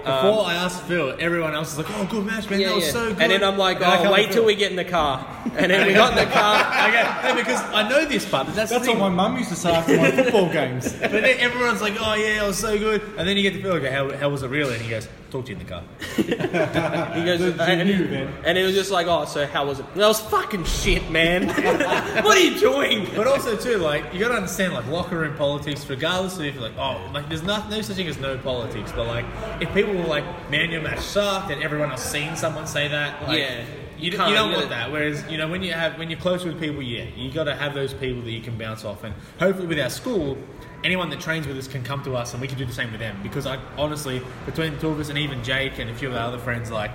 Before 0.00 0.40
um, 0.40 0.46
I 0.46 0.54
asked 0.54 0.82
Phil, 0.82 1.14
everyone 1.18 1.54
else 1.54 1.76
was 1.76 1.86
like, 1.86 1.98
"Oh, 1.98 2.06
good 2.06 2.24
match, 2.24 2.48
man! 2.48 2.60
Yeah, 2.60 2.68
that 2.68 2.74
was 2.76 2.86
yeah. 2.86 2.92
so 2.92 3.08
good." 3.10 3.22
And 3.22 3.32
then 3.32 3.44
I'm 3.44 3.58
like, 3.58 3.80
And 3.80 4.06
oh, 4.06 4.12
wait 4.12 4.32
till 4.32 4.44
we 4.44 4.54
get 4.54 4.70
in 4.70 4.76
the 4.76 4.84
car. 4.84 5.26
And 5.56 5.70
then 5.70 5.86
we 5.86 5.92
got 5.92 6.16
in 6.16 6.24
the 6.24 6.32
car. 6.32 6.60
okay, 6.88 7.28
no, 7.28 7.34
because 7.34 7.60
I 7.74 7.88
know 7.88 8.04
this 8.04 8.28
part, 8.28 8.46
but 8.46 8.56
that's, 8.56 8.70
That's 8.70 8.86
the 8.86 8.92
what 8.92 8.98
my 8.98 9.08
mum 9.08 9.36
used 9.36 9.50
to 9.50 9.56
say 9.56 9.72
after 9.72 9.96
my 9.96 10.10
football 10.22 10.50
games. 10.50 10.92
But 10.92 11.12
then 11.12 11.38
everyone's 11.38 11.82
like, 11.82 11.94
"Oh 11.98 12.14
yeah, 12.14 12.42
it 12.42 12.46
was 12.46 12.58
so 12.58 12.78
good," 12.78 13.02
and 13.18 13.28
then 13.28 13.36
you 13.36 13.42
get 13.42 13.54
to 13.54 13.62
Phil, 13.62 13.72
okay, 13.74 13.90
how, 13.90 14.10
how 14.16 14.28
was 14.30 14.42
it 14.42 14.48
really? 14.48 14.74
And 14.74 14.82
he 14.82 14.90
goes, 14.90 15.08
"Talk 15.30 15.46
to 15.46 15.52
you 15.52 15.58
in 15.58 15.64
the 15.64 15.70
car." 15.70 15.82
He 17.10 17.24
goes, 17.24 17.40
The- 17.40 17.50
the 17.52 17.62
and, 17.62 17.88
you, 17.88 18.28
and 18.44 18.58
it 18.58 18.64
was 18.64 18.74
just 18.74 18.90
like, 18.90 19.06
oh, 19.06 19.24
so 19.24 19.46
how 19.46 19.66
was 19.66 19.80
it? 19.80 19.94
That 19.94 20.06
was 20.06 20.20
fucking 20.20 20.64
shit, 20.64 21.10
man. 21.10 21.48
what 21.48 22.36
are 22.36 22.40
you 22.40 22.58
doing? 22.58 23.08
But 23.14 23.26
also 23.26 23.56
too, 23.56 23.78
like 23.78 24.12
you 24.12 24.20
got 24.20 24.28
to 24.28 24.34
understand, 24.34 24.74
like 24.74 24.86
locker 24.86 25.18
room 25.18 25.36
politics. 25.36 25.88
Regardless 25.88 26.36
of 26.36 26.44
if 26.44 26.54
you're 26.54 26.62
like, 26.62 26.78
oh, 26.78 27.10
like 27.12 27.28
there's 27.28 27.42
not, 27.42 27.70
no 27.70 27.80
such 27.82 27.96
thing 27.96 28.06
as 28.06 28.18
no 28.18 28.38
politics. 28.38 28.92
But 28.92 29.06
like, 29.06 29.24
if 29.60 29.72
people 29.74 29.89
were 29.98 30.06
like, 30.06 30.50
man, 30.50 30.70
your 30.70 30.82
match 30.82 31.00
sucked, 31.00 31.50
and 31.50 31.62
everyone 31.62 31.90
has 31.90 32.02
seen 32.02 32.36
someone 32.36 32.66
say 32.66 32.88
that, 32.88 33.22
like, 33.26 33.38
Yeah. 33.38 33.64
you, 33.98 34.10
d- 34.10 34.16
Can't, 34.16 34.30
you 34.30 34.34
don't 34.34 34.52
want 34.52 34.68
that. 34.70 34.90
Whereas 34.92 35.24
you 35.30 35.36
know 35.38 35.48
when 35.48 35.62
you 35.62 35.72
have 35.72 35.98
when 35.98 36.10
you're 36.10 36.18
close 36.20 36.44
with 36.44 36.58
people, 36.60 36.82
yeah, 36.82 37.04
you 37.16 37.30
got 37.30 37.44
to 37.44 37.54
have 37.54 37.74
those 37.74 37.92
people 37.94 38.22
that 38.22 38.30
you 38.30 38.40
can 38.40 38.56
bounce 38.56 38.84
off, 38.84 39.04
and 39.04 39.14
hopefully 39.38 39.66
with 39.66 39.78
our 39.80 39.90
school. 39.90 40.36
Anyone 40.82 41.10
that 41.10 41.20
trains 41.20 41.46
with 41.46 41.58
us 41.58 41.68
can 41.68 41.82
come 41.82 42.02
to 42.04 42.16
us, 42.16 42.32
and 42.32 42.40
we 42.40 42.48
can 42.48 42.56
do 42.56 42.64
the 42.64 42.72
same 42.72 42.90
with 42.90 43.00
them. 43.00 43.14
Because 43.22 43.44
I 43.46 43.58
honestly, 43.76 44.22
between 44.46 44.72
the 44.72 44.80
two 44.80 44.88
of 44.88 44.98
us, 44.98 45.10
and 45.10 45.18
even 45.18 45.44
Jake 45.44 45.78
and 45.78 45.90
a 45.90 45.94
few 45.94 46.08
of 46.08 46.14
our 46.14 46.28
other 46.28 46.38
friends, 46.38 46.70
like 46.70 46.90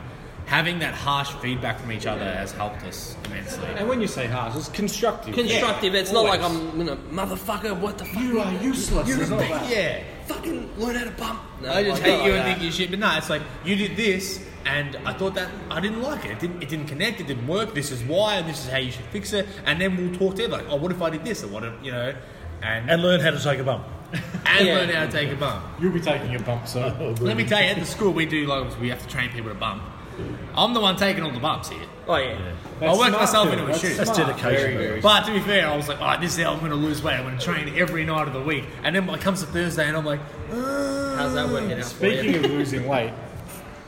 having 0.47 0.79
that 0.79 0.95
harsh 0.95 1.29
feedback 1.33 1.79
from 1.79 1.91
each 1.91 2.07
other 2.07 2.23
has 2.25 2.51
helped 2.51 2.81
us 2.83 3.15
immensely. 3.25 3.67
And 3.77 3.87
when 3.87 4.01
you 4.01 4.07
say 4.07 4.25
harsh, 4.25 4.55
it's 4.55 4.69
constructive. 4.69 5.35
Constructive. 5.35 5.93
it's 5.93 6.11
not 6.11 6.25
like. 6.25 6.41
I'm, 6.41 6.75
you 6.79 6.83
know, 6.85 6.95
motherfucker, 7.11 7.79
what 7.79 7.99
the 7.99 8.05
fuck? 8.05 8.23
You 8.23 8.39
are 8.39 8.51
useless. 8.53 9.07
You're 9.07 9.21
It's 9.21 9.29
a 9.29 9.35
not 9.35 9.39
big- 9.41 9.77
yeah. 9.77 10.03
Fucking 10.25 10.79
learn 10.79 10.95
how 10.95 11.03
to 11.05 11.11
bump. 11.11 11.41
No, 11.61 11.71
I 11.71 11.83
just 11.83 12.01
like, 12.01 12.11
hate 12.11 12.25
you 12.25 12.31
like 12.31 12.31
and 12.31 12.37
that. 12.39 12.45
think 12.57 12.61
you 12.63 12.71
shit, 12.71 12.89
but 12.89 12.99
no, 12.99 13.15
it's 13.17 13.29
like 13.29 13.41
you 13.63 13.75
did 13.75 13.95
this, 13.95 14.43
and 14.65 14.95
I 15.05 15.13
thought 15.13 15.35
that 15.35 15.49
I 15.69 15.79
didn't 15.79 16.01
like 16.01 16.25
it. 16.25 16.31
It 16.31 16.39
didn't, 16.39 16.63
it 16.63 16.69
didn't 16.69 16.87
connect. 16.87 17.19
It 17.21 17.27
didn't 17.27 17.47
work. 17.47 17.73
This 17.75 17.91
is 17.91 18.03
why, 18.03 18.35
and 18.35 18.49
this 18.49 18.65
is 18.65 18.71
how 18.71 18.77
you 18.79 18.91
should 18.91 19.05
fix 19.05 19.33
it. 19.33 19.45
And 19.65 19.79
then 19.79 19.95
we'll 19.95 20.15
talk 20.17 20.35
to 20.37 20.43
it 20.43 20.49
like, 20.49 20.65
oh, 20.69 20.77
what 20.77 20.91
if 20.91 21.01
I 21.01 21.09
did 21.11 21.23
this, 21.23 21.43
or 21.43 21.47
what 21.47 21.63
if 21.63 21.73
you 21.83 21.91
know, 21.91 22.13
and 22.63 22.89
And 22.89 23.01
learn 23.03 23.19
how 23.19 23.31
to 23.31 23.39
take 23.39 23.59
a 23.59 23.63
bump. 23.63 23.85
and 24.45 24.65
Yeah. 24.67 24.75
learn 24.75 24.89
how 24.89 25.05
to 25.05 25.11
take 25.11 25.31
a 25.31 25.35
bump. 25.35 25.63
You'll 25.79 25.91
be 25.91 25.99
taking 26.01 26.35
a 26.35 26.39
bump, 26.39 26.67
so. 26.67 27.15
Let 27.21 27.37
me 27.37 27.45
tell 27.45 27.61
you, 27.61 27.67
at 27.69 27.77
the 27.77 27.85
school 27.85 28.11
we 28.11 28.25
do 28.25 28.45
like 28.47 28.79
we 28.79 28.89
have 28.89 29.01
to 29.01 29.07
train 29.07 29.29
people 29.29 29.49
to 29.49 29.55
bump. 29.55 29.83
I'm 30.55 30.73
the 30.73 30.79
one 30.79 30.95
taking 30.95 31.23
all 31.23 31.31
the 31.31 31.39
bumps 31.39 31.69
here. 31.69 31.81
Oh, 32.07 32.15
yeah. 32.17 32.53
I 32.81 32.97
worked 32.97 33.13
myself 33.13 33.49
Phil. 33.49 33.53
into 33.53 33.65
a 33.65 33.67
That's 33.67 33.79
shoot. 33.79 33.97
That's 33.97 34.13
smart. 34.13 34.27
dedication. 34.27 34.73
Very, 34.73 34.87
very 34.87 35.01
But 35.01 35.25
to 35.25 35.31
be 35.31 35.39
fair, 35.39 35.67
I 35.67 35.75
was 35.75 35.87
like, 35.87 35.99
all 35.99 36.07
right, 36.07 36.21
this 36.21 36.37
is 36.37 36.43
how 36.43 36.53
I'm 36.53 36.59
going 36.59 36.71
to 36.71 36.77
lose 36.77 37.01
weight. 37.01 37.15
I'm 37.15 37.23
going 37.23 37.37
to 37.37 37.43
train 37.43 37.73
every 37.75 38.05
night 38.05 38.27
of 38.27 38.33
the 38.33 38.41
week. 38.41 38.65
And 38.83 38.95
then 38.95 39.09
it 39.09 39.21
comes 39.21 39.41
to 39.41 39.47
Thursday, 39.47 39.87
and 39.87 39.97
I'm 39.97 40.05
like, 40.05 40.19
How's 40.49 41.33
that 41.33 41.49
working 41.49 41.73
out 41.73 41.85
for 41.85 42.05
ah. 42.05 42.09
you? 42.09 42.19
Speaking 42.19 42.45
of 42.45 42.51
losing 42.51 42.87
weight, 42.87 43.13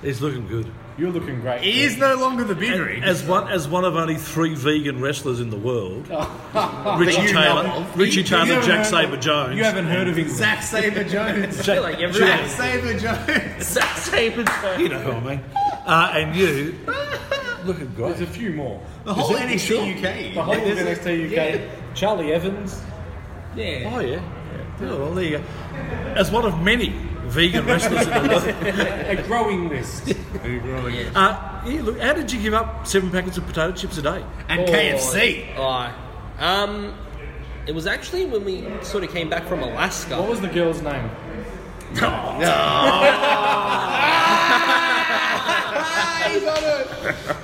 it's 0.03 0.21
looking 0.21 0.47
good. 0.47 0.71
You're 0.97 1.11
looking 1.11 1.41
great. 1.41 1.61
he 1.61 1.83
is 1.83 1.95
no 1.97 2.15
longer 2.15 2.43
the 2.43 2.55
big 2.55 2.79
rig. 2.79 3.03
As 3.03 3.23
one 3.23 3.47
as 3.49 3.67
one 3.67 3.85
of 3.85 3.95
only 3.95 4.15
three 4.15 4.55
vegan 4.55 4.99
wrestlers 4.99 5.39
in 5.39 5.51
the 5.51 5.57
world. 5.57 6.07
Richie 6.99 7.27
Taylor. 7.27 7.85
Richie 7.95 8.23
Taylor, 8.23 8.45
haven't 8.45 8.63
Jack 8.67 8.85
Sabre 8.85 9.17
Jones. 9.17 9.55
You 9.55 9.63
haven't 9.63 9.85
heard 9.85 10.07
of 10.07 10.17
him. 10.17 10.27
Zack 10.27 10.63
Sabre 10.63 11.03
Jones. 11.03 11.59
I 11.59 11.63
feel 11.63 11.83
like 11.83 11.99
every 11.99 12.13
Zack 12.19 12.49
Sabre 12.49 12.97
Jones. 12.97 13.67
Zack 13.73 13.97
Sabre 13.97 14.43
Jones. 14.43 14.81
You 14.81 14.89
know 14.89 14.99
who 14.99 15.11
I 15.11 15.19
mean. 15.19 15.41
Uh, 15.85 16.11
and 16.15 16.35
you, 16.35 16.75
looking 17.63 17.93
good. 17.95 18.15
There's 18.17 18.21
a 18.21 18.33
few 18.33 18.53
more. 18.53 18.81
The 19.03 19.13
whole 19.13 19.35
NXT 19.35 19.97
UK. 19.97 20.33
The 20.33 20.41
whole 20.41 20.55
of 20.55 20.63
There's- 20.63 20.99
NXT 20.99 21.61
UK. 21.61 21.93
Charlie 21.95 22.33
Evans. 22.33 22.81
Yeah. 23.55 23.91
Oh 23.95 23.99
yeah. 23.99 24.21
Oh, 24.81 24.97
well, 24.99 25.13
there 25.13 25.23
you 25.23 25.37
go. 25.37 25.43
As 26.15 26.31
one 26.31 26.45
of 26.45 26.59
many 26.61 26.93
vegan 27.27 27.65
wrestlers 27.65 28.07
in 28.07 28.13
the 28.13 28.29
world. 28.29 28.43
A 29.19 29.23
growing 29.27 29.69
list. 29.69 30.13
Uh, 31.15 31.61
yeah, 31.65 31.81
look, 31.81 31.99
how 31.99 32.13
did 32.13 32.31
you 32.31 32.41
give 32.41 32.53
up 32.53 32.87
seven 32.87 33.11
packets 33.11 33.37
of 33.37 33.45
potato 33.45 33.71
chips 33.73 33.97
a 33.97 34.01
day? 34.01 34.23
And 34.49 34.67
KFC. 34.67 35.53
Oh, 35.57 35.93
um, 36.39 36.93
it 37.65 37.75
was 37.75 37.87
actually 37.87 38.25
when 38.25 38.45
we 38.45 38.65
sort 38.81 39.03
of 39.03 39.11
came 39.11 39.29
back 39.29 39.45
from 39.45 39.61
Alaska. 39.61 40.17
What 40.19 40.29
was 40.29 40.41
the 40.41 40.47
girl's 40.47 40.81
name? 40.81 41.09
No. 41.95 42.01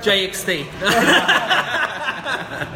JXT. 0.04 0.66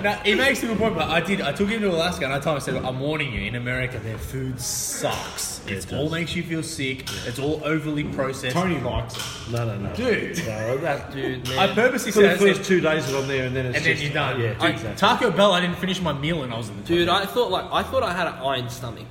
No, 0.08 0.14
he 0.24 0.36
makes 0.36 0.64
a 0.64 0.68
good 0.68 0.78
point, 0.78 0.95
but 0.95 1.10
I 1.10 1.20
did. 1.20 1.41
I 1.41 1.51
took 1.51 1.70
him 1.70 1.82
to 1.82 1.89
Alaska, 1.89 2.26
and 2.26 2.34
I 2.34 2.39
told 2.39 2.55
him, 2.58 2.62
I 2.62 2.66
said, 2.66 2.86
"I'm 2.86 2.99
warning 2.99 3.34
you. 3.34 3.41
In 3.41 3.55
America, 3.55 3.99
their 3.99 4.18
food 4.18 4.60
sucks. 4.60 5.62
It 5.68 5.91
all 5.91 6.10
makes 6.10 6.36
you 6.36 6.43
feel 6.43 6.64
sick. 6.64 7.05
It's 7.26 7.39
all 7.39 7.62
overly 7.66 8.05
processed." 8.05 8.55
Tony 8.55 8.80
likes 8.80 9.16
it. 9.16 9.51
No, 9.51 9.66
no, 9.66 9.78
no. 9.78 9.93
Dude, 9.95 10.38
No, 10.45 10.78
that, 10.78 11.12
Dude, 11.12 11.49
I 11.51 11.74
purposely 11.74 12.12
for 12.12 12.22
the 12.22 12.30
said, 12.30 12.36
I 12.36 12.39
said, 12.39 12.55
first 12.58 12.68
two 12.70 12.80
days 12.80 13.05
that 13.08 13.22
I'm 13.22 13.28
there, 13.28 13.45
and 13.47 13.55
then 13.55 13.66
it's 13.66 13.78
and 13.78 13.86
then 13.86 13.93
just, 13.93 14.03
you're 14.03 14.14
done. 14.14 14.39
Yeah, 14.39 14.53
Dude, 14.53 14.70
exactly. 14.72 14.95
Taco 14.95 15.32
Bell, 15.32 15.51
I 15.51 15.62
didn't 15.62 15.78
finish 15.78 16.01
my 16.01 16.14
meal, 16.14 16.43
and 16.43 16.53
I 16.53 16.58
was 16.58 16.70
in 16.70 16.78
the 16.78 16.84
Dude, 16.84 17.10
I 17.10 17.26
thought 17.26 17.51
like 17.51 17.66
I 17.72 17.84
thought 17.84 18.03
I 18.03 18.14
had 18.14 18.28
an 18.28 18.36
iron 18.36 18.70
stomach. 18.70 19.08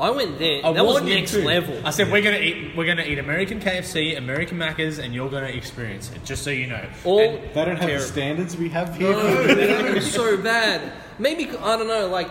I 0.00 0.10
went 0.10 0.38
there. 0.38 0.64
I 0.64 0.72
that 0.72 0.84
was 0.84 0.94
warned 0.94 1.08
you 1.08 1.14
next 1.16 1.32
too. 1.32 1.44
level. 1.44 1.80
I 1.84 1.90
said 1.90 2.10
we're 2.10 2.22
gonna 2.22 2.38
eat. 2.38 2.74
We're 2.76 2.86
gonna 2.86 3.02
eat 3.04 3.18
American 3.18 3.60
KFC, 3.60 4.16
American 4.16 4.58
Macca's, 4.58 4.98
and 4.98 5.14
you're 5.14 5.28
gonna 5.30 5.46
experience 5.46 6.10
it. 6.14 6.24
Just 6.24 6.42
so 6.42 6.50
you 6.50 6.66
know. 6.66 6.84
All 7.04 7.20
And- 7.20 7.38
They 7.54 7.64
don't 7.64 7.76
have 7.76 7.80
Terrible. 7.80 7.98
the 8.06 8.12
standards 8.12 8.56
we 8.56 8.68
have 8.70 8.96
here. 8.96 9.12
it 9.12 9.94
was 9.94 10.10
so 10.12 10.36
bad. 10.38 10.92
Maybe 11.18 11.50
I 11.50 11.76
don't 11.76 11.86
know. 11.88 12.08
Like 12.08 12.28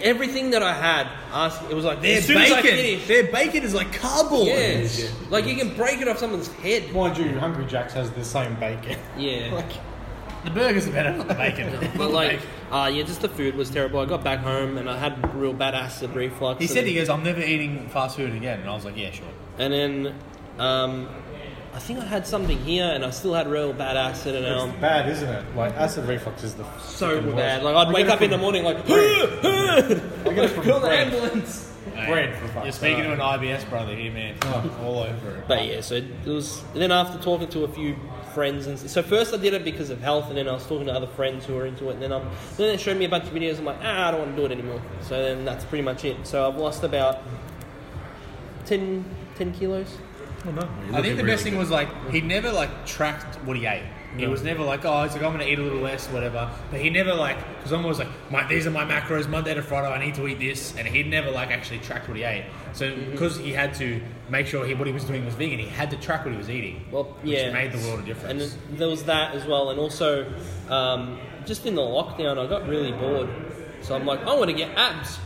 everything 0.00 0.50
that 0.50 0.62
I 0.62 0.72
had, 0.72 1.08
asked, 1.32 1.62
it 1.68 1.74
was 1.74 1.84
like 1.84 2.00
their 2.00 2.18
as 2.18 2.26
soon 2.26 2.36
as 2.36 2.52
I 2.52 2.62
bacon. 2.62 2.76
finished, 2.76 3.08
Their 3.08 3.24
bacon 3.24 3.62
is 3.64 3.74
like 3.74 3.92
cardboard. 3.92 4.46
yeah, 4.46 4.86
like 5.30 5.46
you 5.46 5.56
can 5.56 5.74
break 5.76 6.00
it 6.00 6.06
off 6.06 6.18
someone's 6.18 6.46
head. 6.48 6.92
Mind 6.92 7.18
you, 7.18 7.36
Hungry 7.40 7.66
Jack's 7.66 7.92
has 7.94 8.08
the 8.12 8.24
same 8.24 8.54
bacon. 8.54 8.96
Yeah. 9.18 9.60
The 10.44 10.50
burgers 10.50 10.86
are 10.88 10.92
better 10.92 11.16
than 11.16 11.28
the 11.28 11.34
bacon. 11.34 11.90
But 11.98 12.10
like, 12.12 12.40
uh, 12.70 12.90
yeah, 12.92 13.02
just 13.02 13.20
the 13.20 13.28
food 13.28 13.54
was 13.56 13.68
terrible. 13.70 14.00
I 14.00 14.06
got 14.06 14.24
back 14.24 14.40
home 14.40 14.78
and 14.78 14.88
I 14.88 14.96
had 14.96 15.34
real 15.34 15.52
bad 15.52 15.74
acid 15.74 16.14
reflux. 16.14 16.60
he 16.60 16.66
said 16.66 16.86
he 16.86 16.94
goes, 16.94 17.08
"I'm 17.10 17.22
never 17.22 17.40
eating 17.42 17.88
fast 17.90 18.16
food 18.16 18.34
again," 18.34 18.60
and 18.60 18.68
I 18.70 18.74
was 18.74 18.84
like, 18.84 18.96
"Yeah, 18.96 19.10
sure." 19.10 19.26
And 19.58 19.72
then, 19.72 20.14
um, 20.58 21.08
I 21.74 21.78
think 21.78 21.98
I 22.00 22.04
had 22.04 22.26
something 22.26 22.58
here, 22.58 22.84
and 22.90 23.04
I 23.04 23.10
still 23.10 23.34
had 23.34 23.48
real 23.48 23.72
bad 23.72 23.96
acid, 23.96 24.34
and 24.34 24.46
It's 24.46 24.62
um, 24.62 24.80
bad, 24.80 25.08
isn't 25.08 25.28
it? 25.28 25.44
Like 25.56 25.74
acid 25.76 26.06
reflux 26.08 26.42
is 26.42 26.54
the 26.54 26.64
so 26.80 27.10
fucking 27.16 27.26
worst. 27.26 27.36
bad. 27.36 27.62
Like 27.62 27.76
I'd 27.76 27.88
I 27.88 27.92
wake 27.92 28.08
up 28.08 28.22
in 28.22 28.30
the 28.30 28.38
morning 28.38 28.64
like, 28.64 28.78
I 28.88 28.88
get 30.24 30.38
it 30.44 30.48
from 30.50 30.64
call 30.64 30.80
the 30.80 30.86
bread. 30.88 31.08
ambulance. 31.12 31.66
Bread 32.06 32.34
for 32.38 32.48
fuck's 32.48 32.64
You're 32.64 32.72
speaking 32.72 32.96
sake. 32.98 33.04
to 33.06 33.12
an 33.12 33.18
IBS 33.20 33.68
brother 33.68 33.94
here, 33.94 34.12
man. 34.12 34.34
All 34.82 35.00
over 35.00 35.36
it. 35.36 35.44
But 35.48 35.66
yeah, 35.66 35.80
so 35.80 35.96
it 35.96 36.04
was. 36.26 36.62
And 36.72 36.82
Then 36.82 36.92
after 36.92 37.18
talking 37.22 37.48
to 37.48 37.64
a 37.64 37.68
few 37.68 37.96
friends, 38.32 38.66
and 38.66 38.78
so 38.78 39.02
first 39.02 39.34
I 39.34 39.36
did 39.36 39.54
it 39.54 39.64
because 39.64 39.90
of 39.90 40.00
health, 40.00 40.28
and 40.28 40.36
then 40.36 40.48
I 40.48 40.52
was 40.52 40.66
talking 40.66 40.86
to 40.86 40.92
other 40.92 41.06
friends 41.06 41.46
who 41.46 41.54
were 41.54 41.66
into 41.66 41.90
it, 41.90 41.94
and 41.94 42.02
then 42.02 42.12
um, 42.12 42.28
then 42.56 42.68
they 42.68 42.76
showed 42.76 42.96
me 42.96 43.04
a 43.04 43.08
bunch 43.08 43.24
of 43.24 43.30
videos. 43.30 43.58
I'm 43.58 43.64
like, 43.64 43.78
ah, 43.82 44.08
I 44.08 44.10
don't 44.10 44.20
want 44.20 44.36
to 44.36 44.42
do 44.42 44.46
it 44.46 44.52
anymore. 44.52 44.80
So 45.02 45.22
then 45.22 45.44
that's 45.44 45.64
pretty 45.64 45.82
much 45.82 46.04
it. 46.04 46.26
So 46.26 46.48
I've 46.48 46.56
lost 46.56 46.82
about 46.84 47.22
10, 48.66 49.04
10 49.36 49.52
kilos. 49.52 49.98
Oh, 50.46 50.50
no. 50.52 50.68
I 50.92 51.02
think 51.02 51.18
the 51.18 51.24
best 51.24 51.42
thing 51.42 51.58
was 51.58 51.70
like 51.70 51.88
he 52.10 52.20
never 52.20 52.50
like 52.50 52.86
tracked 52.86 53.36
what 53.44 53.56
he 53.56 53.66
ate. 53.66 53.82
He 54.16 54.26
was 54.26 54.42
never 54.42 54.64
like, 54.64 54.84
oh, 54.84 55.04
he's 55.04 55.12
like, 55.12 55.22
I'm 55.22 55.32
gonna 55.32 55.44
eat 55.44 55.58
a 55.58 55.62
little 55.62 55.80
less, 55.80 56.08
whatever. 56.08 56.50
But 56.70 56.80
he 56.80 56.90
never 56.90 57.14
like, 57.14 57.36
because 57.56 57.72
I'm 57.72 57.82
always 57.82 57.98
like, 57.98 58.08
my, 58.30 58.46
these 58.46 58.66
are 58.66 58.70
my 58.70 58.84
macros, 58.84 59.28
Monday 59.28 59.54
to 59.54 59.62
Friday, 59.62 59.86
I 59.86 60.04
need 60.04 60.14
to 60.16 60.26
eat 60.26 60.38
this, 60.40 60.74
and 60.76 60.86
he 60.86 61.02
never 61.02 61.30
like 61.30 61.50
actually 61.50 61.78
tracked 61.78 62.08
what 62.08 62.16
he 62.16 62.24
ate. 62.24 62.44
So 62.72 62.94
because 63.10 63.38
he 63.38 63.52
had 63.52 63.74
to 63.74 64.02
make 64.28 64.46
sure 64.46 64.66
he 64.66 64.74
what 64.74 64.86
he 64.86 64.92
was 64.92 65.04
doing 65.04 65.24
was 65.24 65.34
vegan, 65.34 65.58
he 65.58 65.66
had 65.66 65.90
to 65.90 65.96
track 65.96 66.24
what 66.24 66.32
he 66.32 66.38
was 66.38 66.50
eating. 66.50 66.84
Well, 66.90 67.04
which 67.22 67.32
yeah, 67.32 67.52
made 67.52 67.72
the 67.72 67.78
world 67.86 68.00
a 68.00 68.02
difference. 68.02 68.54
And 68.54 68.78
there 68.78 68.88
was 68.88 69.04
that 69.04 69.34
as 69.34 69.46
well, 69.46 69.70
and 69.70 69.78
also 69.78 70.32
um, 70.68 71.20
just 71.46 71.66
in 71.66 71.74
the 71.74 71.82
lockdown, 71.82 72.38
I 72.38 72.46
got 72.48 72.66
really 72.66 72.92
bored. 72.92 73.28
So 73.82 73.94
I'm 73.94 74.06
like, 74.06 74.20
I 74.26 74.34
want 74.34 74.50
to 74.50 74.56
get 74.56 74.76
abs. 74.76 75.18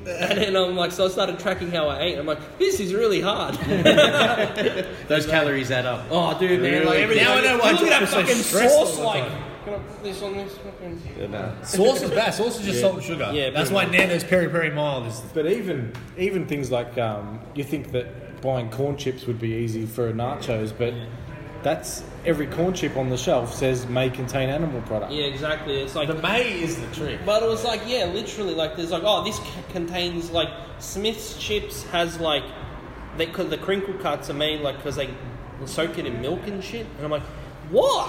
And 0.06 0.38
then 0.38 0.56
I'm 0.56 0.76
like, 0.76 0.92
so 0.92 1.04
I 1.04 1.08
started 1.08 1.38
tracking 1.38 1.70
how 1.70 1.88
I 1.88 2.00
ate. 2.00 2.18
I'm 2.18 2.26
like, 2.26 2.58
this 2.58 2.80
is 2.80 2.94
really 2.94 3.20
hard. 3.20 3.54
Those 5.08 5.26
calories 5.26 5.70
add 5.70 5.86
up. 5.86 6.06
oh, 6.10 6.38
dude, 6.38 6.60
man, 6.62 6.84
like 6.86 6.94
Really? 6.94 7.02
everything. 7.02 7.24
Now 7.24 7.34
I 7.36 7.40
know 7.42 7.58
why 7.58 7.72
Look 7.72 7.82
at 7.82 7.88
that 7.90 8.00
people 8.00 8.04
are 8.04 8.06
so 8.06 8.20
fucking 8.26 8.42
stressed 8.42 8.74
all 8.78 8.86
sauce, 8.86 8.96
the 8.96 9.02
like. 9.04 9.24
time. 9.28 9.42
Can 9.64 9.74
I 9.74 9.78
put 9.78 10.02
this 10.02 10.22
on 10.22 10.32
this 10.34 10.56
fucking? 10.58 11.64
Sauce 11.64 12.02
is 12.02 12.10
bad. 12.10 12.30
Sauce 12.32 12.58
is 12.60 12.66
just 12.66 12.80
salt 12.80 12.94
and 12.94 13.02
sugar. 13.04 13.30
Yeah, 13.34 13.50
that's 13.50 13.70
pretty 13.70 13.86
why 13.90 13.92
Nando's 13.96 14.24
peri 14.24 14.48
peri 14.48 14.70
mild 14.70 15.06
is. 15.06 15.20
But 15.34 15.46
even 15.46 15.92
even 16.16 16.46
things 16.46 16.70
like 16.70 16.96
um, 16.96 17.40
you 17.54 17.62
think 17.62 17.92
that 17.92 18.40
buying 18.40 18.70
corn 18.70 18.96
chips 18.96 19.26
would 19.26 19.38
be 19.38 19.50
easy 19.52 19.84
for 19.84 20.10
nachos, 20.14 20.72
but 20.76 20.94
that's 21.62 22.02
every 22.24 22.46
corn 22.46 22.74
chip 22.74 22.96
on 22.96 23.08
the 23.10 23.16
shelf 23.16 23.54
says 23.54 23.86
may 23.86 24.10
contain 24.10 24.48
animal 24.48 24.80
product. 24.82 25.12
Yeah, 25.12 25.24
exactly. 25.24 25.80
It's 25.80 25.94
like 25.94 26.08
The 26.08 26.14
May 26.14 26.60
is 26.62 26.80
the 26.80 26.86
trick. 26.94 27.20
But 27.24 27.42
it 27.42 27.48
was 27.48 27.64
like, 27.64 27.82
yeah, 27.86 28.06
literally, 28.06 28.54
like, 28.54 28.76
there's 28.76 28.90
like, 28.90 29.02
oh, 29.04 29.24
this 29.24 29.36
c- 29.36 29.42
contains 29.70 30.30
like 30.30 30.48
Smith's 30.78 31.36
chips 31.38 31.82
has 31.84 32.18
like, 32.20 32.44
they 33.16 33.26
cause 33.26 33.48
the 33.50 33.58
crinkle 33.58 33.94
cuts 33.94 34.30
are 34.30 34.34
made 34.34 34.60
like 34.60 34.76
because 34.76 34.96
they 34.96 35.10
soak 35.66 35.98
it 35.98 36.06
in 36.06 36.20
milk 36.22 36.46
and 36.46 36.62
shit. 36.62 36.86
And 36.96 37.04
I'm 37.04 37.10
like, 37.10 37.22
what? 37.70 38.08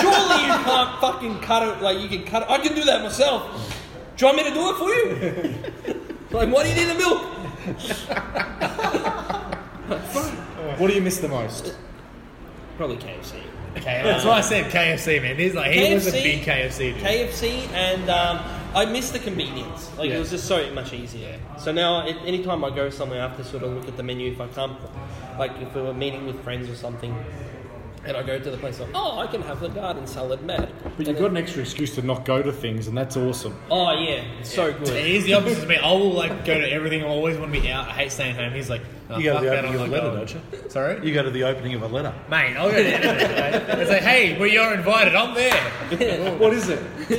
Surely 0.00 0.42
you 0.46 0.52
can't 0.64 1.00
fucking 1.00 1.40
cut 1.40 1.62
it 1.62 1.82
like 1.82 1.98
you 1.98 2.08
can 2.08 2.24
cut 2.24 2.42
it. 2.42 2.50
I 2.50 2.58
can 2.58 2.74
do 2.74 2.84
that 2.84 3.02
myself. 3.02 3.80
Do 4.16 4.26
you 4.26 4.32
want 4.32 4.36
me 4.38 4.48
to 4.48 4.54
do 4.54 4.70
it 4.70 4.76
for 4.76 4.90
you? 4.90 5.98
like, 6.30 6.48
why 6.54 6.62
do 6.62 6.68
you 6.68 6.74
need 6.74 6.94
the 6.94 6.98
milk? 6.98 7.22
What 10.78 10.88
do 10.88 10.94
you 10.94 11.02
miss 11.02 11.18
the 11.18 11.28
most? 11.28 11.76
Probably 12.76 12.96
KFC. 12.96 13.34
That's 13.74 14.24
why 14.24 14.38
I 14.38 14.40
said 14.40 14.70
KFC, 14.70 15.20
man. 15.20 15.36
He's 15.36 15.54
like 15.54 15.72
he 15.72 15.94
was 15.94 16.06
a 16.06 16.12
big 16.12 16.42
KFC 16.42 16.94
dude. 16.94 17.02
KFC, 17.02 17.68
and 17.72 18.08
um, 18.08 18.38
I 18.74 18.84
miss 18.84 19.10
the 19.10 19.18
convenience. 19.18 19.90
Like 19.98 20.10
Yeah. 20.10 20.16
it 20.16 20.18
was 20.20 20.30
just 20.30 20.46
so 20.46 20.72
much 20.72 20.92
easier. 20.92 21.38
So 21.58 21.72
now, 21.72 22.06
a- 22.06 22.10
anytime 22.24 22.64
I 22.64 22.70
go 22.70 22.88
somewhere, 22.90 23.20
I 23.20 23.28
have 23.28 23.36
to 23.36 23.44
sort 23.44 23.62
of 23.64 23.72
look 23.72 23.88
at 23.88 23.96
the 23.96 24.02
menu 24.04 24.30
if 24.30 24.40
I 24.40 24.46
come, 24.48 24.76
like 25.38 25.52
if 25.60 25.74
we 25.74 25.82
were 25.82 25.92
meeting 25.94 26.24
with 26.26 26.40
friends 26.44 26.68
or 26.68 26.76
something, 26.76 27.12
and 28.04 28.16
I 28.16 28.22
go 28.22 28.38
to 28.38 28.50
the 28.50 28.56
place 28.58 28.78
like, 28.78 28.90
oh, 28.94 29.18
I 29.18 29.26
can 29.26 29.42
have 29.42 29.58
the 29.60 29.68
garden 29.68 30.06
salad, 30.06 30.42
mad. 30.44 30.70
But 30.96 31.08
you've 31.08 31.18
got 31.18 31.30
an 31.30 31.36
extra 31.36 31.62
excuse 31.62 31.94
to 31.96 32.02
not 32.02 32.24
go 32.24 32.42
to 32.42 32.52
things, 32.52 32.86
and 32.86 32.96
that's 32.96 33.16
awesome. 33.16 33.56
Oh 33.72 33.90
yeah, 33.92 34.22
it's 34.38 34.54
so 34.54 34.72
good. 34.72 35.04
He's 35.04 35.24
the 35.24 35.34
opposite 35.34 35.62
of 35.64 35.68
me. 35.68 35.76
I 35.78 35.90
will 35.92 36.12
like 36.12 36.44
go 36.44 36.60
to 36.60 36.70
everything. 36.70 37.02
I 37.02 37.06
always 37.08 37.36
want 37.38 37.52
to 37.52 37.60
be 37.60 37.68
out. 37.70 37.88
I 37.88 37.92
hate 37.92 38.12
staying 38.12 38.36
home. 38.36 38.52
He's 38.52 38.70
like, 38.70 38.82
oh, 39.10 39.18
You 39.18 39.24
go 39.32 39.40
to 39.40 39.44
the 39.44 39.50
opening 39.58 39.74
of 39.74 39.80
a 39.80 39.86
letter, 39.86 40.10
don't 40.16 40.34
you? 40.34 40.40
Sorry, 40.70 41.06
You 41.06 41.14
go 41.14 41.22
to 41.22 41.30
the 41.30 41.44
opening 41.44 41.74
of 41.74 41.82
a 41.82 41.86
letter. 41.88 42.12
mate. 42.30 42.56
I'll 42.56 42.70
go 42.70 42.76
to 42.82 42.86
anything. 42.86 43.16
mate. 43.36 43.80
It's 43.80 43.90
like, 43.90 44.02
hey, 44.02 44.38
well, 44.38 44.48
you're 44.48 44.74
invited. 44.74 45.14
I'm 45.14 45.34
there. 45.34 45.60
What 46.38 46.52
is 46.52 46.68
it? 46.68 46.80
he 47.08 47.14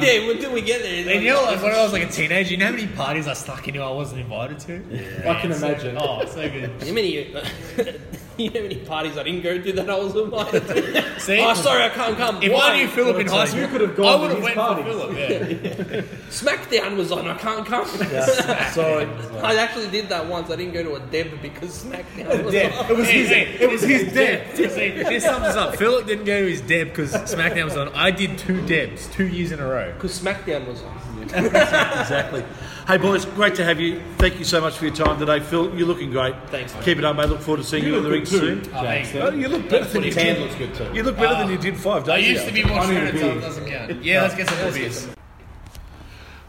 did. 0.00 0.26
When 0.28 0.38
did 0.38 0.52
we 0.52 0.60
get 0.62 0.82
there? 0.82 1.14
And 1.14 1.22
you 1.24 1.30
know, 1.30 1.42
like 1.44 1.62
when 1.62 1.72
I 1.72 1.82
was 1.82 1.92
like 1.92 2.02
a 2.02 2.08
teenager, 2.10 2.50
you 2.50 2.56
know 2.58 2.66
how 2.66 2.72
many 2.72 2.86
parties 2.88 3.26
I 3.28 3.32
snuck 3.34 3.66
into 3.68 3.80
I 3.80 3.90
wasn't 3.90 4.20
invited 4.20 4.58
to? 4.60 5.28
I 5.30 5.40
can 5.40 5.52
imagine. 5.52 5.96
Oh, 5.98 6.24
so 6.26 6.48
good. 6.50 6.70
How 6.82 6.92
many? 6.92 7.34
Uh, 7.34 7.44
you 8.38 8.50
know 8.50 8.60
how 8.60 8.62
many 8.62 8.76
parties 8.76 9.18
I 9.18 9.22
didn't 9.24 9.42
go 9.42 9.60
to 9.60 9.72
that 9.72 9.90
I 9.90 9.98
was 9.98 10.14
invited 10.16 10.66
to? 10.66 11.20
See? 11.20 11.40
oh, 11.40 11.54
sorry, 11.54 11.84
I 11.84 11.88
can't 11.90 12.16
come. 12.16 12.42
If 12.42 12.52
Why? 12.52 12.72
I 12.72 12.76
knew 12.76 12.88
Philip 12.88 13.16
in 13.18 13.26
high 13.26 13.44
school, 13.46 13.60
you 13.60 13.68
could 13.68 13.80
have 13.82 13.96
gone 13.96 14.06
I 14.06 14.20
would 14.20 14.30
have 14.30 14.42
went 14.42 14.54
parties. 14.54 14.84
for 14.84 14.90
Philip. 14.90 15.16
Yeah. 15.16 16.00
SmackDown 16.30 16.96
was 16.96 17.12
on. 17.12 17.28
I 17.28 17.36
can't 17.36 17.66
come. 17.66 17.86
Sorry. 17.86 19.06
I 19.42 19.56
actually 19.56 19.88
did 19.90 20.08
that 20.08 20.26
once. 20.26 20.50
I 20.50 20.56
didn't 20.56 20.72
go 20.72 20.82
to 20.82 20.94
a 20.94 21.00
Deb 21.00 21.40
because 21.42 21.84
SmackDown 21.84 22.44
was 22.44 22.52
Deb. 22.52 22.72
on. 22.72 22.90
It 22.90 22.96
was 22.96 23.08
his. 23.08 23.30
It 23.30 23.70
was 23.70 23.82
his 23.82 24.12
Deb. 24.12 24.56
See, 24.56 24.90
this 24.90 25.24
sums 25.24 25.44
us 25.44 25.56
up. 25.56 25.76
Philip 25.76 26.06
didn't 26.06 26.24
go 26.24 26.40
to 26.42 26.48
his 26.50 26.60
Deb 26.62 26.88
because 26.88 27.12
SmackDown 27.12 27.64
was 27.64 27.76
on. 27.76 27.88
I 27.90 28.10
did 28.10 28.38
two 28.38 28.64
Debs, 28.66 29.08
two 29.08 29.26
years 29.26 29.52
in 29.52 29.60
a 29.60 29.66
row. 29.66 29.92
Because 29.92 30.18
SmackDown 30.18 30.66
was 30.66 30.82
on. 30.82 30.98
exactly. 31.22 32.44
Hey, 32.86 32.96
boys, 32.96 33.24
great 33.24 33.54
to 33.56 33.64
have 33.64 33.78
you. 33.78 34.02
Thank 34.18 34.40
you 34.40 34.44
so 34.44 34.60
much 34.60 34.76
for 34.76 34.86
your 34.86 34.94
time 34.94 35.16
today. 35.18 35.38
Phil, 35.38 35.72
you're 35.76 35.86
looking 35.86 36.10
great. 36.10 36.34
Thanks, 36.48 36.74
mate. 36.74 36.82
Keep 36.84 36.98
it 36.98 37.04
up, 37.04 37.14
mate. 37.14 37.28
Look 37.28 37.40
forward 37.40 37.58
to 37.58 37.64
seeing 37.64 37.84
you, 37.84 37.96
in 37.96 38.02
the 38.02 38.10
ring 38.10 38.21
soon. 38.26 38.60
Oh, 38.74 38.82
thanks. 38.82 39.14
Oh, 39.14 39.30
you 39.30 39.48
look 39.48 39.68
better 39.68 39.84
than 39.84 40.02
you 40.04 40.12
Tan 40.12 40.34
did. 40.36 40.40
looks 40.42 40.54
good 40.56 40.74
too. 40.74 40.94
You 40.94 41.02
look 41.02 41.16
better 41.16 41.34
than 41.36 41.50
you 41.50 41.58
did 41.58 41.76
five 41.76 42.08
I 42.08 42.16
days 42.20 42.28
used 42.30 42.42
ago. 42.48 42.56
to 42.56 42.62
be 42.62 42.68
more 42.68 42.78
I 42.80 42.90
need 42.90 42.96
a 42.96 43.00
shredded, 43.00 43.20
so 43.20 43.26
it 43.26 43.32
beer. 43.32 43.40
doesn't 43.40 43.66
count. 43.66 44.04
Yeah, 44.04 44.22
let's 44.22 44.34
get 44.34 44.48
some 44.48 44.58
more 44.62 44.72
beers. 44.72 45.08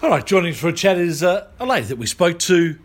All 0.02 0.10
right, 0.10 0.26
joining 0.26 0.52
us 0.54 0.60
for 0.60 0.68
a 0.70 0.74
chat 0.74 0.98
is 0.98 1.24
uh, 1.24 1.48
a 1.60 1.66
lady 1.66 1.88
that 1.88 1.98
we 1.98 2.06
spoke 2.08 2.38
to 2.40 2.78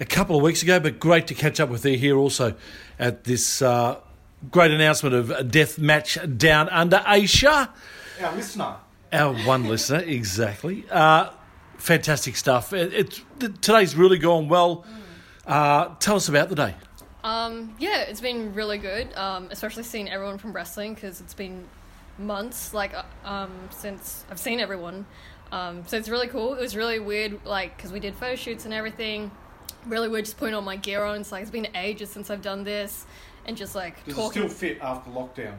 a 0.00 0.04
couple 0.04 0.36
of 0.36 0.42
weeks 0.42 0.62
ago, 0.62 0.80
but 0.80 0.98
great 0.98 1.28
to 1.28 1.34
catch 1.34 1.60
up 1.60 1.68
with 1.68 1.84
her 1.84 1.90
here 1.90 2.16
also 2.16 2.54
at 2.98 3.24
this 3.24 3.62
uh, 3.62 3.96
great 4.50 4.72
announcement 4.72 5.14
of 5.14 5.30
a 5.30 5.44
Death 5.44 5.78
Match 5.78 6.18
Down 6.36 6.68
Under 6.70 6.96
Aisha. 6.98 7.70
Our 8.20 8.34
listener. 8.34 8.76
Our 9.12 9.34
one 9.46 9.64
listener, 9.68 10.00
exactly. 10.00 10.84
Uh, 10.90 11.30
fantastic 11.78 12.34
stuff. 12.34 12.72
It, 12.72 12.92
it's 12.92 13.20
today's 13.60 13.94
really 13.94 14.18
gone 14.18 14.48
well. 14.48 14.84
Uh, 15.46 15.94
tell 16.00 16.16
us 16.16 16.28
about 16.28 16.48
the 16.48 16.56
day. 16.56 16.74
Um, 17.24 17.74
yeah, 17.78 18.02
it's 18.02 18.20
been 18.20 18.54
really 18.54 18.76
good, 18.76 19.12
um, 19.16 19.48
especially 19.50 19.82
seeing 19.82 20.10
everyone 20.10 20.36
from 20.36 20.52
wrestling 20.52 20.94
because 20.94 21.22
it's 21.22 21.32
been 21.32 21.64
months 22.18 22.74
like 22.74 22.94
uh, 22.94 23.02
um, 23.24 23.50
since 23.70 24.24
I've 24.30 24.38
seen 24.38 24.60
everyone. 24.60 25.06
Um, 25.50 25.84
so 25.86 25.96
it's 25.96 26.10
really 26.10 26.28
cool. 26.28 26.52
It 26.52 26.60
was 26.60 26.76
really 26.76 26.98
weird, 26.98 27.44
like 27.46 27.76
because 27.76 27.92
we 27.92 27.98
did 27.98 28.14
photo 28.14 28.36
shoots 28.36 28.66
and 28.66 28.74
everything. 28.74 29.30
Really 29.86 30.08
weird, 30.08 30.26
just 30.26 30.36
putting 30.36 30.54
all 30.54 30.62
my 30.62 30.76
gear 30.76 31.02
on. 31.02 31.20
It's 31.20 31.32
like 31.32 31.42
it's 31.42 31.50
been 31.50 31.68
ages 31.74 32.10
since 32.10 32.28
I've 32.28 32.42
done 32.42 32.62
this, 32.62 33.06
and 33.46 33.56
just 33.56 33.74
like 33.74 34.04
Does 34.04 34.18
it 34.18 34.30
still 34.30 34.48
fit 34.48 34.78
after 34.82 35.10
lockdown? 35.10 35.54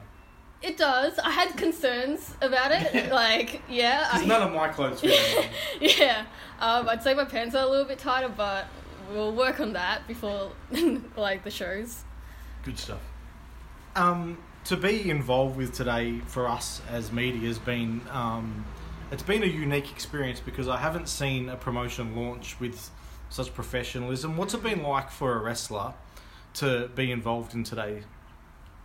It 0.62 0.78
does. 0.78 1.18
I 1.20 1.32
had 1.32 1.58
concerns 1.58 2.34
about 2.42 2.72
it. 2.72 3.12
like, 3.12 3.62
yeah, 3.70 4.08
Because 4.12 4.28
none 4.28 4.42
of 4.42 4.54
my 4.54 4.70
clothes 4.70 5.02
fit. 5.02 5.50
yeah. 6.00 6.26
Um, 6.60 6.90
I'd 6.90 7.04
say 7.04 7.14
my 7.14 7.26
pants 7.26 7.56
are 7.56 7.66
a 7.66 7.70
little 7.70 7.86
bit 7.86 8.00
tighter, 8.00 8.30
but 8.30 8.66
we'll 9.12 9.34
work 9.34 9.60
on 9.60 9.74
that 9.74 10.08
before 10.08 10.52
like 11.18 11.44
the 11.44 11.52
shows. 11.52 12.04
Good 12.64 12.80
stuff. 12.80 13.02
Um, 13.96 14.38
to 14.66 14.76
be 14.76 15.10
involved 15.10 15.58
with 15.58 15.74
today 15.74 16.20
for 16.26 16.48
us 16.48 16.82
as 16.90 17.12
media 17.12 17.48
has 17.48 17.60
been 17.60 18.02
um, 18.12 18.66
it's 19.12 19.24
been 19.24 19.44
a 19.44 19.48
unique 19.48 19.92
experience 19.92 20.40
because 20.40 20.68
I 20.68 20.78
haven't 20.78 21.08
seen 21.08 21.50
a 21.50 21.56
promotion 21.56 22.16
launch 22.16 22.60
with 22.60 22.90
such 23.30 23.54
professionalism. 23.54 24.36
What's 24.38 24.54
it 24.54 24.64
been 24.64 24.84
like 24.84 25.12
for 25.12 25.36
a 25.36 25.42
wrestler 25.42 25.94
to 26.56 26.90
be 26.96 27.12
involved 27.12 27.54
in 27.54 27.64
today? 27.64 28.04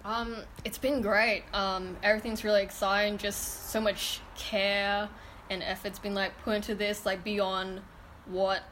Um, 0.04 0.36
it's 0.64 0.78
been 0.78 1.00
great. 1.00 1.44
Um, 1.52 1.96
everything's 2.02 2.44
really 2.44 2.62
exciting. 2.62 3.18
Just 3.18 3.70
so 3.70 3.80
much 3.80 4.20
care 4.36 5.08
and 5.50 5.62
effort's 5.62 5.98
been 5.98 6.14
like 6.14 6.36
put 6.42 6.56
into 6.56 6.74
this, 6.74 7.04
like 7.04 7.24
beyond 7.24 7.80
what 8.26 8.62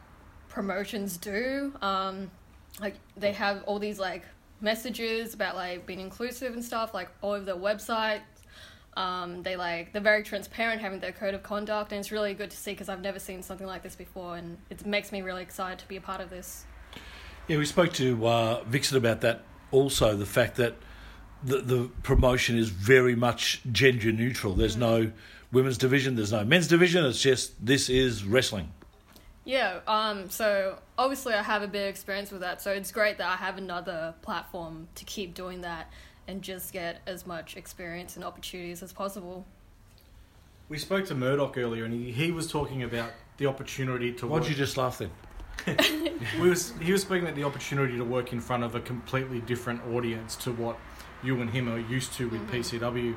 promotions 0.49 1.17
do. 1.17 1.73
Um, 1.83 2.31
like 2.81 2.95
they 3.17 3.33
have 3.33 3.63
all 3.65 3.79
these 3.79 3.99
like 3.99 4.25
messages 4.61 5.35
about 5.35 5.57
like 5.57 5.87
being 5.87 6.01
inclusive 6.01 6.55
and 6.55 6.65
stuff, 6.65 6.95
like 6.95 7.09
all 7.21 7.33
over 7.33 7.45
their 7.45 7.57
website. 7.57 8.21
Um, 8.97 9.43
they 9.43 9.57
like 9.57 9.93
they're 9.93 10.03
very 10.03 10.23
transparent, 10.23 10.81
having 10.81 10.99
their 10.99 11.13
code 11.13 11.35
of 11.35 11.43
conduct, 11.43 11.93
and 11.93 12.01
it's 12.01 12.11
really 12.11 12.35
good 12.35 12.51
to 12.51 12.57
see 12.57 12.73
because 12.73 12.89
I've 12.89 13.01
never 13.01 13.19
seen 13.19 13.43
something 13.43 13.67
like 13.67 13.83
this 13.83 13.95
before, 13.95 14.37
and 14.37 14.59
it 14.71 14.85
makes 14.85 15.13
me 15.13 15.23
really 15.23 15.43
excited 15.43 15.79
to 15.79 15.89
be 15.89 15.97
a 15.97 16.01
part 16.01 16.21
of 16.21 16.31
this. 16.31 16.65
Yeah, 17.47 17.59
we 17.59 17.67
spoke 17.67 17.93
to 17.95 18.27
uh, 18.27 18.65
Vixen 18.65 18.97
about 18.97 19.21
that 19.21 19.43
also, 19.71 20.17
the 20.17 20.27
fact 20.27 20.57
that 20.57 20.75
the, 21.45 21.59
the 21.59 21.91
promotion 22.03 22.59
is 22.59 22.71
very 22.71 23.15
much 23.15 23.61
gender 23.71 24.11
neutral. 24.11 24.55
There's 24.55 24.77
no 24.77 25.13
women's 25.53 25.79
division, 25.79 26.17
there's 26.17 26.33
no 26.33 26.45
men's 26.45 26.69
division, 26.69 27.05
it's 27.05 27.23
just 27.23 27.65
this 27.65 27.89
is 27.89 28.25
wrestling. 28.25 28.73
Yeah, 29.49 29.81
um, 29.87 30.29
so 30.29 30.79
obviously 30.99 31.33
I 31.33 31.43
have 31.43 31.63
a 31.63 31.67
bit 31.67 31.85
of 31.85 31.89
experience 31.89 32.31
with 32.31 32.43
that, 32.43 32.61
so 32.61 32.71
it's 32.71 32.93
great 32.93 33.17
that 33.17 33.31
I 33.31 33.37
have 33.37 33.57
another 33.57 34.13
platform 34.21 34.89
to 34.97 35.07
keep 35.07 35.33
doing 35.33 35.63
that 35.63 35.91
and 36.27 36.43
just 36.43 36.71
get 36.71 37.01
as 37.07 37.27
much 37.27 37.57
experience 37.57 38.15
and 38.17 38.27
opportunities 38.27 38.83
as 38.83 38.93
possible. 38.93 39.47
We 40.69 40.77
spoke 40.77 41.07
to 41.07 41.15
Murdoch 41.15 41.57
earlier, 41.57 41.87
and 41.87 41.95
he, 41.95 42.13
he 42.13 42.31
was 42.31 42.53
talking 42.53 42.83
about 42.83 43.11
the 43.39 43.47
opportunity 43.47 44.13
to. 44.13 44.27
Why'd 44.27 44.43
work- 44.43 44.51
you 44.51 44.55
just 44.55 44.77
laugh 44.77 44.99
then? 44.99 45.11
we 46.39 46.51
was 46.51 46.75
he 46.83 46.93
was 46.93 47.01
speaking 47.01 47.23
about 47.23 47.35
the 47.35 47.45
opportunity 47.45 47.97
to 47.97 48.05
work 48.05 48.35
in 48.35 48.41
front 48.43 48.65
of 48.65 48.75
a 48.75 48.81
completely 48.81 49.41
different 49.41 49.81
audience 49.95 50.37
to 50.37 50.53
what 50.53 50.79
you 51.23 51.41
and 51.41 51.49
him 51.49 51.71
are 51.71 51.79
used 51.79 52.13
to 52.13 52.29
with 52.29 52.47
PCW. 52.51 53.17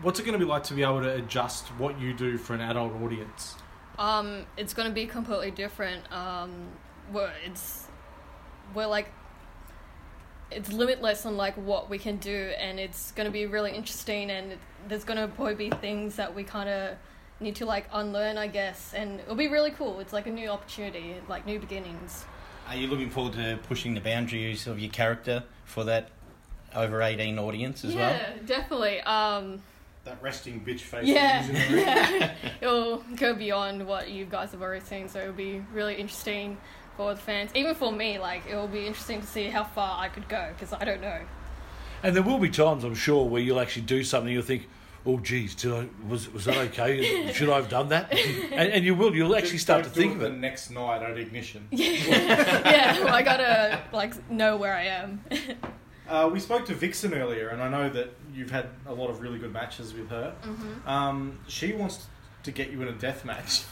What's 0.00 0.18
it 0.18 0.22
going 0.22 0.38
to 0.38 0.42
be 0.42 0.50
like 0.50 0.64
to 0.64 0.74
be 0.74 0.82
able 0.82 1.02
to 1.02 1.14
adjust 1.16 1.66
what 1.76 2.00
you 2.00 2.14
do 2.14 2.38
for 2.38 2.54
an 2.54 2.62
adult 2.62 2.94
audience? 3.02 3.56
Um, 3.98 4.46
it's 4.56 4.74
going 4.74 4.88
to 4.88 4.94
be 4.94 5.06
completely 5.06 5.50
different. 5.50 6.10
Um, 6.12 6.68
we're, 7.12 7.30
it's 7.44 7.86
we're 8.74 8.86
like 8.86 9.10
it's 10.50 10.72
limitless 10.72 11.26
on 11.26 11.36
like 11.36 11.54
what 11.54 11.90
we 11.90 11.98
can 11.98 12.16
do, 12.16 12.52
and 12.58 12.78
it's 12.78 13.12
going 13.12 13.26
to 13.26 13.32
be 13.32 13.46
really 13.46 13.72
interesting. 13.72 14.30
And 14.30 14.52
it, 14.52 14.58
there's 14.88 15.04
going 15.04 15.18
to 15.18 15.28
probably 15.28 15.54
be 15.54 15.70
things 15.70 16.16
that 16.16 16.34
we 16.34 16.44
kind 16.44 16.68
of 16.68 16.96
need 17.40 17.56
to 17.56 17.66
like 17.66 17.88
unlearn, 17.92 18.38
I 18.38 18.46
guess, 18.46 18.94
and 18.94 19.20
it'll 19.20 19.34
be 19.34 19.48
really 19.48 19.70
cool. 19.70 20.00
It's 20.00 20.12
like 20.12 20.26
a 20.26 20.30
new 20.30 20.48
opportunity, 20.48 21.16
like 21.28 21.46
new 21.46 21.58
beginnings. 21.58 22.24
Are 22.68 22.76
you 22.76 22.86
looking 22.86 23.10
forward 23.10 23.34
to 23.34 23.58
pushing 23.68 23.94
the 23.94 24.00
boundaries 24.00 24.66
of 24.66 24.78
your 24.78 24.90
character 24.90 25.44
for 25.64 25.84
that 25.84 26.10
over 26.74 27.02
18 27.02 27.38
audience 27.38 27.84
as 27.84 27.94
well? 27.94 28.10
yeah, 28.10 28.32
definitely. 28.46 29.00
Um, 29.02 29.62
That 30.04 30.22
resting 30.22 30.60
bitch 30.64 30.80
face. 30.80 31.06
yeah, 31.06 31.42
that 31.42 31.44
he's 31.46 31.48
in 31.48 31.54
the 31.54 31.76
ring. 31.76 31.86
yeah. 31.86 32.34
it'll 32.60 32.98
go 33.16 33.34
beyond 33.34 33.86
what 33.86 34.10
you 34.10 34.26
guys 34.26 34.52
have 34.52 34.60
already 34.62 34.84
seen. 34.84 35.08
So 35.08 35.20
it'll 35.20 35.32
be 35.32 35.64
really 35.72 35.94
interesting 35.94 36.58
for 36.96 37.14
the 37.14 37.20
fans, 37.20 37.50
even 37.54 37.74
for 37.74 37.90
me. 37.90 38.18
Like 38.18 38.42
it 38.48 38.54
will 38.54 38.68
be 38.68 38.86
interesting 38.86 39.20
to 39.20 39.26
see 39.26 39.44
how 39.44 39.64
far 39.64 39.98
I 39.98 40.08
could 40.08 40.28
go 40.28 40.50
because 40.54 40.72
I 40.72 40.84
don't 40.84 41.00
know. 41.00 41.20
And 42.02 42.14
there 42.14 42.22
will 42.22 42.38
be 42.38 42.50
times, 42.50 42.84
I'm 42.84 42.94
sure, 42.94 43.26
where 43.26 43.40
you'll 43.40 43.60
actually 43.60 43.86
do 43.86 44.04
something 44.04 44.30
you'll 44.30 44.42
think, 44.42 44.68
oh, 45.06 45.18
geez, 45.20 45.54
did 45.54 45.72
I, 45.72 45.86
was, 46.06 46.30
was 46.30 46.44
that 46.44 46.58
okay? 46.68 47.32
Should 47.32 47.48
I 47.48 47.56
have 47.56 47.70
done 47.70 47.88
that? 47.88 48.12
And, 48.52 48.72
and 48.72 48.84
you 48.84 48.94
will, 48.94 49.14
you'll 49.14 49.34
actually 49.34 49.58
start 49.58 49.84
to 49.84 49.88
don't 49.90 49.94
do 49.94 50.00
think 50.00 50.12
it 50.12 50.14
of 50.16 50.20
the 50.20 50.36
it. 50.36 50.38
next 50.38 50.70
night 50.70 51.02
at 51.02 51.16
ignition. 51.18 51.66
yeah, 51.70 53.02
well, 53.02 53.14
I 53.14 53.22
gotta 53.22 53.80
like 53.92 54.30
know 54.30 54.56
where 54.56 54.74
I 54.76 54.84
am. 54.84 55.24
Uh, 56.08 56.28
we 56.30 56.38
spoke 56.38 56.66
to 56.66 56.74
Vixen 56.74 57.14
earlier, 57.14 57.48
and 57.48 57.62
I 57.62 57.68
know 57.68 57.88
that 57.88 58.12
you've 58.34 58.50
had 58.50 58.68
a 58.86 58.92
lot 58.92 59.10
of 59.10 59.20
really 59.20 59.38
good 59.38 59.52
matches 59.52 59.94
with 59.94 60.08
her. 60.10 60.34
Mhm. 60.42 60.86
Um, 60.86 61.38
she 61.46 61.72
wants 61.72 62.06
to 62.42 62.50
get 62.50 62.70
you 62.70 62.82
in 62.82 62.88
a 62.88 62.92
death 62.92 63.24
match. 63.24 63.62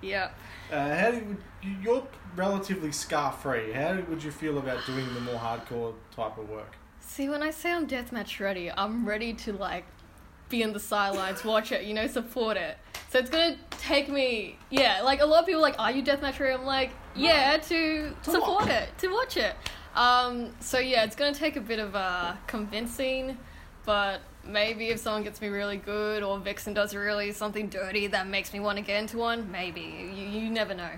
yeah. 0.00 0.30
Uh, 0.72 0.94
how 0.96 1.10
do 1.10 1.36
you, 1.62 1.76
you're 1.82 2.06
relatively 2.36 2.92
scar 2.92 3.32
free? 3.32 3.72
How 3.72 3.98
would 4.08 4.22
you 4.22 4.30
feel 4.30 4.58
about 4.58 4.84
doing 4.86 5.12
the 5.14 5.20
more 5.20 5.36
hardcore 5.36 5.94
type 6.14 6.38
of 6.38 6.48
work? 6.48 6.76
See, 7.00 7.28
when 7.28 7.42
I 7.42 7.50
say 7.50 7.72
I'm 7.72 7.86
deathmatch 7.86 8.38
ready, 8.38 8.70
I'm 8.70 9.08
ready 9.08 9.32
to 9.34 9.52
like 9.52 9.84
be 10.48 10.62
in 10.62 10.72
the 10.72 10.80
sidelines, 10.80 11.44
watch 11.44 11.72
it, 11.72 11.84
you 11.84 11.94
know, 11.94 12.06
support 12.06 12.56
it. 12.56 12.76
So 13.10 13.18
it's 13.18 13.30
gonna 13.30 13.56
take 13.70 14.08
me, 14.08 14.58
yeah. 14.70 15.00
Like 15.02 15.20
a 15.20 15.26
lot 15.26 15.40
of 15.40 15.46
people, 15.46 15.60
are 15.60 15.62
like, 15.62 15.78
are 15.78 15.90
you 15.90 16.02
deathmatch 16.02 16.38
ready? 16.38 16.54
I'm 16.54 16.64
like, 16.64 16.90
yeah, 17.16 17.56
to, 17.56 18.14
support 18.22 18.68
it, 18.68 18.90
to 18.98 19.08
watch 19.08 19.36
it. 19.36 19.54
Um, 19.94 20.52
so 20.60 20.78
yeah, 20.78 21.04
it's 21.04 21.16
gonna 21.16 21.34
take 21.34 21.56
a 21.56 21.60
bit 21.60 21.78
of 21.78 21.96
uh, 21.96 22.34
convincing, 22.46 23.38
but 23.88 24.20
maybe 24.44 24.88
if 24.88 24.98
someone 24.98 25.22
gets 25.22 25.40
me 25.40 25.48
really 25.48 25.78
good 25.78 26.22
or 26.22 26.38
Vixen 26.38 26.74
does 26.74 26.94
really 26.94 27.32
something 27.32 27.70
dirty 27.70 28.06
that 28.08 28.26
makes 28.26 28.52
me 28.52 28.60
want 28.60 28.76
to 28.76 28.84
get 28.84 29.00
into 29.00 29.16
one, 29.16 29.50
maybe 29.50 29.80
you, 30.14 30.24
you 30.26 30.50
never 30.50 30.74
know. 30.74 30.90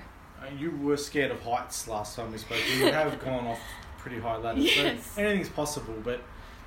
Uh, 0.42 0.46
You 0.58 0.72
were 0.72 0.96
scared 0.96 1.30
of 1.30 1.40
heights 1.40 1.86
last 1.86 2.16
time 2.16 2.32
we 2.32 2.38
spoke. 2.38 2.58
You 2.76 2.86
have 2.92 3.24
gone 3.24 3.46
off 3.46 3.60
pretty 3.98 4.18
high 4.18 4.38
ladders. 4.38 4.64
Yes. 4.64 5.06
So 5.06 5.22
anything's 5.22 5.48
possible, 5.48 5.94
but 6.02 6.20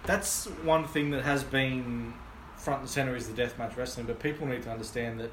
that's 0.06 0.46
one 0.64 0.88
thing 0.88 1.12
that 1.12 1.24
has 1.24 1.44
been 1.44 2.14
front 2.56 2.80
and 2.80 2.90
center 2.90 3.18
is 3.18 3.28
the 3.28 3.42
deathmatch 3.44 3.76
wrestling. 3.76 4.06
But 4.06 4.22
people 4.22 4.48
need 4.48 4.64
to 4.64 4.72
understand 4.72 5.20
that 5.20 5.32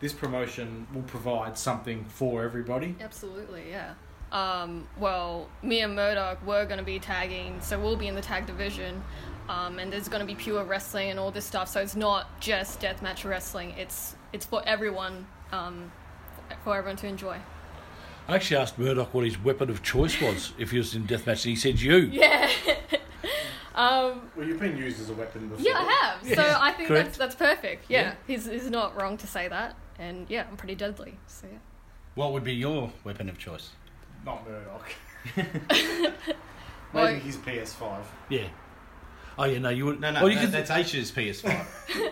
this 0.00 0.14
promotion 0.14 0.86
will 0.94 1.02
provide 1.02 1.58
something 1.58 2.06
for 2.06 2.44
everybody. 2.44 2.96
Absolutely, 2.98 3.64
yeah. 3.68 3.92
Um, 4.32 4.88
well, 4.96 5.50
me 5.62 5.80
and 5.80 5.94
Murdoch 5.94 6.46
were 6.46 6.64
going 6.64 6.78
to 6.78 6.84
be 6.84 6.98
tagging, 6.98 7.60
so 7.60 7.78
we'll 7.78 7.96
be 7.96 8.06
in 8.06 8.14
the 8.14 8.22
tag 8.22 8.46
division. 8.46 9.02
Um, 9.50 9.80
and 9.80 9.92
there's 9.92 10.08
going 10.08 10.20
to 10.20 10.26
be 10.26 10.36
pure 10.36 10.62
wrestling 10.62 11.10
and 11.10 11.18
all 11.18 11.32
this 11.32 11.44
stuff. 11.44 11.66
So 11.68 11.80
it's 11.80 11.96
not 11.96 12.40
just 12.40 12.80
deathmatch 12.80 13.28
wrestling. 13.28 13.74
It's 13.76 14.14
it's 14.32 14.46
for 14.46 14.62
everyone, 14.64 15.26
um, 15.50 15.90
for 16.62 16.76
everyone 16.76 16.96
to 16.98 17.08
enjoy. 17.08 17.36
I 18.28 18.36
actually 18.36 18.58
asked 18.58 18.78
Murdoch 18.78 19.12
what 19.12 19.24
his 19.24 19.42
weapon 19.42 19.68
of 19.68 19.82
choice 19.82 20.20
was 20.20 20.52
if 20.56 20.70
he 20.70 20.78
was 20.78 20.94
in 20.94 21.04
deathmatch, 21.04 21.44
and 21.44 21.50
he 21.50 21.56
said 21.56 21.80
you. 21.80 21.96
Yeah. 22.12 22.48
um, 23.74 24.30
Well, 24.36 24.46
you've 24.46 24.60
been 24.60 24.76
used 24.76 25.00
as 25.00 25.10
a 25.10 25.14
weapon 25.14 25.48
before. 25.48 25.66
yeah, 25.66 25.78
I 25.78 25.82
have. 26.22 26.36
So 26.36 26.56
I 26.60 26.70
think 26.72 26.86
Correct. 26.88 27.06
that's 27.06 27.18
that's 27.18 27.34
perfect. 27.34 27.86
Yeah, 27.88 28.00
Yeah. 28.02 28.14
He's, 28.28 28.46
he's 28.46 28.70
not 28.70 28.96
wrong 28.96 29.16
to 29.16 29.26
say 29.26 29.48
that. 29.48 29.74
And 29.98 30.30
yeah, 30.30 30.46
I'm 30.48 30.56
pretty 30.56 30.76
deadly. 30.76 31.18
So 31.26 31.48
yeah. 31.50 31.58
What 32.14 32.32
would 32.32 32.44
be 32.44 32.54
your 32.54 32.92
weapon 33.02 33.28
of 33.28 33.36
choice? 33.36 33.70
Not 34.24 34.48
Murdoch. 34.48 34.92
Well, 36.92 37.06
Maybe 37.06 37.20
his 37.20 37.36
PS5. 37.36 38.02
Yeah. 38.28 38.46
Oh 39.42 39.44
yeah, 39.44 39.58
no, 39.58 39.70
you 39.70 39.86
wouldn't. 39.86 40.02
No, 40.02 40.10
no, 40.10 40.20
well, 40.20 40.28
you 40.28 40.34
that- 40.34 40.44
could, 40.44 40.52
that's 40.52 40.70
Aisha's 40.70 41.10
PS5. 41.10 41.48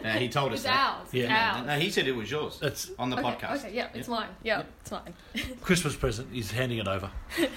uh, 0.03 0.09
he 0.19 0.31
told 0.31 0.53
us 0.53 0.61
It's 0.61 0.65
that. 0.65 0.97
ours. 0.99 1.09
Yeah. 1.13 1.23
It's 1.25 1.29
No, 1.31 1.37
ours. 1.37 1.67
no, 1.67 1.79
he 1.79 1.91
said 1.91 2.09
it 2.09 2.17
was 2.17 2.31
yours 2.31 2.59
That's 2.59 2.91
on 2.99 3.11
the 3.11 3.19
okay, 3.19 3.29
podcast. 3.47 3.57
Okay, 3.67 3.75
yeah, 3.75 3.89
it's 3.93 4.09
mine. 4.09 4.31
Yeah, 4.43 4.63
it's 4.81 4.91
mine. 4.91 5.13
Christmas 5.61 5.95
present. 5.95 6.29
He's 6.33 6.51
handing 6.51 6.79
it 6.79 6.89
over. 6.89 7.11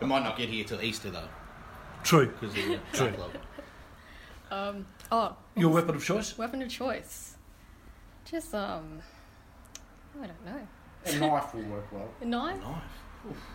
It 0.00 0.06
might 0.06 0.22
not 0.24 0.36
get 0.38 0.48
here 0.48 0.64
till 0.64 0.82
Easter 0.82 1.10
though, 1.10 1.28
True. 2.02 2.26
because 2.26 2.56
of 2.56 2.64
True. 2.92 3.06
backlog. 3.08 3.30
um, 4.50 4.86
oh, 5.12 5.36
Your 5.56 5.70
weapon 5.70 5.94
of 5.94 6.04
choice? 6.04 6.36
weapon 6.38 6.62
of 6.62 6.68
choice. 6.68 7.36
Just 8.30 8.54
um, 8.54 9.00
I 10.22 10.26
don't 10.26 10.44
know. 10.46 10.66
A 11.06 11.18
knife 11.18 11.54
will 11.54 11.62
work 11.64 11.92
well. 11.92 12.08
A 12.20 12.24
knife? 12.24 12.60
Knife. 12.60 12.82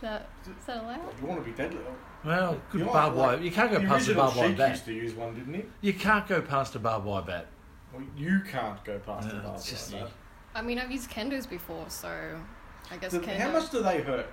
That 0.02 0.28
is 0.46 0.66
that 0.66 0.84
allowed? 0.84 1.00
You 1.22 1.28
want 1.28 1.44
to 1.44 1.50
be 1.50 1.56
deadly. 1.56 1.80
Well, 2.26 2.60
good 2.72 2.80
You 2.80 2.86
know, 2.86 2.94
barbed 2.94 3.16
like, 3.18 3.28
wire. 3.38 3.42
You 3.42 3.52
can't 3.52 3.72
go 3.72 3.80
the 3.80 3.88
past 3.88 4.06
the 4.08 4.12
original 4.12 4.26
barbed 4.26 4.38
wire 4.38 4.54
bat. 4.58 4.70
used 4.72 4.86
to 4.86 4.94
use 4.94 5.14
one, 5.14 5.36
didn't 5.36 5.54
he? 5.54 5.64
You 5.82 5.94
can't 5.94 6.28
go 6.28 6.42
past 6.42 6.76
a 6.76 6.80
barbed 6.80 7.06
wire 7.06 7.22
bat. 7.22 7.48
Well, 7.94 8.04
you 8.18 8.42
can't 8.50 8.84
go 8.84 9.00
past 9.00 9.28
No, 9.28 9.36
the 9.36 9.40
barbed 9.42 9.66
just- 9.66 9.94
wire 9.94 10.04
bat. 10.04 10.12
I 10.56 10.62
mean, 10.64 10.80
I've 10.80 10.92
used 10.92 11.10
kendos 11.10 11.48
before, 11.50 11.86
so 11.90 12.10
I 12.92 12.98
guess 12.98 13.12
Do- 13.12 13.22
kendo. 13.22 13.38
How 13.38 13.52
much 13.52 13.70
do 13.72 13.84
they 13.84 14.02
hurt? 14.02 14.28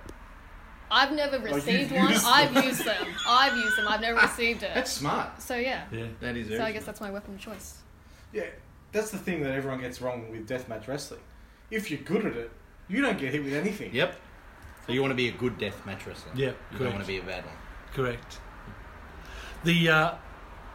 I've 0.89 1.11
never 1.11 1.35
oh, 1.35 1.45
you've 1.45 1.55
received 1.55 1.91
one. 1.91 2.09
used 2.09 2.25
I've 2.25 2.63
used 2.65 2.85
them. 2.85 3.07
I've 3.27 3.55
used 3.57 3.77
them. 3.77 3.87
I've 3.87 4.01
never 4.01 4.19
received 4.21 4.63
it. 4.63 4.71
That's 4.73 4.91
smart. 4.91 5.41
So 5.41 5.55
yeah. 5.55 5.83
Yeah. 5.91 6.05
That 6.21 6.37
is. 6.37 6.47
So 6.47 6.51
very 6.57 6.63
I 6.63 6.71
guess 6.71 6.83
smart. 6.83 6.85
that's 6.85 7.01
my 7.01 7.11
weapon 7.11 7.35
of 7.35 7.39
choice. 7.41 7.79
Yeah, 8.33 8.43
that's 8.91 9.11
the 9.11 9.17
thing 9.17 9.43
that 9.43 9.53
everyone 9.53 9.79
gets 9.81 10.01
wrong 10.01 10.31
with 10.31 10.47
deathmatch 10.47 10.87
wrestling. 10.87 11.19
If 11.71 11.91
you're 11.91 11.99
good 12.01 12.25
at 12.25 12.35
it, 12.37 12.51
you 12.87 13.01
don't 13.01 13.17
get 13.17 13.33
hit 13.33 13.43
with 13.43 13.53
anything. 13.53 13.93
Yep. 13.93 14.15
So 14.87 14.93
you 14.93 15.01
want 15.01 15.11
to 15.11 15.15
be 15.15 15.27
a 15.27 15.31
good 15.33 15.57
death 15.57 15.85
match 15.85 16.07
wrestler. 16.07 16.31
Yeah, 16.35 16.51
You 16.71 16.79
don't 16.79 16.93
want 16.93 17.01
to 17.01 17.07
be 17.07 17.17
a 17.17 17.21
bad 17.23 17.45
one. 17.45 17.55
Correct. 17.93 18.39
The 19.63 19.89
uh, 19.89 20.15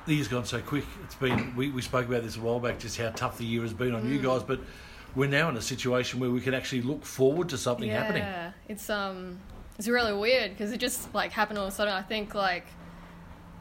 the 0.07 0.15
year's 0.15 0.29
gone 0.29 0.45
so 0.45 0.61
quick. 0.61 0.85
It's 1.05 1.15
been 1.15 1.57
we, 1.57 1.71
we 1.71 1.81
spoke 1.83 2.07
about 2.07 2.23
this 2.23 2.37
a 2.37 2.41
while 2.41 2.61
back, 2.61 2.79
just 2.79 2.99
how 2.99 3.09
tough 3.11 3.39
the 3.39 3.45
year 3.45 3.63
has 3.63 3.73
been 3.73 3.95
on 3.95 4.09
you 4.11 4.19
Mm. 4.19 4.23
guys, 4.25 4.43
but 4.43 4.61
we're 5.15 5.29
now 5.29 5.49
in 5.49 5.57
a 5.57 5.63
situation 5.63 6.21
where 6.21 6.31
we 6.31 6.41
can 6.41 6.53
actually 6.55 6.83
look 6.83 7.05
forward 7.05 7.49
to 7.51 7.59
something 7.59 7.89
yeah, 7.89 8.03
happening. 8.03 8.23
Yeah, 8.23 8.53
it's 8.69 8.91
um, 8.91 9.39
it's 9.79 9.89
really 9.89 10.13
weird 10.13 10.51
because 10.51 10.73
it 10.73 10.79
just 10.79 11.15
like 11.15 11.33
happened 11.33 11.59
all 11.59 11.67
of 11.67 11.73
a 11.73 11.77
sudden. 11.77 11.95
I 11.95 12.03
think 12.03 12.35
like 12.35 12.67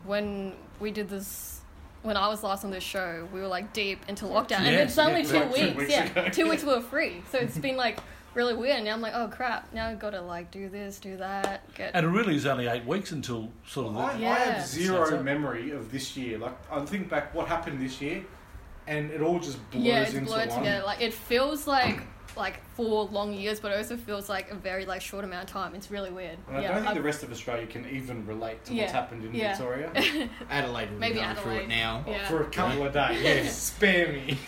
when 0.06 0.54
we 0.80 0.91
did 0.91 1.08
this, 1.10 1.62
when 2.02 2.18
I 2.18 2.28
was 2.28 2.43
last 2.43 2.66
on 2.66 2.72
this 2.72 2.84
show, 2.84 3.28
we 3.32 3.39
were 3.39 3.47
like 3.47 3.72
deep 3.74 3.99
into 4.10 4.26
lockdown, 4.26 4.58
and 4.60 4.66
Yeah, 4.68 4.76
then 4.78 4.89
suddenly 4.89 5.22
yeah, 5.22 5.28
two 5.28 5.39
like 5.39 5.54
two 5.56 5.62
weeks, 5.66 5.78
weeks 5.78 5.91
yeah, 5.91 6.06
ago. 6.12 6.30
two 6.30 6.49
weeks 6.49 6.64
we 6.66 6.74
were 6.74 6.82
free. 6.82 7.22
So 7.32 7.38
it's 7.38 7.58
been 7.58 7.78
like 7.78 7.99
really 8.34 8.53
weird. 8.55 8.77
And 8.77 8.86
now 8.86 8.93
I'm 8.93 9.01
like, 9.01 9.13
oh 9.15 9.27
crap, 9.27 9.71
now 9.73 9.88
I've 9.88 9.99
got 9.99 10.11
to 10.11 10.21
like 10.21 10.51
do 10.51 10.69
this, 10.69 10.99
do 10.99 11.17
that, 11.17 11.73
get. 11.75 11.91
And 11.93 12.05
it 12.05 12.09
really 12.09 12.36
is 12.36 12.45
only 12.45 12.67
eight 12.67 12.86
weeks 12.86 13.11
until 13.11 13.49
sort 13.67 13.88
of 13.88 13.93
the, 13.95 13.99
I, 13.99 14.11
I 14.11 14.39
have 14.39 14.65
zero 14.67 15.09
like- 15.09 15.23
memory 15.23 15.71
of 15.71 15.91
this 15.91 16.15
year. 16.17 16.38
Like 16.38 16.55
I 16.71 16.84
think 16.86 17.09
back 17.09 17.34
what 17.34 17.47
happened 17.47 17.82
this 17.82 18.01
year, 18.01 18.23
and 18.88 19.11
it 19.11 19.21
all 19.21 19.39
just 19.39 19.57
blurs 19.71 19.84
yeah, 19.84 20.01
it's 20.01 20.13
into 20.13 20.25
blurred 20.27 20.49
one. 20.49 20.59
together. 20.59 20.86
Like 20.86 21.01
it 21.01 21.13
feels 21.13 21.67
like 21.67 22.01
like 22.38 22.59
four 22.75 23.05
long 23.05 23.34
years, 23.34 23.59
but 23.59 23.71
it 23.71 23.77
also 23.77 23.97
feels 23.97 24.29
like 24.29 24.51
a 24.51 24.55
very 24.55 24.86
like 24.86 25.01
short 25.01 25.23
amount 25.23 25.43
of 25.43 25.49
time. 25.49 25.75
It's 25.75 25.91
really 25.91 26.11
weird. 26.11 26.38
And 26.47 26.57
I 26.57 26.61
yeah, 26.61 26.67
don't 26.69 26.77
think 26.77 26.89
I've- 26.89 26.99
the 26.99 27.03
rest 27.03 27.23
of 27.23 27.32
Australia 27.32 27.67
can 27.67 27.88
even 27.89 28.25
relate 28.25 28.63
to 28.65 28.73
what's 28.73 28.91
happened 28.91 29.25
in 29.25 29.34
yeah. 29.34 29.49
Victoria. 29.55 29.91
Adelaide 30.49 30.91
will 30.91 30.97
Maybe 30.99 31.15
be 31.15 31.21
going 31.21 31.36
through 31.36 31.51
Adelaide. 31.51 31.63
it 31.63 31.69
now. 31.69 32.03
Yeah. 32.07 32.27
For 32.27 32.41
a 32.43 32.49
couple 32.49 32.86
of 32.86 32.93
days. 32.93 33.21
Yeah, 33.21 33.47
spare 33.49 34.13
me. 34.13 34.38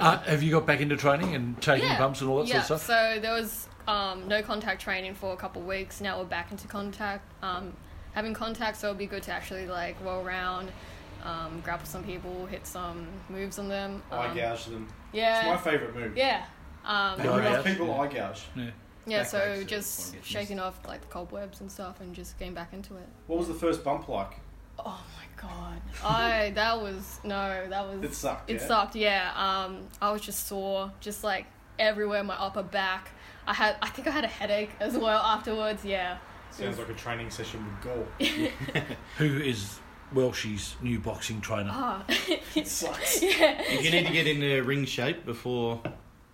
uh, 0.00 0.18
have 0.22 0.42
you 0.42 0.50
got 0.52 0.66
back 0.66 0.80
into 0.80 0.96
training 0.96 1.34
and 1.34 1.60
taking 1.60 1.88
yeah. 1.88 1.98
bumps 1.98 2.20
and 2.20 2.30
all 2.30 2.38
that 2.38 2.48
yeah. 2.48 2.62
sort 2.62 2.80
of 2.80 2.84
stuff? 2.84 3.14
So 3.14 3.20
there 3.20 3.32
was 3.34 3.68
um, 3.88 4.28
no 4.28 4.42
contact 4.42 4.80
training 4.82 5.14
for 5.14 5.32
a 5.32 5.36
couple 5.36 5.62
of 5.62 5.68
weeks. 5.68 6.00
Now 6.00 6.18
we're 6.18 6.24
back 6.24 6.50
into 6.52 6.68
contact. 6.68 7.24
Um, 7.42 7.72
having 8.12 8.34
contact, 8.34 8.76
so 8.78 8.88
it'll 8.88 8.98
be 8.98 9.06
good 9.06 9.22
to 9.24 9.32
actually 9.32 9.66
like 9.66 9.96
roll 10.04 10.24
around, 10.24 10.70
um, 11.24 11.60
grapple 11.62 11.86
some 11.86 12.04
people, 12.04 12.46
hit 12.46 12.66
some 12.66 13.06
moves 13.28 13.58
on 13.58 13.68
them. 13.68 14.02
eye 14.10 14.28
Um, 14.28 14.36
gouge 14.36 14.66
them. 14.66 14.88
Yeah. 15.12 15.38
It's 15.52 15.64
my 15.64 15.70
favourite 15.72 15.94
move. 15.94 16.16
Yeah. 16.16 16.44
Um, 16.90 17.18
Make 17.18 17.26
Eye 17.28 17.38
enough 17.38 17.64
gouge, 17.64 17.64
people 17.66 17.86
yeah. 17.86 18.00
eye 18.00 18.06
gouge. 18.08 18.42
yeah. 19.06 19.18
Back 19.18 19.26
So 19.28 19.64
just 19.64 20.16
shaking 20.24 20.58
off 20.58 20.78
like 20.86 21.00
the 21.02 21.06
cobwebs 21.06 21.60
and 21.60 21.70
stuff, 21.70 22.00
and 22.00 22.14
just 22.14 22.38
getting 22.38 22.54
back 22.54 22.72
into 22.72 22.96
it. 22.96 23.06
What 23.28 23.38
was 23.38 23.48
the 23.48 23.54
first 23.54 23.84
bump 23.84 24.08
like? 24.08 24.32
Oh 24.78 25.00
my 25.16 25.42
god. 25.48 25.80
I 26.04 26.50
that 26.54 26.80
was 26.80 27.20
no, 27.22 27.66
that 27.68 27.88
was 27.88 28.02
It 28.02 28.14
sucked, 28.14 28.50
It 28.50 28.54
yeah? 28.60 28.66
sucked, 28.66 28.96
yeah. 28.96 29.32
Um 29.36 29.88
I 30.02 30.10
was 30.10 30.20
just 30.22 30.46
sore, 30.46 30.90
just 31.00 31.22
like 31.22 31.46
everywhere, 31.78 32.24
my 32.24 32.34
upper 32.34 32.62
back. 32.62 33.10
I 33.46 33.54
had 33.54 33.76
I 33.82 33.88
think 33.88 34.08
I 34.08 34.10
had 34.10 34.24
a 34.24 34.28
headache 34.28 34.70
as 34.80 34.96
well 34.98 35.20
afterwards, 35.22 35.84
yeah. 35.84 36.18
Sounds 36.50 36.78
like 36.78 36.88
a 36.88 36.94
training 36.94 37.30
session 37.30 37.64
with 37.64 37.80
Gore. 37.84 38.06
Who 39.18 39.38
is 39.38 39.78
Welshie's 40.14 40.74
new 40.82 40.98
boxing 40.98 41.40
trainer? 41.40 41.70
Ah. 41.72 42.04
It 42.56 42.66
sucks. 42.66 43.22
yeah. 43.22 43.62
You 43.70 43.90
need 43.90 44.06
to 44.06 44.12
get 44.12 44.26
into 44.26 44.62
ring 44.64 44.84
shape 44.84 45.24
before 45.24 45.80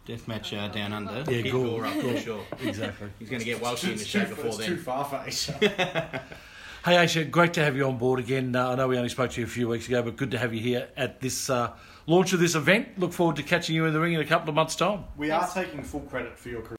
deathmatch 0.07 0.57
uh, 0.57 0.69
down 0.69 0.93
under. 0.93 1.31
Yeah, 1.31 1.43
Hit 1.43 1.53
Gore, 1.53 1.67
Gore 1.67 1.87
up 1.87 1.95
for 1.95 2.03
Gore. 2.03 2.17
sure. 2.19 2.45
Exactly. 2.63 3.09
He's 3.19 3.29
going 3.29 3.41
to 3.41 3.47
get 3.47 3.61
Welshie 3.61 3.93
in 3.93 3.99
the 3.99 4.05
shape 4.05 4.29
too, 4.29 4.35
before 4.35 4.47
it's 4.47 4.57
then. 4.59 4.69
too 4.69 4.77
far 4.79 5.05
for 5.05 5.17
Aisha. 5.17 6.23
Hey, 6.85 6.95
Aisha, 6.95 7.29
great 7.29 7.55
to 7.55 7.65
have 7.65 7.75
you 7.77 7.85
on 7.89 7.99
board 7.99 8.21
again. 8.21 8.55
Uh, 8.55 8.71
I 8.71 8.75
know 8.77 8.87
we 8.87 8.97
only 8.97 9.09
spoke 9.09 9.33
to 9.33 9.41
you 9.41 9.47
a 9.47 9.51
few 9.51 9.67
weeks 9.67 9.89
ago, 9.89 10.03
but 10.03 10.15
good 10.17 10.31
to 10.31 10.39
have 10.39 10.55
you 10.55 10.61
here 10.61 10.87
at 10.97 11.21
this 11.21 11.51
uh, 11.51 11.73
launch 12.07 12.33
of 12.33 12.39
this 12.39 12.55
event. 12.55 12.97
Look 12.97 13.13
forward 13.13 13.35
to 13.37 13.43
catching 13.43 13.75
you 13.75 13.87
in 13.87 13.93
the 13.93 13.99
ring 13.99 14.13
in 14.13 14.21
a 14.21 14.25
couple 14.25 14.49
of 14.49 14.55
months' 14.55 14.77
time. 14.77 15.03
We 15.17 15.33
are 15.33 15.49
taking 15.53 15.83
full 15.83 16.03
credit 16.03 16.39
for 16.39 16.49
your 16.49 16.63
career. 16.63 16.79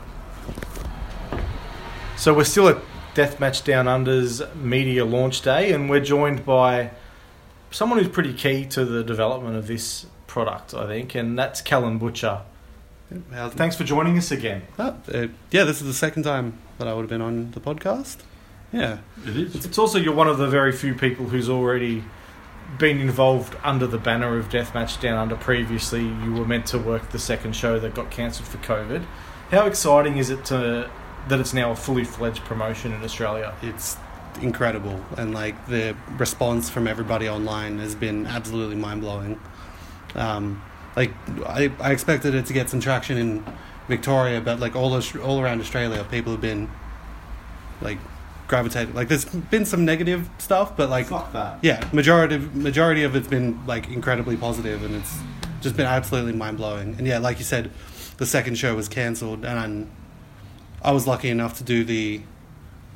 So 2.16 2.34
we're 2.34 2.46
still 2.46 2.70
at 2.70 2.78
Deathmatch 3.16 3.66
Down 3.66 3.90
Under's 3.90 4.42
media 4.56 5.04
launch 5.04 5.42
day, 5.42 5.74
and 5.74 5.90
we're 5.90 6.00
joined 6.00 6.46
by 6.46 6.92
someone 7.72 8.00
who's 8.00 8.08
pretty 8.08 8.34
key 8.34 8.66
to 8.68 8.86
the 8.86 9.04
development 9.04 9.58
of 9.58 9.68
this 9.68 10.06
product, 10.26 10.74
I 10.74 10.88
think, 10.88 11.16
and 11.16 11.38
that's 11.38 11.60
Callan 11.62 11.98
Butcher. 11.98 12.44
Thanks 13.10 13.76
for 13.76 13.84
joining 13.84 14.18
us 14.18 14.32
again. 14.32 14.64
Uh, 14.78 14.94
yeah, 15.52 15.64
this 15.64 15.80
is 15.82 15.88
the 15.88 15.94
second 15.94 16.24
time 16.24 16.58
that 16.78 16.88
I 16.88 16.94
would 16.94 17.04
have 17.04 17.10
been 17.10 17.22
on 17.22 17.52
the 17.52 17.60
podcast. 17.60 18.18
Yeah. 18.72 19.00
It 19.26 19.38
is. 19.38 19.66
It's 19.66 19.78
also 19.78 19.98
you're 19.98 20.14
one 20.14 20.28
of 20.28 20.38
the 20.38 20.48
very 20.48 20.72
few 20.72 20.94
people 20.94 21.30
who's 21.30 21.50
already 21.50 22.04
been 22.78 23.00
involved 23.00 23.56
under 23.64 23.88
the 23.88 23.98
banner 23.98 24.38
of 24.38 24.50
Deathmatch 24.50 25.00
Down 25.00 25.18
Under. 25.18 25.36
Previously, 25.36 26.02
you 26.02 26.34
were 26.34 26.46
meant 26.46 26.66
to 26.68 26.78
work 26.78 27.10
the 27.12 27.20
second 27.20 27.56
show 27.56 27.80
that 27.80 27.96
got 27.96 28.12
cancelled 28.12 28.48
for 28.48 28.58
COVID. 28.58 29.06
How 29.52 29.66
exciting 29.66 30.18
is 30.18 30.30
it 30.30 30.44
to 30.46 30.90
that 31.30 31.40
it's 31.40 31.54
now 31.54 31.72
a 31.72 31.76
fully 31.76 32.04
fledged 32.04 32.44
promotion 32.44 32.92
in 32.92 33.04
Australia? 33.04 33.56
It's 33.62 33.96
incredible, 34.42 35.04
and 35.18 35.34
like 35.34 35.68
the 35.68 35.96
response 36.18 36.70
from 36.70 36.88
everybody 36.88 37.30
online 37.30 37.80
has 37.80 37.96
been 37.96 38.28
absolutely 38.28 38.76
mind 38.76 39.02
blowing. 39.02 39.40
Um, 40.16 40.62
like 40.98 41.14
I, 41.46 41.72
I 41.80 41.92
expected 41.92 42.36
it 42.36 42.48
to 42.48 42.54
get 42.54 42.70
some 42.70 42.82
traction 42.82 43.18
in 43.18 43.46
Victoria, 43.88 44.42
but 44.42 44.60
like 44.60 44.76
all 44.76 45.00
all 45.24 45.40
around 45.40 45.62
Australia, 45.62 46.06
people 46.12 46.34
have 46.34 46.42
been 46.42 46.70
like 47.80 48.00
gravitated. 48.48 48.96
Like, 48.96 49.08
there's 49.08 49.26
been 49.26 49.66
some 49.66 49.86
negative 49.86 50.28
stuff, 50.40 50.76
but 50.76 50.90
like, 50.90 51.08
Fuck 51.08 51.32
that. 51.34 51.60
yeah, 51.62 51.88
majority 51.94 52.40
majority 52.40 53.04
of 53.04 53.16
it's 53.16 53.28
been 53.28 53.66
like 53.68 53.90
incredibly 53.90 54.36
positive, 54.36 54.84
and 54.84 54.96
it's 54.96 55.16
just 55.62 55.78
been 55.78 55.86
absolutely 55.86 56.34
mind 56.34 56.58
blowing. 56.58 56.96
And 56.98 57.06
yeah, 57.06 57.20
like 57.20 57.38
you 57.40 57.46
said, 57.46 57.72
the 58.18 58.26
second 58.26 58.56
show 58.56 58.76
was 58.76 58.88
cancelled, 58.90 59.46
and 59.46 59.90
I 60.82 60.92
was 60.92 61.06
lucky 61.08 61.30
enough 61.30 61.58
to 61.60 61.64
do 61.64 61.84
the 61.84 62.22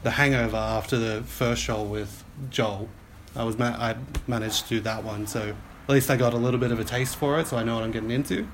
the 0.03 0.11
hangover 0.11 0.57
after 0.57 0.97
the 0.97 1.21
first 1.23 1.61
show 1.61 1.83
with 1.83 2.23
Joel. 2.49 2.89
I 3.35 3.43
was 3.43 3.59
ma- 3.59 3.77
I 3.77 3.95
managed 4.27 4.63
to 4.63 4.69
do 4.69 4.79
that 4.81 5.03
one, 5.03 5.27
so 5.27 5.55
least 5.91 6.09
I 6.09 6.17
got 6.17 6.33
a 6.33 6.37
little 6.37 6.59
bit 6.59 6.71
of 6.71 6.79
a 6.79 6.83
taste 6.83 7.15
for 7.15 7.39
it, 7.39 7.47
so 7.47 7.57
I 7.57 7.63
know 7.63 7.75
what 7.75 7.83
I'm 7.83 7.91
getting 7.91 8.11
into. 8.11 8.47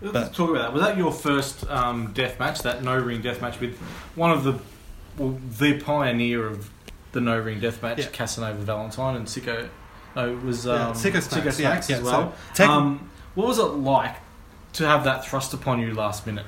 Let's 0.00 0.12
But- 0.12 0.34
talk 0.34 0.50
about 0.50 0.62
that. 0.62 0.72
Was 0.72 0.82
that 0.82 0.96
your 0.96 1.12
first 1.12 1.68
um, 1.70 2.12
death 2.12 2.38
match? 2.40 2.60
That 2.62 2.82
no 2.82 2.96
ring 2.98 3.20
death 3.22 3.40
match 3.40 3.60
with 3.60 3.78
one 4.16 4.30
of 4.30 4.42
the, 4.44 4.58
well, 5.16 5.38
the 5.58 5.78
pioneer 5.80 6.46
of 6.46 6.70
the 7.12 7.20
no 7.20 7.38
ring 7.38 7.60
death 7.60 7.82
match, 7.82 7.98
Yeah. 7.98 8.06
Casanova 8.12 8.58
Valentine 8.62 9.16
and 9.16 9.26
Sicko. 9.26 9.68
No, 10.16 10.30
it 10.32 10.42
was 10.42 10.66
um, 10.66 10.72
Yeah, 10.88 10.92
Sicko 10.94 11.52
Smacks, 11.52 11.60
yeah, 11.60 11.96
as 11.96 12.02
so 12.04 12.04
well. 12.04 12.34
tec- 12.54 12.68
um, 12.68 13.08
what 13.34 13.46
was 13.46 13.58
it 13.58 13.62
like 13.62 14.16
to 14.74 14.86
have 14.86 15.04
that 15.04 15.24
thrust 15.24 15.54
upon 15.54 15.78
you 15.80 15.94
last 15.94 16.26
minute? 16.26 16.46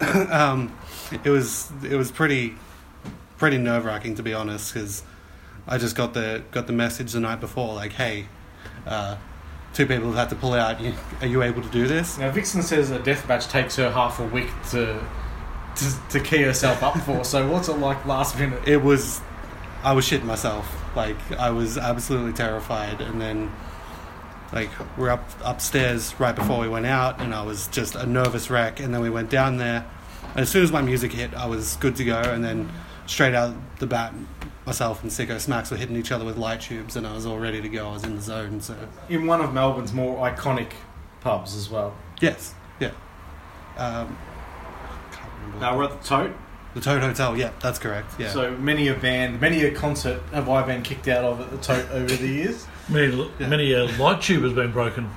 um, 0.30 0.76
it 1.24 1.30
was 1.30 1.70
it 1.88 1.96
was 1.96 2.10
pretty 2.10 2.54
pretty 3.38 3.58
nerve 3.58 3.84
wracking 3.84 4.14
to 4.14 4.22
be 4.22 4.32
honest 4.34 4.72
because 4.74 5.02
I 5.66 5.78
just 5.78 5.96
got 5.96 6.14
the 6.14 6.42
got 6.50 6.66
the 6.66 6.72
message 6.72 7.12
the 7.12 7.20
night 7.20 7.40
before 7.40 7.74
like 7.74 7.92
hey 7.92 8.26
uh, 8.86 9.16
two 9.76 9.86
people 9.86 10.06
have 10.06 10.16
had 10.16 10.30
to 10.30 10.36
pull 10.36 10.54
out 10.54 10.80
you, 10.80 10.94
are 11.20 11.26
you 11.26 11.42
able 11.42 11.60
to 11.60 11.68
do 11.68 11.86
this 11.86 12.16
Now 12.16 12.30
Vixen 12.30 12.62
says 12.62 12.90
a 12.90 12.98
death 12.98 13.28
match 13.28 13.46
takes 13.48 13.76
her 13.76 13.90
half 13.90 14.18
a 14.18 14.24
week 14.24 14.48
to 14.70 15.04
to, 15.76 16.08
to 16.08 16.20
key 16.20 16.42
herself 16.42 16.82
up 16.82 16.96
for. 17.00 17.22
So 17.22 17.46
what's 17.50 17.68
it 17.68 17.74
like 17.74 18.06
last 18.06 18.38
minute? 18.38 18.66
it 18.66 18.78
was 18.78 19.20
I 19.82 19.92
was 19.92 20.08
shitting 20.08 20.24
myself 20.24 20.66
like 20.96 21.16
I 21.32 21.50
was 21.50 21.76
absolutely 21.76 22.32
terrified 22.32 23.02
and 23.02 23.20
then 23.20 23.52
like 24.52 24.70
we're 24.96 25.10
up 25.10 25.28
upstairs 25.44 26.18
right 26.18 26.34
before 26.34 26.58
we 26.60 26.68
went 26.68 26.86
out 26.86 27.20
and 27.20 27.34
I 27.34 27.42
was 27.42 27.68
just 27.68 27.94
a 27.94 28.06
nervous 28.06 28.48
wreck 28.48 28.80
and 28.80 28.94
then 28.94 29.02
we 29.02 29.10
went 29.10 29.28
down 29.28 29.58
there 29.58 29.86
and 30.30 30.40
as 30.40 30.48
soon 30.48 30.64
as 30.64 30.72
my 30.72 30.80
music 30.80 31.12
hit 31.12 31.34
I 31.34 31.46
was 31.46 31.76
good 31.76 31.96
to 31.96 32.04
go 32.04 32.18
and 32.18 32.42
then 32.42 32.72
straight 33.06 33.34
out 33.34 33.54
the 33.78 33.86
bat 33.86 34.14
myself 34.66 35.02
and 35.02 35.10
Sicko 35.12 35.38
Smacks 35.40 35.70
were 35.70 35.76
hitting 35.76 35.96
each 35.96 36.10
other 36.12 36.24
with 36.24 36.36
light 36.36 36.60
tubes 36.60 36.96
and 36.96 37.06
I 37.06 37.14
was 37.14 37.24
all 37.24 37.38
ready 37.38 37.60
to 37.62 37.68
go 37.68 37.88
I 37.88 37.92
was 37.92 38.04
in 38.04 38.16
the 38.16 38.22
zone 38.22 38.60
so 38.60 38.76
In 39.08 39.26
one 39.26 39.40
of 39.40 39.54
Melbourne's 39.54 39.92
more 39.92 40.28
iconic 40.28 40.72
pubs 41.20 41.54
as 41.56 41.70
well. 41.70 41.94
yes 42.20 42.54
yeah 42.80 42.90
um, 43.78 44.16
can't 45.12 45.30
remember. 45.40 45.60
Now 45.60 45.76
we're 45.78 45.84
at 45.84 46.02
the 46.02 46.06
Tote. 46.08 46.32
the 46.74 46.80
Tote 46.80 47.00
Hotel 47.02 47.36
yeah 47.36 47.52
that's 47.60 47.78
correct 47.78 48.12
yeah 48.18 48.30
So 48.30 48.56
many 48.56 48.88
a 48.88 48.94
band, 48.94 49.40
many 49.40 49.62
a 49.64 49.70
concert 49.70 50.20
have 50.32 50.48
I 50.48 50.62
been 50.66 50.82
kicked 50.82 51.08
out 51.08 51.24
of 51.24 51.40
at 51.40 51.50
the 51.50 51.58
Tote 51.58 51.88
over 51.90 52.14
the 52.14 52.26
years. 52.28 52.66
Many, 52.88 53.28
many 53.40 53.72
a 53.72 53.84
light 53.98 54.22
tube 54.22 54.44
has 54.44 54.52
been 54.52 54.70
broken 54.70 55.10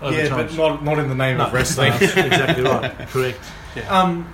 over 0.00 0.16
yeah, 0.16 0.28
time. 0.28 0.46
but 0.46 0.54
not 0.56 0.84
not 0.84 0.98
in 1.00 1.08
the 1.08 1.14
name 1.16 1.38
No, 1.38 1.46
of 1.46 1.52
wrestling. 1.52 1.92
exactly 2.00 2.62
right. 2.62 2.96
Correct. 3.08 3.40
Um, 3.88 4.24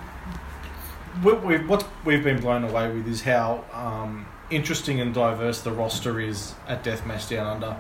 what 1.23 1.43
we've, 1.43 1.67
what 1.67 1.89
we've 2.05 2.23
been 2.23 2.39
blown 2.41 2.65
away 2.65 2.93
with 2.93 3.09
is 3.09 3.23
how 3.23 3.65
um, 3.73 4.27
interesting 4.53 5.01
and 5.01 5.15
diverse 5.15 5.63
the 5.63 5.73
roster 5.73 6.21
is 6.21 6.55
at 6.69 6.85
Deathmatch 6.85 7.29
Down 7.31 7.47
Under. 7.47 7.77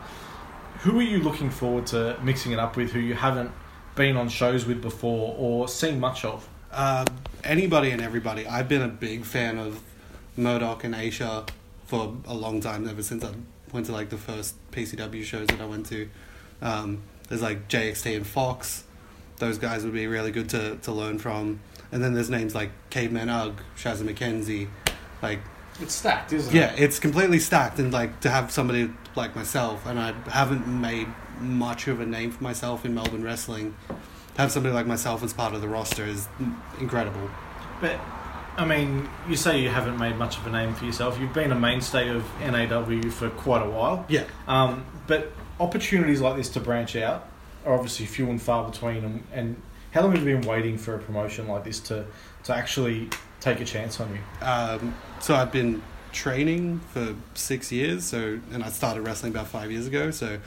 Who 0.80 0.98
are 0.98 1.02
you 1.02 1.18
looking 1.18 1.50
forward 1.50 1.86
to 1.88 2.18
mixing 2.22 2.52
it 2.52 2.58
up 2.58 2.76
with? 2.76 2.92
Who 2.92 2.98
you 2.98 3.14
haven't 3.14 3.52
been 3.94 4.16
on 4.16 4.28
shows 4.28 4.66
with 4.66 4.82
before 4.82 5.34
or 5.38 5.68
seen 5.68 6.00
much 6.00 6.24
of? 6.24 6.48
Uh, 6.72 7.04
anybody 7.44 7.90
and 7.90 8.00
everybody. 8.00 8.46
I've 8.46 8.68
been 8.68 8.82
a 8.82 8.88
big 8.88 9.24
fan 9.24 9.58
of 9.58 9.82
Murdoch 10.36 10.84
and 10.84 10.94
Aisha 10.94 11.48
for 11.86 12.16
a 12.26 12.34
long 12.34 12.60
time, 12.60 12.88
ever 12.88 13.02
since 13.02 13.22
I 13.22 13.32
went 13.72 13.86
to 13.86 13.92
like 13.92 14.08
the 14.08 14.18
first 14.18 14.54
PCW 14.72 15.22
shows 15.22 15.46
that 15.48 15.60
I 15.60 15.66
went 15.66 15.86
to. 15.86 16.08
Um, 16.62 17.02
there's 17.28 17.42
like 17.42 17.68
JXT 17.68 18.16
and 18.16 18.26
Fox. 18.26 18.84
Those 19.36 19.58
guys 19.58 19.84
would 19.84 19.92
be 19.92 20.06
really 20.06 20.30
good 20.30 20.48
to, 20.50 20.76
to 20.76 20.92
learn 20.92 21.18
from. 21.18 21.60
And 21.90 22.02
then 22.02 22.14
there's 22.14 22.30
names 22.30 22.54
like 22.54 22.70
Caveman 22.90 23.28
Ugg, 23.28 23.60
Shazza 23.76 24.02
McKenzie. 24.02 24.68
Like, 25.20 25.40
It's 25.80 25.94
stacked, 25.94 26.32
isn't 26.32 26.54
yeah, 26.54 26.72
it? 26.72 26.78
Yeah, 26.78 26.84
it's 26.84 26.98
completely 26.98 27.38
stacked. 27.38 27.78
And 27.78 27.92
like 27.92 28.20
to 28.20 28.30
have 28.30 28.50
somebody 28.50 28.90
like 29.16 29.34
myself, 29.34 29.86
and 29.86 29.98
I 29.98 30.12
haven't 30.30 30.66
made 30.66 31.08
much 31.40 31.88
of 31.88 32.00
a 32.00 32.06
name 32.06 32.30
for 32.30 32.42
myself 32.42 32.84
in 32.84 32.94
Melbourne 32.94 33.24
wrestling. 33.24 33.74
To 33.88 34.40
have 34.40 34.52
somebody 34.52 34.74
like 34.74 34.86
myself 34.86 35.22
as 35.22 35.32
part 35.32 35.54
of 35.54 35.60
the 35.60 35.68
roster 35.68 36.04
is 36.04 36.28
incredible. 36.80 37.30
But 37.80 37.98
I 38.56 38.64
mean, 38.64 39.08
you 39.28 39.36
say 39.36 39.60
you 39.60 39.70
haven't 39.70 39.98
made 39.98 40.16
much 40.16 40.36
of 40.36 40.46
a 40.46 40.50
name 40.50 40.74
for 40.74 40.84
yourself. 40.84 41.18
You've 41.18 41.32
been 41.32 41.52
a 41.52 41.58
mainstay 41.58 42.08
of 42.10 42.24
NAW 42.40 43.10
for 43.10 43.30
quite 43.30 43.62
a 43.62 43.70
while. 43.70 44.04
Yeah. 44.08 44.24
Um, 44.46 44.84
but 45.06 45.32
opportunities 45.58 46.20
like 46.20 46.36
this 46.36 46.48
to 46.50 46.60
branch 46.60 46.96
out 46.96 47.28
are 47.64 47.74
obviously 47.74 48.06
few 48.06 48.28
and 48.28 48.40
far 48.40 48.70
between. 48.70 49.04
And, 49.04 49.24
and 49.32 49.62
how 49.92 50.02
long 50.02 50.12
have 50.12 50.26
you 50.26 50.36
been 50.36 50.46
waiting 50.46 50.76
for 50.76 50.94
a 50.94 50.98
promotion 50.98 51.48
like 51.48 51.64
this 51.64 51.80
to, 51.80 52.06
to 52.44 52.54
actually 52.54 53.08
take 53.42 53.60
a 53.60 53.64
chance 53.64 54.00
on 54.00 54.08
you? 54.14 54.46
Um, 54.46 54.94
so 55.20 55.34
I've 55.34 55.52
been 55.52 55.82
training 56.12 56.80
for 56.92 57.14
six 57.34 57.72
years. 57.72 58.04
So 58.04 58.38
and 58.52 58.62
I 58.62 58.68
started 58.70 59.02
wrestling 59.02 59.32
about 59.32 59.48
five 59.48 59.70
years 59.70 59.86
ago. 59.86 60.10
So 60.10 60.38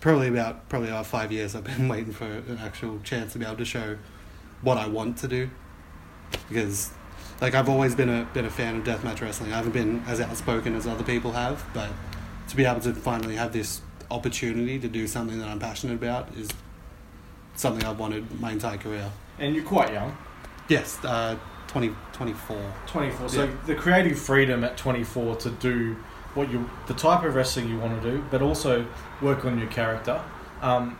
probably 0.00 0.28
about 0.28 0.68
probably 0.68 0.88
about 0.88 1.06
five 1.06 1.32
years 1.32 1.54
I've 1.54 1.64
been 1.64 1.88
waiting 1.94 2.12
for 2.12 2.24
an 2.24 2.58
actual 2.62 3.00
chance 3.00 3.32
to 3.32 3.38
be 3.38 3.44
able 3.44 3.56
to 3.56 3.64
show 3.64 3.98
what 4.62 4.78
I 4.78 4.86
want 4.86 5.18
to 5.18 5.28
do. 5.28 5.50
Because 6.48 6.90
like 7.40 7.54
I've 7.54 7.68
always 7.68 7.94
been 7.94 8.08
a 8.08 8.28
been 8.32 8.44
a 8.44 8.50
fan 8.50 8.76
of 8.76 8.84
deathmatch 8.84 9.20
wrestling. 9.20 9.52
I 9.52 9.56
haven't 9.56 9.72
been 9.72 10.02
as 10.06 10.20
outspoken 10.20 10.74
as 10.76 10.86
other 10.86 11.04
people 11.04 11.32
have, 11.32 11.64
but 11.74 11.90
to 12.48 12.56
be 12.56 12.64
able 12.64 12.80
to 12.80 12.94
finally 12.94 13.36
have 13.36 13.52
this 13.52 13.82
opportunity 14.10 14.78
to 14.78 14.88
do 14.88 15.06
something 15.06 15.38
that 15.38 15.48
I'm 15.48 15.58
passionate 15.58 15.94
about 15.94 16.34
is 16.34 16.48
something 17.54 17.84
I've 17.84 17.98
wanted 17.98 18.40
my 18.40 18.52
entire 18.52 18.78
career. 18.78 19.10
And 19.38 19.54
you're 19.54 19.64
quite 19.64 19.92
young, 19.92 20.16
Yes, 20.68 21.02
uh, 21.04 21.36
20, 21.68 21.94
24. 22.12 22.56
24. 22.86 23.28
So 23.28 23.44
Yeah. 23.44 23.50
the 23.66 23.74
creative 23.74 24.18
freedom 24.18 24.64
at 24.64 24.76
24 24.76 25.36
to 25.36 25.50
do 25.50 25.96
what 26.34 26.50
you, 26.50 26.68
the 26.86 26.94
type 26.94 27.22
of 27.24 27.34
wrestling 27.34 27.68
you 27.68 27.78
want 27.78 28.02
to 28.02 28.10
do, 28.10 28.24
but 28.30 28.42
also 28.42 28.86
work 29.20 29.44
on 29.44 29.58
your 29.58 29.68
character. 29.68 30.20
Um, 30.62 30.98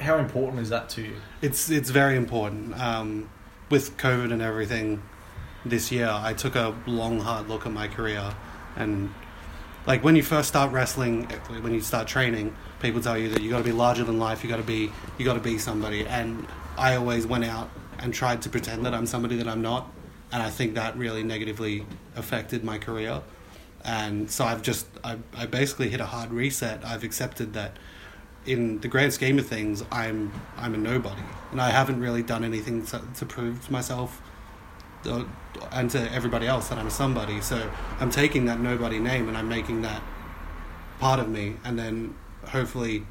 how 0.00 0.18
important 0.18 0.60
is 0.60 0.68
that 0.70 0.88
to 0.90 1.02
you? 1.02 1.14
It's 1.40 1.70
it's 1.70 1.90
very 1.90 2.16
important. 2.16 2.78
Um, 2.80 3.28
with 3.70 3.96
COVID 3.96 4.32
and 4.32 4.42
everything, 4.42 5.02
this 5.64 5.92
year 5.92 6.10
I 6.12 6.32
took 6.34 6.56
a 6.56 6.74
long, 6.86 7.20
hard 7.20 7.48
look 7.48 7.64
at 7.66 7.72
my 7.72 7.86
career, 7.88 8.34
and 8.76 9.14
like 9.86 10.02
when 10.04 10.16
you 10.16 10.22
first 10.22 10.48
start 10.48 10.72
wrestling, 10.72 11.24
when 11.60 11.72
you 11.72 11.80
start 11.80 12.08
training, 12.08 12.54
people 12.80 13.00
tell 13.00 13.16
you 13.16 13.28
that 13.30 13.42
you 13.42 13.50
got 13.50 13.58
to 13.58 13.64
be 13.64 13.72
larger 13.72 14.04
than 14.04 14.18
life. 14.18 14.42
You 14.42 14.50
got 14.50 14.56
to 14.56 14.62
be 14.62 14.90
you 15.18 15.24
got 15.24 15.34
to 15.34 15.40
be 15.40 15.58
somebody, 15.58 16.06
and 16.06 16.46
I 16.76 16.96
always 16.96 17.26
went 17.26 17.44
out 17.44 17.70
and 18.02 18.12
tried 18.12 18.42
to 18.42 18.50
pretend 18.50 18.84
that 18.84 18.92
I'm 18.92 19.06
somebody 19.06 19.36
that 19.36 19.48
I'm 19.48 19.62
not, 19.62 19.90
and 20.32 20.42
I 20.42 20.50
think 20.50 20.74
that 20.74 20.96
really 20.98 21.22
negatively 21.22 21.86
affected 22.16 22.64
my 22.64 22.76
career. 22.78 23.22
And 23.84 24.30
so 24.30 24.44
I've 24.44 24.62
just 24.62 24.86
I, 25.02 25.16
I 25.34 25.46
basically 25.46 25.88
hit 25.88 26.00
a 26.00 26.06
hard 26.06 26.30
reset. 26.30 26.84
I've 26.84 27.04
accepted 27.04 27.54
that 27.54 27.78
in 28.44 28.80
the 28.80 28.88
grand 28.88 29.12
scheme 29.12 29.38
of 29.38 29.46
things, 29.46 29.84
I'm 29.90 30.32
I'm 30.56 30.74
a 30.74 30.78
nobody, 30.78 31.22
and 31.52 31.60
I 31.60 31.70
haven't 31.70 32.00
really 32.00 32.22
done 32.22 32.44
anything 32.44 32.84
to, 32.86 33.00
to 33.18 33.24
prove 33.24 33.64
to 33.66 33.72
myself 33.72 34.20
uh, 35.06 35.24
and 35.70 35.90
to 35.90 36.12
everybody 36.12 36.46
else 36.46 36.68
that 36.68 36.78
I'm 36.78 36.90
somebody. 36.90 37.40
So 37.40 37.70
I'm 38.00 38.10
taking 38.10 38.46
that 38.46 38.58
nobody 38.60 38.98
name 38.98 39.28
and 39.28 39.36
I'm 39.36 39.48
making 39.48 39.82
that 39.82 40.02
part 40.98 41.20
of 41.20 41.28
me, 41.28 41.56
and 41.64 41.78
then 41.78 42.14
hopefully 42.48 43.06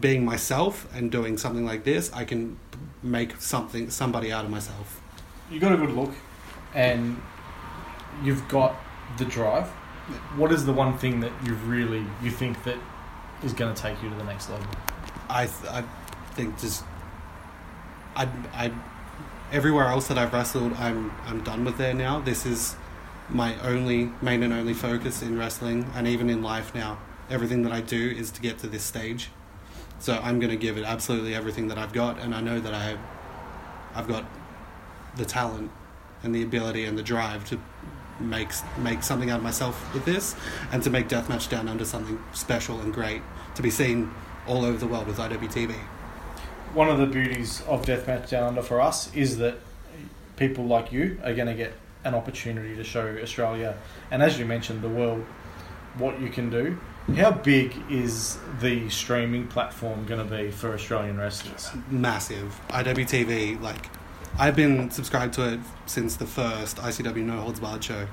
being 0.00 0.24
myself 0.24 0.88
and 0.94 1.10
doing 1.10 1.36
something 1.36 1.66
like 1.66 1.84
this, 1.84 2.10
I 2.12 2.24
can 2.24 2.58
make 3.02 3.40
something 3.40 3.90
somebody 3.90 4.32
out 4.32 4.44
of 4.44 4.50
myself. 4.50 5.00
You 5.50 5.60
got 5.60 5.72
a 5.72 5.76
good 5.76 5.90
look, 5.90 6.12
and 6.74 7.20
you've 8.22 8.46
got 8.48 8.76
the 9.18 9.24
drive. 9.24 9.68
What 10.36 10.52
is 10.52 10.64
the 10.64 10.72
one 10.72 10.98
thing 10.98 11.20
that 11.20 11.32
you 11.44 11.54
really 11.54 12.04
you 12.22 12.30
think 12.30 12.62
that 12.64 12.78
is 13.42 13.52
going 13.52 13.74
to 13.74 13.80
take 13.80 14.02
you 14.02 14.08
to 14.08 14.14
the 14.14 14.24
next 14.24 14.50
level? 14.50 14.66
I 15.28 15.46
th- 15.46 15.72
I 15.72 15.84
think 16.34 16.58
just 16.58 16.84
I 18.16 18.28
I 18.52 18.72
everywhere 19.52 19.86
else 19.86 20.08
that 20.08 20.18
I've 20.18 20.32
wrestled, 20.32 20.72
I'm 20.74 21.12
I'm 21.26 21.42
done 21.44 21.64
with 21.64 21.76
there 21.76 21.94
now. 21.94 22.20
This 22.20 22.46
is 22.46 22.76
my 23.28 23.58
only 23.60 24.10
main 24.20 24.42
and 24.42 24.52
only 24.52 24.74
focus 24.74 25.22
in 25.22 25.38
wrestling, 25.38 25.90
and 25.94 26.06
even 26.06 26.28
in 26.30 26.42
life 26.42 26.74
now. 26.74 26.98
Everything 27.30 27.62
that 27.62 27.72
I 27.72 27.80
do 27.80 28.10
is 28.10 28.30
to 28.32 28.40
get 28.42 28.58
to 28.58 28.66
this 28.66 28.82
stage. 28.82 29.30
So 30.02 30.18
I'm 30.20 30.40
going 30.40 30.50
to 30.50 30.56
give 30.56 30.78
it 30.78 30.84
absolutely 30.84 31.32
everything 31.32 31.68
that 31.68 31.78
I've 31.78 31.92
got, 31.92 32.18
and 32.18 32.34
I 32.34 32.40
know 32.40 32.58
that 32.58 32.74
I 32.74 32.82
have 32.82 32.98
I've 33.94 34.08
got 34.08 34.24
the 35.14 35.24
talent 35.24 35.70
and 36.24 36.34
the 36.34 36.42
ability 36.42 36.86
and 36.86 36.98
the 36.98 37.04
drive 37.04 37.48
to 37.50 37.60
make 38.18 38.50
make 38.78 39.04
something 39.04 39.30
out 39.30 39.36
of 39.36 39.44
myself 39.44 39.94
with 39.94 40.04
this, 40.04 40.34
and 40.72 40.82
to 40.82 40.90
make 40.90 41.08
Deathmatch 41.08 41.48
Down 41.48 41.68
Under 41.68 41.84
something 41.84 42.20
special 42.32 42.80
and 42.80 42.92
great 42.92 43.22
to 43.54 43.62
be 43.62 43.70
seen 43.70 44.10
all 44.48 44.64
over 44.64 44.76
the 44.76 44.88
world 44.88 45.06
with 45.06 45.18
IWTV. 45.18 45.72
One 46.74 46.88
of 46.88 46.98
the 46.98 47.06
beauties 47.06 47.62
of 47.68 47.86
Deathmatch 47.86 48.28
Down 48.28 48.48
Under 48.48 48.62
for 48.62 48.80
us 48.80 49.14
is 49.14 49.38
that 49.38 49.58
people 50.36 50.64
like 50.64 50.90
you 50.90 51.20
are 51.22 51.32
going 51.32 51.46
to 51.46 51.54
get 51.54 51.74
an 52.02 52.16
opportunity 52.16 52.74
to 52.74 52.82
show 52.82 53.16
Australia, 53.22 53.76
and 54.10 54.20
as 54.20 54.36
you 54.36 54.46
mentioned, 54.46 54.82
the 54.82 54.88
world, 54.88 55.24
what 55.96 56.20
you 56.20 56.28
can 56.28 56.50
do. 56.50 56.76
How 57.16 57.32
big 57.32 57.76
is 57.90 58.38
the 58.60 58.88
streaming 58.88 59.48
platform 59.48 60.06
going 60.06 60.26
to 60.26 60.36
be 60.36 60.50
for 60.50 60.72
Australian 60.72 61.18
wrestlers? 61.18 61.70
massive. 61.90 62.58
IWTV, 62.68 63.60
like, 63.60 63.90
I've 64.38 64.56
been 64.56 64.90
subscribed 64.90 65.34
to 65.34 65.54
it 65.54 65.60
since 65.86 66.16
the 66.16 66.26
first 66.26 66.76
ICW 66.78 67.16
No 67.24 67.40
Holds 67.40 67.60
Barred 67.60 67.82
show. 67.84 68.06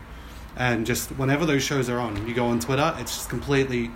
And 0.57 0.85
just 0.85 1.11
whenever 1.11 1.45
those 1.45 1.63
shows 1.63 1.87
are 1.87 1.99
on, 1.99 2.27
you 2.27 2.33
go 2.33 2.47
on 2.47 2.59
Twitter, 2.59 2.93
it's 2.97 3.15
just 3.15 3.29
completely 3.29 3.91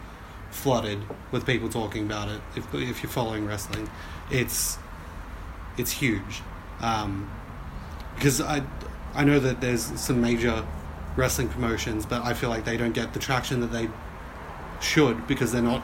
flooded 0.51 1.01
with 1.31 1.45
people 1.45 1.67
talking 1.67 2.05
about 2.05 2.29
it. 2.29 2.39
If, 2.55 2.73
if 2.73 3.03
you're 3.03 3.11
following 3.11 3.45
wrestling, 3.45 3.89
it's 4.31 4.77
it's 5.77 5.91
huge. 5.91 6.41
Um, 6.79 7.29
because 8.15 8.39
I 8.39 8.63
I 9.15 9.23
know 9.23 9.39
that 9.39 9.59
there's 9.59 9.83
some 9.99 10.21
major 10.21 10.63
wrestling 11.17 11.49
promotions, 11.49 12.05
but 12.05 12.23
I 12.23 12.33
feel 12.33 12.49
like 12.49 12.63
they 12.63 12.77
don't 12.77 12.93
get 12.93 13.13
the 13.13 13.19
traction 13.19 13.59
that 13.61 13.71
they 13.71 13.89
should 14.84 15.27
because 15.27 15.51
they're 15.51 15.61
not 15.61 15.81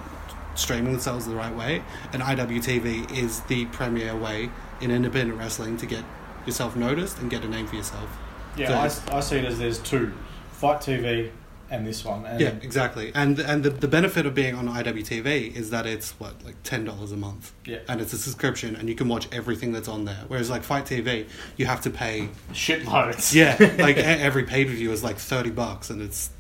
streaming 0.55 0.91
themselves 0.91 1.25
the 1.25 1.35
right 1.35 1.55
way. 1.55 1.81
And 2.13 2.21
IWTV 2.21 3.17
is 3.17 3.41
the 3.41 3.65
premier 3.67 4.15
way 4.15 4.49
in 4.81 4.91
independent 4.91 5.39
wrestling 5.39 5.77
to 5.77 5.85
get 5.85 6.03
yourself 6.45 6.75
noticed 6.75 7.19
and 7.19 7.29
get 7.29 7.43
a 7.43 7.47
name 7.47 7.67
for 7.67 7.75
yourself. 7.75 8.09
Yeah, 8.57 8.87
So- 8.89 9.11
I, 9.13 9.17
I 9.17 9.19
see 9.21 9.37
it 9.37 9.45
as 9.45 9.59
there's 9.59 9.79
two, 9.79 10.13
FITE 10.53 10.81
TV 10.81 11.31
and 11.71 11.85
this 11.85 12.03
one. 12.03 12.25
And 12.25 12.41
yeah, 12.41 12.55
exactly. 12.61 13.11
And 13.13 13.39
and 13.39 13.63
the, 13.63 13.69
the 13.69 13.87
benefit 13.87 14.25
of 14.25 14.33
being 14.33 14.55
on 14.55 14.67
IWTV 14.67 15.55
is 15.55 15.69
that 15.69 15.85
it's 15.85 16.11
what 16.19 16.43
like 16.43 16.55
ten 16.63 16.83
dollars 16.83 17.11
a 17.11 17.17
month. 17.17 17.53
Yeah. 17.65 17.79
And 17.87 18.01
it's 18.01 18.11
a 18.11 18.17
subscription, 18.17 18.75
and 18.75 18.89
you 18.89 18.95
can 18.95 19.07
watch 19.07 19.27
everything 19.31 19.71
that's 19.71 19.87
on 19.87 20.05
there. 20.05 20.23
Whereas 20.27 20.49
like 20.49 20.63
FITE 20.63 20.85
TV, 20.85 21.29
you 21.57 21.67
have 21.67 21.81
to 21.81 21.89
pay 21.91 22.29
shitloads. 22.53 23.33
Yeah, 23.35 23.55
like 23.79 23.97
every 23.97 24.43
pay 24.43 24.65
per 24.65 24.71
view 24.71 24.91
is 24.91 25.03
like 25.03 25.17
thirty 25.17 25.51
bucks, 25.51 25.89
and 25.91 26.01
it's 26.01 26.31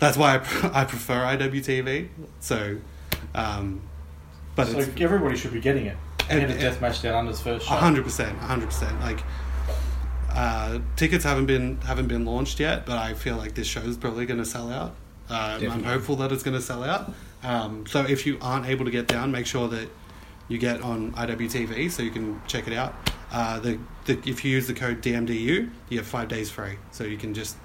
that's 0.00 0.16
why 0.16 0.36
I, 0.38 0.80
I 0.82 0.84
prefer 0.84 1.14
IWTV. 1.36 2.08
So, 2.40 2.78
um, 3.34 3.80
but 4.56 4.66
so 4.68 4.78
it's 4.78 5.00
everybody 5.00 5.36
should 5.36 5.52
be 5.52 5.60
getting 5.60 5.86
it. 5.86 5.96
And- 6.28 6.42
And, 6.42 6.52
and 6.52 6.60
Deathmatch 6.60 7.02
Down 7.02 7.14
Under's 7.14 7.40
first 7.40 7.66
show. 7.66 7.74
Hundred 7.74 8.04
percent, 8.04 8.36
hundred 8.38 8.66
percent. 8.66 9.00
Like 9.00 9.20
uh, 10.32 10.78
tickets 10.96 11.24
haven't 11.24 11.46
been 11.46 11.80
haven't 11.80 12.06
been 12.08 12.24
launched 12.24 12.60
yet, 12.60 12.86
but 12.86 12.98
I 12.98 13.14
feel 13.14 13.36
like 13.36 13.54
this 13.54 13.66
show 13.66 13.80
is 13.80 13.96
probably 13.96 14.26
going 14.26 14.38
to 14.38 14.44
sell 14.46 14.70
out. 14.70 14.94
Um, 15.28 15.70
I'm 15.70 15.82
hopeful 15.84 16.16
that 16.16 16.32
it's 16.32 16.42
going 16.42 16.56
to 16.56 16.62
sell 16.62 16.82
out. 16.84 17.12
Um, 17.42 17.86
so 17.86 18.02
if 18.02 18.26
you 18.26 18.38
aren't 18.40 18.66
able 18.66 18.84
to 18.84 18.90
get 18.90 19.06
down, 19.06 19.30
make 19.32 19.46
sure 19.46 19.68
that 19.68 19.88
you 20.48 20.58
get 20.58 20.82
on 20.82 21.12
IWTV 21.12 21.90
so 21.90 22.02
you 22.02 22.10
can 22.10 22.40
check 22.48 22.66
it 22.66 22.72
out. 22.74 22.94
Uh, 23.32 23.60
the, 23.60 23.78
the 24.06 24.18
if 24.28 24.44
you 24.44 24.50
use 24.50 24.66
the 24.66 24.74
code 24.74 25.00
DMDU, 25.02 25.70
you 25.88 25.98
have 25.98 26.06
five 26.06 26.28
days 26.28 26.50
free, 26.50 26.76
so 26.90 27.04
you 27.04 27.16
can 27.16 27.32
just 27.34 27.56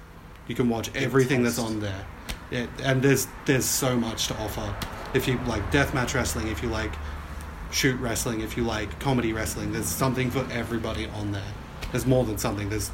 you 0.48 0.54
can 0.54 0.68
watch 0.68 0.90
everything 0.94 1.42
that's 1.42 1.58
on 1.58 1.80
there. 1.80 2.04
Yeah, 2.50 2.66
and 2.82 3.02
there's 3.02 3.26
there's 3.44 3.64
so 3.64 3.96
much 3.96 4.28
to 4.28 4.36
offer. 4.38 4.74
If 5.14 5.26
you 5.26 5.38
like 5.46 5.70
deathmatch 5.72 6.14
wrestling, 6.14 6.48
if 6.48 6.62
you 6.62 6.68
like 6.68 6.92
shoot 7.70 7.98
wrestling, 8.00 8.40
if 8.40 8.56
you 8.56 8.62
like 8.64 8.98
comedy 9.00 9.32
wrestling, 9.32 9.72
there's 9.72 9.86
something 9.86 10.30
for 10.30 10.46
everybody 10.52 11.06
on 11.06 11.32
there. 11.32 11.52
There's 11.92 12.06
more 12.06 12.24
than 12.24 12.38
something. 12.38 12.68
There's 12.68 12.90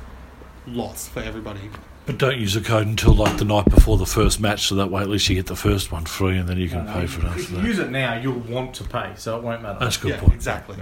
lots 0.67 1.09
for 1.09 1.21
everybody. 1.21 1.61
But 2.05 2.19
don't 2.19 2.39
use 2.39 2.55
the 2.55 2.61
code 2.61 2.87
until 2.89 3.15
like 3.15 3.37
the 3.39 3.45
night 3.45 3.67
before 3.67 3.97
the 3.97 4.07
first 4.07 4.41
match, 4.41 4.67
so 4.67 4.75
that 4.77 4.91
way 4.91 5.03
at 5.03 5.09
least 5.09 5.29
you 5.29 5.37
get 5.37 5.47
the 5.47 5.55
first 5.57 5.93
one 5.93 6.05
free, 6.05 6.37
and 6.37 6.49
then 6.49 6.59
you 6.59 6.69
can 6.69 6.87
No, 6.87 6.93
pay 6.95 7.07
for 7.07 7.21
it 7.21 7.27
If 7.27 7.31
after 7.31 7.43
you 7.43 7.57
that. 7.61 7.65
use 7.67 7.79
it 7.79 7.91
now, 7.91 8.15
you'll 8.17 8.41
want 8.41 8.75
to 8.77 8.85
pay, 8.85 9.13
so 9.17 9.37
it 9.37 9.43
won't 9.45 9.63
matter. 9.63 9.79
That's 9.79 9.99
a 9.99 10.01
good 10.01 10.11
Yeah, 10.13 10.21
point. 10.21 10.35
exactly. 10.35 10.77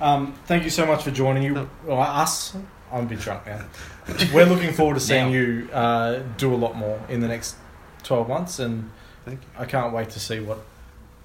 Um, 0.00 0.34
thank 0.46 0.62
you 0.62 0.70
so 0.70 0.86
much 0.86 1.02
for 1.02 1.10
joining 1.10 1.42
you. 1.42 1.68
Well, 1.84 2.00
us, 2.00 2.54
I'm 2.92 3.04
a 3.04 3.06
bit 3.08 3.18
drunk 3.18 3.46
now. 3.46 3.64
We're 4.32 4.46
looking 4.46 4.72
forward 4.72 4.94
to 4.94 5.00
seeing 5.00 5.26
Now. 5.32 5.32
you 5.32 5.68
uh, 5.72 6.20
do 6.36 6.54
a 6.54 6.56
lot 6.56 6.76
more 6.76 7.00
in 7.08 7.18
the 7.20 7.26
next 7.28 7.56
12 8.08 8.28
months, 8.28 8.58
and 8.58 8.90
Thank 9.24 9.40
you. 9.42 9.48
I 9.58 9.64
can't 9.66 9.92
wait 9.92 10.08
to 10.10 10.20
see 10.20 10.40
what 10.40 10.58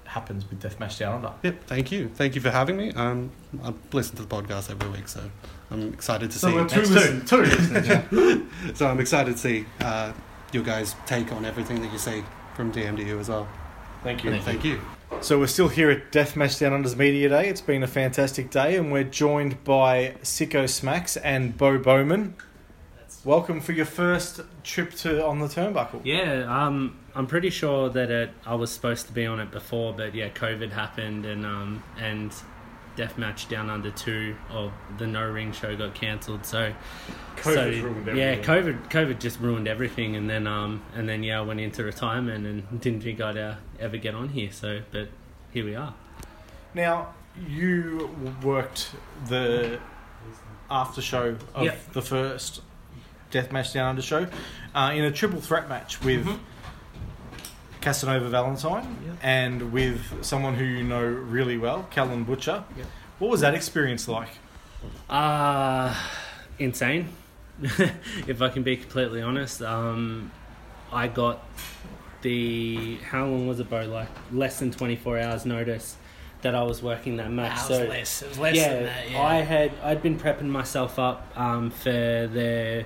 happens 0.04 0.48
with 0.48 0.62
Deathmatch 0.62 0.98
Down 0.98 1.16
Under. 1.16 1.32
Yep, 1.42 1.64
thank 1.66 1.90
you. 1.90 2.08
Thank 2.14 2.34
you 2.34 2.40
for 2.40 2.50
having 2.50 2.76
me. 2.76 2.92
Um, 2.92 3.30
I 3.62 3.72
listen 3.92 4.16
to 4.16 4.22
the 4.22 4.28
podcast 4.28 4.70
every 4.70 4.90
week, 4.90 5.08
so 5.08 5.22
I'm 5.70 5.92
excited 5.94 6.30
to 6.30 6.38
So 6.38 6.48
see. 6.48 6.54
we're 6.54 6.68
two, 6.68 6.80
listen, 6.82 7.24
two 7.24 7.38
listeners. 7.38 8.42
so 8.78 8.86
I'm 8.86 9.00
excited 9.00 9.32
to 9.32 9.38
see 9.38 9.64
uh, 9.80 10.12
your 10.52 10.62
guys' 10.62 10.94
take 11.06 11.32
on 11.32 11.44
everything 11.46 11.80
that 11.82 11.90
you 11.90 11.98
say 11.98 12.22
from 12.54 12.70
DMDU 12.72 13.18
as 13.18 13.28
well. 13.30 13.48
Thank 14.02 14.22
you. 14.22 14.38
Thank 14.42 14.64
you. 14.64 14.80
So 15.22 15.38
we're 15.38 15.46
still 15.46 15.68
here 15.68 15.90
at 15.90 16.12
Deathmatch 16.12 16.60
Down 16.60 16.74
Under's 16.74 16.96
Media 16.96 17.28
Day. 17.30 17.48
It's 17.48 17.60
been 17.62 17.82
a 17.82 17.86
fantastic 17.86 18.50
day, 18.50 18.76
and 18.76 18.92
we're 18.92 19.04
joined 19.04 19.64
by 19.64 20.16
Sicko 20.22 20.68
Smacks 20.68 21.16
and 21.16 21.56
Bo 21.56 21.78
Bowman. 21.78 22.34
Welcome 23.24 23.62
for 23.62 23.72
your 23.72 23.86
first 23.86 24.42
trip 24.64 24.92
to 24.96 25.24
on 25.24 25.38
the 25.38 25.46
turnbuckle. 25.46 26.02
Yeah, 26.04 26.44
um, 26.46 26.98
I'm 27.14 27.26
pretty 27.26 27.48
sure 27.48 27.88
that 27.88 28.10
it, 28.10 28.30
I 28.44 28.54
was 28.54 28.70
supposed 28.70 29.06
to 29.06 29.14
be 29.14 29.24
on 29.24 29.40
it 29.40 29.50
before, 29.50 29.94
but 29.94 30.14
yeah, 30.14 30.28
COVID 30.28 30.70
happened 30.70 31.24
and 31.24 31.46
um, 31.46 31.82
and 31.98 32.34
Deathmatch 32.98 33.48
Down 33.48 33.70
Under 33.70 33.90
two 33.90 34.36
or 34.54 34.74
the 34.98 35.06
No 35.06 35.26
Ring 35.26 35.52
show 35.52 35.74
got 35.74 35.94
cancelled. 35.94 36.44
So 36.44 36.74
COVID 37.36 37.54
so, 37.54 37.86
ruined 37.88 38.18
Yeah. 38.18 38.36
COVID 38.42 38.90
COVID 38.90 39.20
just 39.20 39.40
ruined 39.40 39.68
everything, 39.68 40.16
and 40.16 40.28
then 40.28 40.46
um 40.46 40.82
and 40.94 41.08
then 41.08 41.22
yeah, 41.22 41.38
I 41.38 41.42
went 41.42 41.60
into 41.60 41.82
retirement 41.82 42.46
and 42.46 42.80
didn't 42.82 43.02
think 43.04 43.22
I'd 43.22 43.38
uh, 43.38 43.54
ever 43.80 43.96
get 43.96 44.14
on 44.14 44.28
here. 44.28 44.52
So, 44.52 44.82
but 44.92 45.08
here 45.50 45.64
we 45.64 45.74
are. 45.74 45.94
Now 46.74 47.14
you 47.48 48.14
worked 48.42 48.90
the 49.28 49.80
after 50.70 51.00
show 51.00 51.36
of 51.54 51.64
Yep. 51.64 51.92
the 51.94 52.02
first 52.02 52.60
Deathmatch 53.34 53.72
Down 53.74 53.88
Under 53.90 54.02
show 54.02 54.26
uh, 54.74 54.92
in 54.94 55.04
a 55.04 55.10
triple 55.10 55.40
threat 55.40 55.68
match 55.68 56.00
with 56.02 56.24
Mhm. 56.24 56.38
Casanova 57.80 58.28
Valentine 58.28 58.96
Yep. 59.06 59.16
and 59.22 59.72
with 59.72 60.24
someone 60.24 60.54
who 60.54 60.64
you 60.64 60.84
know 60.84 61.02
really 61.02 61.58
well, 61.58 61.86
Callan 61.90 62.24
Butcher. 62.24 62.64
Yep. 62.76 62.86
What 63.18 63.30
was 63.30 63.40
that 63.40 63.54
experience 63.54 64.08
like? 64.08 64.30
Uh, 65.10 65.94
insane. 66.58 67.08
if 67.62 68.40
I 68.40 68.48
can 68.48 68.62
be 68.62 68.76
completely 68.76 69.22
honest, 69.22 69.62
um, 69.62 70.30
I 70.92 71.08
got 71.08 71.42
the 72.22 72.96
how 73.10 73.26
long 73.26 73.46
was 73.46 73.60
it, 73.60 73.68
bro? 73.68 73.86
Like 73.86 74.08
less 74.32 74.58
than 74.58 74.70
twenty 74.70 74.96
four 74.96 75.18
hours 75.18 75.44
notice 75.44 75.96
that 76.42 76.54
I 76.54 76.62
was 76.62 76.82
working 76.82 77.16
that 77.18 77.30
match. 77.30 77.56
That 77.56 77.66
so 77.68 77.84
less. 77.86 78.22
It 78.22 78.28
was 78.30 78.38
less 78.38 78.56
yeah, 78.56 78.74
than 78.74 78.82
that, 78.84 79.10
yeah. 79.10 79.22
I 79.22 79.34
had 79.36 79.72
I'd 79.82 80.02
been 80.02 80.18
prepping 80.18 80.46
myself 80.48 80.98
up 80.98 81.26
um, 81.36 81.70
for 81.70 81.90
the 81.90 82.84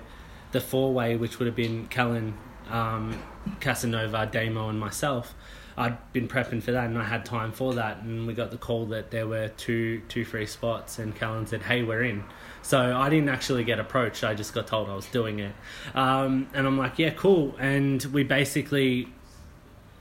the 0.52 0.60
four 0.60 0.92
way, 0.92 1.16
which 1.16 1.38
would 1.38 1.46
have 1.46 1.56
been 1.56 1.86
Callan, 1.88 2.34
um, 2.70 3.18
Casanova, 3.60 4.28
Damo, 4.30 4.68
and 4.68 4.78
myself. 4.78 5.34
I'd 5.76 6.12
been 6.12 6.26
prepping 6.26 6.60
for 6.60 6.72
that, 6.72 6.86
and 6.86 6.98
I 6.98 7.04
had 7.04 7.24
time 7.24 7.52
for 7.52 7.74
that. 7.74 7.98
And 7.98 8.26
we 8.26 8.34
got 8.34 8.50
the 8.50 8.56
call 8.56 8.86
that 8.86 9.12
there 9.12 9.28
were 9.28 9.48
two 9.48 10.02
two 10.08 10.24
free 10.24 10.46
spots, 10.46 10.98
and 10.98 11.14
Callan 11.14 11.46
said, 11.46 11.62
"Hey, 11.62 11.82
we're 11.84 12.02
in." 12.02 12.24
So 12.62 12.96
I 12.96 13.08
didn't 13.08 13.28
actually 13.28 13.62
get 13.62 13.78
approached. 13.78 14.24
I 14.24 14.34
just 14.34 14.52
got 14.52 14.66
told 14.66 14.88
I 14.90 14.94
was 14.94 15.06
doing 15.06 15.38
it, 15.38 15.54
um, 15.94 16.48
and 16.52 16.66
I'm 16.66 16.76
like, 16.76 16.98
"Yeah, 16.98 17.10
cool." 17.10 17.54
And 17.60 18.02
we 18.06 18.24
basically, 18.24 19.08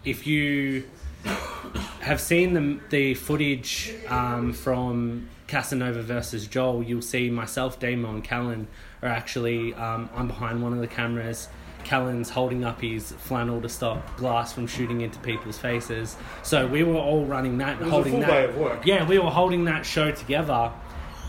if 0.04 0.26
you 0.26 0.86
have 2.02 2.20
seen 2.20 2.54
the 2.54 2.80
the 2.90 3.14
footage 3.14 3.94
um, 4.08 4.54
from 4.54 5.30
Casanova 5.46 6.02
versus 6.02 6.48
Joel, 6.48 6.82
you'll 6.82 7.02
see 7.04 7.30
myself, 7.30 7.80
Damon, 7.80 8.16
and 8.16 8.24
Callan 8.24 8.68
are 9.02 9.10
actually 9.10 9.74
um, 9.76 10.10
I'm 10.16 10.28
behind 10.28 10.62
one 10.62 10.74
of 10.74 10.80
the 10.80 10.88
cameras. 10.88 11.50
Callan's 11.84 12.30
holding 12.30 12.66
up 12.66 12.82
his 12.82 13.14
flannel 13.14 13.62
to 13.62 13.70
stop 13.70 14.18
glass 14.18 14.52
from 14.52 14.68
shooting 14.68 15.02
into 15.02 15.20
people's 15.20 15.58
faces. 15.58 16.18
So 16.44 16.68
we 16.68 16.84
were 16.84 16.98
all 16.98 17.24
running 17.26 17.58
that, 17.60 17.78
and 17.78 17.86
was 17.86 17.88
a 17.88 17.92
holding 17.92 18.20
that. 18.22 18.28
day 18.28 18.46
of 18.46 18.58
work. 18.58 18.86
Yeah, 18.86 19.08
we 19.08 19.20
were 19.20 19.30
holding 19.30 19.66
that 19.66 19.86
show 19.86 20.12
together, 20.12 20.72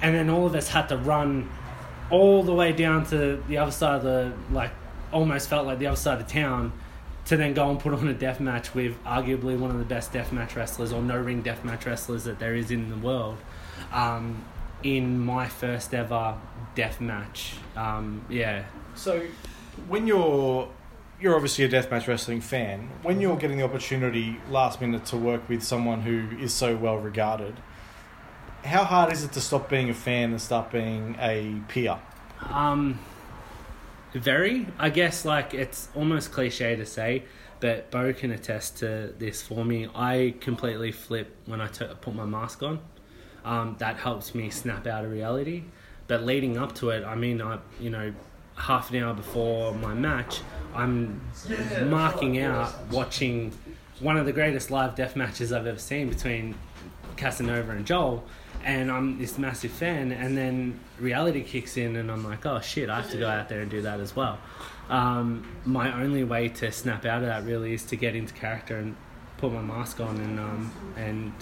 and 0.02 0.14
then 0.14 0.28
all 0.28 0.46
of 0.46 0.54
us 0.54 0.68
had 0.68 0.88
to 0.88 0.96
run 0.96 1.48
all 2.10 2.42
the 2.42 2.54
way 2.54 2.72
down 2.72 3.04
to 3.06 3.42
the 3.48 3.58
other 3.58 3.70
side 3.70 3.96
of 3.96 4.02
the 4.02 4.32
like 4.52 4.70
almost 5.12 5.48
felt 5.48 5.66
like 5.66 5.78
the 5.78 5.86
other 5.86 5.96
side 5.96 6.20
of 6.20 6.26
town 6.26 6.72
to 7.26 7.36
then 7.36 7.52
go 7.52 7.70
and 7.70 7.78
put 7.78 7.92
on 7.92 8.08
a 8.08 8.14
death 8.14 8.40
match 8.40 8.74
with 8.74 9.02
arguably 9.04 9.58
one 9.58 9.70
of 9.70 9.78
the 9.78 9.84
best 9.84 10.12
death 10.12 10.32
match 10.32 10.56
wrestlers 10.56 10.92
or 10.92 11.02
no 11.02 11.16
ring 11.16 11.42
death 11.42 11.64
match 11.64 11.84
wrestlers 11.84 12.24
that 12.24 12.38
there 12.38 12.54
is 12.54 12.70
in 12.70 12.88
the 12.88 12.96
world 12.96 13.36
um, 13.92 14.42
in 14.82 15.18
my 15.18 15.46
first 15.46 15.92
ever 15.94 16.34
death 16.78 17.00
match 17.00 17.54
um, 17.76 18.24
yeah 18.30 18.64
So, 18.94 19.22
when 19.88 20.06
you're 20.06 20.68
you're 21.20 21.34
obviously 21.34 21.64
a 21.64 21.68
deathmatch 21.68 22.06
wrestling 22.06 22.40
fan, 22.40 22.88
when 23.02 23.20
you're 23.20 23.36
getting 23.36 23.58
the 23.58 23.64
opportunity 23.64 24.40
last 24.48 24.80
minute 24.80 25.04
to 25.06 25.16
work 25.16 25.48
with 25.48 25.62
someone 25.62 26.02
who 26.02 26.36
is 26.38 26.54
so 26.54 26.76
well 26.76 26.96
regarded, 26.96 27.54
how 28.64 28.84
hard 28.84 29.12
is 29.12 29.24
it 29.24 29.32
to 29.32 29.40
stop 29.40 29.68
being 29.68 29.90
a 29.90 29.94
fan 29.94 30.30
and 30.30 30.40
start 30.40 30.70
being 30.70 31.16
a 31.18 31.60
peer? 31.66 31.98
Um, 32.48 33.00
very. 34.12 34.68
I 34.78 34.90
guess 34.90 35.24
like 35.24 35.54
it's 35.54 35.88
almost 35.96 36.30
cliche 36.30 36.76
to 36.76 36.86
say, 36.86 37.24
but 37.58 37.90
Bo 37.90 38.12
can 38.12 38.30
attest 38.30 38.78
to 38.78 39.12
this 39.18 39.42
for 39.42 39.64
me. 39.64 39.88
I 39.94 40.34
completely 40.40 40.92
flip 40.92 41.34
when 41.46 41.60
I 41.60 41.66
t- 41.66 41.86
put 42.00 42.14
my 42.14 42.26
mask 42.26 42.62
on. 42.62 42.78
Um, 43.44 43.74
that 43.78 43.96
helps 43.96 44.34
me 44.36 44.50
snap 44.50 44.86
out 44.86 45.04
of 45.04 45.10
reality. 45.10 45.64
But 46.08 46.24
leading 46.24 46.58
up 46.58 46.74
to 46.76 46.90
it, 46.90 47.04
I 47.04 47.14
mean, 47.14 47.40
I 47.40 47.58
you 47.78 47.90
know, 47.90 48.12
half 48.56 48.90
an 48.90 49.02
hour 49.02 49.14
before 49.14 49.72
my 49.74 49.94
match, 49.94 50.40
I'm 50.74 51.20
marking 51.84 52.40
out 52.40 52.74
watching 52.90 53.52
one 54.00 54.16
of 54.16 54.26
the 54.26 54.32
greatest 54.32 54.70
live 54.70 54.94
death 54.94 55.16
matches 55.16 55.52
I've 55.52 55.66
ever 55.66 55.78
seen 55.78 56.08
between 56.08 56.54
Casanova 57.16 57.72
and 57.72 57.86
Joel. 57.86 58.24
And 58.64 58.90
I'm 58.90 59.18
this 59.18 59.38
massive 59.38 59.70
fan, 59.70 60.10
and 60.10 60.36
then 60.36 60.80
reality 60.98 61.42
kicks 61.42 61.76
in, 61.76 61.94
and 61.94 62.10
I'm 62.10 62.24
like, 62.24 62.44
oh 62.44 62.60
shit, 62.60 62.90
I 62.90 62.96
have 63.00 63.10
to 63.10 63.16
go 63.16 63.28
out 63.28 63.48
there 63.48 63.60
and 63.60 63.70
do 63.70 63.82
that 63.82 64.00
as 64.00 64.16
well. 64.16 64.38
Um, 64.88 65.46
my 65.64 66.02
only 66.02 66.24
way 66.24 66.48
to 66.48 66.72
snap 66.72 67.04
out 67.04 67.22
of 67.22 67.28
that 67.28 67.44
really 67.44 67.74
is 67.74 67.84
to 67.84 67.96
get 67.96 68.16
into 68.16 68.34
character 68.34 68.76
and 68.76 68.96
put 69.36 69.52
my 69.52 69.62
mask 69.62 70.00
on 70.00 70.16
and 70.16 70.40
um, 70.40 70.72
and 70.96 71.32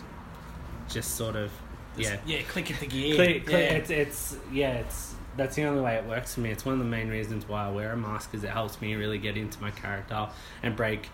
just 0.88 1.16
sort 1.16 1.36
of 1.36 1.50
yeah 1.96 2.16
Yeah, 2.26 2.42
click 2.42 2.70
into 2.70 2.86
gear. 2.86 3.14
Clear, 3.14 3.40
clear, 3.40 3.58
Yeah. 3.58 3.72
It's, 3.72 3.90
it's 3.90 4.36
yeah, 4.52 4.72
it's 4.74 5.14
that's 5.36 5.56
the 5.56 5.64
only 5.64 5.82
way 5.82 5.96
it 5.96 6.04
works 6.04 6.34
for 6.34 6.40
me. 6.40 6.50
It's 6.50 6.64
one 6.64 6.72
of 6.72 6.78
the 6.78 6.86
main 6.86 7.08
reasons 7.08 7.46
why 7.48 7.66
I 7.66 7.70
wear 7.70 7.92
a 7.92 7.96
mask 7.96 8.34
is 8.34 8.42
it 8.42 8.50
helps 8.50 8.80
me 8.80 8.94
really 8.94 9.18
get 9.18 9.36
into 9.36 9.60
my 9.60 9.70
character 9.70 10.28
and 10.62 10.74
break 10.74 11.08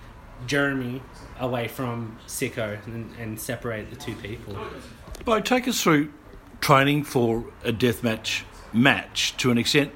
Jeremy 0.47 1.03
away 1.41 1.69
from 1.69 2.19
Sicko 2.27 2.85
and, 2.87 3.11
and 3.19 3.41
separate 3.41 3.91
the 3.91 3.97
two 3.97 4.15
people. 4.17 4.57
Bo, 5.25 5.41
take 5.41 5.69
us 5.69 5.83
through 5.83 6.13
training 6.61 7.05
for 7.05 7.45
a 7.65 7.73
deathmatch 7.73 8.43
match 8.73 9.37
to 9.39 9.51
an 9.51 9.59
extent. 9.59 9.93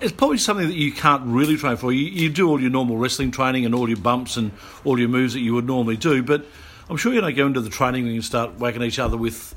It's 0.00 0.12
probably 0.12 0.38
something 0.38 0.68
that 0.68 0.76
you 0.76 0.92
can't 0.92 1.24
really 1.26 1.56
train 1.56 1.76
for. 1.76 1.92
You, 1.92 2.06
you 2.06 2.30
do 2.30 2.48
all 2.48 2.60
your 2.60 2.70
normal 2.70 2.96
wrestling 2.96 3.30
training 3.30 3.66
and 3.66 3.74
all 3.74 3.88
your 3.88 3.98
bumps 3.98 4.36
and 4.36 4.52
all 4.84 4.98
your 4.98 5.08
moves 5.08 5.34
that 5.34 5.40
you 5.40 5.54
would 5.54 5.66
normally 5.66 5.96
do, 5.96 6.22
but 6.22 6.46
I'm 6.88 6.96
sure 6.96 7.12
you 7.12 7.20
don't 7.20 7.34
go 7.34 7.46
into 7.46 7.60
the 7.60 7.70
training 7.70 8.04
and 8.06 8.14
you 8.14 8.22
start 8.22 8.58
whacking 8.58 8.82
each 8.82 8.98
other 8.98 9.16
with 9.16 9.54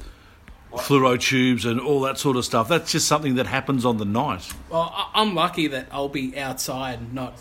fluoro 0.77 1.19
tubes 1.19 1.65
and 1.65 1.79
all 1.79 2.01
that 2.01 2.17
sort 2.17 2.37
of 2.37 2.45
stuff. 2.45 2.67
That's 2.69 2.91
just 2.91 3.07
something 3.07 3.35
that 3.35 3.47
happens 3.47 3.85
on 3.85 3.97
the 3.97 4.05
night. 4.05 4.47
Well, 4.69 4.91
I- 4.95 5.21
I'm 5.21 5.35
lucky 5.35 5.67
that 5.67 5.87
I'll 5.91 6.09
be 6.09 6.37
outside, 6.37 7.13
not 7.13 7.37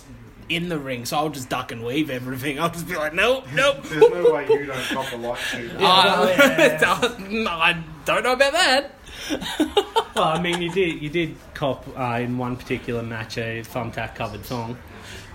in 0.48 0.68
the 0.68 0.78
ring, 0.78 1.04
so 1.04 1.16
I'll 1.16 1.28
just 1.28 1.48
duck 1.48 1.72
and 1.72 1.84
weave 1.84 2.08
everything. 2.08 2.60
I'll 2.60 2.70
just 2.70 2.88
be 2.88 2.94
like, 2.96 3.12
nope, 3.14 3.46
nope. 3.54 3.82
There's 3.84 4.00
no 4.00 4.32
way 4.32 4.46
you 4.48 4.66
don't 4.66 4.82
cop 4.84 5.12
a 5.12 5.16
light 5.16 5.38
tube. 5.50 5.72
Uh, 5.80 7.16
no, 7.30 7.50
I 7.50 7.82
don't 8.04 8.22
know 8.22 8.32
about 8.32 8.52
that. 8.52 8.92
well, 10.14 10.24
I 10.24 10.40
mean, 10.40 10.60
you 10.62 10.70
did 10.70 11.02
you 11.02 11.08
did 11.08 11.36
cop 11.54 11.86
uh, 11.98 12.18
in 12.20 12.38
one 12.38 12.56
particular 12.56 13.02
match 13.02 13.38
a 13.38 13.62
thumbtack 13.62 14.14
covered 14.14 14.42
thong. 14.42 14.76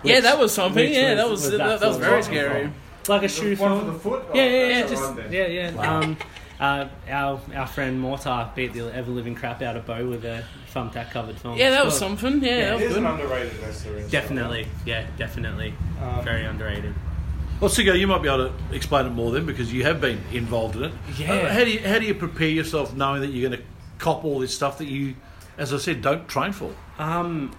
Yeah, 0.04 0.22
that 0.22 0.40
was 0.40 0.54
something. 0.54 0.84
which 0.86 0.96
Yeah, 0.96 1.16
that 1.16 1.30
was- 1.30 1.50
that- 1.52 1.80
that 1.80 1.88
was 1.88 1.98
very 1.98 2.24
scary. 2.24 2.66
awful. 2.66 2.74
Like 3.16 3.24
a 3.24 3.28
shoe 3.28 3.56
One 3.56 3.58
thong. 3.58 3.80
for 3.80 3.92
the 3.92 4.00
foot? 4.00 4.24
Yeah, 4.36 4.42
Oh, 4.44 4.46
yeah, 4.46 4.68
yeah. 4.68 4.88
Just 4.88 5.04
all 5.04 5.14
right 5.16 5.32
yeah, 5.32 5.48
yeah. 5.48 5.72
Wow. 5.72 6.02
Um, 6.02 6.18
uh, 6.62 6.88
our 7.10 7.42
our 7.56 7.68
friend 7.68 8.00
Mortar 8.00 8.50
beat 8.56 8.72
the 8.74 8.94
ever 8.96 9.12
living 9.12 9.36
crap 9.36 9.62
out 9.62 9.76
of 9.76 9.86
Bo 9.86 10.08
with 10.08 10.24
a 10.24 10.46
thumbtack 10.74 11.12
covered 11.12 11.36
thong. 11.38 11.58
Yeah, 11.58 11.72
that 11.72 11.84
was 11.84 12.00
Well, 12.00 12.16
something. 12.18 12.42
Yeah, 12.44 12.60
that 12.66 12.74
was 12.76 12.82
He's 12.84 12.90
good. 12.94 12.98
an 13.00 13.06
underrated 13.08 13.58
wrestler. 13.60 13.98
in 13.98 14.08
Definitely, 14.10 14.68
yeah, 14.86 15.08
definitely, 15.18 15.74
Um, 16.02 16.24
very 16.24 16.46
underrated. 16.46 16.94
Well, 17.60 17.70
Sicko, 17.70 17.98
you 18.00 18.08
might 18.08 18.22
be 18.24 18.28
able 18.30 18.50
to 18.50 18.54
explain 18.76 19.06
it 19.06 19.10
more 19.12 19.32
then 19.32 19.46
because 19.46 19.72
you 19.74 19.84
have 19.84 20.00
been 20.00 20.20
involved 20.32 20.76
in 20.76 20.84
it. 20.84 20.94
Yeah. 21.18 21.34
Uh, 21.34 21.54
how 21.54 21.64
do 21.64 21.72
you 21.72 21.80
how 21.88 22.00
do 22.00 22.06
you 22.06 22.16
prepare 22.16 22.48
yourself 22.50 22.96
knowing 22.96 23.22
that 23.22 23.28
you're 23.32 23.50
going 23.50 23.60
to 23.62 23.68
cop 24.00 24.24
all 24.24 24.40
this 24.40 24.56
stuff 24.56 24.78
that 24.80 24.88
you, 24.88 25.16
as 25.58 25.74
I 25.74 25.78
said, 25.78 26.02
don't 26.02 26.28
train 26.28 26.54
for? 26.54 26.74
Um, 26.98 27.52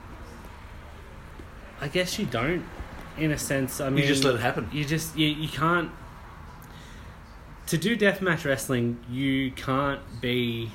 I 1.80 1.88
guess 1.88 2.18
you 2.18 2.26
don't, 2.26 2.64
in 3.18 3.30
a 3.32 3.38
sense. 3.38 3.80
I 3.80 3.90
mean, 3.90 4.02
you 4.02 4.08
just 4.08 4.22
let 4.24 4.34
it 4.36 4.40
happen. 4.40 4.68
You 4.72 4.84
just 4.84 5.16
you, 5.16 5.26
you 5.26 5.48
can't. 5.48 5.90
To 7.72 7.78
do 7.78 7.96
deathmatch 7.96 8.44
wrestling, 8.44 9.02
you 9.10 9.50
can't 9.52 10.02
be 10.20 10.70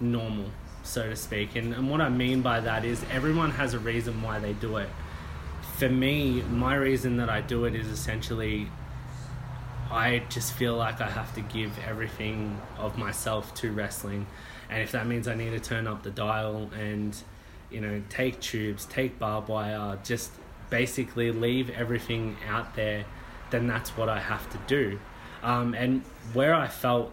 normal, 0.00 0.50
so 0.82 1.08
to 1.08 1.14
speak. 1.14 1.54
And, 1.54 1.72
and 1.72 1.88
what 1.88 2.00
I 2.00 2.08
mean 2.08 2.42
by 2.42 2.58
that 2.58 2.84
is 2.84 3.04
everyone 3.12 3.52
has 3.52 3.72
a 3.72 3.78
reason 3.78 4.20
why 4.20 4.40
they 4.40 4.52
do 4.52 4.78
it. 4.78 4.88
For 5.78 5.88
me, 5.88 6.42
my 6.42 6.74
reason 6.74 7.18
that 7.18 7.30
I 7.30 7.40
do 7.40 7.66
it 7.66 7.76
is 7.76 7.86
essentially 7.86 8.66
I 9.92 10.24
just 10.28 10.54
feel 10.54 10.74
like 10.74 11.00
I 11.00 11.08
have 11.08 11.32
to 11.36 11.40
give 11.40 11.70
everything 11.86 12.60
of 12.78 12.98
myself 12.98 13.54
to 13.58 13.70
wrestling. 13.70 14.26
And 14.68 14.82
if 14.82 14.90
that 14.90 15.06
means 15.06 15.28
I 15.28 15.36
need 15.36 15.50
to 15.50 15.60
turn 15.60 15.86
up 15.86 16.02
the 16.02 16.10
dial 16.10 16.68
and, 16.76 17.16
you 17.70 17.80
know, 17.80 18.02
take 18.08 18.40
tubes, 18.40 18.86
take 18.86 19.20
barbed 19.20 19.48
wire, 19.48 20.00
just 20.02 20.32
basically 20.68 21.30
leave 21.30 21.70
everything 21.70 22.36
out 22.48 22.74
there, 22.74 23.04
then 23.50 23.68
that's 23.68 23.90
what 23.90 24.08
I 24.08 24.18
have 24.18 24.50
to 24.50 24.58
do. 24.66 24.98
Um, 25.44 25.74
and 25.74 26.02
where 26.32 26.54
I 26.54 26.66
felt 26.68 27.12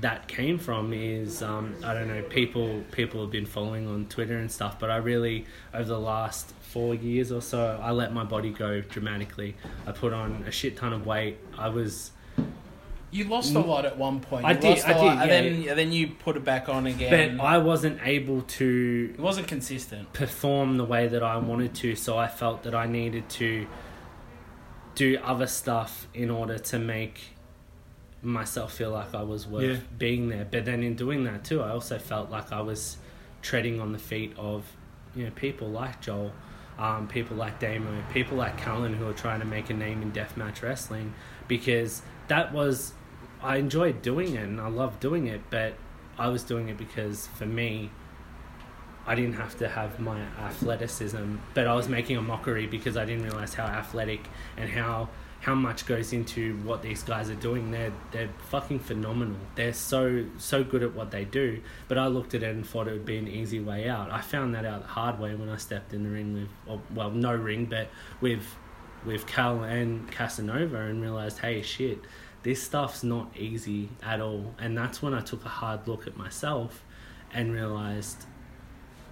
that 0.00 0.26
came 0.28 0.58
from 0.58 0.92
is 0.92 1.42
um, 1.42 1.74
I 1.84 1.94
don't 1.94 2.08
know 2.08 2.22
people 2.22 2.82
people 2.92 3.20
have 3.20 3.30
been 3.30 3.46
following 3.46 3.86
on 3.86 4.06
Twitter 4.06 4.38
and 4.38 4.50
stuff, 4.50 4.78
but 4.78 4.90
I 4.90 4.96
really 4.96 5.44
over 5.72 5.84
the 5.84 6.00
last 6.00 6.52
four 6.60 6.94
years 6.94 7.30
or 7.30 7.40
so 7.40 7.78
I 7.82 7.92
let 7.92 8.12
my 8.12 8.24
body 8.24 8.50
go 8.50 8.80
dramatically. 8.80 9.56
I 9.86 9.92
put 9.92 10.12
on 10.12 10.44
a 10.46 10.50
shit 10.50 10.76
ton 10.76 10.92
of 10.92 11.06
weight. 11.06 11.38
I 11.56 11.68
was 11.68 12.10
You 13.12 13.24
lost 13.24 13.54
a 13.54 13.60
lot 13.60 13.84
at 13.84 13.96
one 13.96 14.18
point. 14.20 14.44
I 14.44 14.54
did, 14.54 14.70
lost 14.70 14.84
a 14.84 14.88
I 14.88 14.92
did, 14.94 15.00
lot, 15.00 15.10
and 15.10 15.30
yeah. 15.30 15.40
then 15.40 15.68
and 15.68 15.78
then 15.78 15.92
you 15.92 16.08
put 16.08 16.36
it 16.36 16.44
back 16.44 16.68
on 16.68 16.86
again. 16.86 17.36
but 17.36 17.44
I 17.44 17.58
wasn't 17.58 18.00
able 18.02 18.42
to 18.42 19.14
it 19.14 19.20
wasn't 19.20 19.46
consistent. 19.46 20.12
perform 20.12 20.76
the 20.76 20.84
way 20.84 21.06
that 21.06 21.22
I 21.22 21.36
wanted 21.36 21.74
to, 21.76 21.94
so 21.94 22.18
I 22.18 22.26
felt 22.26 22.64
that 22.64 22.74
I 22.74 22.86
needed 22.86 23.28
to 23.30 23.66
do 24.94 25.18
other 25.22 25.46
stuff 25.46 26.06
in 26.14 26.30
order 26.30 26.58
to 26.58 26.78
make 26.78 27.20
myself 28.22 28.72
feel 28.74 28.90
like 28.90 29.14
I 29.14 29.22
was 29.22 29.46
worth 29.46 29.62
Yeah. 29.64 29.76
being 29.98 30.28
there. 30.28 30.46
But 30.50 30.64
then 30.64 30.82
in 30.82 30.94
doing 30.94 31.24
that 31.24 31.44
too, 31.44 31.60
I 31.62 31.70
also 31.70 31.98
felt 31.98 32.30
like 32.30 32.52
I 32.52 32.60
was 32.60 32.96
treading 33.42 33.80
on 33.80 33.92
the 33.92 33.98
feet 33.98 34.32
of 34.38 34.64
you 35.14 35.24
know 35.24 35.30
people 35.34 35.68
like 35.68 36.00
Joel, 36.00 36.32
um, 36.78 37.06
people 37.06 37.36
like 37.36 37.60
Damo, 37.60 38.02
people 38.12 38.36
like 38.36 38.56
Cullen 38.58 38.94
who 38.94 39.06
are 39.08 39.12
trying 39.12 39.40
to 39.40 39.46
make 39.46 39.70
a 39.70 39.74
name 39.74 40.00
in 40.02 40.10
deathmatch 40.12 40.62
wrestling 40.62 41.14
because 41.48 42.02
that 42.28 42.52
was 42.52 42.94
I 43.42 43.56
enjoyed 43.56 44.00
doing 44.00 44.34
it 44.34 44.44
and 44.44 44.58
I 44.60 44.68
loved 44.68 45.00
doing 45.00 45.26
it, 45.26 45.42
but 45.50 45.74
I 46.18 46.28
was 46.28 46.42
doing 46.44 46.68
it 46.70 46.78
because 46.78 47.26
for 47.34 47.44
me 47.46 47.90
I 49.06 49.14
didn't 49.14 49.34
have 49.34 49.56
to 49.58 49.68
have 49.68 50.00
my 50.00 50.20
athleticism, 50.38 51.36
but 51.52 51.66
I 51.66 51.74
was 51.74 51.88
making 51.88 52.16
a 52.16 52.22
mockery 52.22 52.66
because 52.66 52.96
I 52.96 53.04
didn't 53.04 53.24
realize 53.24 53.54
how 53.54 53.64
athletic 53.64 54.28
and 54.56 54.70
how 54.70 55.08
how 55.40 55.54
much 55.54 55.84
goes 55.84 56.14
into 56.14 56.56
what 56.60 56.80
these 56.80 57.02
guys 57.02 57.28
are 57.28 57.34
doing. 57.34 57.70
They're 57.70 57.92
they're 58.12 58.30
fucking 58.48 58.78
phenomenal. 58.78 59.36
They're 59.56 59.74
so 59.74 60.24
so 60.38 60.64
good 60.64 60.82
at 60.82 60.94
what 60.94 61.10
they 61.10 61.26
do. 61.26 61.60
But 61.86 61.98
I 61.98 62.06
looked 62.06 62.34
at 62.34 62.42
it 62.42 62.54
and 62.54 62.66
thought 62.66 62.88
it 62.88 62.92
would 62.92 63.04
be 63.04 63.18
an 63.18 63.28
easy 63.28 63.60
way 63.60 63.86
out. 63.88 64.10
I 64.10 64.22
found 64.22 64.54
that 64.54 64.64
out 64.64 64.82
the 64.82 64.88
hard 64.88 65.20
way 65.20 65.34
when 65.34 65.50
I 65.50 65.56
stepped 65.58 65.92
in 65.92 66.02
the 66.04 66.08
ring 66.08 66.32
with, 66.32 66.48
or, 66.66 66.80
well, 66.94 67.10
no 67.10 67.34
ring, 67.34 67.66
but 67.66 67.88
with 68.22 68.56
with 69.04 69.26
Cal 69.26 69.64
and 69.64 70.10
Casanova, 70.10 70.80
and 70.86 71.02
realized, 71.02 71.40
hey, 71.40 71.60
shit, 71.60 71.98
this 72.42 72.62
stuff's 72.62 73.04
not 73.04 73.30
easy 73.36 73.90
at 74.02 74.22
all. 74.22 74.54
And 74.58 74.78
that's 74.78 75.02
when 75.02 75.12
I 75.12 75.20
took 75.20 75.44
a 75.44 75.50
hard 75.50 75.86
look 75.86 76.06
at 76.06 76.16
myself 76.16 76.82
and 77.34 77.52
realized 77.52 78.24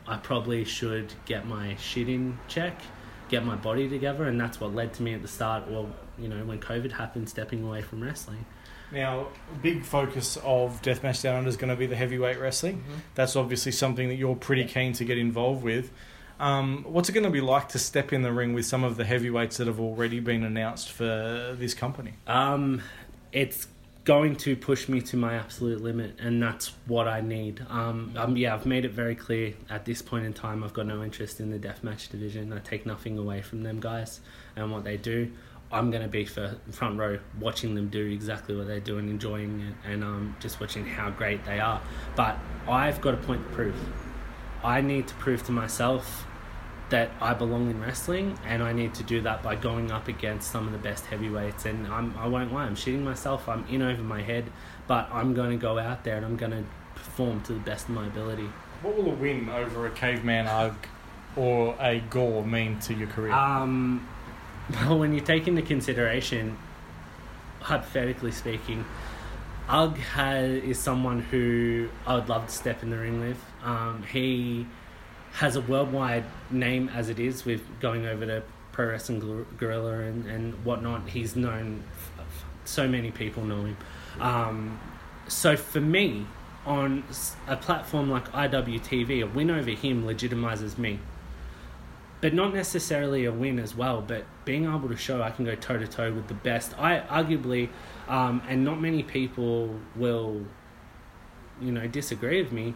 I 0.06 0.16
probably 0.16 0.64
should 0.64 1.12
get 1.24 1.46
my 1.46 1.76
shit 1.76 2.08
in 2.08 2.38
check, 2.48 2.80
get 3.28 3.44
my 3.44 3.56
body 3.56 3.88
together, 3.88 4.24
and 4.24 4.40
that's 4.40 4.60
what 4.60 4.74
led 4.74 4.94
to 4.94 5.02
me 5.02 5.14
at 5.14 5.22
the 5.22 5.28
start. 5.28 5.68
Well, 5.68 5.90
you 6.18 6.28
know, 6.28 6.44
when 6.44 6.60
COVID 6.60 6.92
happened, 6.92 7.28
stepping 7.28 7.62
away 7.62 7.82
from 7.82 8.02
wrestling. 8.02 8.44
Now, 8.92 9.28
big 9.62 9.84
focus 9.84 10.36
of 10.44 10.82
Deathmatch 10.82 11.22
Down 11.22 11.36
Under 11.36 11.48
is 11.48 11.56
going 11.56 11.70
to 11.70 11.76
be 11.76 11.86
the 11.86 11.96
heavyweight 11.96 12.38
wrestling. 12.38 12.78
Mm-hmm. 12.78 12.98
That's 13.14 13.36
obviously 13.36 13.72
something 13.72 14.08
that 14.08 14.16
you're 14.16 14.36
pretty 14.36 14.66
keen 14.66 14.92
to 14.94 15.04
get 15.04 15.16
involved 15.16 15.64
with. 15.64 15.90
Um, 16.38 16.84
what's 16.86 17.08
it 17.08 17.12
going 17.12 17.24
to 17.24 17.30
be 17.30 17.40
like 17.40 17.68
to 17.70 17.78
step 17.78 18.12
in 18.12 18.22
the 18.22 18.32
ring 18.32 18.52
with 18.52 18.66
some 18.66 18.84
of 18.84 18.96
the 18.96 19.04
heavyweights 19.04 19.56
that 19.58 19.66
have 19.66 19.80
already 19.80 20.20
been 20.20 20.44
announced 20.44 20.90
for 20.90 21.56
this 21.56 21.72
company? 21.72 22.14
Um, 22.26 22.82
it's 23.32 23.66
going 24.04 24.34
to 24.34 24.56
push 24.56 24.88
me 24.88 25.00
to 25.00 25.16
my 25.16 25.34
absolute 25.34 25.80
limit, 25.80 26.18
and 26.18 26.42
that's 26.42 26.72
what 26.86 27.06
I 27.06 27.20
need. 27.20 27.64
Um, 27.68 28.12
um, 28.16 28.36
yeah, 28.36 28.54
I've 28.54 28.66
made 28.66 28.84
it 28.84 28.92
very 28.92 29.14
clear 29.14 29.54
at 29.70 29.84
this 29.84 30.02
point 30.02 30.26
in 30.26 30.32
time. 30.32 30.64
I've 30.64 30.72
got 30.72 30.86
no 30.86 31.02
interest 31.02 31.40
in 31.40 31.50
the 31.50 31.58
deathmatch 31.58 32.10
division. 32.10 32.52
I 32.52 32.58
take 32.58 32.84
nothing 32.84 33.18
away 33.18 33.42
from 33.42 33.62
them 33.62 33.78
guys 33.78 34.20
and 34.56 34.72
what 34.72 34.84
they 34.84 34.96
do. 34.96 35.30
I'm 35.70 35.90
to 35.90 36.08
be 36.08 36.26
for 36.26 36.54
front 36.70 36.98
row 36.98 37.18
watching 37.40 37.74
them 37.74 37.88
do 37.88 38.04
exactly 38.06 38.54
what 38.54 38.66
they 38.66 38.78
do 38.78 38.98
and 38.98 39.08
enjoying 39.08 39.60
it, 39.60 39.74
and 39.88 40.04
um, 40.04 40.36
just 40.40 40.60
watching 40.60 40.84
how 40.84 41.10
great 41.10 41.44
they 41.44 41.60
are. 41.60 41.80
But 42.16 42.38
I've 42.68 43.00
got 43.00 43.14
a 43.14 43.18
point 43.18 43.46
to 43.48 43.54
prove. 43.54 43.76
I 44.64 44.80
need 44.80 45.08
to 45.08 45.14
prove 45.14 45.42
to 45.44 45.52
myself 45.52 46.26
that 46.92 47.10
I 47.22 47.32
belong 47.32 47.70
in 47.70 47.80
wrestling, 47.80 48.38
and 48.46 48.62
I 48.62 48.74
need 48.74 48.92
to 48.94 49.02
do 49.02 49.22
that 49.22 49.42
by 49.42 49.56
going 49.56 49.90
up 49.90 50.08
against 50.08 50.52
some 50.52 50.66
of 50.66 50.72
the 50.72 50.78
best 50.78 51.06
heavyweights. 51.06 51.64
And 51.64 51.86
I'm, 51.86 52.14
I 52.18 52.28
won't 52.28 52.52
lie, 52.52 52.64
I'm 52.64 52.76
shitting 52.76 53.02
myself. 53.02 53.48
I'm 53.48 53.66
in 53.66 53.80
over 53.80 54.02
my 54.02 54.20
head, 54.20 54.44
but 54.86 55.08
I'm 55.10 55.32
going 55.32 55.50
to 55.50 55.56
go 55.56 55.78
out 55.78 56.04
there 56.04 56.16
and 56.16 56.24
I'm 56.24 56.36
going 56.36 56.52
to 56.52 56.64
perform 56.94 57.40
to 57.44 57.54
the 57.54 57.60
best 57.60 57.88
of 57.88 57.94
my 57.94 58.06
ability. 58.06 58.48
What 58.82 58.96
will 58.96 59.10
a 59.10 59.14
win 59.14 59.48
over 59.48 59.86
a 59.86 59.90
caveman 59.90 60.46
Ugg 60.46 60.74
or 61.34 61.74
a 61.80 62.00
Gore 62.10 62.44
mean 62.44 62.78
to 62.80 62.94
your 62.94 63.08
career? 63.08 63.32
Um, 63.32 64.06
well, 64.70 64.98
when 64.98 65.14
you 65.14 65.20
take 65.22 65.48
into 65.48 65.62
consideration, 65.62 66.58
hypothetically 67.60 68.32
speaking, 68.32 68.84
Ugg 69.66 69.96
has, 69.96 70.62
is 70.62 70.78
someone 70.78 71.20
who 71.20 71.88
I 72.06 72.16
would 72.16 72.28
love 72.28 72.48
to 72.48 72.52
step 72.52 72.82
in 72.82 72.90
the 72.90 72.98
ring 72.98 73.20
with. 73.20 73.42
Um, 73.64 74.02
he 74.12 74.66
has 75.32 75.56
a 75.56 75.60
worldwide 75.60 76.24
name 76.50 76.88
as 76.90 77.08
it 77.08 77.18
is 77.18 77.44
with 77.44 77.62
going 77.80 78.06
over 78.06 78.26
to 78.26 78.42
Pro 78.72 78.88
Wrestling 78.88 79.20
Gor- 79.20 79.46
Guerrilla 79.58 80.00
and, 80.00 80.26
and 80.26 80.64
whatnot. 80.64 81.08
He's 81.08 81.36
known, 81.36 81.82
so 82.64 82.86
many 82.88 83.10
people 83.10 83.44
know 83.44 83.64
him. 83.64 83.76
Um, 84.20 84.80
so 85.28 85.56
for 85.56 85.80
me, 85.80 86.26
on 86.66 87.04
a 87.48 87.56
platform 87.56 88.10
like 88.10 88.30
IWTV, 88.32 89.22
a 89.22 89.26
win 89.26 89.50
over 89.50 89.70
him 89.70 90.04
legitimizes 90.04 90.78
me. 90.78 90.98
But 92.20 92.34
not 92.34 92.54
necessarily 92.54 93.24
a 93.24 93.32
win 93.32 93.58
as 93.58 93.74
well, 93.74 94.00
but 94.00 94.24
being 94.44 94.64
able 94.64 94.88
to 94.88 94.96
show 94.96 95.22
I 95.22 95.30
can 95.30 95.44
go 95.44 95.56
toe 95.56 95.78
to 95.78 95.88
toe 95.88 96.12
with 96.12 96.28
the 96.28 96.34
best. 96.34 96.78
I 96.78 97.00
arguably, 97.00 97.68
um, 98.06 98.42
and 98.48 98.64
not 98.64 98.80
many 98.80 99.02
people 99.02 99.80
will, 99.96 100.42
you 101.60 101.72
know, 101.72 101.88
disagree 101.88 102.40
with 102.40 102.52
me, 102.52 102.74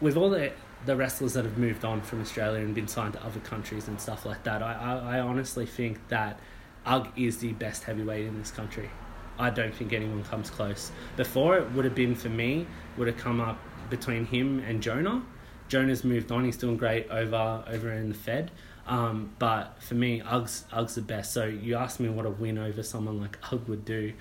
with 0.00 0.16
all 0.16 0.28
the 0.28 0.52
the 0.86 0.96
wrestlers 0.96 1.32
that 1.34 1.44
have 1.44 1.58
moved 1.58 1.84
on 1.84 2.02
from 2.02 2.20
Australia 2.20 2.60
and 2.62 2.74
been 2.74 2.88
signed 2.88 3.14
to 3.14 3.24
other 3.24 3.40
countries 3.40 3.88
and 3.88 4.00
stuff 4.00 4.26
like 4.26 4.42
that, 4.44 4.62
I, 4.62 4.72
I, 4.72 5.16
I 5.16 5.20
honestly 5.20 5.66
think 5.66 6.08
that 6.08 6.38
Ugg 6.86 7.08
is 7.16 7.38
the 7.38 7.52
best 7.52 7.84
heavyweight 7.84 8.26
in 8.26 8.38
this 8.38 8.50
country. 8.50 8.90
I 9.38 9.50
don't 9.50 9.74
think 9.74 9.92
anyone 9.92 10.22
comes 10.24 10.50
close. 10.50 10.92
Before 11.16 11.56
it 11.56 11.70
would 11.72 11.84
have 11.84 11.94
been 11.94 12.14
for 12.14 12.28
me, 12.28 12.66
would 12.96 13.08
have 13.08 13.16
come 13.16 13.40
up 13.40 13.58
between 13.90 14.26
him 14.26 14.60
and 14.60 14.82
Jonah. 14.82 15.22
Jonah's 15.68 16.04
moved 16.04 16.30
on, 16.30 16.44
he's 16.44 16.56
doing 16.56 16.76
great 16.76 17.08
over 17.08 17.64
over 17.66 17.90
in 17.90 18.10
the 18.10 18.14
Fed. 18.14 18.50
Um, 18.86 19.32
but 19.38 19.82
for 19.82 19.94
me, 19.94 20.20
Ugg's, 20.20 20.66
Ugg's 20.70 20.94
the 20.94 21.02
best. 21.02 21.32
So 21.32 21.46
you 21.46 21.74
asked 21.74 22.00
me 22.00 22.10
what 22.10 22.26
a 22.26 22.30
win 22.30 22.58
over 22.58 22.82
someone 22.82 23.20
like 23.20 23.38
Ugg 23.50 23.66
would 23.68 23.84
do. 23.84 24.12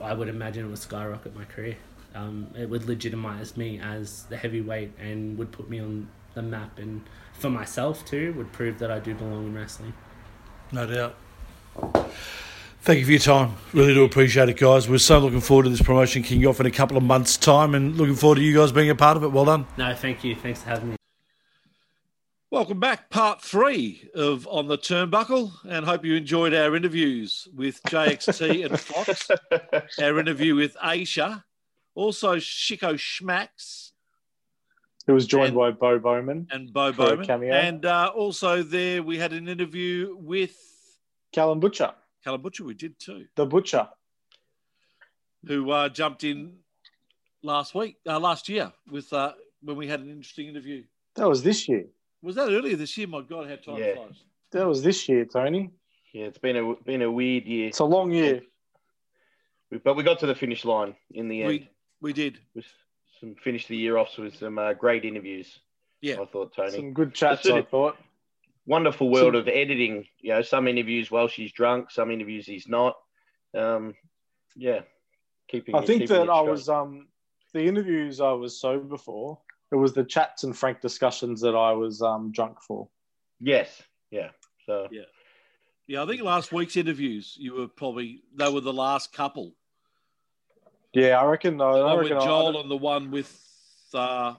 I 0.00 0.12
would 0.12 0.28
imagine 0.28 0.66
it 0.66 0.68
would 0.68 0.78
skyrocket 0.78 1.34
my 1.34 1.44
career. 1.44 1.76
Um, 2.14 2.48
it 2.56 2.68
would 2.68 2.86
legitimize 2.86 3.56
me 3.56 3.80
as 3.80 4.24
the 4.24 4.36
heavyweight 4.36 4.92
and 4.98 5.36
would 5.38 5.50
put 5.52 5.68
me 5.68 5.80
on 5.80 6.08
the 6.34 6.42
map. 6.42 6.78
And 6.78 7.02
for 7.32 7.50
myself 7.50 8.04
too, 8.04 8.32
would 8.34 8.52
prove 8.52 8.78
that 8.78 8.90
I 8.90 8.98
do 9.00 9.14
belong 9.14 9.46
in 9.46 9.54
wrestling. 9.54 9.94
No 10.72 10.86
doubt. 10.86 11.16
Thank 12.82 12.98
you 12.98 13.04
for 13.06 13.10
your 13.12 13.20
time. 13.20 13.54
Really 13.72 13.94
do 13.94 14.04
appreciate 14.04 14.48
it, 14.48 14.58
guys. 14.58 14.88
We're 14.88 14.98
so 14.98 15.18
looking 15.18 15.40
forward 15.40 15.64
to 15.64 15.70
this 15.70 15.80
promotion 15.80 16.22
kicking 16.22 16.46
off 16.46 16.60
in 16.60 16.66
a 16.66 16.70
couple 16.70 16.96
of 16.96 17.02
months' 17.02 17.36
time 17.36 17.74
and 17.74 17.96
looking 17.96 18.14
forward 18.14 18.36
to 18.36 18.42
you 18.42 18.54
guys 18.54 18.72
being 18.72 18.90
a 18.90 18.94
part 18.94 19.16
of 19.16 19.24
it. 19.24 19.28
Well 19.28 19.46
done. 19.46 19.66
No, 19.78 19.94
thank 19.94 20.22
you. 20.22 20.36
Thanks 20.36 20.62
for 20.62 20.68
having 20.68 20.90
me. 20.90 20.96
Welcome 22.50 22.78
back, 22.78 23.10
part 23.10 23.42
three 23.42 24.08
of 24.14 24.46
On 24.46 24.68
the 24.68 24.78
Turnbuckle, 24.78 25.50
and 25.68 25.84
hope 25.84 26.04
you 26.04 26.14
enjoyed 26.14 26.54
our 26.54 26.76
interviews 26.76 27.48
with 27.52 27.82
JXT 27.82 28.66
and 28.66 28.78
Fox, 28.78 29.28
our 30.00 30.20
interview 30.20 30.54
with 30.54 30.76
Aisha, 30.76 31.42
also 31.94 32.36
Sicko 32.36 32.98
Smacks 32.98 33.92
It 35.06 35.12
was 35.12 35.26
joined 35.26 35.54
by 35.54 35.70
Bo 35.70 35.98
Bowman 35.98 36.48
and 36.50 36.72
Bo 36.72 36.92
for 36.92 37.08
Bowman. 37.10 37.26
cameo. 37.26 37.54
And 37.54 37.84
uh, 37.84 38.10
also 38.14 38.62
there 38.62 39.02
we 39.02 39.18
had 39.18 39.32
an 39.32 39.48
interview 39.48 40.16
with 40.18 40.56
Callum 41.32 41.60
Butcher, 41.60 41.92
Callum 42.22 42.42
Butcher, 42.42 42.64
we 42.64 42.74
did 42.74 42.98
too, 42.98 43.26
the 43.36 43.46
Butcher. 43.46 43.88
who 45.46 45.70
uh, 45.70 45.88
jumped 45.88 46.24
in 46.24 46.54
last 47.42 47.74
week, 47.74 47.96
uh, 48.06 48.18
last 48.18 48.48
year, 48.48 48.72
with 48.90 49.12
uh, 49.12 49.32
when 49.62 49.76
we 49.76 49.86
had 49.86 50.00
an 50.00 50.10
interesting 50.10 50.48
interview. 50.48 50.82
That 51.16 51.28
was 51.28 51.42
this 51.42 51.68
year. 51.68 51.86
Was 52.22 52.36
that 52.36 52.48
earlier 52.48 52.76
this 52.76 52.96
year? 52.96 53.06
My 53.06 53.20
God, 53.20 53.48
how 53.48 53.56
time 53.56 53.76
Yeah. 53.82 53.94
flies. 53.96 54.22
That 54.52 54.66
was 54.66 54.82
this 54.82 55.08
year, 55.08 55.24
Tony. 55.26 55.70
Yeah, 56.12 56.26
it's 56.26 56.38
been 56.38 56.56
a 56.56 56.74
been 56.84 57.02
a 57.02 57.10
weird 57.10 57.44
year. 57.44 57.68
It's 57.68 57.80
a 57.80 57.84
long 57.84 58.12
year. 58.12 58.42
But 59.82 59.96
we 59.96 60.04
got 60.04 60.20
to 60.20 60.26
the 60.26 60.34
finish 60.36 60.64
line 60.64 60.94
in 61.10 61.28
the 61.28 61.42
end. 61.42 61.48
We 61.48 61.68
we 62.04 62.12
did. 62.12 62.38
With 62.54 62.66
some 63.18 63.34
finished 63.42 63.68
the 63.68 63.76
year 63.76 63.96
off 63.96 64.16
with 64.18 64.36
some 64.36 64.58
uh, 64.58 64.74
great 64.74 65.04
interviews. 65.04 65.58
Yeah, 66.02 66.20
I 66.20 66.26
thought 66.26 66.54
Tony. 66.54 66.70
Some 66.70 66.92
good 66.92 67.14
chats, 67.14 67.44
That's 67.44 67.56
I 67.56 67.62
thought. 67.62 67.96
Wonderful 68.66 69.10
world 69.10 69.34
of 69.34 69.48
editing. 69.48 70.06
You 70.20 70.34
know, 70.34 70.42
some 70.42 70.68
interviews 70.68 71.10
while 71.10 71.28
she's 71.28 71.50
drunk, 71.50 71.90
some 71.90 72.10
interviews 72.10 72.46
he's 72.46 72.68
not. 72.68 72.96
Um, 73.56 73.94
yeah, 74.54 74.80
keeping. 75.48 75.74
I 75.74 75.78
think 75.80 76.02
keeping 76.02 76.16
that 76.16 76.24
it 76.24 76.30
I 76.30 76.42
was 76.42 76.68
um 76.68 77.08
the 77.54 77.64
interviews 77.64 78.20
I 78.20 78.32
was 78.32 78.60
sober 78.60 78.98
for. 78.98 79.40
It 79.72 79.76
was 79.76 79.94
the 79.94 80.04
chats 80.04 80.44
and 80.44 80.56
frank 80.56 80.82
discussions 80.82 81.40
that 81.40 81.54
I 81.54 81.72
was 81.72 82.02
um 82.02 82.32
drunk 82.32 82.60
for. 82.60 82.88
Yes. 83.40 83.82
Yeah. 84.10 84.28
So. 84.66 84.88
Yeah. 84.90 85.02
Yeah, 85.86 86.02
I 86.02 86.06
think 86.06 86.22
last 86.22 86.50
week's 86.50 86.78
interviews, 86.78 87.34
you 87.38 87.54
were 87.54 87.68
probably 87.68 88.22
they 88.34 88.50
were 88.50 88.62
the 88.62 88.72
last 88.72 89.12
couple. 89.12 89.54
Yeah, 90.94 91.20
I 91.20 91.24
reckon. 91.26 91.60
I, 91.60 91.72
The 91.72 91.78
I 91.80 91.94
one 91.94 91.98
reckon. 91.98 92.16
with 92.16 92.22
I, 92.22 92.24
I 92.24 92.26
Joel 92.26 92.52
don't- 92.52 92.62
and 92.62 92.70
the 92.70 92.76
one 92.76 93.10
with 93.10 93.40
uh, 93.94 94.34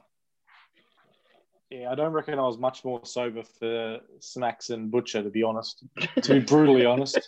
yeah, 1.69 1.91
I 1.91 1.95
don't 1.95 2.13
reckon 2.13 2.37
I 2.39 2.43
was 2.43 2.57
much 2.57 2.83
more 2.85 3.01
sober 3.05 3.43
for 3.43 3.99
Smacks 4.19 4.69
and 4.69 4.91
Butcher, 4.91 5.23
to 5.23 5.29
be 5.29 5.43
honest. 5.43 5.83
to 6.21 6.33
be 6.35 6.39
brutally 6.39 6.85
honest, 6.93 7.19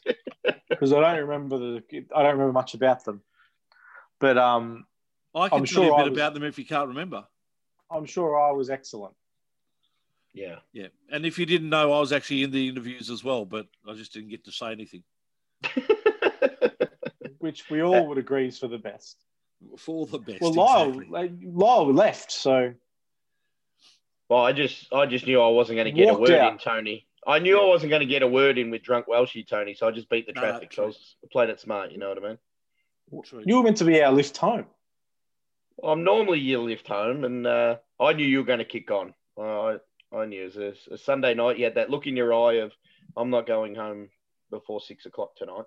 because 0.69 0.93
I 0.93 0.99
don't 1.01 1.19
remember 1.27 1.57
the. 1.57 1.83
I 2.15 2.21
don't 2.23 2.33
remember 2.33 2.53
much 2.53 2.73
about 2.73 3.03
them. 3.03 3.21
But 4.19 4.37
um, 4.37 4.85
I 5.35 5.49
can 5.49 5.59
I'm 5.59 5.65
tell 5.65 5.83
you 5.83 5.93
a 5.93 5.97
bit 6.03 6.11
was- 6.11 6.17
about 6.17 6.33
them 6.33 6.43
if 6.43 6.57
you 6.59 6.65
can't 6.65 6.87
remember. 6.89 7.25
I'm 7.89 8.05
sure 8.05 8.37
I 8.39 8.51
was 8.51 8.69
excellent. 8.69 9.13
Yeah. 10.33 10.57
Yeah, 10.73 10.87
and 11.11 11.25
if 11.25 11.39
you 11.39 11.45
didn't 11.45 11.69
know, 11.69 11.91
I 11.93 11.99
was 11.99 12.11
actually 12.13 12.43
in 12.43 12.51
the 12.51 12.67
interviews 12.67 13.09
as 13.09 13.23
well, 13.23 13.45
but 13.45 13.67
I 13.89 13.93
just 13.93 14.13
didn't 14.13 14.29
get 14.29 14.43
to 14.45 14.51
say 14.51 14.71
anything. 14.71 15.03
which 17.47 17.69
we 17.69 17.81
all 17.81 18.07
would 18.07 18.17
agree 18.17 18.47
is 18.49 18.59
for 18.59 18.67
the 18.67 18.77
best. 18.77 19.17
For 19.77 20.05
the 20.05 20.19
best. 20.19 20.41
Well, 20.41 20.53
Lyle, 20.53 20.89
exactly. 20.99 21.49
Lyle 21.51 21.93
left, 21.93 22.31
so 22.31 22.73
Well, 24.29 24.43
I 24.43 24.51
just 24.51 24.93
I 24.93 25.05
just 25.05 25.25
knew 25.25 25.41
I 25.41 25.47
wasn't 25.47 25.77
going 25.77 25.85
to 25.85 25.91
get 25.91 26.09
a 26.09 26.13
word 26.13 26.31
out. 26.31 26.51
in, 26.53 26.57
Tony. 26.59 27.07
I 27.25 27.39
knew 27.39 27.59
I 27.59 27.65
wasn't 27.65 27.89
going 27.89 28.01
to 28.01 28.05
get 28.05 28.21
a 28.21 28.27
word 28.27 28.57
in 28.57 28.69
with 28.69 28.83
drunk 28.83 29.07
Welshie, 29.07 29.47
Tony. 29.47 29.73
So 29.73 29.87
I 29.87 29.91
just 29.91 30.09
beat 30.09 30.27
the 30.27 30.33
No, 30.33 30.41
traffic. 30.41 30.73
so 30.73 30.83
I 30.83 30.85
was 30.87 31.15
playing 31.31 31.49
it 31.49 31.59
smart. 31.59 31.91
You 31.91 31.97
know 31.97 32.09
what 32.09 32.23
I 32.23 32.27
mean? 32.27 33.23
True. 33.23 33.41
you 33.45 33.55
were 33.57 33.63
meant 33.63 33.77
to 33.77 33.85
be 33.85 34.01
our 34.03 34.11
lift 34.11 34.35
home. 34.37 34.65
I'm 35.83 36.03
normally 36.03 36.39
your 36.39 36.59
lift 36.59 36.87
home, 36.87 37.23
and 37.23 37.47
uh, 37.47 37.77
I 37.99 38.13
knew 38.13 38.25
you 38.25 38.39
were 38.39 38.43
going 38.45 38.59
to 38.59 38.65
kick 38.65 38.91
on. 38.91 39.13
I 39.39 39.77
I 40.13 40.25
knew 40.25 40.41
it 40.43 40.55
was 40.55 40.57
a, 40.89 40.93
a 40.93 40.97
Sunday 40.97 41.33
night. 41.33 41.57
You 41.57 41.63
had 41.65 41.75
that 41.75 41.89
look 41.89 42.05
in 42.07 42.17
your 42.17 42.33
eye 42.33 42.55
of 42.59 42.73
I'm 43.15 43.29
not 43.29 43.47
going 43.47 43.75
home 43.75 44.09
before 44.51 44.81
six 44.81 45.05
o'clock 45.05 45.35
tonight. 45.35 45.65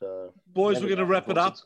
So 0.00 0.32
Boys, 0.46 0.80
we're 0.80 0.86
going 0.88 0.98
to 0.98 1.04
wrap 1.04 1.28
it 1.28 1.36
up, 1.36 1.56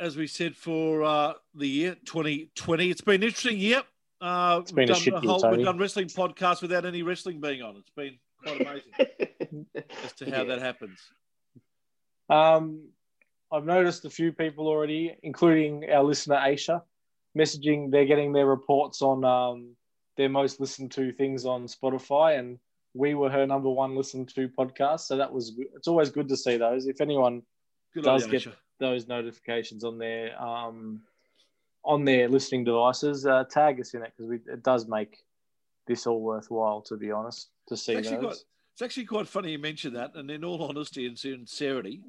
as 0.00 0.16
we 0.16 0.26
said, 0.26 0.56
for 0.56 1.04
uh, 1.04 1.34
the 1.54 1.68
year 1.68 1.96
2020. 2.04 2.90
It's 2.90 3.00
been 3.00 3.14
an 3.16 3.22
interesting 3.22 3.58
year. 3.58 3.82
Uh, 4.20 4.58
It's 4.62 4.72
been 4.72 4.88
we've, 4.88 4.96
done 4.96 5.02
year, 5.04 5.20
whole, 5.30 5.40
Tony. 5.40 5.58
we've 5.58 5.66
done 5.66 5.78
wrestling 5.78 6.08
podcasts 6.08 6.60
without 6.62 6.84
any 6.84 7.02
wrestling 7.02 7.40
being 7.40 7.62
on. 7.62 7.76
It's 7.76 7.90
been 7.90 8.18
quite 8.42 8.60
amazing 8.60 9.66
as 10.04 10.12
to 10.14 10.24
how 10.30 10.38
Yeah. 10.38 10.44
that 10.44 10.58
happens. 10.60 10.98
Um, 12.28 12.88
I've 13.52 13.64
noticed 13.64 14.04
a 14.04 14.10
few 14.10 14.32
people 14.32 14.66
already, 14.66 15.16
including 15.22 15.88
our 15.90 16.02
listener 16.02 16.36
Aisha, 16.36 16.82
messaging. 17.38 17.92
They're 17.92 18.04
getting 18.04 18.32
their 18.32 18.46
reports 18.46 19.00
on 19.00 19.24
um, 19.24 19.76
their 20.16 20.28
most 20.28 20.58
listened 20.58 20.90
to 20.92 21.12
things 21.12 21.46
on 21.46 21.66
Spotify, 21.66 22.38
and 22.40 22.58
we 22.98 23.14
were 23.14 23.30
her 23.30 23.46
number 23.46 23.70
one 23.70 23.94
listened 23.94 24.28
to 24.34 24.48
podcast. 24.48 25.00
So 25.00 25.16
that 25.16 25.32
was 25.32 25.52
it's 25.76 25.88
always 25.88 26.10
good 26.10 26.28
to 26.28 26.36
see 26.36 26.56
those. 26.56 26.86
If 26.86 27.00
anyone 27.00 27.42
Good 27.94 28.04
does 28.04 28.26
get 28.26 28.46
those 28.80 29.06
notifications 29.06 29.84
on 29.84 29.98
their 29.98 30.40
um, 30.42 31.00
on 31.84 32.04
their 32.04 32.28
listening 32.28 32.64
devices, 32.64 33.24
uh, 33.24 33.44
tag 33.44 33.80
us 33.80 33.94
in 33.94 34.02
it 34.02 34.12
because 34.16 34.32
it 34.32 34.62
does 34.62 34.88
make 34.88 35.18
this 35.86 36.06
all 36.06 36.20
worthwhile. 36.20 36.82
To 36.82 36.96
be 36.96 37.12
honest, 37.12 37.50
to 37.68 37.76
see 37.76 37.92
It's 37.92 38.08
actually, 38.08 38.26
those. 38.26 38.34
quite, 38.34 38.44
it's 38.74 38.82
actually 38.82 39.06
quite 39.06 39.28
funny 39.28 39.52
you 39.52 39.58
mentioned 39.58 39.94
that. 39.96 40.16
And 40.16 40.28
in 40.30 40.44
all 40.44 40.62
honesty 40.62 41.06
and 41.06 41.16
sincerity, 41.16 42.02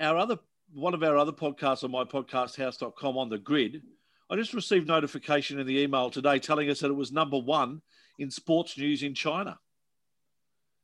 our 0.00 0.16
other 0.16 0.38
one 0.72 0.94
of 0.94 1.02
our 1.02 1.18
other 1.18 1.32
podcasts 1.32 1.84
on 1.84 1.92
mypodcasthouse.com 1.92 3.18
on 3.18 3.28
the 3.28 3.38
grid, 3.38 3.82
I 4.30 4.36
just 4.36 4.54
received 4.54 4.88
notification 4.88 5.60
in 5.60 5.66
the 5.66 5.78
email 5.80 6.10
today 6.10 6.38
telling 6.38 6.70
us 6.70 6.80
that 6.80 6.88
it 6.88 6.96
was 6.96 7.12
number 7.12 7.38
one 7.38 7.82
in 8.18 8.30
sports 8.30 8.76
news 8.76 9.02
in 9.02 9.14
China 9.14 9.58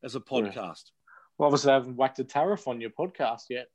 as 0.04 0.14
a 0.14 0.20
podcast. 0.20 0.90
Well, 1.38 1.46
obviously, 1.48 1.68
they 1.68 1.72
haven't 1.74 1.96
whacked 1.96 2.18
a 2.20 2.24
tariff 2.24 2.68
on 2.68 2.80
your 2.80 2.90
podcast 2.90 3.42
yet. 3.50 3.66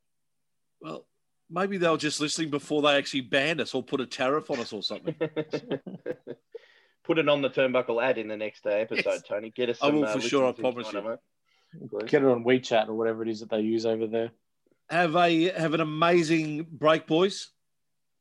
Well, 0.80 1.06
maybe 1.50 1.78
they 1.78 1.90
were 1.90 1.98
just 1.98 2.22
listening 2.22 2.50
before 2.50 2.82
they 2.82 2.96
actually 2.98 3.22
banned 3.22 3.60
us 3.60 3.74
or 3.74 3.84
put 3.84 4.00
a 4.02 4.06
tariff 4.06 4.50
on 4.52 4.60
us 4.60 4.72
or 4.72 4.82
something. 4.84 5.16
Put 7.06 7.18
it 7.18 7.28
on 7.28 7.42
the 7.42 7.50
turnbuckle 7.50 8.04
ad 8.04 8.20
in 8.20 8.28
the 8.28 8.38
next 8.38 8.66
uh, 8.68 8.70
episode, 8.70 9.04
Yes. 9.06 9.24
Tony. 9.28 9.50
Get 9.50 9.70
us. 9.70 9.80
I 9.82 9.88
Some, 9.88 9.96
will 9.96 10.06
uh, 10.06 10.14
for 10.14 10.22
sure, 10.22 10.44
I 10.46 10.50
listens 10.50 10.62
promise 10.62 10.94
you. 10.94 11.02
mate. 11.02 11.90
Please. 11.90 12.10
Get 12.12 12.22
it 12.22 12.28
on 12.28 12.44
WeChat 12.44 12.88
or 12.88 12.94
whatever 12.94 13.24
it 13.24 13.30
is 13.30 13.40
that 13.40 13.50
they 13.50 13.62
use 13.62 13.86
over 13.88 14.06
there. 14.06 14.30
have 14.92 15.16
a 15.16 15.50
have 15.52 15.74
an 15.74 15.82
amazing 15.82 16.68
break, 16.70 17.08
boys. 17.08 17.50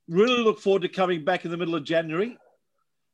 Really 0.08 0.42
look 0.42 0.58
forward 0.60 0.82
to 0.82 0.88
coming 0.88 1.22
back 1.24 1.44
in 1.44 1.50
the 1.50 1.58
middle 1.58 1.74
of 1.74 1.84
January 1.84 2.38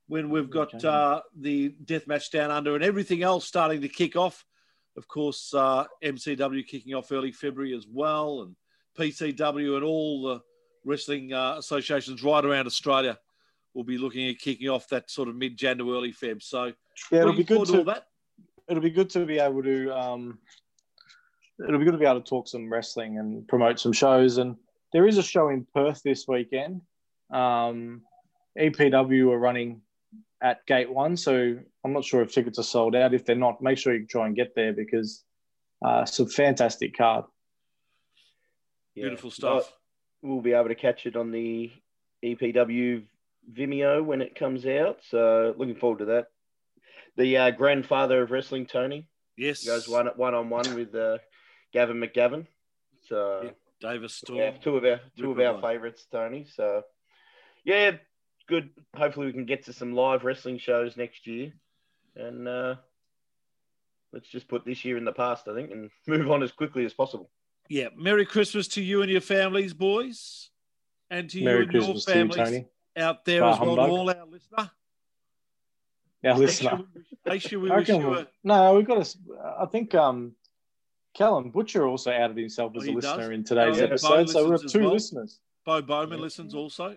when 0.06 0.30
we've 0.30 0.50
got 0.50 0.84
uh, 0.84 1.22
the 1.36 1.70
death 1.84 2.06
match 2.06 2.30
down 2.30 2.52
under 2.52 2.76
and 2.76 2.84
everything 2.84 3.22
else 3.24 3.44
starting 3.46 3.80
to 3.80 3.88
kick 3.88 4.14
off. 4.14 4.44
Of 4.96 5.08
course, 5.08 5.52
uh, 5.54 5.84
MCW 6.02 6.66
kicking 6.66 6.94
off 6.94 7.10
early 7.10 7.32
February 7.32 7.74
as 7.74 7.86
well, 7.90 8.42
and 8.42 8.56
PCW 8.98 9.76
and 9.76 9.84
all 9.84 10.22
the 10.22 10.40
wrestling 10.84 11.32
uh, 11.32 11.56
associations 11.58 12.22
right 12.22 12.44
around 12.44 12.66
Australia 12.66 13.18
we'll 13.74 13.84
be 13.84 13.98
looking 13.98 14.28
at 14.28 14.38
kicking 14.38 14.68
off 14.68 14.88
that 14.88 15.10
sort 15.10 15.28
of 15.28 15.36
mid 15.36 15.56
Jan 15.56 15.78
to 15.78 15.94
early 15.94 16.12
Feb. 16.12 16.42
So 16.42 16.72
Yeah, 17.10 17.20
it'll 17.20 17.34
be 17.34 17.44
good 17.44 17.66
to 17.66 18.02
it'll 18.68 18.82
be 18.82 18.90
good 18.90 19.10
to 19.10 19.26
be 19.26 19.38
able 19.38 19.62
to 19.62 19.90
um, 19.90 20.38
it'll 21.66 21.78
be 21.78 21.84
good 21.84 21.92
to 21.92 21.98
be 21.98 22.06
able 22.06 22.20
to 22.20 22.28
talk 22.28 22.48
some 22.48 22.72
wrestling 22.72 23.18
and 23.18 23.46
promote 23.46 23.78
some 23.78 23.92
shows. 23.92 24.38
And 24.38 24.56
there 24.92 25.06
is 25.06 25.18
a 25.18 25.22
show 25.22 25.48
in 25.48 25.66
Perth 25.74 26.02
this 26.02 26.26
weekend. 26.26 26.80
Um, 27.30 28.02
EPW 28.58 29.32
are 29.32 29.38
running 29.38 29.82
at 30.40 30.64
Gate 30.66 30.90
One, 30.90 31.16
so 31.16 31.58
I'm 31.84 31.92
not 31.92 32.04
sure 32.04 32.22
if 32.22 32.32
tickets 32.32 32.58
are 32.58 32.62
sold 32.64 32.96
out. 32.96 33.12
If 33.14 33.24
they're 33.26 33.36
not, 33.36 33.60
make 33.62 33.78
sure 33.78 33.94
you 33.94 34.06
try 34.06 34.26
and 34.26 34.34
get 34.34 34.54
there 34.54 34.72
because 34.72 35.22
uh, 35.84 36.04
it's 36.06 36.18
a 36.18 36.26
fantastic 36.26 36.96
card. 36.96 37.26
Yeah. 38.94 39.04
Beautiful 39.04 39.30
stuff. 39.30 39.70
We'll 40.22 40.40
be 40.40 40.52
able 40.52 40.68
to 40.68 40.74
catch 40.74 41.04
it 41.06 41.16
on 41.16 41.30
the 41.30 41.70
EPW 42.24 43.02
Vimeo 43.52 44.02
when 44.04 44.22
it 44.22 44.34
comes 44.34 44.64
out. 44.66 44.98
So 45.08 45.54
looking 45.58 45.74
forward 45.76 45.98
to 45.98 46.04
that. 46.06 46.26
The 47.16 47.36
uh, 47.36 47.50
grandfather 47.50 48.22
of 48.22 48.30
wrestling, 48.30 48.66
Tony, 48.66 49.06
Yes. 49.36 49.64
goes 49.66 49.88
one 49.88 50.06
one 50.16 50.34
on 50.34 50.48
one 50.48 50.74
with 50.74 50.94
uh, 50.94 51.18
Gavin 51.72 52.00
McGavin. 52.00 52.46
So 53.08 53.50
Davis 53.80 54.14
Storm. 54.14 54.38
yeah, 54.38 54.50
two 54.52 54.76
of 54.76 54.84
our 54.84 55.00
two 55.18 55.30
of 55.32 55.38
our 55.38 55.52
Line. 55.54 55.62
favourites, 55.62 56.06
Tony. 56.10 56.46
So 56.54 56.82
yeah, 57.64 57.92
good. 58.48 58.70
Hopefully 58.96 59.26
we 59.26 59.32
can 59.32 59.44
get 59.44 59.64
to 59.66 59.72
some 59.72 59.92
live 59.92 60.24
wrestling 60.24 60.58
shows 60.58 60.96
next 60.96 61.26
year, 61.26 61.52
and 62.16 62.46
uh, 62.48 62.74
let's 64.12 64.28
just 64.28 64.48
put 64.48 64.64
this 64.64 64.84
year 64.84 64.96
in 64.96 65.04
the 65.04 65.12
past, 65.12 65.48
I 65.48 65.54
think, 65.54 65.70
and 65.70 65.90
move 66.06 66.30
on 66.30 66.42
as 66.42 66.52
quickly 66.52 66.84
as 66.84 66.92
possible. 66.94 67.30
Yeah. 67.68 67.88
Merry 67.96 68.26
Christmas 68.26 68.68
to 68.68 68.82
you 68.82 69.02
and 69.02 69.10
your 69.10 69.20
families, 69.20 69.72
boys. 69.72 70.50
And 71.10 71.28
to 71.30 71.42
Merry 71.44 71.58
you 71.58 71.62
and 71.64 71.72
your 71.72 71.82
Christmas 71.82 72.04
to 72.06 72.10
you, 72.10 72.14
families 72.16 72.36
Tony. 72.36 72.66
out 72.96 73.24
there 73.24 73.40
Bah 73.40 73.52
as 73.54 73.60
well, 73.60 73.76
to 73.76 73.82
humbug. 73.82 73.90
all 73.98 74.10
our 74.10 74.26
listener. 74.26 74.70
Our 76.24 76.38
listener. 76.38 76.80
Make 77.26 77.42
sure 77.42 77.60
we 77.60 77.70
I 77.70 77.76
wish 77.78 77.88
reckon 77.88 78.10
we- 78.10 78.18
a 78.18 78.26
no, 78.44 78.74
we've 78.74 78.86
got 78.86 79.04
to. 79.04 79.18
I 79.58 79.66
think 79.66 79.94
um, 79.94 80.34
Callum 81.14 81.50
Butcher 81.50 81.86
also 81.86 82.10
outed 82.12 82.36
himself 82.36 82.72
as 82.76 82.88
Oh, 82.88 82.92
a 82.92 82.94
listener 82.94 83.16
does? 83.18 83.28
in 83.30 83.44
today's 83.44 83.76
Oh, 83.76 83.80
yeah, 83.80 83.84
episode. 83.86 84.30
So 84.30 84.42
we've 84.44 84.50
listens 84.52 84.60
got 84.60 84.64
as 84.64 84.72
two 84.72 84.80
well. 84.80 84.92
listeners. 84.92 85.40
Bo 85.66 85.82
Bowman 85.82 86.20
listens 86.20 86.54
also. 86.54 86.96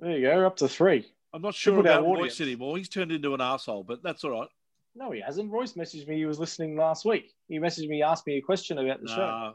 There 0.00 0.10
you 0.18 0.22
go, 0.26 0.36
we're 0.36 0.46
up 0.46 0.56
to 0.56 0.68
three. 0.68 1.06
I'm 1.32 1.42
not 1.42 1.54
sure 1.54 1.78
about 1.80 2.02
audience. 2.04 2.38
Royce 2.38 2.40
anymore. 2.40 2.76
He's 2.78 2.88
turned 2.88 3.12
into 3.12 3.34
an 3.34 3.40
asshole, 3.40 3.84
but 3.84 4.02
that's 4.02 4.24
all 4.24 4.30
right. 4.30 4.48
No, 4.94 5.10
he 5.10 5.20
hasn't. 5.20 5.50
Royce 5.52 5.74
messaged 5.74 6.08
me. 6.08 6.16
He 6.16 6.24
was 6.26 6.38
listening 6.40 6.76
last 6.76 7.04
week. 7.04 7.34
He 7.48 7.58
messaged 7.58 7.88
me, 7.88 8.02
asked 8.02 8.26
me 8.26 8.36
a 8.38 8.40
question 8.40 8.78
about 8.78 9.00
the 9.02 9.08
show. 9.08 9.54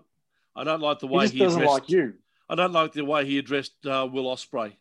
I 0.55 0.63
don't 0.63 0.81
like 0.81 0.99
the 0.99 1.07
He 1.07 1.13
way 1.15 1.23
just 1.23 1.33
he, 1.33 1.39
doesn't 1.39 1.61
addressed. 1.61 1.81
like 1.81 1.89
you. 1.89 2.13
I 2.49 2.55
don't 2.55 2.71
like 2.73 2.91
the 2.93 3.03
way 3.05 3.25
he 3.25 3.39
addressed 3.39 3.73
uh, 3.85 4.07
Will 4.11 4.25
Ospreay 4.25 4.73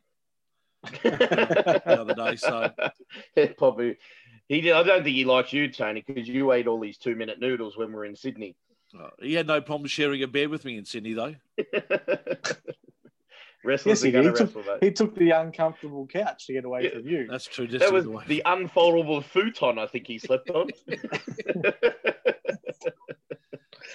the 1.03 1.85
other 2.01 2.15
day. 2.15 2.37
So 2.37 2.71
Probably. 3.59 3.97
He 4.49 4.61
did, 4.61 4.73
I 4.73 4.83
don't 4.83 5.03
think 5.03 5.17
he 5.17 5.25
likes 5.25 5.53
you, 5.53 5.71
Tony, 5.73 6.05
because 6.07 6.29
you 6.29 6.53
ate 6.53 6.67
all 6.67 6.79
these 6.79 6.99
two 6.99 7.15
minute 7.17 7.41
noodles 7.41 7.77
when 7.79 7.89
we 7.89 7.95
were 7.95 8.05
in 8.05 8.15
Sydney. 8.17 8.55
uh, 9.01 9.09
he 9.21 9.33
had 9.35 9.47
no 9.47 9.61
problem 9.63 9.89
sharing 9.89 10.23
a 10.23 10.27
bed 10.29 10.49
with 10.51 10.65
me 10.67 10.77
in 10.77 10.85
Sydney, 10.85 11.15
though. 11.15 11.35
Wrestlers 13.65 14.03
Yes, 14.03 14.03
he 14.03 14.09
are 14.09 14.13
going 14.23 14.25
to 14.25 14.31
He 14.31 14.37
took, 14.37 14.57
wrestle, 14.57 14.73
mate. 14.73 14.85
he 14.85 14.91
took 14.91 15.15
the 15.15 15.31
uncomfortable 15.31 16.07
couch 16.07 16.47
to 16.47 16.53
get 16.53 16.65
away 16.65 16.85
Yeah, 16.85 16.91
from 16.99 17.07
you. 17.07 17.27
That's 17.31 17.47
true. 17.47 17.67
Just 17.67 17.85
That 17.85 17.93
was 17.93 18.05
the 18.05 18.11
way. 18.11 18.25
the 18.27 18.43
unfoldable 18.45 19.23
futon 19.23 19.79
I 19.79 19.87
think 19.87 20.07
he 20.07 20.19
slept 20.19 20.51
on. 20.51 20.69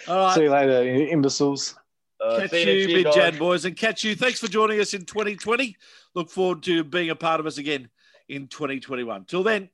All 0.08 0.18
right. 0.18 0.36
See 0.36 0.44
you 0.44 0.50
later, 0.52 0.84
imbeciles. 1.10 1.76
Uh, 2.20 2.40
catch 2.40 2.54
you 2.54 2.58
next 2.58 2.66
you, 2.66 2.74
year, 2.96 3.04
mid. 3.04 3.14
Jan 3.14 3.38
boys, 3.38 3.66
and 3.66 3.76
catch 3.76 4.04
you. 4.04 4.16
Thanks 4.16 4.40
for 4.40 4.48
joining 4.48 4.80
us 4.80 4.94
in 4.94 5.06
2020. 5.06 5.76
Look 6.16 6.30
forward 6.30 6.64
to 6.64 6.84
being 6.84 7.10
a 7.10 7.16
part 7.16 7.40
of 7.40 7.46
us 7.46 7.58
again 7.58 7.90
in 8.30 8.48
2021. 8.48 9.26
Till 9.26 9.44
then. 9.44 9.70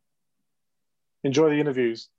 Enjoy 1.24 1.50
the 1.50 1.56
interviews. 1.60 2.10